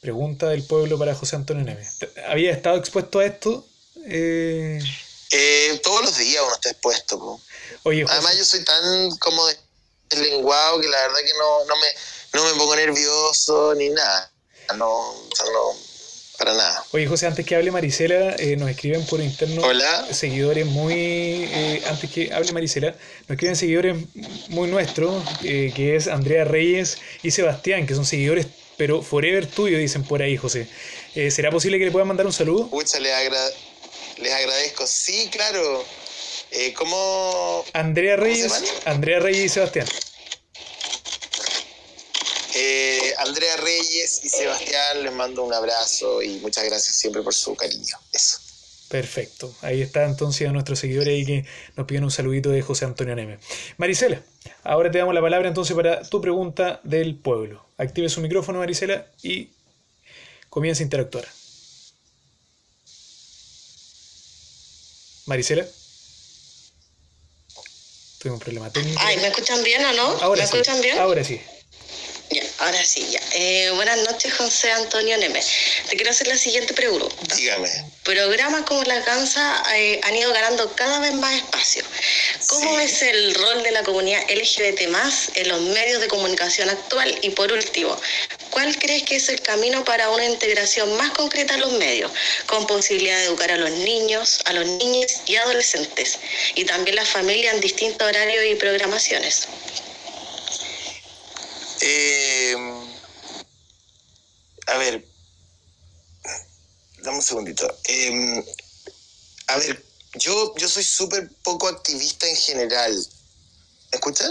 Pregunta 0.00 0.48
del 0.50 0.62
pueblo 0.62 0.96
para 0.96 1.14
José 1.14 1.34
Antonio 1.34 1.64
Neves. 1.64 1.96
¿Había 2.28 2.52
estado 2.52 2.76
expuesto 2.76 3.18
a 3.18 3.26
esto? 3.26 3.66
Eh, 4.06 4.80
Eh, 5.32 5.80
todos 5.82 6.04
los 6.04 6.16
días 6.16 6.42
uno 6.46 6.54
está 6.54 6.70
expuesto. 6.70 7.18
po. 7.18 7.40
Oye, 7.84 8.02
José, 8.02 8.14
Además 8.14 8.36
yo 8.38 8.44
soy 8.44 8.64
tan 8.64 9.10
como 9.18 9.46
de- 9.46 9.56
deslenguado 10.10 10.80
que 10.80 10.88
la 10.88 11.00
verdad 11.02 11.18
que 11.24 11.32
no, 11.38 11.64
no, 11.66 11.76
me, 11.76 11.86
no 12.34 12.44
me 12.44 12.58
pongo 12.58 12.76
nervioso 12.76 13.74
ni 13.74 13.88
nada. 13.90 14.30
No, 14.76 14.88
o 14.90 15.28
sea, 15.34 15.46
no- 15.46 15.88
para 16.38 16.54
nada. 16.54 16.84
Oye, 16.92 17.06
José, 17.08 17.26
antes 17.26 17.44
que 17.44 17.56
hable 17.56 17.72
Marisela, 17.72 18.36
eh, 18.38 18.54
nos 18.56 18.70
escriben 18.70 19.04
por 19.06 19.20
interno 19.20 19.60
Hola. 19.62 20.06
seguidores 20.14 20.66
muy. 20.66 20.94
eh, 20.94 21.82
antes 21.88 22.08
que 22.12 22.32
hable 22.32 22.52
Marisela, 22.52 22.92
nos 22.92 23.30
escriben 23.30 23.56
seguidores 23.56 23.96
muy 24.48 24.68
nuestros, 24.70 25.20
eh, 25.42 25.72
que 25.74 25.96
es 25.96 26.06
Andrea 26.06 26.44
Reyes 26.44 26.98
y 27.24 27.32
Sebastián, 27.32 27.88
que 27.88 27.96
son 27.96 28.06
seguidores, 28.06 28.46
pero 28.76 29.02
forever 29.02 29.48
tuyo, 29.48 29.78
dicen 29.78 30.04
por 30.04 30.22
ahí, 30.22 30.36
José. 30.36 30.68
Eh, 31.16 31.32
¿Será 31.32 31.50
posible 31.50 31.76
que 31.78 31.86
le 31.86 31.90
puedan 31.90 32.06
mandar 32.06 32.24
un 32.26 32.32
saludo? 32.32 32.70
Les, 32.72 32.94
agra- 32.94 33.50
les 34.18 34.32
agradezco. 34.32 34.86
Sí, 34.86 35.28
claro. 35.32 35.84
Eh, 36.50 36.72
¿Cómo...? 36.74 37.64
Andrea 37.72 38.16
¿Cómo 38.16 38.26
se 38.26 38.48
Reyes? 38.48 38.64
Andrea 38.84 39.20
Reyes 39.20 39.44
y 39.44 39.48
Sebastián. 39.48 39.86
Eh, 42.54 43.14
Andrea 43.18 43.56
Reyes 43.58 44.20
y 44.24 44.28
Sebastián, 44.28 45.04
les 45.04 45.12
mando 45.12 45.44
un 45.44 45.52
abrazo 45.52 46.22
y 46.22 46.38
muchas 46.40 46.64
gracias 46.64 46.96
siempre 46.96 47.22
por 47.22 47.34
su 47.34 47.54
cariño. 47.54 47.96
Eso. 48.12 48.38
Perfecto. 48.88 49.54
Ahí 49.60 49.82
está 49.82 50.04
entonces 50.04 50.48
a 50.48 50.52
nuestros 50.52 50.78
seguidores 50.78 51.08
ahí 51.08 51.26
que 51.26 51.44
nos 51.76 51.86
piden 51.86 52.04
un 52.04 52.10
saludito 52.10 52.48
de 52.48 52.62
José 52.62 52.86
Antonio 52.86 53.14
Neme. 53.14 53.38
Marisela, 53.76 54.22
ahora 54.64 54.90
te 54.90 54.98
damos 54.98 55.14
la 55.14 55.20
palabra 55.20 55.48
entonces 55.48 55.76
para 55.76 56.02
tu 56.02 56.20
pregunta 56.20 56.80
del 56.84 57.16
pueblo. 57.16 57.64
Active 57.76 58.08
su 58.08 58.22
micrófono, 58.22 58.60
Marisela, 58.60 59.06
y 59.22 59.50
comienza 60.48 60.82
a 60.82 60.84
interactuar. 60.84 61.28
Marisela. 65.26 65.66
Tuvimos 68.18 68.36
un 68.38 68.40
problema 68.40 68.72
técnico. 68.72 69.00
Ay, 69.04 69.16
¿me 69.18 69.28
escuchan 69.28 69.62
bien 69.62 69.84
o 69.84 69.92
no? 69.92 70.02
Ahora 70.22 70.42
¿Me 70.42 70.48
sí. 70.48 70.56
escuchan 70.56 70.80
bien? 70.80 70.98
Ahora 70.98 71.22
sí. 71.22 71.40
Ya, 72.30 72.42
ahora 72.58 72.84
sí, 72.84 73.06
ya. 73.10 73.20
Eh, 73.32 73.70
buenas 73.74 73.96
noches, 74.10 74.34
José 74.34 74.70
Antonio 74.72 75.16
Neme. 75.16 75.40
Te 75.88 75.96
quiero 75.96 76.10
hacer 76.10 76.26
la 76.26 76.36
siguiente 76.36 76.74
pregunta. 76.74 77.14
Dígame. 77.36 77.70
Programas 78.02 78.62
como 78.64 78.82
La 78.84 79.00
Gansa 79.00 79.62
eh, 79.74 79.98
han 80.02 80.14
ido 80.14 80.30
ganando 80.32 80.70
cada 80.74 80.98
vez 80.98 81.14
más 81.14 81.34
espacio. 81.36 81.84
¿Cómo 82.48 82.70
Sí. 82.72 82.76
ves 82.76 83.02
el 83.02 83.34
rol 83.34 83.62
de 83.62 83.70
la 83.70 83.82
comunidad 83.82 84.20
LGBT 84.28 84.80
en 85.36 85.48
los 85.48 85.60
medios 85.62 86.00
de 86.02 86.08
comunicación 86.08 86.68
actual? 86.68 87.18
Y 87.22 87.30
por 87.30 87.50
último, 87.50 87.98
¿cuál 88.50 88.76
crees 88.78 89.04
que 89.04 89.16
es 89.16 89.28
el 89.28 89.40
camino 89.40 89.84
para 89.84 90.10
una 90.10 90.24
integración 90.24 90.96
más 90.96 91.10
concreta 91.12 91.54
en 91.54 91.60
los 91.60 91.72
medios, 91.72 92.10
con 92.46 92.66
posibilidad 92.66 93.18
de 93.18 93.24
educar 93.24 93.50
a 93.50 93.56
los 93.56 93.70
niños, 93.70 94.40
a 94.44 94.52
los 94.52 94.66
niños 94.66 95.12
y 95.26 95.36
adolescentes, 95.36 96.18
y 96.54 96.64
también 96.64 96.96
las 96.96 97.08
familias 97.08 97.54
en 97.54 97.60
distintos 97.60 98.06
horarios 98.06 98.44
y 98.44 98.54
programaciones? 98.56 99.48
Eh, 101.80 102.56
a 104.66 104.76
ver, 104.78 105.06
dame 107.02 107.16
un 107.16 107.22
segundito. 107.22 107.78
Eh, 107.84 108.44
a 109.46 109.56
ver, 109.56 109.84
yo, 110.14 110.54
yo 110.56 110.68
soy 110.68 110.84
súper 110.84 111.30
poco 111.42 111.68
activista 111.68 112.28
en 112.28 112.36
general. 112.36 112.94
¿Me 113.90 113.96
escuchan? 113.96 114.30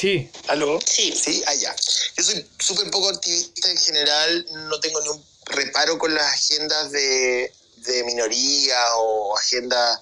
Sí, 0.00 0.30
¿Aló? 0.48 0.78
Sí. 0.86 1.12
Sí, 1.12 1.42
allá. 1.46 1.76
Yo 2.16 2.24
soy 2.24 2.46
súper 2.58 2.90
poco 2.90 3.10
activista 3.10 3.70
en 3.70 3.76
general, 3.76 4.46
no 4.68 4.80
tengo 4.80 4.98
ni 5.02 5.08
un 5.10 5.22
reparo 5.44 5.98
con 5.98 6.14
las 6.14 6.32
agendas 6.32 6.90
de, 6.90 7.52
de 7.76 8.04
minoría 8.04 8.78
o 8.96 9.36
agendas 9.36 10.00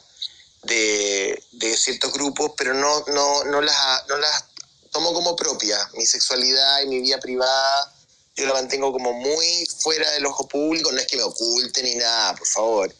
de, 0.62 1.42
de 1.50 1.76
ciertos 1.76 2.12
grupos, 2.12 2.52
pero 2.56 2.74
no, 2.74 3.04
no, 3.08 3.42
no, 3.42 3.60
las, 3.60 4.06
no 4.08 4.18
las 4.18 4.44
tomo 4.92 5.12
como 5.12 5.34
propia. 5.34 5.76
Mi 5.94 6.06
sexualidad 6.06 6.82
y 6.82 6.86
mi 6.86 7.00
vida 7.00 7.18
privada, 7.18 7.92
yo 8.36 8.46
la 8.46 8.52
mantengo 8.54 8.92
como 8.92 9.12
muy 9.12 9.66
fuera 9.80 10.08
del 10.12 10.26
ojo 10.26 10.46
público, 10.46 10.92
no 10.92 11.00
es 11.00 11.08
que 11.08 11.16
me 11.16 11.24
oculte 11.24 11.82
ni 11.82 11.96
nada, 11.96 12.36
por 12.36 12.46
favor. 12.46 12.94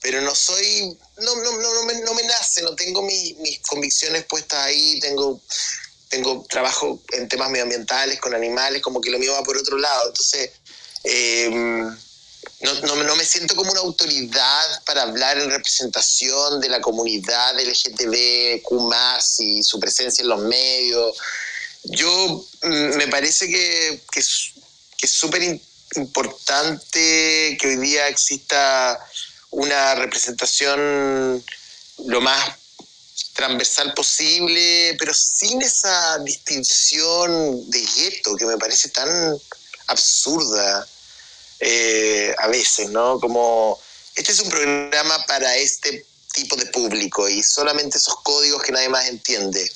Pero 0.00 0.22
no 0.22 0.34
soy, 0.34 0.96
no, 1.18 1.34
no, 1.36 1.52
no, 1.60 1.74
no, 1.74 1.82
me, 1.82 1.94
no 2.00 2.14
me 2.14 2.22
nace, 2.22 2.62
no 2.62 2.74
tengo 2.74 3.02
mi- 3.02 3.34
mis 3.40 3.58
convicciones 3.60 4.24
puestas 4.24 4.60
ahí, 4.64 4.98
tengo 5.00 5.42
tengo 6.08 6.44
trabajo 6.48 7.00
en 7.12 7.28
temas 7.28 7.50
medioambientales 7.50 8.20
con 8.20 8.34
animales, 8.34 8.82
como 8.82 9.00
que 9.00 9.10
lo 9.10 9.18
mío 9.18 9.32
va 9.32 9.42
por 9.42 9.56
otro 9.56 9.78
lado. 9.78 10.08
Entonces, 10.08 10.50
eh, 11.04 11.48
no, 12.60 12.96
no, 13.04 13.16
me 13.16 13.24
siento 13.24 13.54
como 13.54 13.70
una 13.70 13.80
autoridad 13.80 14.82
para 14.84 15.02
hablar 15.02 15.38
en 15.38 15.50
representación 15.50 16.60
de 16.60 16.68
la 16.68 16.80
comunidad 16.80 17.54
LGTBQ 17.60 18.70
y 19.38 19.62
su 19.62 19.78
presencia 19.78 20.22
en 20.22 20.28
los 20.28 20.40
medios. 20.40 21.16
Yo 21.84 22.44
mm, 22.62 22.96
me 22.96 23.06
parece 23.08 23.46
que, 23.46 24.02
que 24.10 24.22
que 24.98 25.06
es 25.06 25.12
súper 25.12 25.60
importante 25.94 27.56
que 27.60 27.68
hoy 27.68 27.76
día 27.76 28.08
exista 28.08 28.98
una 29.50 29.94
representación 29.94 31.42
lo 32.04 32.20
más 32.20 32.57
transversal 33.38 33.94
posible, 33.94 34.96
pero 34.98 35.14
sin 35.14 35.62
esa 35.62 36.18
distinción 36.18 37.70
de 37.70 37.86
gueto 37.94 38.34
que 38.34 38.44
me 38.44 38.58
parece 38.58 38.88
tan 38.88 39.08
absurda 39.86 40.84
eh, 41.60 42.34
a 42.36 42.48
veces, 42.48 42.90
¿no? 42.90 43.20
Como 43.20 43.78
este 44.16 44.32
es 44.32 44.40
un 44.40 44.50
programa 44.50 45.24
para 45.26 45.54
este 45.54 46.04
tipo 46.32 46.56
de 46.56 46.66
público 46.66 47.28
y 47.28 47.40
solamente 47.44 47.98
esos 47.98 48.16
códigos 48.24 48.60
que 48.60 48.72
nadie 48.72 48.88
más 48.88 49.06
entiende. 49.06 49.70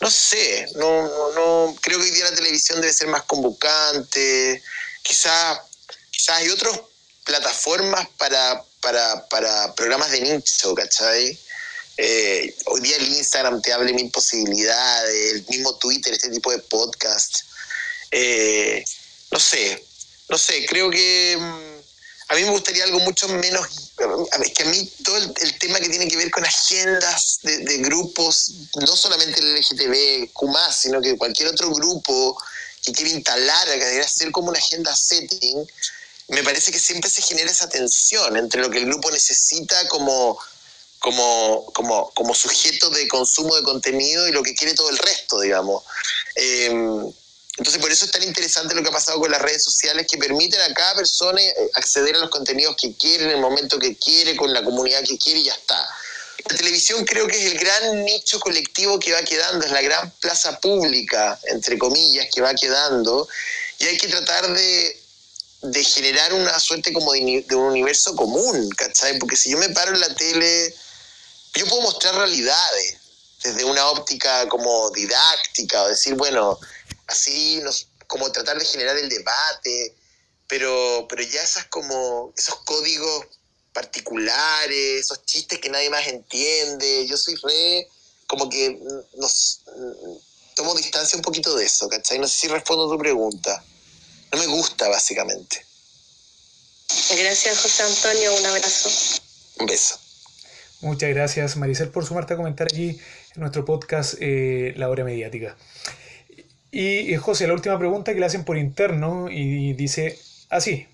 No 0.00 0.10
sé, 0.10 0.66
no, 0.74 1.32
no, 1.32 1.74
creo 1.80 1.98
que 1.98 2.04
hoy 2.04 2.10
día 2.10 2.28
la 2.28 2.36
televisión 2.36 2.82
debe 2.82 2.92
ser 2.92 3.08
más 3.08 3.22
convocante, 3.22 4.62
quizás 5.02 5.58
quizás 6.10 6.36
hay 6.36 6.50
otras 6.50 6.78
plataformas 7.24 8.06
para, 8.18 8.62
para, 8.82 9.26
para 9.28 9.74
programas 9.74 10.10
de 10.10 10.20
nicho, 10.20 10.74
¿cachai? 10.74 11.38
Eh, 11.96 12.56
hoy 12.66 12.80
día 12.80 12.96
el 12.96 13.08
Instagram 13.08 13.62
te 13.62 13.72
abre 13.72 13.92
mil 13.92 14.10
posibilidades, 14.10 15.34
el 15.34 15.46
mismo 15.48 15.76
Twitter, 15.76 16.12
este 16.12 16.30
tipo 16.30 16.50
de 16.50 16.58
podcast. 16.58 17.38
Eh, 18.10 18.84
no 19.30 19.38
sé, 19.38 19.84
no 20.28 20.38
sé, 20.38 20.66
creo 20.66 20.90
que 20.90 21.36
mm, 21.38 21.74
a 22.28 22.34
mí 22.34 22.42
me 22.42 22.50
gustaría 22.50 22.84
algo 22.84 22.98
mucho 23.00 23.28
menos. 23.28 23.92
Ver, 23.96 24.08
que 24.52 24.62
a 24.64 24.66
mí 24.66 24.90
todo 25.04 25.16
el, 25.18 25.58
tema 25.58 25.78
que 25.78 25.88
tiene 25.88 26.08
que 26.08 26.16
ver 26.16 26.30
con 26.30 26.44
agendas 26.44 27.38
de, 27.42 27.78
grupos, 27.78 28.50
no 28.76 28.96
solamente 28.96 29.40
el 29.40 29.54
LGTB, 29.54 30.32
Q, 30.32 30.52
sino 30.72 31.00
que 31.00 31.16
cualquier 31.16 31.48
otro 31.48 31.70
grupo 31.70 32.36
que 32.82 32.92
quiere 32.92 33.10
instalar, 33.10 33.68
que 33.68 33.78
quiere 33.78 34.00
hacer 34.00 34.32
como 34.32 34.48
una 34.48 34.58
agenda 34.58 34.94
setting, 34.94 35.64
me 36.28 36.42
parece 36.42 36.72
que 36.72 36.78
siempre 36.78 37.10
se 37.10 37.22
genera 37.22 37.50
esa 37.50 37.68
tensión 37.68 38.36
entre 38.36 38.62
lo 38.62 38.70
que 38.70 38.78
el 38.78 38.86
grupo 38.86 39.10
necesita 39.10 39.86
como 39.88 40.38
como, 41.04 41.66
como, 41.74 42.10
como 42.14 42.34
sujeto 42.34 42.88
de 42.88 43.06
consumo 43.08 43.54
de 43.56 43.62
contenido 43.62 44.26
y 44.26 44.32
lo 44.32 44.42
que 44.42 44.54
quiere 44.54 44.72
todo 44.72 44.88
el 44.88 44.96
resto, 44.96 45.38
digamos. 45.38 45.82
Eh, 46.34 46.72
entonces, 47.58 47.78
por 47.78 47.92
eso 47.92 48.06
es 48.06 48.10
tan 48.10 48.22
interesante 48.22 48.74
lo 48.74 48.82
que 48.82 48.88
ha 48.88 48.92
pasado 48.92 49.20
con 49.20 49.30
las 49.30 49.42
redes 49.42 49.62
sociales 49.62 50.06
que 50.10 50.16
permiten 50.16 50.62
a 50.62 50.72
cada 50.72 50.94
persona 50.94 51.42
eh, 51.42 51.54
acceder 51.74 52.16
a 52.16 52.20
los 52.20 52.30
contenidos 52.30 52.74
que 52.80 52.94
quiere, 52.96 53.24
en 53.24 53.32
el 53.32 53.40
momento 53.40 53.78
que 53.78 53.94
quiere, 53.98 54.34
con 54.34 54.50
la 54.54 54.64
comunidad 54.64 55.04
que 55.04 55.18
quiere 55.18 55.40
y 55.40 55.44
ya 55.44 55.52
está. 55.52 55.86
La 56.48 56.56
televisión 56.56 57.04
creo 57.04 57.26
que 57.26 57.36
es 57.36 57.52
el 57.52 57.58
gran 57.58 58.02
nicho 58.02 58.40
colectivo 58.40 58.98
que 58.98 59.12
va 59.12 59.22
quedando, 59.24 59.66
es 59.66 59.72
la 59.72 59.82
gran 59.82 60.10
plaza 60.20 60.58
pública, 60.58 61.38
entre 61.48 61.76
comillas, 61.76 62.28
que 62.34 62.40
va 62.40 62.54
quedando, 62.54 63.28
y 63.78 63.84
hay 63.84 63.98
que 63.98 64.08
tratar 64.08 64.54
de, 64.54 65.02
de 65.60 65.84
generar 65.84 66.32
una 66.32 66.58
suerte 66.58 66.94
como 66.94 67.12
de, 67.12 67.44
de 67.46 67.54
un 67.54 67.66
universo 67.66 68.16
común, 68.16 68.70
¿cachai? 68.70 69.18
Porque 69.18 69.36
si 69.36 69.50
yo 69.50 69.58
me 69.58 69.68
paro 69.68 69.92
en 69.92 70.00
la 70.00 70.14
tele, 70.14 70.74
yo 71.54 71.66
puedo 71.66 71.82
mostrar 71.82 72.14
realidades 72.14 72.96
desde 73.42 73.64
una 73.64 73.88
óptica 73.90 74.48
como 74.48 74.90
didáctica, 74.90 75.82
o 75.82 75.88
decir, 75.88 76.14
bueno, 76.14 76.58
así, 77.06 77.60
nos, 77.62 77.88
como 78.06 78.32
tratar 78.32 78.58
de 78.58 78.64
generar 78.64 78.96
el 78.96 79.08
debate, 79.08 79.94
pero, 80.48 81.06
pero 81.08 81.22
ya 81.22 81.42
esas 81.42 81.66
como, 81.66 82.32
esos 82.36 82.56
códigos 82.64 83.26
particulares, 83.72 85.04
esos 85.04 85.24
chistes 85.26 85.58
que 85.58 85.68
nadie 85.68 85.90
más 85.90 86.06
entiende, 86.06 87.06
yo 87.06 87.16
soy 87.16 87.34
re, 87.36 87.88
como 88.26 88.48
que 88.48 88.78
nos, 89.16 89.60
tomo 90.54 90.74
distancia 90.74 91.16
un 91.16 91.22
poquito 91.22 91.54
de 91.54 91.66
eso, 91.66 91.88
¿cachai? 91.88 92.18
No 92.18 92.28
sé 92.28 92.34
si 92.34 92.48
respondo 92.48 92.86
a 92.86 92.96
tu 92.96 92.98
pregunta. 92.98 93.62
No 94.32 94.38
me 94.38 94.46
gusta, 94.46 94.88
básicamente. 94.88 95.66
Gracias, 97.16 97.58
José 97.58 97.82
Antonio. 97.82 98.34
Un 98.34 98.46
abrazo. 98.46 98.88
Un 99.58 99.66
beso. 99.66 99.98
Muchas 100.84 101.08
gracias, 101.08 101.56
Maricel, 101.56 101.88
por 101.88 102.04
sumarte 102.04 102.34
a 102.34 102.36
comentar 102.36 102.66
aquí 102.70 102.90
en 102.90 103.40
nuestro 103.40 103.64
podcast 103.64 104.16
eh, 104.20 104.74
La 104.76 104.90
Hora 104.90 105.02
Mediática. 105.02 105.56
Y 106.70 107.16
José, 107.16 107.46
la 107.46 107.54
última 107.54 107.78
pregunta 107.78 108.12
que 108.12 108.20
le 108.20 108.26
hacen 108.26 108.44
por 108.44 108.58
interno 108.58 109.30
y 109.30 109.72
dice 109.72 110.18
así. 110.50 110.86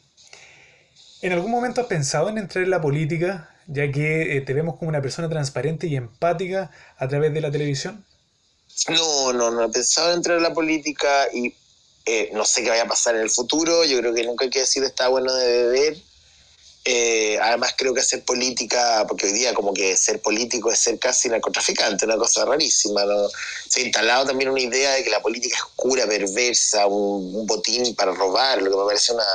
¿En 1.23 1.33
algún 1.33 1.51
momento 1.51 1.81
has 1.81 1.89
pensado 1.89 2.29
en 2.29 2.39
entrar 2.39 2.63
en 2.63 2.71
la 2.71 2.81
política, 2.81 3.53
ya 3.67 3.91
que 3.91 4.37
eh, 4.37 4.41
te 4.43 4.55
vemos 4.55 4.77
como 4.77 4.91
una 4.91 5.03
persona 5.03 5.29
transparente 5.29 5.89
y 5.89 5.97
empática 5.97 6.71
a 6.97 7.09
través 7.09 7.35
de 7.35 7.41
la 7.41 7.51
televisión? 7.51 8.05
No, 8.89 9.33
no, 9.33 9.51
no 9.51 9.65
he 9.65 9.69
pensado 9.71 10.11
en 10.11 10.19
entrar 10.19 10.37
en 10.37 10.45
la 10.45 10.55
política 10.55 11.27
y 11.35 11.53
eh, 12.07 12.31
no 12.33 12.45
sé 12.45 12.63
qué 12.63 12.71
vaya 12.71 12.85
a 12.85 12.89
pasar 12.89 13.17
en 13.17 13.23
el 13.23 13.31
futuro. 13.31 13.85
Yo 13.85 13.99
creo 13.99 14.15
que 14.15 14.23
nunca 14.23 14.45
hay 14.45 14.51
que 14.51 14.61
decir 14.61 14.85
está 14.85 15.09
bueno 15.09 15.35
de 15.35 15.65
beber. 15.65 16.10
Eh, 16.83 17.39
además 17.43 17.75
creo 17.77 17.93
que 17.93 18.01
hacer 18.01 18.25
política, 18.25 19.05
porque 19.07 19.27
hoy 19.27 19.33
día 19.33 19.53
como 19.53 19.75
que 19.75 19.97
ser 19.97 20.23
político 20.23 20.73
es 20.73 20.79
ser 20.79 20.99
casi 20.99 21.29
narcotraficante, 21.29 22.07
una 22.07 22.17
cosa 22.17 22.45
rarísima. 22.45 23.05
¿no? 23.05 23.29
Se 23.69 23.81
ha 23.81 23.85
instalado 23.85 24.27
también 24.27 24.51
una 24.51 24.61
idea 24.61 24.93
de 24.93 25.05
que 25.05 25.11
la 25.11 25.21
política 25.21 25.57
es 25.57 25.63
oscura, 25.63 26.07
perversa, 26.07 26.87
un, 26.87 27.47
botín 27.47 27.95
para 27.95 28.13
robar, 28.13 28.63
lo 28.63 28.71
que 28.71 28.77
me 28.77 28.85
parece 28.85 29.13
una, 29.13 29.27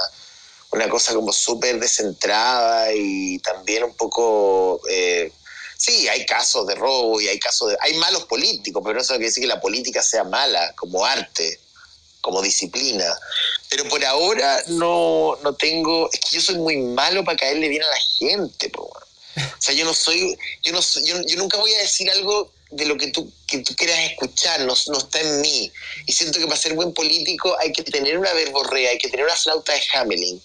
una 0.71 0.89
cosa 0.89 1.13
como 1.13 1.31
súper 1.31 1.79
descentrada 1.79 2.91
y 2.93 3.39
también 3.39 3.83
un 3.83 3.93
poco... 3.93 4.81
Eh, 4.89 5.31
sí, 5.77 6.07
hay 6.07 6.25
casos 6.25 6.65
de 6.65 6.73
robo 6.73 7.21
y 7.21 7.27
hay 7.27 7.37
casos 7.37 7.69
de... 7.69 7.77
Hay 7.81 7.93
malos 7.95 8.25
políticos, 8.25 8.81
pero 8.83 8.95
no 8.95 9.01
eso 9.01 9.13
quiere 9.13 9.25
decir 9.25 9.43
que 9.43 9.47
la 9.47 9.61
política 9.61 10.01
sea 10.01 10.23
mala 10.23 10.73
como 10.75 11.05
arte, 11.05 11.59
como 12.21 12.41
disciplina. 12.41 13.05
Pero 13.69 13.87
por 13.89 14.03
ahora 14.05 14.63
no, 14.67 15.37
no 15.43 15.53
tengo... 15.55 16.09
Es 16.11 16.19
que 16.19 16.35
yo 16.35 16.41
soy 16.41 16.55
muy 16.55 16.77
malo 16.77 17.23
para 17.23 17.37
caerle 17.37 17.67
bien 17.67 17.83
a 17.83 17.87
la 17.87 17.99
gente, 17.99 18.69
po. 18.69 18.83
O 18.83 19.61
sea, 19.61 19.73
yo 19.73 19.85
no 19.85 19.93
soy... 19.93 20.37
Yo, 20.63 20.71
no 20.71 20.81
soy, 20.81 21.05
yo, 21.05 21.21
yo 21.25 21.35
nunca 21.37 21.57
voy 21.57 21.73
a 21.73 21.79
decir 21.79 22.09
algo 22.11 22.51
de 22.71 22.85
lo 22.85 22.97
que 22.97 23.07
tú, 23.07 23.31
que 23.47 23.59
tú 23.59 23.75
quieras 23.75 23.99
escuchar, 24.11 24.61
no, 24.61 24.73
no, 24.87 24.97
está 24.97 25.21
en 25.21 25.41
mí. 25.41 25.71
Y 26.05 26.13
siento 26.13 26.39
que 26.39 26.45
para 26.45 26.59
ser 26.59 26.73
buen 26.73 26.93
político 26.93 27.55
hay 27.59 27.71
que 27.71 27.83
tener 27.83 28.17
una 28.17 28.33
verborrea, 28.33 28.91
hay 28.91 28.97
que 28.97 29.09
tener 29.09 29.25
una 29.25 29.35
flauta 29.35 29.73
de 29.73 29.81
Hamelin. 29.93 30.41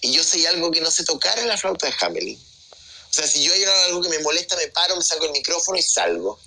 Y 0.00 0.12
yo 0.12 0.22
sé 0.22 0.46
algo 0.48 0.70
que 0.70 0.80
no 0.80 0.90
sé 0.90 1.04
tocar 1.04 1.38
en 1.38 1.48
la 1.48 1.56
flauta 1.56 1.86
de 1.86 1.94
Hamelin. 2.00 2.38
O 2.38 3.12
sea, 3.12 3.26
si 3.26 3.42
yo 3.42 3.52
hay 3.52 3.64
algo 3.88 4.02
que 4.02 4.08
me 4.08 4.18
molesta, 4.20 4.56
me 4.56 4.68
paro, 4.68 4.96
me 4.96 5.02
saco 5.02 5.26
el 5.26 5.32
micrófono 5.32 5.78
y 5.78 5.82
salgo. 5.82 6.38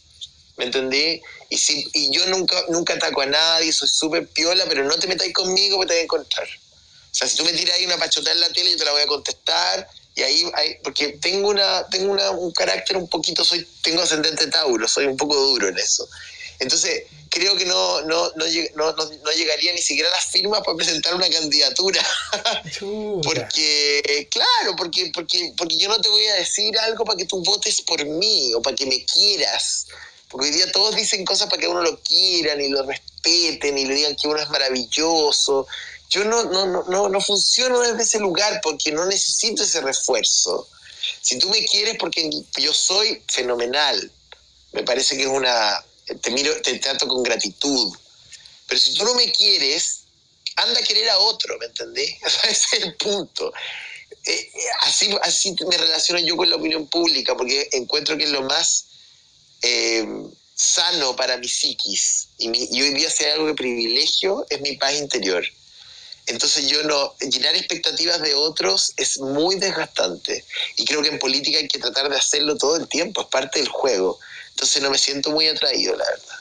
¿Me 0.57 0.65
entendí? 0.65 1.21
Y, 1.53 1.57
si, 1.59 1.87
y 1.93 2.09
yo 2.09 2.25
nunca, 2.25 2.65
nunca 2.69 2.95
ataco 2.95 3.21
a 3.21 3.27
nadie, 3.27 3.71
soy 3.71 3.87
súper 3.87 4.27
piola, 4.27 4.65
pero 4.67 4.83
no 4.83 4.97
te 4.97 5.05
metáis 5.05 5.31
conmigo 5.33 5.77
porque 5.77 5.89
te 5.89 5.93
voy 5.93 6.01
a 6.01 6.03
encontrar. 6.03 6.47
O 6.47 7.13
sea, 7.15 7.27
si 7.27 7.37
tú 7.37 7.45
me 7.45 7.53
tiras 7.53 7.75
ahí 7.77 7.85
una 7.85 7.97
pachota 7.97 8.31
en 8.31 8.39
la 8.39 8.49
tele, 8.49 8.71
yo 8.71 8.77
te 8.77 8.85
la 8.85 8.91
voy 8.91 9.03
a 9.03 9.05
contestar. 9.07 9.87
Y 10.15 10.23
ahí, 10.23 10.51
ahí 10.55 10.77
porque 10.83 11.19
tengo 11.21 11.49
una 11.49 11.87
tengo 11.89 12.11
una, 12.11 12.31
un 12.31 12.51
carácter 12.53 12.97
un 12.97 13.07
poquito, 13.07 13.45
soy 13.45 13.67
tengo 13.83 14.01
ascendente 14.01 14.47
Tauro, 14.47 14.87
soy 14.87 15.05
un 15.05 15.15
poco 15.15 15.35
duro 15.35 15.67
en 15.67 15.77
eso. 15.77 16.09
Entonces, 16.57 17.03
creo 17.29 17.55
que 17.55 17.65
no, 17.65 18.01
no, 18.01 18.31
no, 18.35 18.45
no, 18.75 18.93
no 18.93 19.31
llegaría 19.31 19.73
ni 19.73 19.81
siquiera 19.81 20.09
a 20.09 20.13
las 20.13 20.25
firmas 20.25 20.61
para 20.65 20.75
presentar 20.75 21.13
una 21.13 21.29
candidatura. 21.29 22.03
porque, 23.23 24.27
claro, 24.31 24.75
porque, 24.75 25.11
porque, 25.13 25.53
porque 25.55 25.77
yo 25.77 25.87
no 25.87 25.99
te 25.99 26.09
voy 26.09 26.25
a 26.25 26.35
decir 26.35 26.75
algo 26.79 27.05
para 27.05 27.17
que 27.17 27.25
tú 27.25 27.43
votes 27.43 27.79
por 27.83 28.03
mí 28.05 28.55
o 28.55 28.61
para 28.63 28.75
que 28.75 28.87
me 28.87 29.05
quieras. 29.05 29.85
Porque 30.33 30.47
hoy 30.47 30.55
día 30.55 30.71
todos 30.71 30.95
dicen 30.95 31.23
cosas 31.25 31.47
para 31.47 31.61
que 31.61 31.67
uno 31.67 31.83
lo 31.83 32.01
quieran 32.01 32.59
y 32.59 32.67
lo 32.67 32.81
respeten 32.81 33.77
y 33.77 33.85
le 33.85 33.93
digan 33.93 34.15
que 34.15 34.27
uno 34.27 34.39
es 34.39 34.49
maravilloso. 34.49 35.67
Yo 36.09 36.25
no, 36.25 36.45
no, 36.45 36.65
no, 36.65 36.83
no, 36.85 37.07
no 37.07 37.21
funciono 37.21 37.79
desde 37.81 38.01
ese 38.01 38.17
lugar 38.17 38.59
porque 38.63 38.91
no 38.91 39.05
necesito 39.05 39.61
ese 39.61 39.79
refuerzo. 39.81 40.67
Si 41.21 41.37
tú 41.37 41.49
me 41.49 41.63
quieres 41.65 41.97
porque 41.99 42.27
yo 42.57 42.73
soy 42.73 43.21
fenomenal, 43.31 44.11
me 44.71 44.81
parece 44.81 45.15
que 45.15 45.21
es 45.21 45.29
una, 45.29 45.85
te 46.19 46.31
miro, 46.31 46.59
te 46.63 46.79
trato 46.79 47.07
con 47.07 47.21
gratitud. 47.21 47.95
Pero 48.65 48.81
si 48.81 48.95
tú 48.95 49.05
no 49.05 49.13
me 49.13 49.31
quieres, 49.31 49.99
anda 50.55 50.79
a 50.79 50.83
querer 50.83 51.11
a 51.11 51.19
otro, 51.19 51.59
¿me 51.59 51.67
entendés? 51.67 52.09
Ese 52.49 52.77
es 52.77 52.83
el 52.85 52.95
punto. 52.95 53.53
Eh, 54.25 54.51
así, 54.81 55.15
así 55.21 55.55
me 55.69 55.77
relaciono 55.77 56.21
yo 56.21 56.35
con 56.35 56.49
la 56.49 56.55
opinión 56.55 56.87
pública, 56.87 57.37
porque 57.37 57.69
encuentro 57.73 58.17
que 58.17 58.23
es 58.23 58.31
lo 58.31 58.41
más 58.41 58.87
eh, 59.63 60.05
sano 60.53 61.15
para 61.15 61.37
mi 61.37 61.47
psiquis. 61.47 62.27
Y, 62.37 62.49
hoy 62.81 62.93
día 62.93 63.09
si 63.09 63.25
algo 63.25 63.47
de 63.47 63.55
privilegio, 63.55 64.45
es 64.49 64.61
mi 64.61 64.77
paz 64.77 64.93
interior. 64.93 65.43
Entonces 66.25 66.69
yo 66.69 66.83
no, 66.83 67.15
llenar 67.19 67.55
expectativas 67.55 68.21
de 68.21 68.33
otros 68.33 68.93
es 68.95 69.19
muy 69.19 69.55
desgastante. 69.55 70.45
Y 70.77 70.85
creo 70.85 71.01
que 71.01 71.09
en 71.09 71.19
política 71.19 71.57
hay 71.57 71.67
que 71.67 71.79
tratar 71.79 72.09
de 72.09 72.17
hacerlo 72.17 72.57
todo 72.57 72.77
el 72.77 72.87
tiempo, 72.87 73.21
es 73.21 73.27
parte 73.27 73.59
del 73.59 73.67
juego. 73.67 74.19
Entonces 74.51 74.81
no 74.81 74.89
me 74.89 74.97
siento 74.97 75.31
muy 75.31 75.47
atraído, 75.47 75.95
la 75.95 76.05
verdad. 76.05 76.37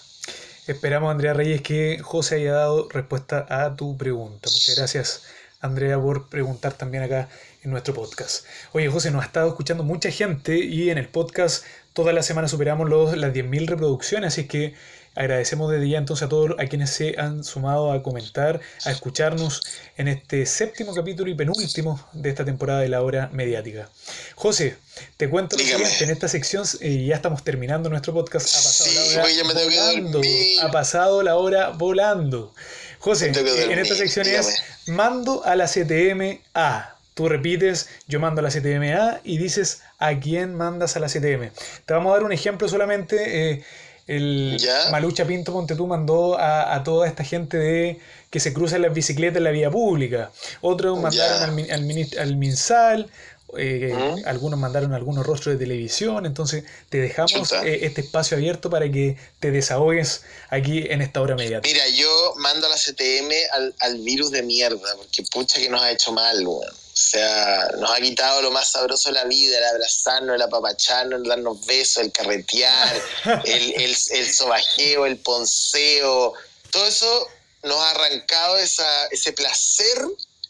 Esperamos, 0.67 1.11
Andrea 1.11 1.33
Reyes, 1.33 1.63
que 1.63 1.99
José 2.01 2.37
haya 2.37 2.53
dado 2.53 2.89
respuesta 2.89 3.47
a 3.49 3.75
tu 3.75 3.97
pregunta. 3.97 4.49
Muchas 4.53 4.77
gracias, 4.77 5.23
Andrea, 5.61 6.01
por 6.01 6.29
preguntar 6.29 6.75
también 6.75 7.03
acá 7.03 7.29
en 7.65 7.73
nuestro 7.73 7.95
podcast. 7.95 8.45
Oye, 8.73 8.89
José, 8.89 9.11
nos 9.11 9.23
ha 9.23 9.27
estado 9.27 9.49
escuchando 9.49 9.83
mucha 9.83 10.11
gente 10.13 10.57
y 10.57 10.91
en 10.91 10.99
el 10.99 11.09
podcast 11.09 11.65
toda 11.93 12.13
la 12.13 12.23
semana 12.23 12.49
superamos 12.49 12.89
los, 12.89 13.17
las 13.17 13.33
10.000 13.33 13.67
reproducciones, 13.67 14.29
así 14.29 14.47
que 14.47 14.75
Agradecemos 15.15 15.71
desde 15.71 15.91
ya 15.91 15.99
entonces 15.99 16.25
a 16.25 16.29
todos 16.31 16.53
a 16.59 16.65
quienes 16.67 16.89
se 16.89 17.15
han 17.19 17.45
sumado 17.45 17.93
a 17.93 18.03
comentar, 18.03 18.61
a 18.87 18.91
escucharnos 18.91 19.61
en 19.99 20.09
este 20.09 20.47
séptimo 20.47 20.95
capítulo 20.95 21.31
y 21.31 21.35
penúltimo 21.35 22.03
de 22.15 22.31
esta 22.31 22.47
temporada 22.47 22.81
de 22.81 22.89
la 22.89 23.03
hora 23.03 23.29
mediática. 23.31 23.91
José, 24.37 24.77
te 25.19 25.29
cuento 25.29 25.59
siguiente, 25.59 26.05
en 26.05 26.11
esta 26.11 26.29
sección 26.29 26.65
eh, 26.81 27.05
ya 27.05 27.17
estamos 27.17 27.45
terminando 27.45 27.91
nuestro 27.91 28.15
podcast. 28.15 28.49
Ha 28.49 28.63
pasado 28.63 28.91
Sí, 28.91 28.95
la 28.95 29.21
hora 29.21 29.25
oye, 29.25 29.45
me 29.45 29.53
que 29.53 29.65
volando. 29.65 30.21
Ha 30.63 30.71
pasado 30.71 31.23
la 31.23 31.37
hora 31.37 31.69
volando. 31.69 32.55
José, 32.99 33.33
que 33.33 33.73
en 33.73 33.79
esta 33.79 33.95
sección 33.95 34.25
dígame. 34.25 34.49
es 34.49 34.89
mando 34.89 35.45
a 35.45 35.57
la 35.57 35.67
CTM-A. 35.67 36.97
Tú 37.13 37.29
repites, 37.29 37.91
yo 38.07 38.19
mando 38.19 38.41
a 38.41 38.45
la 38.45 38.49
CTM-A 38.49 39.21
y 39.25 39.37
dices 39.37 39.83
a 40.09 40.19
quién 40.21 40.55
mandas 40.55 40.97
a 40.97 41.01
la 41.01 41.09
CTM. 41.09 41.51
Te 41.87 41.95
vamos 41.95 42.11
a 42.11 42.15
dar 42.17 42.25
un 42.25 42.33
ejemplo 42.33 42.69
solamente. 42.69 43.53
eh, 43.53 43.65
el 44.09 44.57
Ya. 44.59 44.91
Malucha 44.91 45.25
Pinto 45.25 45.53
Ponte 45.53 45.77
tú 45.77 45.87
mandó 45.87 46.37
a, 46.37 46.75
a 46.75 46.83
toda 46.83 47.07
esta 47.07 47.23
gente 47.23 47.57
de 47.57 48.01
que 48.31 48.41
se 48.41 48.53
cruzan 48.53 48.83
las 48.83 48.93
bicicletas 48.93 49.37
en 49.37 49.45
la 49.45 49.51
vía 49.53 49.71
pública. 49.71 50.33
Otros 50.61 50.99
mandaron 51.01 51.57
Ya. 51.57 51.75
al, 51.75 51.83
al, 51.85 52.09
al 52.19 52.37
MinSal. 52.37 53.09
eh. 53.57 53.95
Algunos 54.27 54.59
mandaron 54.59 54.93
algunos 54.93 55.25
rostros 55.25 55.57
de 55.57 55.65
televisión. 55.65 56.27
Entonces 56.27 56.65
te 56.89 56.99
dejamos 56.99 57.53
eh, 57.65 57.81
este 57.83 58.01
espacio 58.01 58.37
abierto 58.37 58.71
para 58.71 58.91
que 58.91 59.17
te 59.39 59.51
desahogues 59.53 60.23
aquí 60.49 60.85
en 60.91 61.01
esta 61.01 61.21
hora 61.21 61.37
mediática. 61.37 61.73
Mira, 61.73 61.89
yo 61.97 62.35
mando 62.39 62.67
a 62.67 62.71
la 62.71 62.77
CTM 62.77 63.31
al, 63.53 63.75
al 63.81 63.99
virus 63.99 64.31
de 64.33 64.43
mierda, 64.43 64.97
porque 64.97 65.23
pucha 65.31 65.61
que 65.61 65.69
nos 65.69 65.81
ha 65.81 65.91
hecho 65.93 66.13
mal, 66.13 66.45
weón. 66.45 66.75
O 66.93 66.97
sea, 66.97 67.71
nos 67.79 67.91
ha 67.91 68.01
quitado 68.01 68.43
lo 68.43 68.51
más 68.51 68.71
sabroso 68.71 69.09
de 69.09 69.15
la 69.15 69.25
vida, 69.25 69.57
el 69.57 69.65
abrazarnos, 69.65 70.37
el 70.37 70.43
apapacharnos, 70.43 71.23
el 71.23 71.29
darnos 71.29 71.65
besos, 71.65 72.03
el 72.03 72.13
carretear, 72.13 73.03
el, 73.47 73.73
el, 73.81 73.97
el 74.11 74.33
sobajeo, 74.33 75.07
el 75.07 75.17
ponceo. 75.17 76.35
Todo 76.71 76.87
eso 76.87 77.29
nos 77.63 77.79
ha 77.79 77.91
arrancado 77.93 78.59
esa, 78.59 79.07
ese 79.07 79.33
placer 79.33 79.99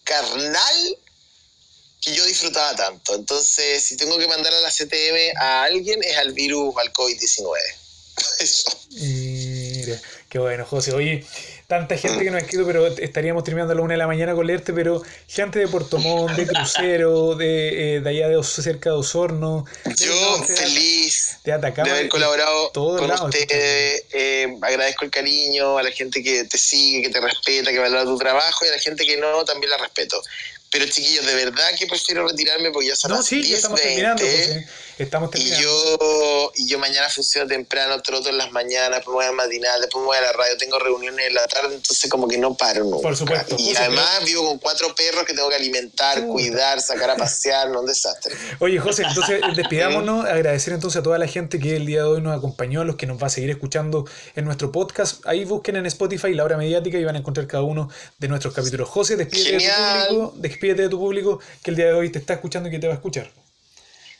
carnal 0.02 0.98
que 2.00 2.12
yo 2.12 2.24
disfrutaba 2.26 2.74
tanto. 2.74 3.14
Entonces, 3.14 3.84
si 3.84 3.96
tengo 3.96 4.18
que 4.18 4.26
mandar 4.26 4.52
a 4.52 4.60
la 4.60 4.70
CTM 4.70 5.38
a 5.40 5.62
alguien, 5.62 6.02
es 6.02 6.16
al 6.16 6.32
virus, 6.32 6.74
al 6.76 6.92
COVID-19. 6.92 7.56
Eso. 8.40 8.78
Mira, 8.90 10.00
qué 10.28 10.38
bueno, 10.38 10.66
José. 10.66 10.92
Oye, 10.92 11.24
tanta 11.72 11.96
gente 11.96 12.22
que 12.22 12.30
nos 12.30 12.42
ha 12.42 12.44
escrito, 12.44 12.66
pero 12.66 12.86
estaríamos 12.86 13.44
terminando 13.44 13.72
a 13.72 13.76
la 13.76 13.80
una 13.82 13.94
de 13.94 13.98
la 13.98 14.06
mañana 14.06 14.34
con 14.34 14.46
leerte, 14.46 14.74
pero 14.74 15.00
gente 15.26 15.58
de 15.58 15.68
Puerto 15.68 15.96
Montt, 15.96 16.32
de 16.36 16.46
Crucero, 16.46 17.34
de, 17.34 17.96
eh, 17.96 18.00
de 18.00 18.10
allá 18.10 18.28
de 18.28 18.36
Os- 18.36 18.52
cerca 18.52 18.90
de 18.90 18.96
Osorno. 18.96 19.64
Yo 19.98 20.42
feliz 20.44 21.38
de 21.44 21.52
Atacama. 21.52 21.88
de 21.88 21.94
haber 21.94 22.08
colaborado 22.10 22.70
con 22.72 23.08
lados, 23.08 23.22
ustedes. 23.34 24.04
Eh, 24.12 24.54
agradezco 24.60 25.06
el 25.06 25.10
cariño 25.10 25.78
a 25.78 25.82
la 25.82 25.90
gente 25.90 26.22
que 26.22 26.44
te 26.44 26.58
sigue, 26.58 27.02
que 27.02 27.08
te 27.08 27.20
respeta, 27.22 27.70
que 27.70 27.78
valora 27.78 28.04
tu 28.04 28.18
trabajo 28.18 28.66
y 28.66 28.68
a 28.68 28.72
la 28.72 28.78
gente 28.78 29.06
que 29.06 29.16
no, 29.16 29.42
también 29.46 29.70
la 29.70 29.78
respeto. 29.78 30.22
Pero 30.72 30.86
chiquillos, 30.86 31.26
de 31.26 31.34
verdad 31.34 31.68
que 31.78 31.86
prefiero 31.86 32.26
retirarme 32.26 32.70
porque 32.70 32.88
ya 32.88 32.96
son 32.96 33.10
No, 33.10 33.18
las 33.18 33.26
sí, 33.26 33.42
ya 33.42 33.48
10, 33.48 33.56
estamos 33.58 33.80
20, 33.80 33.94
terminando, 33.94 34.24
José. 34.24 34.66
Estamos 34.98 35.30
Y 35.30 35.32
terminando. 35.32 35.62
yo, 35.98 36.52
y 36.56 36.66
yo 36.68 36.78
mañana 36.78 37.08
funciono 37.10 37.46
temprano, 37.46 38.00
troto 38.02 38.28
en 38.30 38.38
las 38.38 38.50
mañanas, 38.52 38.90
después 38.98 39.12
me 39.12 39.24
voy 39.24 39.26
a 39.26 39.32
matinal, 39.32 39.80
después 39.82 40.00
me 40.00 40.06
voy 40.06 40.16
a 40.16 40.20
la 40.22 40.32
radio, 40.32 40.56
tengo 40.56 40.78
reuniones 40.78 41.26
en 41.26 41.34
la 41.34 41.46
tarde, 41.46 41.74
entonces 41.74 42.10
como 42.10 42.26
que 42.26 42.38
no 42.38 42.54
paro 42.56 42.84
nunca. 42.84 43.02
Por 43.02 43.16
supuesto, 43.16 43.56
Y 43.58 43.76
además 43.76 44.24
vivo 44.24 44.46
con 44.46 44.58
cuatro 44.58 44.94
perros 44.94 45.24
que 45.26 45.34
tengo 45.34 45.48
que 45.50 45.56
alimentar, 45.56 46.26
cuidar, 46.26 46.80
sacar 46.80 47.10
a 47.10 47.16
pasear, 47.16 47.68
no 47.68 47.80
un 47.80 47.86
desastre. 47.86 48.34
Oye, 48.60 48.78
José, 48.78 49.02
entonces 49.06 49.40
despidámonos, 49.56 50.24
agradecer 50.24 50.72
entonces 50.72 51.00
a 51.00 51.02
toda 51.02 51.18
la 51.18 51.26
gente 51.26 51.58
que 51.58 51.76
el 51.76 51.84
día 51.86 51.98
de 51.98 52.04
hoy 52.08 52.20
nos 52.22 52.36
acompañó, 52.36 52.80
a 52.80 52.84
los 52.84 52.96
que 52.96 53.06
nos 53.06 53.22
va 53.22 53.26
a 53.26 53.30
seguir 53.30 53.50
escuchando 53.50 54.06
en 54.36 54.44
nuestro 54.46 54.72
podcast. 54.72 55.20
Ahí 55.26 55.44
busquen 55.44 55.76
en 55.76 55.84
Spotify 55.86 56.32
la 56.34 56.44
hora 56.44 56.56
mediática 56.56 56.96
y 56.98 57.04
van 57.04 57.16
a 57.16 57.18
encontrar 57.18 57.46
cada 57.46 57.62
uno 57.62 57.90
de 58.18 58.28
nuestros 58.28 58.54
capítulos. 58.54 58.88
José, 58.88 59.16
despídete 59.16 59.52
de 59.52 59.58
tu 59.58 59.64
Genial. 59.64 60.06
público, 60.08 60.34
despídete 60.62 60.82
de 60.82 60.88
tu 60.88 60.98
público 60.98 61.40
que 61.62 61.70
el 61.70 61.76
día 61.76 61.86
de 61.86 61.92
hoy 61.94 62.10
te 62.10 62.20
está 62.20 62.34
escuchando 62.34 62.68
y 62.68 62.72
que 62.72 62.78
te 62.78 62.86
va 62.86 62.92
a 62.92 62.96
escuchar. 62.96 63.28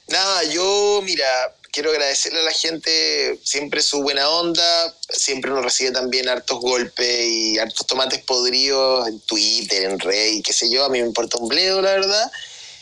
Nada, 0.09 0.43
yo, 0.45 1.01
mira, 1.05 1.27
quiero 1.71 1.91
agradecerle 1.91 2.41
a 2.41 2.43
la 2.43 2.53
gente 2.53 3.39
siempre 3.45 3.81
su 3.81 4.03
buena 4.03 4.29
onda, 4.29 4.95
siempre 5.09 5.53
uno 5.53 5.63
recibe 5.63 5.93
también 5.93 6.29
hartos 6.29 6.59
golpes 6.59 7.25
y 7.25 7.59
hartos 7.59 7.87
tomates 7.87 8.21
podridos 8.25 9.07
en 9.07 9.21
Twitter, 9.21 9.85
en 9.85 10.01
Rey, 10.01 10.43
qué 10.43 10.53
sé 10.53 10.69
yo, 10.69 10.85
a 10.85 10.89
mí 10.89 11.01
me 11.01 11.07
importa 11.07 11.39
un 11.39 11.49
bledo, 11.49 11.81
la 11.81 11.93
verdad. 11.93 12.33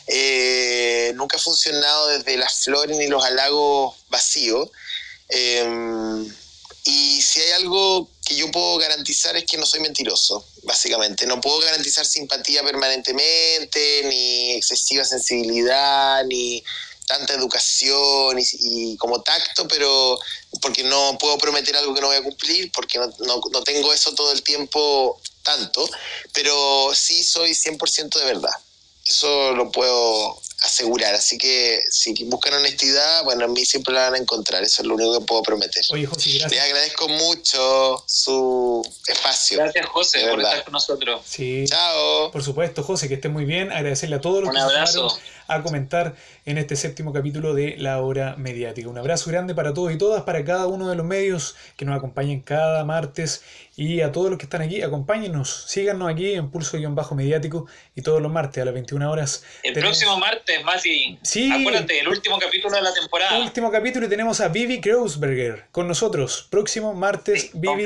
Eh, 0.07 1.11
nunca 1.15 1.37
ha 1.37 1.39
funcionado 1.39 2.07
desde 2.07 2.37
las 2.37 2.63
flores 2.63 2.97
ni 2.97 3.07
los 3.07 3.23
halagos 3.23 3.95
vacíos. 4.09 4.69
Eh, 5.29 6.25
y 6.83 7.21
si 7.21 7.39
hay 7.41 7.51
algo 7.51 8.09
que 8.31 8.37
yo 8.37 8.49
puedo 8.49 8.77
garantizar 8.77 9.35
es 9.35 9.43
que 9.45 9.57
no 9.57 9.65
soy 9.65 9.81
mentiroso, 9.81 10.45
básicamente. 10.63 11.25
No 11.25 11.41
puedo 11.41 11.59
garantizar 11.59 12.05
simpatía 12.05 12.63
permanentemente, 12.63 14.03
ni 14.05 14.51
excesiva 14.53 15.03
sensibilidad, 15.03 16.23
ni 16.25 16.63
tanta 17.07 17.33
educación 17.33 18.37
y, 18.39 18.95
como 18.95 19.21
tacto, 19.21 19.67
pero 19.67 20.17
porque 20.61 20.83
no 20.83 21.17
puedo 21.19 21.37
prometer 21.37 21.75
algo 21.75 21.93
que 21.93 21.99
no 21.99 22.07
voy 22.07 22.15
a 22.15 22.23
cumplir, 22.23 22.71
porque 22.71 22.99
no, 22.99 23.07
no, 23.19 23.41
no 23.51 23.63
tengo 23.63 23.91
eso 23.91 24.15
todo 24.15 24.31
el 24.31 24.43
tiempo 24.43 25.19
tanto, 25.43 25.89
pero 26.31 26.93
sí 26.95 27.25
soy 27.25 27.51
100% 27.51 28.17
de 28.17 28.25
verdad. 28.25 28.53
Eso 29.05 29.51
lo 29.51 29.71
puedo 29.71 30.41
asegurar. 30.61 31.13
Así 31.15 31.37
que 31.37 31.83
si 31.89 32.13
buscan 32.25 32.53
honestidad, 32.53 33.23
bueno, 33.23 33.45
a 33.45 33.47
mí 33.47 33.65
siempre 33.65 33.93
la 33.93 34.01
van 34.01 34.15
a 34.15 34.17
encontrar. 34.17 34.63
Eso 34.63 34.81
es 34.81 34.87
lo 34.87 34.95
único 34.95 35.19
que 35.19 35.25
puedo 35.25 35.41
prometer. 35.41 35.83
Oye, 35.91 36.05
José, 36.05 36.29
gracias. 36.31 36.51
Les 36.51 36.61
agradezco 36.61 37.07
mucho 37.09 38.03
su 38.07 38.81
espacio. 39.07 39.57
Gracias, 39.57 39.85
José, 39.87 40.27
por 40.29 40.39
estar 40.39 40.63
con 40.63 40.73
nosotros. 40.73 41.21
Sí. 41.25 41.65
Chao. 41.67 42.31
Por 42.31 42.43
supuesto, 42.43 42.83
José, 42.83 43.07
que 43.07 43.15
esté 43.15 43.29
muy 43.29 43.45
bien. 43.45 43.71
Agradecerle 43.71 44.17
a 44.17 44.21
todos 44.21 44.41
los 44.41 44.49
Un 44.49 44.55
que 44.55 44.61
abrazo. 44.61 45.19
a 45.47 45.63
comentar 45.63 46.15
en 46.45 46.57
este 46.57 46.75
séptimo 46.75 47.11
capítulo 47.11 47.53
de 47.53 47.75
La 47.77 47.99
Hora 48.01 48.35
Mediática. 48.37 48.87
Un 48.87 48.97
abrazo 48.97 49.29
grande 49.31 49.55
para 49.55 49.73
todos 49.73 49.91
y 49.91 49.97
todas, 49.97 50.23
para 50.23 50.45
cada 50.45 50.67
uno 50.67 50.87
de 50.89 50.95
los 50.95 51.05
medios 51.05 51.55
que 51.75 51.85
nos 51.85 51.97
acompañan 51.97 52.39
cada 52.41 52.83
martes 52.85 53.41
y 53.75 54.01
a 54.01 54.11
todos 54.11 54.29
los 54.29 54.37
que 54.37 54.45
están 54.45 54.61
aquí, 54.61 54.81
acompáñenos, 54.81 55.63
síganos 55.67 56.11
aquí 56.11 56.33
en 56.33 56.49
Pulso-Mediático 56.51 57.67
y 57.95 58.01
todos 58.01 58.21
los 58.21 58.31
martes 58.31 58.61
a 58.61 58.65
las 58.65 58.73
21 58.73 59.09
horas. 59.09 59.43
El 59.63 59.73
tenemos- 59.73 59.97
próximo 59.97 60.17
martes, 60.19 60.63
Mati. 60.63 61.17
Sí. 61.21 61.51
Acuérdate, 61.51 61.99
el 61.99 62.07
último 62.09 62.37
capítulo 62.37 62.75
de 62.75 62.81
la 62.81 62.93
temporada. 62.93 63.39
Último 63.39 63.71
capítulo 63.71 64.05
y 64.05 64.09
tenemos 64.09 64.41
a 64.41 64.49
Vivi 64.49 64.81
Kreuzberger 64.81 65.65
con 65.71 65.87
nosotros. 65.87 66.47
Próximo 66.49 66.93
martes, 66.93 67.43
Sí, 67.43 67.51
Vivi 67.53 67.85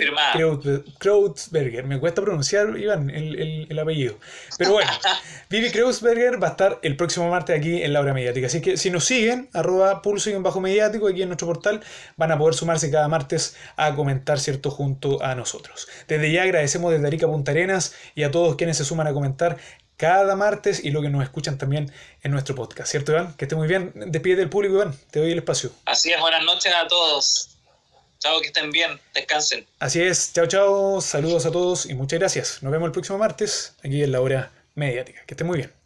Kreuzberger. 1.00 1.86
Me 1.86 2.00
cuesta 2.00 2.22
pronunciar, 2.22 2.78
Iván, 2.78 3.10
el, 3.10 3.40
el- 3.40 3.68
el 3.70 3.80
apellido. 3.80 4.18
Pero 4.58 4.72
bueno, 4.74 4.92
Vivi 5.50 5.70
Kreuzberger 5.72 6.42
va 6.42 6.48
a 6.48 6.52
estar 6.52 6.80
el 6.82 6.96
próximo 6.98 7.30
martes 7.30 7.58
aquí 7.58 7.84
en 7.84 7.94
la 7.94 8.00
hora 8.02 8.14
mediática. 8.14 8.48
Así 8.48 8.62
que 8.62 8.78
si 8.78 8.90
nos 8.90 9.06
siguen, 9.06 9.50
arroba 9.54 10.02
pulso 10.02 10.30
y 10.30 10.34
un 10.34 10.44
bajo 10.44 10.60
mediático 10.62 11.08
aquí 11.08 11.22
en 11.22 11.30
nuestro 11.30 11.48
portal, 11.48 11.82
van 12.18 12.32
a 12.32 12.38
poder 12.38 12.56
sumarse 12.56 12.90
cada 12.92 13.08
martes 13.08 13.56
a 13.76 13.94
comentar, 13.96 14.40
¿cierto?, 14.40 14.72
junto 14.72 15.22
a 15.24 15.36
nosotros. 15.36 15.75
Desde 16.08 16.32
ya 16.32 16.44
agradecemos 16.44 16.92
desde 16.92 17.08
Arica 17.08 17.28
Punta 17.28 17.52
Arenas 17.52 17.94
y 18.16 18.24
a 18.24 18.32
todos 18.32 18.56
quienes 18.56 18.78
se 18.78 18.86
suman 18.86 19.08
a 19.08 19.14
comentar 19.14 19.58
cada 19.98 20.36
martes 20.36 20.84
y 20.84 20.92
lo 20.92 21.02
que 21.02 21.10
nos 21.10 21.24
escuchan 21.24 21.58
también 21.58 21.92
en 22.22 22.32
nuestro 22.32 22.56
podcast, 22.56 22.90
¿cierto, 22.90 23.14
Iván? 23.14 23.34
Que 23.38 23.46
esté 23.46 23.56
muy 23.56 23.68
bien. 23.68 23.94
Despide 23.96 24.36
del 24.36 24.50
público, 24.50 24.76
Iván. 24.76 24.98
Te 25.12 25.20
doy 25.20 25.32
el 25.32 25.38
espacio. 25.38 25.72
Así 25.86 26.12
es, 26.12 26.20
buenas 26.20 26.44
noches 26.44 26.74
a 26.74 26.88
todos. 26.88 27.50
Chao, 28.20 28.42
que 28.42 28.48
estén 28.48 28.72
bien, 28.72 29.00
descansen. 29.14 29.66
Así 29.80 30.02
es, 30.02 30.34
chao, 30.34 30.48
chao. 30.48 31.02
Saludos 31.02 31.46
a 31.46 31.52
todos 31.52 31.86
y 31.86 31.94
muchas 31.94 32.20
gracias. 32.20 32.64
Nos 32.64 32.72
vemos 32.72 32.88
el 32.88 32.92
próximo 32.92 33.18
martes 33.18 33.76
aquí 33.84 34.04
en 34.04 34.12
la 34.12 34.22
hora 34.22 34.52
mediática. 34.74 35.24
Que 35.26 35.34
estén 35.34 35.48
muy 35.48 35.58
bien. 35.58 35.85